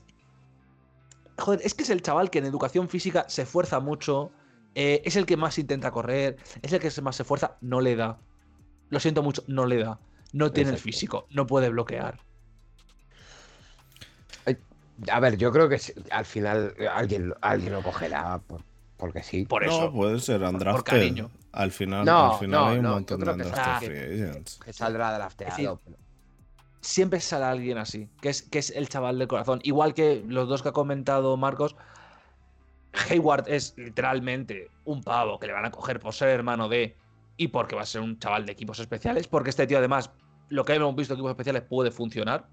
Joder, 1.38 1.60
es 1.64 1.74
que 1.74 1.82
es 1.82 1.90
el 1.90 2.00
chaval 2.02 2.30
que 2.30 2.38
en 2.38 2.46
educación 2.46 2.88
física 2.88 3.24
se 3.28 3.42
esfuerza 3.42 3.80
mucho. 3.80 4.30
eh, 4.76 5.02
es 5.04 5.14
el 5.16 5.24
que 5.26 5.36
más 5.36 5.56
intenta 5.58 5.90
correr. 5.92 6.36
Es 6.62 6.72
el 6.72 6.80
que 6.80 6.90
más 7.00 7.14
se 7.16 7.22
esfuerza. 7.22 7.56
No 7.60 7.80
le 7.80 7.94
da. 7.96 8.18
Lo 8.90 8.98
siento 9.00 9.22
mucho, 9.22 9.42
no 9.46 9.66
le 9.66 9.78
da. 9.78 9.98
No 10.32 10.50
tiene 10.50 10.70
el 10.70 10.78
físico. 10.78 11.26
No 11.30 11.46
puede 11.46 11.68
bloquear. 11.68 12.18
A 15.10 15.18
ver, 15.20 15.36
yo 15.36 15.50
creo 15.52 15.68
que 15.68 15.80
al 16.10 16.24
final 16.24 16.74
eh, 16.78 16.86
alguien, 16.86 17.28
lo- 17.30 17.36
alguien 17.40 17.72
lo 17.72 17.82
cogerá 17.82 18.38
por- 18.46 18.62
porque 18.96 19.22
sí. 19.24 19.44
Por 19.44 19.66
No, 19.66 19.72
eso. 19.72 19.92
puede 19.92 20.20
ser 20.20 20.40
undrafted. 20.42 20.84
cariño. 20.84 21.30
Al 21.52 21.72
final, 21.72 22.04
No, 22.04 22.32
al 22.32 22.38
final 22.38 22.60
no, 22.60 22.66
hay 22.68 22.76
un 22.78 22.82
no, 22.84 22.90
montón 22.94 23.20
de 23.20 23.44
está- 23.44 23.80
free 23.80 24.22
agents. 24.22 24.58
Que 24.64 24.72
saldrá 24.72 25.12
drafteado. 25.14 25.50
Es 25.52 25.56
decir, 25.56 25.78
pero- 25.84 25.98
Siempre 26.84 27.18
sale 27.20 27.46
alguien 27.46 27.78
así. 27.78 28.10
Que 28.20 28.28
es, 28.28 28.42
que 28.42 28.58
es 28.58 28.70
el 28.70 28.90
chaval 28.90 29.18
de 29.18 29.26
corazón. 29.26 29.60
Igual 29.62 29.94
que 29.94 30.22
los 30.28 30.48
dos 30.48 30.62
que 30.62 30.68
ha 30.68 30.72
comentado 30.72 31.36
Marcos. 31.38 31.76
Hayward 33.08 33.48
es 33.48 33.74
literalmente 33.78 34.70
un 34.84 35.02
pavo 35.02 35.40
que 35.40 35.46
le 35.46 35.54
van 35.54 35.64
a 35.64 35.70
coger 35.70 35.98
por 35.98 36.12
ser 36.12 36.28
hermano 36.28 36.68
de. 36.68 36.94
Y 37.38 37.48
porque 37.48 37.74
va 37.74 37.82
a 37.82 37.86
ser 37.86 38.02
un 38.02 38.18
chaval 38.18 38.44
de 38.44 38.52
equipos 38.52 38.78
especiales. 38.78 39.26
Porque 39.26 39.48
este 39.48 39.66
tío, 39.66 39.78
además, 39.78 40.10
lo 40.50 40.64
que 40.66 40.74
hemos 40.74 40.94
visto 40.94 41.14
en 41.14 41.20
equipos 41.20 41.30
especiales 41.30 41.62
puede 41.62 41.90
funcionar. 41.90 42.46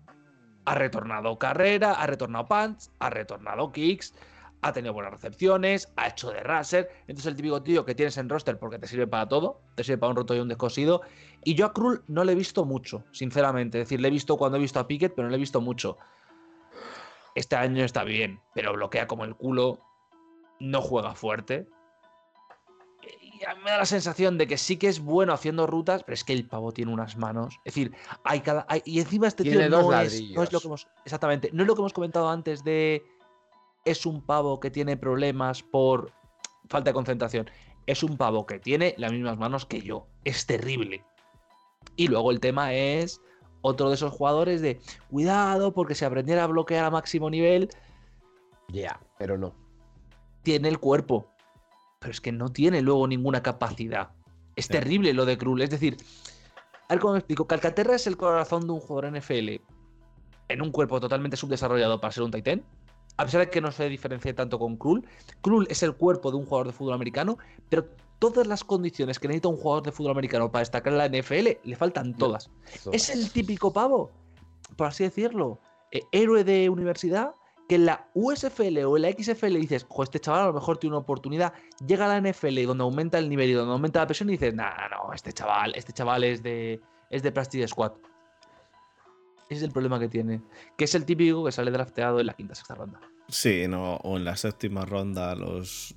Ha 0.64 0.76
retornado 0.76 1.38
carrera, 1.38 1.92
ha 1.92 2.08
retornado 2.08 2.48
punts, 2.48 2.90
ha 3.00 3.10
retornado 3.10 3.72
kicks, 3.74 4.14
ha 4.62 4.74
tenido 4.74 4.94
buenas 4.94 5.12
recepciones, 5.14 5.92
ha 5.96 6.08
hecho 6.08 6.30
de 6.32 6.42
raser. 6.42 6.90
Entonces, 7.08 7.26
el 7.28 7.36
típico 7.36 7.64
tío 7.64 7.84
que 7.86 7.96
tienes 7.96 8.18
en 8.18 8.30
roster 8.30 8.60
porque 8.60 8.78
te 8.78 8.88
sirve 8.88 9.08
para 9.08 9.28
todo, 9.28 9.62
te 9.76 9.84
sirve 9.84 9.98
para 9.98 10.12
un 10.12 10.16
roto 10.18 10.36
y 10.36 10.40
un 10.40 10.48
descosido. 10.50 11.02
Y 11.44 11.56
yo 11.56 11.66
a 11.66 11.74
Krull 11.74 12.04
no 12.08 12.24
le 12.24 12.34
he 12.34 12.36
visto 12.36 12.64
mucho, 12.66 13.04
sinceramente. 13.12 13.80
Es 13.82 13.88
decir, 13.88 14.00
le 14.02 14.08
he 14.08 14.12
visto 14.12 14.38
cuando 14.38 14.58
he 14.58 14.62
visto 14.62 14.80
a 14.80 14.88
Pickett, 14.88 15.14
pero 15.16 15.28
no 15.28 15.32
le 15.32 15.38
he 15.38 15.40
visto 15.40 15.62
mucho. 15.62 15.98
Este 17.34 17.56
año 17.56 17.84
está 17.84 18.04
bien, 18.04 18.40
pero 18.54 18.74
bloquea 18.74 19.08
como 19.08 19.24
el 19.26 19.36
culo. 19.36 19.80
No 20.60 20.82
juega 20.82 21.16
fuerte. 21.16 21.68
Y 23.20 23.44
a 23.46 23.56
mí 23.56 23.62
me 23.64 23.72
da 23.72 23.80
la 23.80 23.86
sensación 23.86 24.38
de 24.38 24.46
que 24.46 24.58
sí 24.60 24.78
que 24.78 24.88
es 24.88 25.00
bueno 25.00 25.34
haciendo 25.34 25.66
rutas, 25.66 26.04
pero 26.04 26.14
es 26.14 26.24
que 26.24 26.34
el 26.34 26.46
pavo 26.48 26.72
tiene 26.72 26.94
unas 26.94 27.18
manos. 27.18 27.56
Es 27.66 27.74
decir, 27.74 27.96
hay 28.24 28.42
cada. 28.42 28.68
hay- 28.70 28.84
y 28.86 29.00
encima 29.00 29.28
este 29.28 29.42
Tiene 29.44 29.68
tío 29.68 29.70
no 29.70 30.00
es, 30.00 30.22
no 30.36 30.44
es 30.44 30.52
lo 30.54 30.60
que 30.60 30.68
hemos. 30.68 30.88
Exactamente. 31.04 31.50
No 31.52 31.64
es 31.64 31.68
lo 31.68 31.74
que 31.74 31.82
hemos 31.82 31.94
comentado 31.94 32.30
antes 32.30 32.64
de. 32.64 33.04
Es 33.86 34.06
un 34.06 34.22
pavo 34.22 34.60
que 34.60 34.70
tiene 34.72 34.98
problemas 34.98 35.64
por 35.64 36.12
falta 36.70 36.92
de 36.92 36.94
concentración. 36.94 37.50
Es 37.88 38.04
un 38.04 38.16
pavo 38.18 38.46
que 38.46 38.60
tiene 38.60 38.94
las 38.98 39.12
mismas 39.12 39.38
manos 39.38 39.66
que 39.66 39.82
yo. 39.82 40.08
Es 40.24 40.46
terrible. 40.46 41.04
Y 41.96 42.08
luego 42.08 42.32
el 42.32 42.40
tema 42.40 42.74
es 42.74 43.20
otro 43.62 43.90
de 43.90 43.96
esos 43.96 44.14
jugadores 44.14 44.62
de 44.62 44.80
cuidado, 45.10 45.74
porque 45.74 45.96
si 45.96 46.06
aprendiera 46.06 46.44
a 46.44 46.48
bloquear 46.48 46.86
a 46.86 46.92
máximo 46.92 47.30
nivel, 47.30 47.70
Ya, 48.70 49.00
pero 49.18 49.38
no. 49.38 49.54
tiene 50.44 50.70
el 50.70 50.80
cuerpo. 50.80 51.28
Pero 52.00 52.12
es 52.12 52.22
que 52.22 52.32
no 52.32 52.50
tiene 52.50 52.82
luego 52.82 53.08
ninguna 53.08 53.44
capacidad. 53.44 54.12
Es 54.56 54.66
Sí. 54.66 54.72
terrible 54.74 55.14
lo 55.14 55.26
de 55.26 55.38
Krull. 55.38 55.62
Es 55.62 55.70
decir, 55.70 55.98
a 56.88 56.94
ver 56.94 57.00
cómo 57.00 57.14
me 57.14 57.20
explico. 57.20 57.48
Calcaterra 57.48 57.96
es 57.96 58.08
el 58.08 58.18
corazón 58.18 58.66
de 58.68 58.74
un 58.74 58.80
jugador 58.80 59.06
NFL 59.18 59.62
en 60.50 60.62
un 60.62 60.72
cuerpo 60.72 61.00
totalmente 61.00 61.38
subdesarrollado 61.38 62.00
para 62.02 62.12
ser 62.12 62.24
un 62.24 62.32
Titan. 62.32 62.64
A 63.22 63.26
pesar 63.26 63.42
de 63.42 63.52
que 63.52 63.62
no 63.62 63.72
se 63.72 63.88
diferencie 63.88 64.34
tanto 64.34 64.58
con 64.58 64.78
Krull. 64.78 65.06
Krull 65.42 65.68
es 65.70 65.84
el 65.84 65.94
cuerpo 65.94 66.32
de 66.32 66.38
un 66.38 66.46
jugador 66.46 66.66
de 66.66 66.74
fútbol 66.74 66.96
americano, 66.96 67.38
pero 67.70 67.86
todas 68.18 68.48
las 68.48 68.64
condiciones 68.64 69.20
que 69.20 69.28
necesita 69.28 69.48
un 69.48 69.58
jugador 69.58 69.84
de 69.84 69.92
fútbol 69.92 70.14
americano 70.14 70.52
para 70.52 70.62
destacar 70.62 70.92
en 70.92 70.98
la 70.98 71.08
NFL 71.08 71.50
le 71.64 71.76
faltan 71.76 72.18
todas. 72.18 72.50
Es 72.92 73.12
el 73.12 73.32
típico 73.32 73.72
pavo, 73.72 74.10
por 74.76 74.88
así 74.88 75.04
decirlo, 75.04 75.60
eh, 75.92 76.02
héroe 76.12 76.44
de 76.44 76.68
universidad, 76.68 77.36
que 77.70 77.76
en 77.76 77.86
la 77.86 78.10
USFL 78.16 78.80
o 78.86 78.98
en 78.98 79.04
la 79.04 79.12
XFL 79.12 79.60
dices, 79.60 79.86
jo, 79.88 80.02
este 80.02 80.20
chaval 80.20 80.42
a 80.42 80.48
lo 80.48 80.54
mejor 80.54 80.80
tiene 80.80 80.96
una 80.96 81.04
oportunidad, 81.04 81.54
llega 81.86 82.06
a 82.06 82.20
la 82.20 82.28
NFL 82.28 82.66
donde 82.66 82.84
aumenta 82.84 83.20
el 83.20 83.30
nivel 83.30 83.52
y 83.52 83.54
donde 83.54 83.74
aumenta 83.74 84.00
la 84.00 84.08
presión 84.08 84.30
y 84.30 84.32
dices, 84.32 84.56
nah, 84.56 84.90
no, 84.90 85.14
este 85.14 85.32
chaval, 85.32 85.74
este 85.76 85.94
chaval 85.94 86.24
es 86.24 86.42
de, 86.42 86.82
es 87.12 87.22
de 87.22 87.32
Practice 87.32 87.68
Squad. 87.68 87.92
Ese 89.52 89.58
es 89.58 89.64
el 89.64 89.72
problema 89.72 90.00
que 90.00 90.08
tiene. 90.08 90.42
Que 90.78 90.86
es 90.86 90.96
el 90.96 91.06
típico 91.06 91.44
que 91.44 91.52
sale 91.52 91.72
drafteado 91.72 92.22
en 92.22 92.28
la 92.28 92.34
quinta 92.34 92.56
sexta 92.56 92.74
ronda. 92.74 93.02
Sí, 93.32 93.66
no, 93.68 93.96
o 93.96 94.18
en 94.18 94.26
la 94.26 94.36
séptima 94.36 94.84
ronda, 94.86 95.34
los 95.36 95.96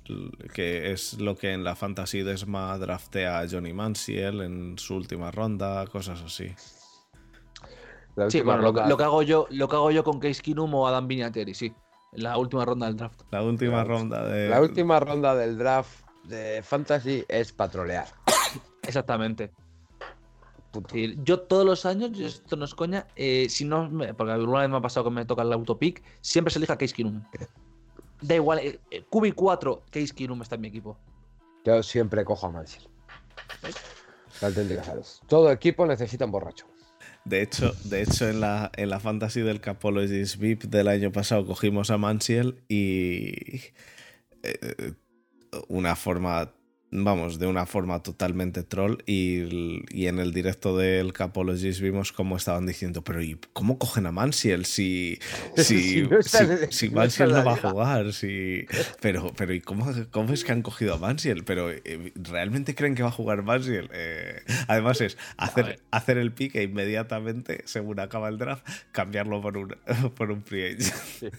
que 0.53 0.91
es 0.93 1.19
lo 1.19 1.35
que 1.35 1.51
en 1.51 1.63
la 1.65 1.75
Fantasy 1.75 2.23
Desma 2.23 2.77
draftea 2.77 3.39
a 3.39 3.47
Johnny 3.49 3.73
Manziel 3.73 4.41
en 4.41 4.77
su 4.79 4.95
última 4.95 5.31
ronda, 5.31 5.85
cosas 5.87 6.21
así. 6.21 6.55
Sí, 8.29 8.41
bueno, 8.41 8.61
lo, 8.61 8.73
que- 8.73 8.79
ronda- 8.79 8.87
lo 8.87 8.97
que 8.97 9.03
hago 9.03 9.21
yo, 9.21 9.47
lo 9.49 9.67
que 9.67 9.75
hago 9.75 9.91
yo 9.91 10.03
con 10.05 10.19
Case 10.19 10.41
Keenum 10.41 10.73
o 10.75 10.87
Adam 10.87 11.07
Vinatieri, 11.07 11.53
sí. 11.53 11.73
En 12.13 12.23
la 12.23 12.37
última 12.37 12.63
ronda 12.63 12.85
del 12.87 12.95
draft. 12.95 13.21
La 13.31 13.43
última 13.43 13.77
La- 13.77 13.83
ronda 13.83 14.25
de. 14.25 14.47
La 14.49 14.61
última 14.61 14.99
ronda 15.01 15.35
del 15.35 15.57
draft 15.57 16.05
de 16.23 16.63
Fantasy 16.63 17.25
es 17.27 17.51
patrolear. 17.51 18.07
Exactamente. 18.83 19.51
Yo 21.23 21.39
todos 21.41 21.65
los 21.65 21.85
años, 21.85 22.19
esto 22.19 22.55
no 22.55 22.65
es 22.65 22.73
coña, 22.75 23.07
eh, 23.15 23.47
si 23.49 23.65
no, 23.65 23.89
porque 24.17 24.33
alguna 24.33 24.61
vez 24.61 24.69
me 24.69 24.77
ha 24.77 24.81
pasado 24.81 25.05
que 25.05 25.11
me 25.11 25.25
toca 25.25 25.41
el 25.41 25.53
autopic, 25.53 26.03
siempre 26.21 26.51
se 26.51 26.59
elija 26.59 26.77
Case 26.77 26.93
Keenum. 26.93 27.23
Da 28.21 28.35
igual, 28.35 28.59
eh, 28.59 28.79
eh, 28.91 29.05
QB4, 29.09 29.81
Case 29.89 30.13
Keenum 30.13 30.41
está 30.41 30.55
en 30.55 30.61
mi 30.61 30.67
equipo. 30.69 30.97
Yo 31.65 31.81
siempre 31.83 32.23
cojo 32.23 32.47
a 32.47 32.51
Mansiel. 32.51 32.87
La 34.41 34.47
auténtica. 34.47 34.83
Todo 35.27 35.51
equipo 35.51 35.85
necesita 35.85 36.25
un 36.25 36.31
borracho. 36.31 36.65
De 37.23 37.41
hecho, 37.41 37.73
de 37.85 38.03
hecho 38.03 38.27
en, 38.27 38.41
la, 38.41 38.71
en 38.75 38.89
la 38.89 38.99
Fantasy 38.99 39.41
del 39.41 39.59
Capologist 39.59 40.37
VIP 40.37 40.63
del 40.63 40.87
año 40.87 41.11
pasado 41.11 41.45
cogimos 41.45 41.89
a 41.89 41.97
Mansiel 41.97 42.63
y. 42.67 43.61
eh, 44.43 44.93
una 45.67 45.95
forma 45.95 46.53
vamos, 47.03 47.39
de 47.39 47.47
una 47.47 47.65
forma 47.65 48.01
totalmente 48.01 48.63
troll 48.63 48.97
y, 49.05 49.83
y 49.89 50.07
en 50.07 50.19
el 50.19 50.33
directo 50.33 50.77
del 50.77 51.13
Capologist 51.13 51.81
vimos 51.81 52.11
cómo 52.11 52.37
estaban 52.37 52.65
diciendo, 52.65 53.03
pero 53.03 53.21
¿y 53.21 53.37
cómo 53.53 53.77
cogen 53.77 54.05
a 54.05 54.11
Mansiel 54.11 54.65
si, 54.65 55.19
si, 55.57 55.63
Si 55.81 56.01
no 56.03 56.19
está 56.19 56.37
si- 56.39 56.43
en- 56.45 56.71
si 56.71 56.89
no 56.89 56.95
Mansiel 56.95 57.29
no 57.31 57.37
en 57.39 57.43
la 57.45 57.51
va 57.51 57.57
a 57.57 57.61
jugar? 57.61 58.13
Si, 58.13 58.65
pero, 59.01 59.33
pero 59.35 59.53
¿y 59.53 59.61
cómo, 59.61 59.91
cómo 60.11 60.33
es 60.33 60.43
que 60.43 60.51
han 60.51 60.61
cogido 60.61 60.93
a 60.93 60.97
Mansiel? 60.97 61.43
Pero 61.43 61.69
eh, 61.71 62.11
¿realmente 62.15 62.75
creen 62.75 62.95
que 62.95 63.03
va 63.03 63.09
a 63.09 63.11
jugar 63.11 63.43
Mansiel? 63.43 63.89
Eh, 63.93 64.41
además 64.67 65.01
es 65.01 65.17
hacer, 65.37 65.79
hacer 65.91 66.17
el 66.17 66.31
pick 66.31 66.55
e 66.55 66.63
inmediatamente, 66.63 67.61
según 67.65 67.99
acaba 67.99 68.29
el 68.29 68.37
draft, 68.37 68.65
cambiarlo 68.91 69.41
por 69.41 69.57
un, 69.57 69.75
por 70.15 70.31
un 70.31 70.43
free 70.43 70.75
agent. 70.75 71.33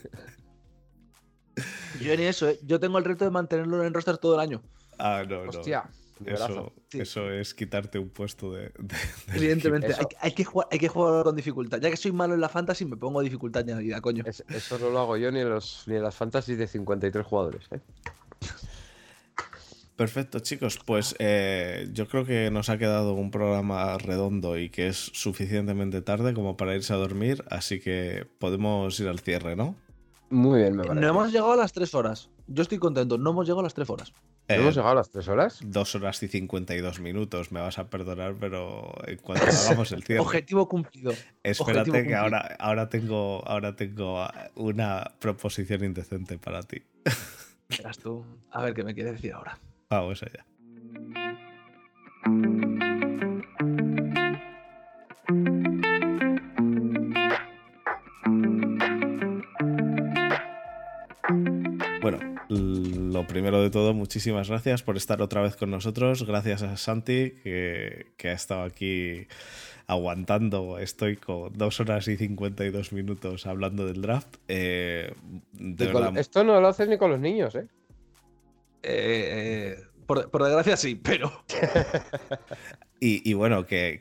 Yo 2.03 2.15
ni 2.17 2.25
eso, 2.25 2.49
¿eh? 2.51 2.59
Yo 2.63 2.79
tengo 2.79 2.99
el 2.99 3.05
reto 3.05 3.25
de 3.25 3.31
mantenerlo 3.31 3.81
en 3.81 3.87
el 3.87 3.95
roster 3.95 4.19
todo 4.19 4.35
el 4.35 4.41
año. 4.41 4.63
Ah, 4.99 5.25
no, 5.29 5.45
no. 5.45 5.51
Hostia. 5.51 5.85
Eso, 6.25 6.73
Sí. 6.89 7.01
eso 7.01 7.31
es 7.31 7.53
quitarte 7.53 7.99
un 7.99 8.09
puesto 8.09 8.51
de. 8.53 8.73
Evidentemente, 9.35 9.89
hay, 9.93 10.07
hay 10.21 10.33
que 10.33 10.45
jugar, 10.45 10.67
hay 10.73 10.79
que 10.79 10.89
jugar 10.89 11.25
con 11.25 11.37
dificultad. 11.37 11.79
Ya 11.79 11.91
que 11.91 11.97
soy 11.99 12.13
malo 12.13 12.33
en 12.33 12.41
la 12.41 12.49
fantasy, 12.49 12.87
me 12.87 12.97
pongo 12.97 13.21
dificultad 13.21 13.63
añadida, 13.65 14.01
coño. 14.01 14.25
Es- 14.27 14.43
eso 14.49 14.79
no 14.79 14.89
lo 14.89 14.99
hago 15.01 15.17
yo 15.19 15.31
ni 15.31 15.41
en, 15.41 15.51
los, 15.51 15.83
ni 15.87 15.97
en 15.97 16.03
las 16.03 16.15
fantasies 16.15 16.57
de 16.57 16.67
53 16.69 17.27
jugadores. 17.27 17.67
¿eh? 17.71 17.81
Perfecto, 19.97 20.41
chicos. 20.41 20.79
Pues 20.85 21.15
eh, 21.19 21.89
yo 21.93 22.07
creo 22.07 22.25
que 22.27 22.51
nos 22.51 22.69
ha 22.69 22.77
quedado 22.77 23.15
un 23.15 23.31
programa 23.31 23.97
redondo 23.97 24.59
y 24.59 24.69
que 24.69 24.89
es 24.89 24.97
suficientemente 25.15 26.03
tarde 26.03 26.35
como 26.35 26.57
para 26.57 26.75
irse 26.75 26.93
a 26.93 26.97
dormir, 26.97 27.43
así 27.51 27.81
que 27.81 28.27
podemos 28.39 28.99
ir 29.01 29.09
al 29.09 29.21
cierre, 29.21 29.57
¿no? 29.57 29.75
Muy 30.29 30.61
bien, 30.61 30.77
me 30.77 30.85
parece. 30.85 31.01
No 31.01 31.09
hemos 31.09 31.33
llegado 31.33 31.53
a 31.53 31.57
las 31.57 31.73
3 31.73 31.95
horas. 31.95 32.29
Yo 32.47 32.63
estoy 32.63 32.79
contento, 32.79 33.17
no 33.17 33.31
hemos 33.31 33.47
llegado 33.47 33.61
a 33.61 33.65
las 33.65 33.75
3 33.75 33.89
horas. 33.89 34.13
¿No 34.49 34.55
Eh, 34.55 34.59
hemos 34.61 34.75
llegado 34.75 34.93
a 34.93 34.95
las 34.97 35.11
3 35.11 35.27
horas? 35.29 35.59
dos 35.65 35.95
horas 35.97 36.23
y 36.23 36.29
52 36.29 37.01
minutos, 37.01 37.51
me 37.51 37.61
vas 37.61 37.79
a 37.79 37.89
perdonar, 37.91 38.35
pero 38.39 38.93
en 39.07 39.17
cuanto 39.19 39.45
hagamos 39.47 39.91
el 39.93 40.05
cierre. 40.05 40.21
Objetivo 40.21 40.69
cumplido. 40.69 41.13
Espérate 41.43 41.91
objetivo 41.91 41.95
que 41.95 42.01
cumplido. 42.01 42.19
ahora, 42.21 42.57
ahora, 42.61 42.89
tengo, 42.89 43.43
ahora 43.47 43.75
tengo 43.75 44.27
una 44.55 45.13
proposición 45.19 45.83
indecente 45.85 46.39
para 46.39 46.63
ti. 46.63 46.83
Verás 47.69 47.99
tú. 47.99 48.25
A 48.53 48.63
ver 48.63 48.75
qué 48.75 48.85
me 48.85 48.95
quieres 48.95 49.15
decir 49.15 49.33
ahora. 49.33 49.59
Vamos 49.91 50.23
allá. 50.23 50.45
Lo 63.17 63.27
primero 63.27 63.63
de 63.63 63.71
todo, 63.71 63.95
muchísimas 63.95 64.49
gracias 64.51 64.83
por 64.83 64.97
estar 64.99 65.23
otra 65.23 65.41
vez 65.41 65.57
con 65.57 65.71
nosotros. 65.71 66.25
Gracias 66.27 66.63
a 66.63 66.77
Santi, 66.77 67.33
que, 67.43 68.09
que 68.19 68.29
ha 68.29 68.33
estado 68.33 68.63
aquí 68.63 69.27
aguantando. 69.87 70.79
Estoy 70.79 71.17
con 71.17 71.57
dos 71.57 71.81
horas 71.81 72.07
y 72.09 72.17
52 72.19 72.93
minutos 72.93 73.47
hablando 73.47 73.87
del 73.87 74.03
draft. 74.03 74.37
Eh, 74.49 75.15
de 75.53 75.87
Ni 75.87 75.93
con- 75.93 76.03
verdad, 76.03 76.19
Esto 76.19 76.45
no 76.45 76.61
lo 76.61 76.69
haces 76.69 76.89
ni 76.89 76.99
con 76.99 77.11
los 77.11 77.21
niños, 77.21 77.55
¿eh? 77.55 77.67
Eh, 78.83 79.79
eh, 79.79 79.85
por, 80.07 80.31
por 80.31 80.45
desgracia 80.45 80.77
sí, 80.77 80.95
pero. 80.95 81.33
Y, 82.99 83.29
y 83.31 83.35
bueno, 83.35 83.67
que, 83.67 84.01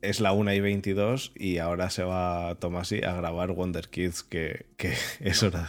es 0.00 0.20
la 0.20 0.30
1 0.32 0.52
y 0.52 0.60
22 0.60 1.32
y 1.34 1.58
ahora 1.58 1.90
se 1.90 2.04
va 2.04 2.54
Tomasi 2.60 3.02
a 3.02 3.14
grabar 3.14 3.50
Wonder 3.50 3.88
Kids, 3.88 4.22
que, 4.22 4.66
que 4.76 4.94
es 5.20 5.42
hora. 5.42 5.68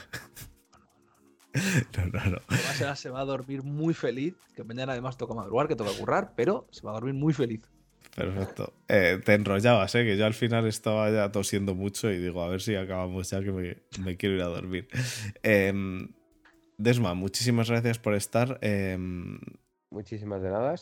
No, 1.97 2.05
no, 2.05 2.25
no. 2.31 2.37
Además, 2.47 2.99
se 2.99 3.09
va 3.09 3.21
a 3.21 3.25
dormir 3.25 3.63
muy 3.63 3.93
feliz. 3.93 4.35
Que 4.55 4.63
mañana 4.63 4.93
además 4.93 5.17
toca 5.17 5.33
madrugar, 5.33 5.67
que 5.67 5.75
toca 5.75 5.91
currar, 5.99 6.33
pero 6.35 6.67
se 6.71 6.81
va 6.85 6.91
a 6.91 6.93
dormir 6.95 7.13
muy 7.13 7.33
feliz. 7.33 7.61
Perfecto. 8.15 8.73
Eh, 8.89 9.19
te 9.23 9.33
enrollabas, 9.33 9.95
¿eh? 9.95 10.03
que 10.03 10.17
yo 10.17 10.25
al 10.25 10.33
final 10.33 10.67
estaba 10.67 11.09
ya 11.11 11.31
tosiendo 11.31 11.75
mucho 11.75 12.11
y 12.11 12.17
digo, 12.17 12.43
a 12.43 12.49
ver 12.49 12.61
si 12.61 12.75
acabamos 12.75 13.29
ya, 13.29 13.41
que 13.41 13.51
me, 13.51 13.77
me 14.03 14.17
quiero 14.17 14.35
ir 14.35 14.41
a 14.41 14.47
dormir. 14.47 14.87
Em, 15.43 16.09
Desma, 16.77 17.13
muchísimas 17.13 17.69
gracias 17.69 17.99
por 17.99 18.15
estar. 18.15 18.57
em, 18.61 19.39
Muchísimas 19.91 20.41
de 20.41 20.49
nada. 20.49 20.75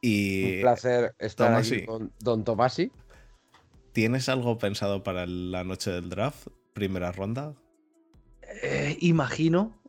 y 0.00 0.56
Un 0.56 0.60
placer 0.62 1.14
estar 1.18 1.48
Tomasi. 1.48 1.74
aquí 1.76 1.86
con 1.86 2.12
Don 2.20 2.44
Tomasi. 2.44 2.90
¿tienes 3.92 4.28
algo 4.28 4.58
pensado 4.58 5.02
para 5.04 5.26
la 5.26 5.62
noche 5.64 5.90
del 5.92 6.08
draft? 6.08 6.48
Primera 6.72 7.12
ronda. 7.12 7.54
Eh, 8.62 8.96
imagino. 9.00 9.80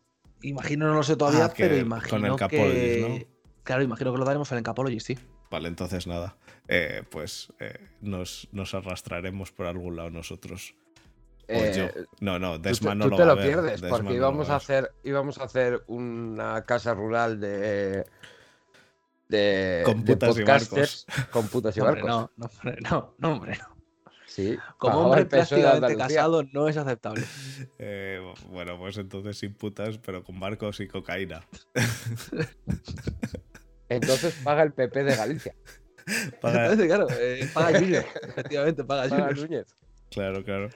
Imagino, 0.42 0.88
no 0.88 0.94
lo 0.96 1.04
sé 1.04 1.16
todavía, 1.16 1.46
Ah, 1.46 1.54
que 1.54 1.64
pero 1.64 1.76
con 1.76 1.86
imagino 1.86 2.28
el 2.34 2.36
Capologist, 2.40 2.80
que. 2.80 3.28
Claro, 3.64 3.82
imagino 3.84 4.12
que 4.12 4.18
lo 4.20 4.26
daremos 4.26 4.52
en 4.52 4.58
el 4.60 4.64
Capologist, 4.64 5.08
sí. 5.08 5.18
Vale, 5.50 5.68
entonces 5.68 6.06
nada. 6.08 6.38
Eh, 6.68 7.04
pues 7.10 7.52
eh, 7.60 7.80
nos, 8.02 8.48
nos 8.52 8.74
arrastraremos 8.74 9.52
por 9.52 9.66
algún 9.68 9.96
lado 9.96 10.10
nosotros. 10.10 10.76
O 11.48 11.54
Eh, 11.54 11.74
yo. 11.76 12.04
No, 12.20 12.40
no, 12.40 12.58
Desma 12.58 12.96
no 12.96 13.06
tú 13.06 13.12
lo 13.12 13.18
te 13.18 13.24
va 13.24 13.32
a 13.32 13.36
lo 13.36 13.42
ver, 13.42 13.48
pierdes, 13.48 13.82
Desma 13.82 13.98
porque 13.98 14.10
no 14.10 14.16
íbamos 14.16 14.50
a 14.50 14.56
hacer, 14.56 14.92
íbamos 15.04 15.38
a 15.40 15.44
hacer 15.44 15.84
una 15.88 16.64
casa 16.66 16.94
rural 16.96 17.40
de, 17.40 18.06
de, 19.30 19.82
Con 19.86 20.04
de 20.04 20.14
y 20.14 20.16
podcasters 20.16 21.06
con 21.32 21.48
putas 21.48 21.78
y 21.78 21.80
No, 21.80 21.86
hombre, 21.88 22.02
barcos. 22.04 22.32
no, 22.38 22.48
no, 22.48 22.52
hombre, 22.62 22.78
no, 22.82 23.16
no, 23.20 23.32
hombre, 23.34 23.58
no. 23.58 23.75
Sí, 24.36 24.58
Como 24.78 25.00
hombre 25.00 25.26
prácticamente 25.26 25.96
casado 25.96 26.44
no 26.52 26.68
es 26.68 26.76
aceptable. 26.76 27.24
Eh, 27.80 28.20
bueno, 28.50 28.78
pues 28.78 28.98
entonces 28.98 29.38
sin 29.38 29.54
putas, 29.54 29.98
pero 30.00 30.24
con 30.24 30.40
barcos 30.40 30.80
y 30.82 30.88
cocaína. 30.88 31.42
Entonces 33.90 34.34
paga 34.44 34.64
el 34.64 34.74
PP 34.74 35.04
de 35.04 35.16
Galicia. 35.16 35.56
Paga- 36.42 36.72
Exactamente, 36.74 36.88
claro. 36.88 37.08
eh, 37.20 37.50
paga 37.54 37.80
Junior. 37.80 38.06
Efectivamente, 38.24 38.84
paga 38.84 39.10
Paga. 39.10 39.32
Núñez. 39.32 39.76
Claro, 40.12 40.44
claro. 40.44 40.70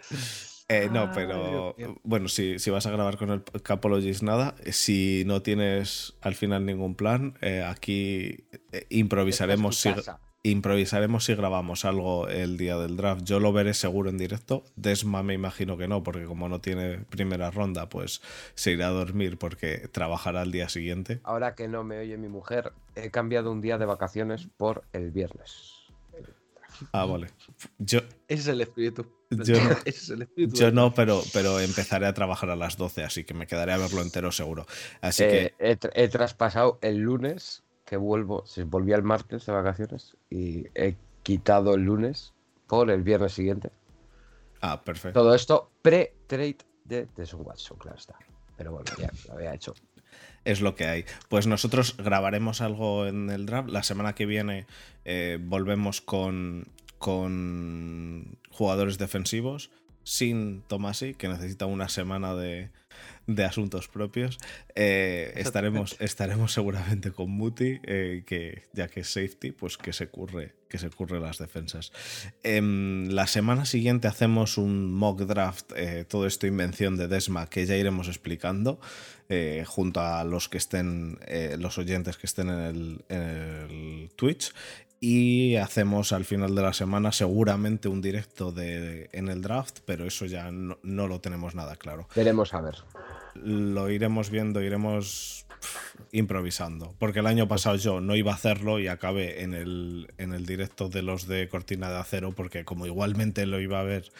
Eh, 0.68 0.90
no, 0.91 1.03
Ay, 1.03 1.10
pero 1.14 1.76
bueno, 2.03 2.27
si, 2.27 2.60
si 2.60 2.69
vas 2.69 2.86
a 2.86 2.91
grabar 2.91 3.18
con 3.18 3.31
el 3.31 3.44
Capologist, 3.64 4.22
nada. 4.23 4.56
Eh, 4.64 4.72
Si 4.72 5.23
no 5.26 5.41
tienes 5.41 6.15
al 6.22 6.36
final 6.36 6.65
ningún 6.65 6.95
plan, 6.95 7.38
eh, 7.41 7.64
aquí 7.64 8.45
eh, 8.72 8.86
improvisaremos. 8.90 9.77
Esta 9.77 9.90
es 9.90 9.95
si- 9.95 10.02
tu 10.02 10.06
casa. 10.11 10.22
Improvisaremos 10.43 11.25
si 11.25 11.35
grabamos 11.35 11.83
algo 11.85 12.27
el 12.29 12.57
día 12.57 12.77
del 12.77 12.95
draft. 12.97 13.23
Yo 13.23 13.39
lo 13.39 13.51
veré 13.51 13.73
seguro 13.73 14.09
en 14.09 14.17
directo. 14.17 14.63
Desma 14.75 15.21
me 15.23 15.33
imagino 15.33 15.77
que 15.77 15.87
no, 15.87 16.01
porque 16.03 16.25
como 16.25 16.47
no 16.49 16.61
tiene 16.61 16.99
primera 17.09 17.51
ronda, 17.51 17.89
pues 17.89 18.21
se 18.55 18.71
irá 18.71 18.87
a 18.87 18.91
dormir 18.91 19.37
porque 19.37 19.87
trabajará 19.91 20.41
al 20.41 20.51
día 20.51 20.69
siguiente. 20.69 21.19
Ahora 21.23 21.55
que 21.55 21.67
no 21.67 21.83
me 21.83 21.99
oye 21.99 22.17
mi 22.17 22.29
mujer, 22.29 22.71
he 22.95 23.09
cambiado 23.11 23.51
un 23.51 23.61
día 23.61 23.77
de 23.77 23.85
vacaciones 23.85 24.47
por 24.57 24.83
el 24.93 25.11
viernes. 25.11 25.73
Ah, 26.93 27.03
vale. 27.05 27.27
Yo, 27.77 27.99
Ese 28.29 28.41
es 28.41 28.47
el 28.47 28.61
espíritu. 28.61 29.05
Yo 29.29 29.61
no. 29.61 29.71
Ese 29.85 29.89
es 29.89 30.09
el 30.11 30.21
espíritu. 30.21 30.55
yo 30.55 30.71
no, 30.71 30.93
pero, 30.93 31.21
pero 31.33 31.59
empezaré 31.59 32.05
a 32.07 32.13
trabajar 32.13 32.49
a 32.49 32.55
las 32.55 32.77
12, 32.77 33.03
así 33.03 33.25
que 33.25 33.33
me 33.33 33.47
quedaré 33.47 33.73
a 33.73 33.77
verlo 33.77 34.01
entero 34.01 34.31
seguro. 34.31 34.65
Así 35.01 35.23
Eh, 35.23 35.53
he, 35.59 35.77
tra- 35.77 35.91
he 35.93 36.07
traspasado 36.07 36.79
el 36.81 36.99
lunes, 36.99 37.63
que 37.89 37.97
vuelvo, 37.97 38.45
se 38.45 38.65
volví 38.65 38.93
el 38.93 39.01
martes 39.01 39.47
de 39.47 39.51
vacaciones, 39.51 40.15
y 40.29 40.67
he 40.75 40.95
quitado 41.23 41.73
el 41.73 41.81
lunes 41.81 42.33
por 42.67 42.91
el 42.91 43.01
viernes 43.01 43.33
siguiente. 43.33 43.71
Ah, 44.61 44.83
perfecto. 44.83 45.19
Todo 45.19 45.33
esto 45.33 45.71
pre-trade 45.81 46.57
de 46.85 47.07
Deshaun 47.15 47.47
Watson, 47.47 47.79
claro 47.79 47.97
está. 47.97 48.15
Pero 48.57 48.73
bueno, 48.73 48.91
ya 48.99 49.09
lo 49.27 49.33
había 49.33 49.55
hecho. 49.55 49.73
Es 50.45 50.61
lo 50.61 50.73
que 50.73 50.85
hay. 50.85 51.05
Pues 51.27 51.47
nosotros 51.47 51.97
grabaremos 51.97 52.61
algo 52.61 53.05
en 53.05 53.29
el 53.29 53.45
draft. 53.45 53.69
La 53.69 53.83
semana 53.83 54.15
que 54.15 54.25
viene 54.25 54.67
eh, 55.03 55.37
volvemos 55.39 55.99
con, 55.99 56.67
con 56.97 58.37
jugadores 58.49 58.97
defensivos 58.97 59.69
sin 60.03 60.61
Tomasi, 60.61 61.13
que 61.13 61.27
necesita 61.27 61.65
una 61.65 61.89
semana 61.89 62.35
de, 62.35 62.71
de 63.27 63.43
asuntos 63.43 63.88
propios. 63.88 64.38
Eh, 64.76 65.34
estaremos, 65.35 65.95
estaremos 65.99 66.53
seguramente 66.53 67.11
con 67.11 67.30
Muti, 67.30 67.80
eh, 67.84 68.23
que 68.26 68.63
ya 68.73 68.88
que 68.88 69.01
es 69.01 69.09
safety, 69.09 69.51
pues 69.51 69.77
que 69.77 69.93
se 69.93 70.07
curre, 70.07 70.53
que 70.67 70.77
se 70.77 70.89
curre 70.89 71.19
las 71.19 71.38
defensas. 71.38 71.91
Em, 72.43 73.07
la 73.09 73.27
semana 73.27 73.65
siguiente 73.65 74.07
hacemos 74.07 74.57
un 74.57 74.91
mock 74.93 75.21
draft, 75.21 75.71
eh, 75.76 76.05
todo 76.07 76.26
esto 76.26 76.47
invención 76.47 76.97
de 76.97 77.07
Desma, 77.07 77.49
que 77.49 77.65
ya 77.65 77.76
iremos 77.76 78.07
explicando, 78.07 78.80
eh, 79.30 79.63
junto 79.67 80.01
a 80.01 80.23
los 80.23 80.49
que 80.49 80.57
estén, 80.57 81.19
eh, 81.27 81.55
los 81.59 81.77
oyentes 81.77 82.17
que 82.17 82.26
estén 82.26 82.49
en 82.49 82.59
el, 82.59 83.05
en 83.09 83.21
el 83.21 84.11
Twitch. 84.15 84.51
Y 85.01 85.55
hacemos 85.55 86.11
al 86.11 86.26
final 86.26 86.55
de 86.55 86.61
la 86.61 86.73
semana 86.73 87.11
seguramente 87.11 87.88
un 87.88 88.01
directo 88.01 88.51
de, 88.51 89.09
en 89.13 89.30
el 89.30 89.41
draft, 89.41 89.80
pero 89.85 90.05
eso 90.05 90.26
ya 90.26 90.51
no, 90.51 90.77
no 90.84 91.07
lo 91.07 91.21
tenemos 91.21 91.55
nada 91.55 91.77
claro 91.77 92.09
Veremos 92.15 92.53
a 92.53 92.59
ver. 92.61 92.76
lo 93.35 93.89
iremos 93.89 94.30
viendo, 94.30 94.61
iremos 94.61 95.45
improvisando. 96.11 96.95
Porque 96.99 97.19
el 97.19 97.27
año 97.27 97.47
pasado 97.47 97.76
yo 97.76 98.01
no 98.01 98.15
iba 98.15 98.31
a 98.31 98.35
hacerlo 98.35 98.80
y 98.80 98.88
acabé 98.88 99.43
en 99.43 99.53
el, 99.53 100.11
en 100.17 100.34
el 100.34 100.45
directo 100.45 100.89
de 100.89 101.01
los 101.01 101.27
de 101.27 101.47
Cortina 101.49 101.89
de 101.89 101.97
Acero, 101.97 102.34
porque 102.34 102.65
como 102.65 102.85
igualmente 102.85 103.45
lo 103.45 103.59
iba 103.59 103.80
a 103.80 103.84
ver, 103.84 104.11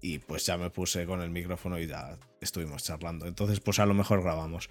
y 0.00 0.18
pues 0.18 0.46
ya 0.46 0.56
me 0.56 0.70
puse 0.70 1.06
con 1.06 1.20
el 1.20 1.30
micrófono 1.30 1.78
y 1.78 1.86
ya 1.86 2.16
estuvimos 2.40 2.84
charlando. 2.84 3.26
Entonces, 3.26 3.60
pues 3.60 3.78
a 3.78 3.86
lo 3.86 3.94
mejor 3.94 4.22
grabamos. 4.22 4.70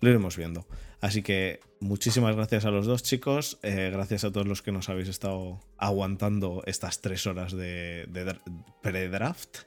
Lo 0.00 0.10
iremos 0.10 0.36
viendo. 0.36 0.66
Así 1.00 1.22
que 1.22 1.60
muchísimas 1.80 2.36
gracias 2.36 2.64
a 2.64 2.70
los 2.70 2.86
dos 2.86 3.02
chicos, 3.02 3.58
eh, 3.62 3.90
gracias 3.92 4.24
a 4.24 4.32
todos 4.32 4.46
los 4.46 4.62
que 4.62 4.72
nos 4.72 4.88
habéis 4.88 5.08
estado 5.08 5.60
aguantando 5.78 6.62
estas 6.66 7.00
tres 7.00 7.26
horas 7.26 7.52
de, 7.52 8.06
de 8.08 8.36
pre-draft 8.82 9.60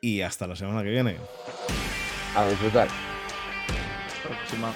y 0.00 0.20
hasta 0.20 0.46
la 0.46 0.56
semana 0.56 0.82
que 0.82 0.90
viene. 0.90 1.16
A 2.36 2.48
disfrutar. 2.48 2.88
Próxima. 4.22 4.72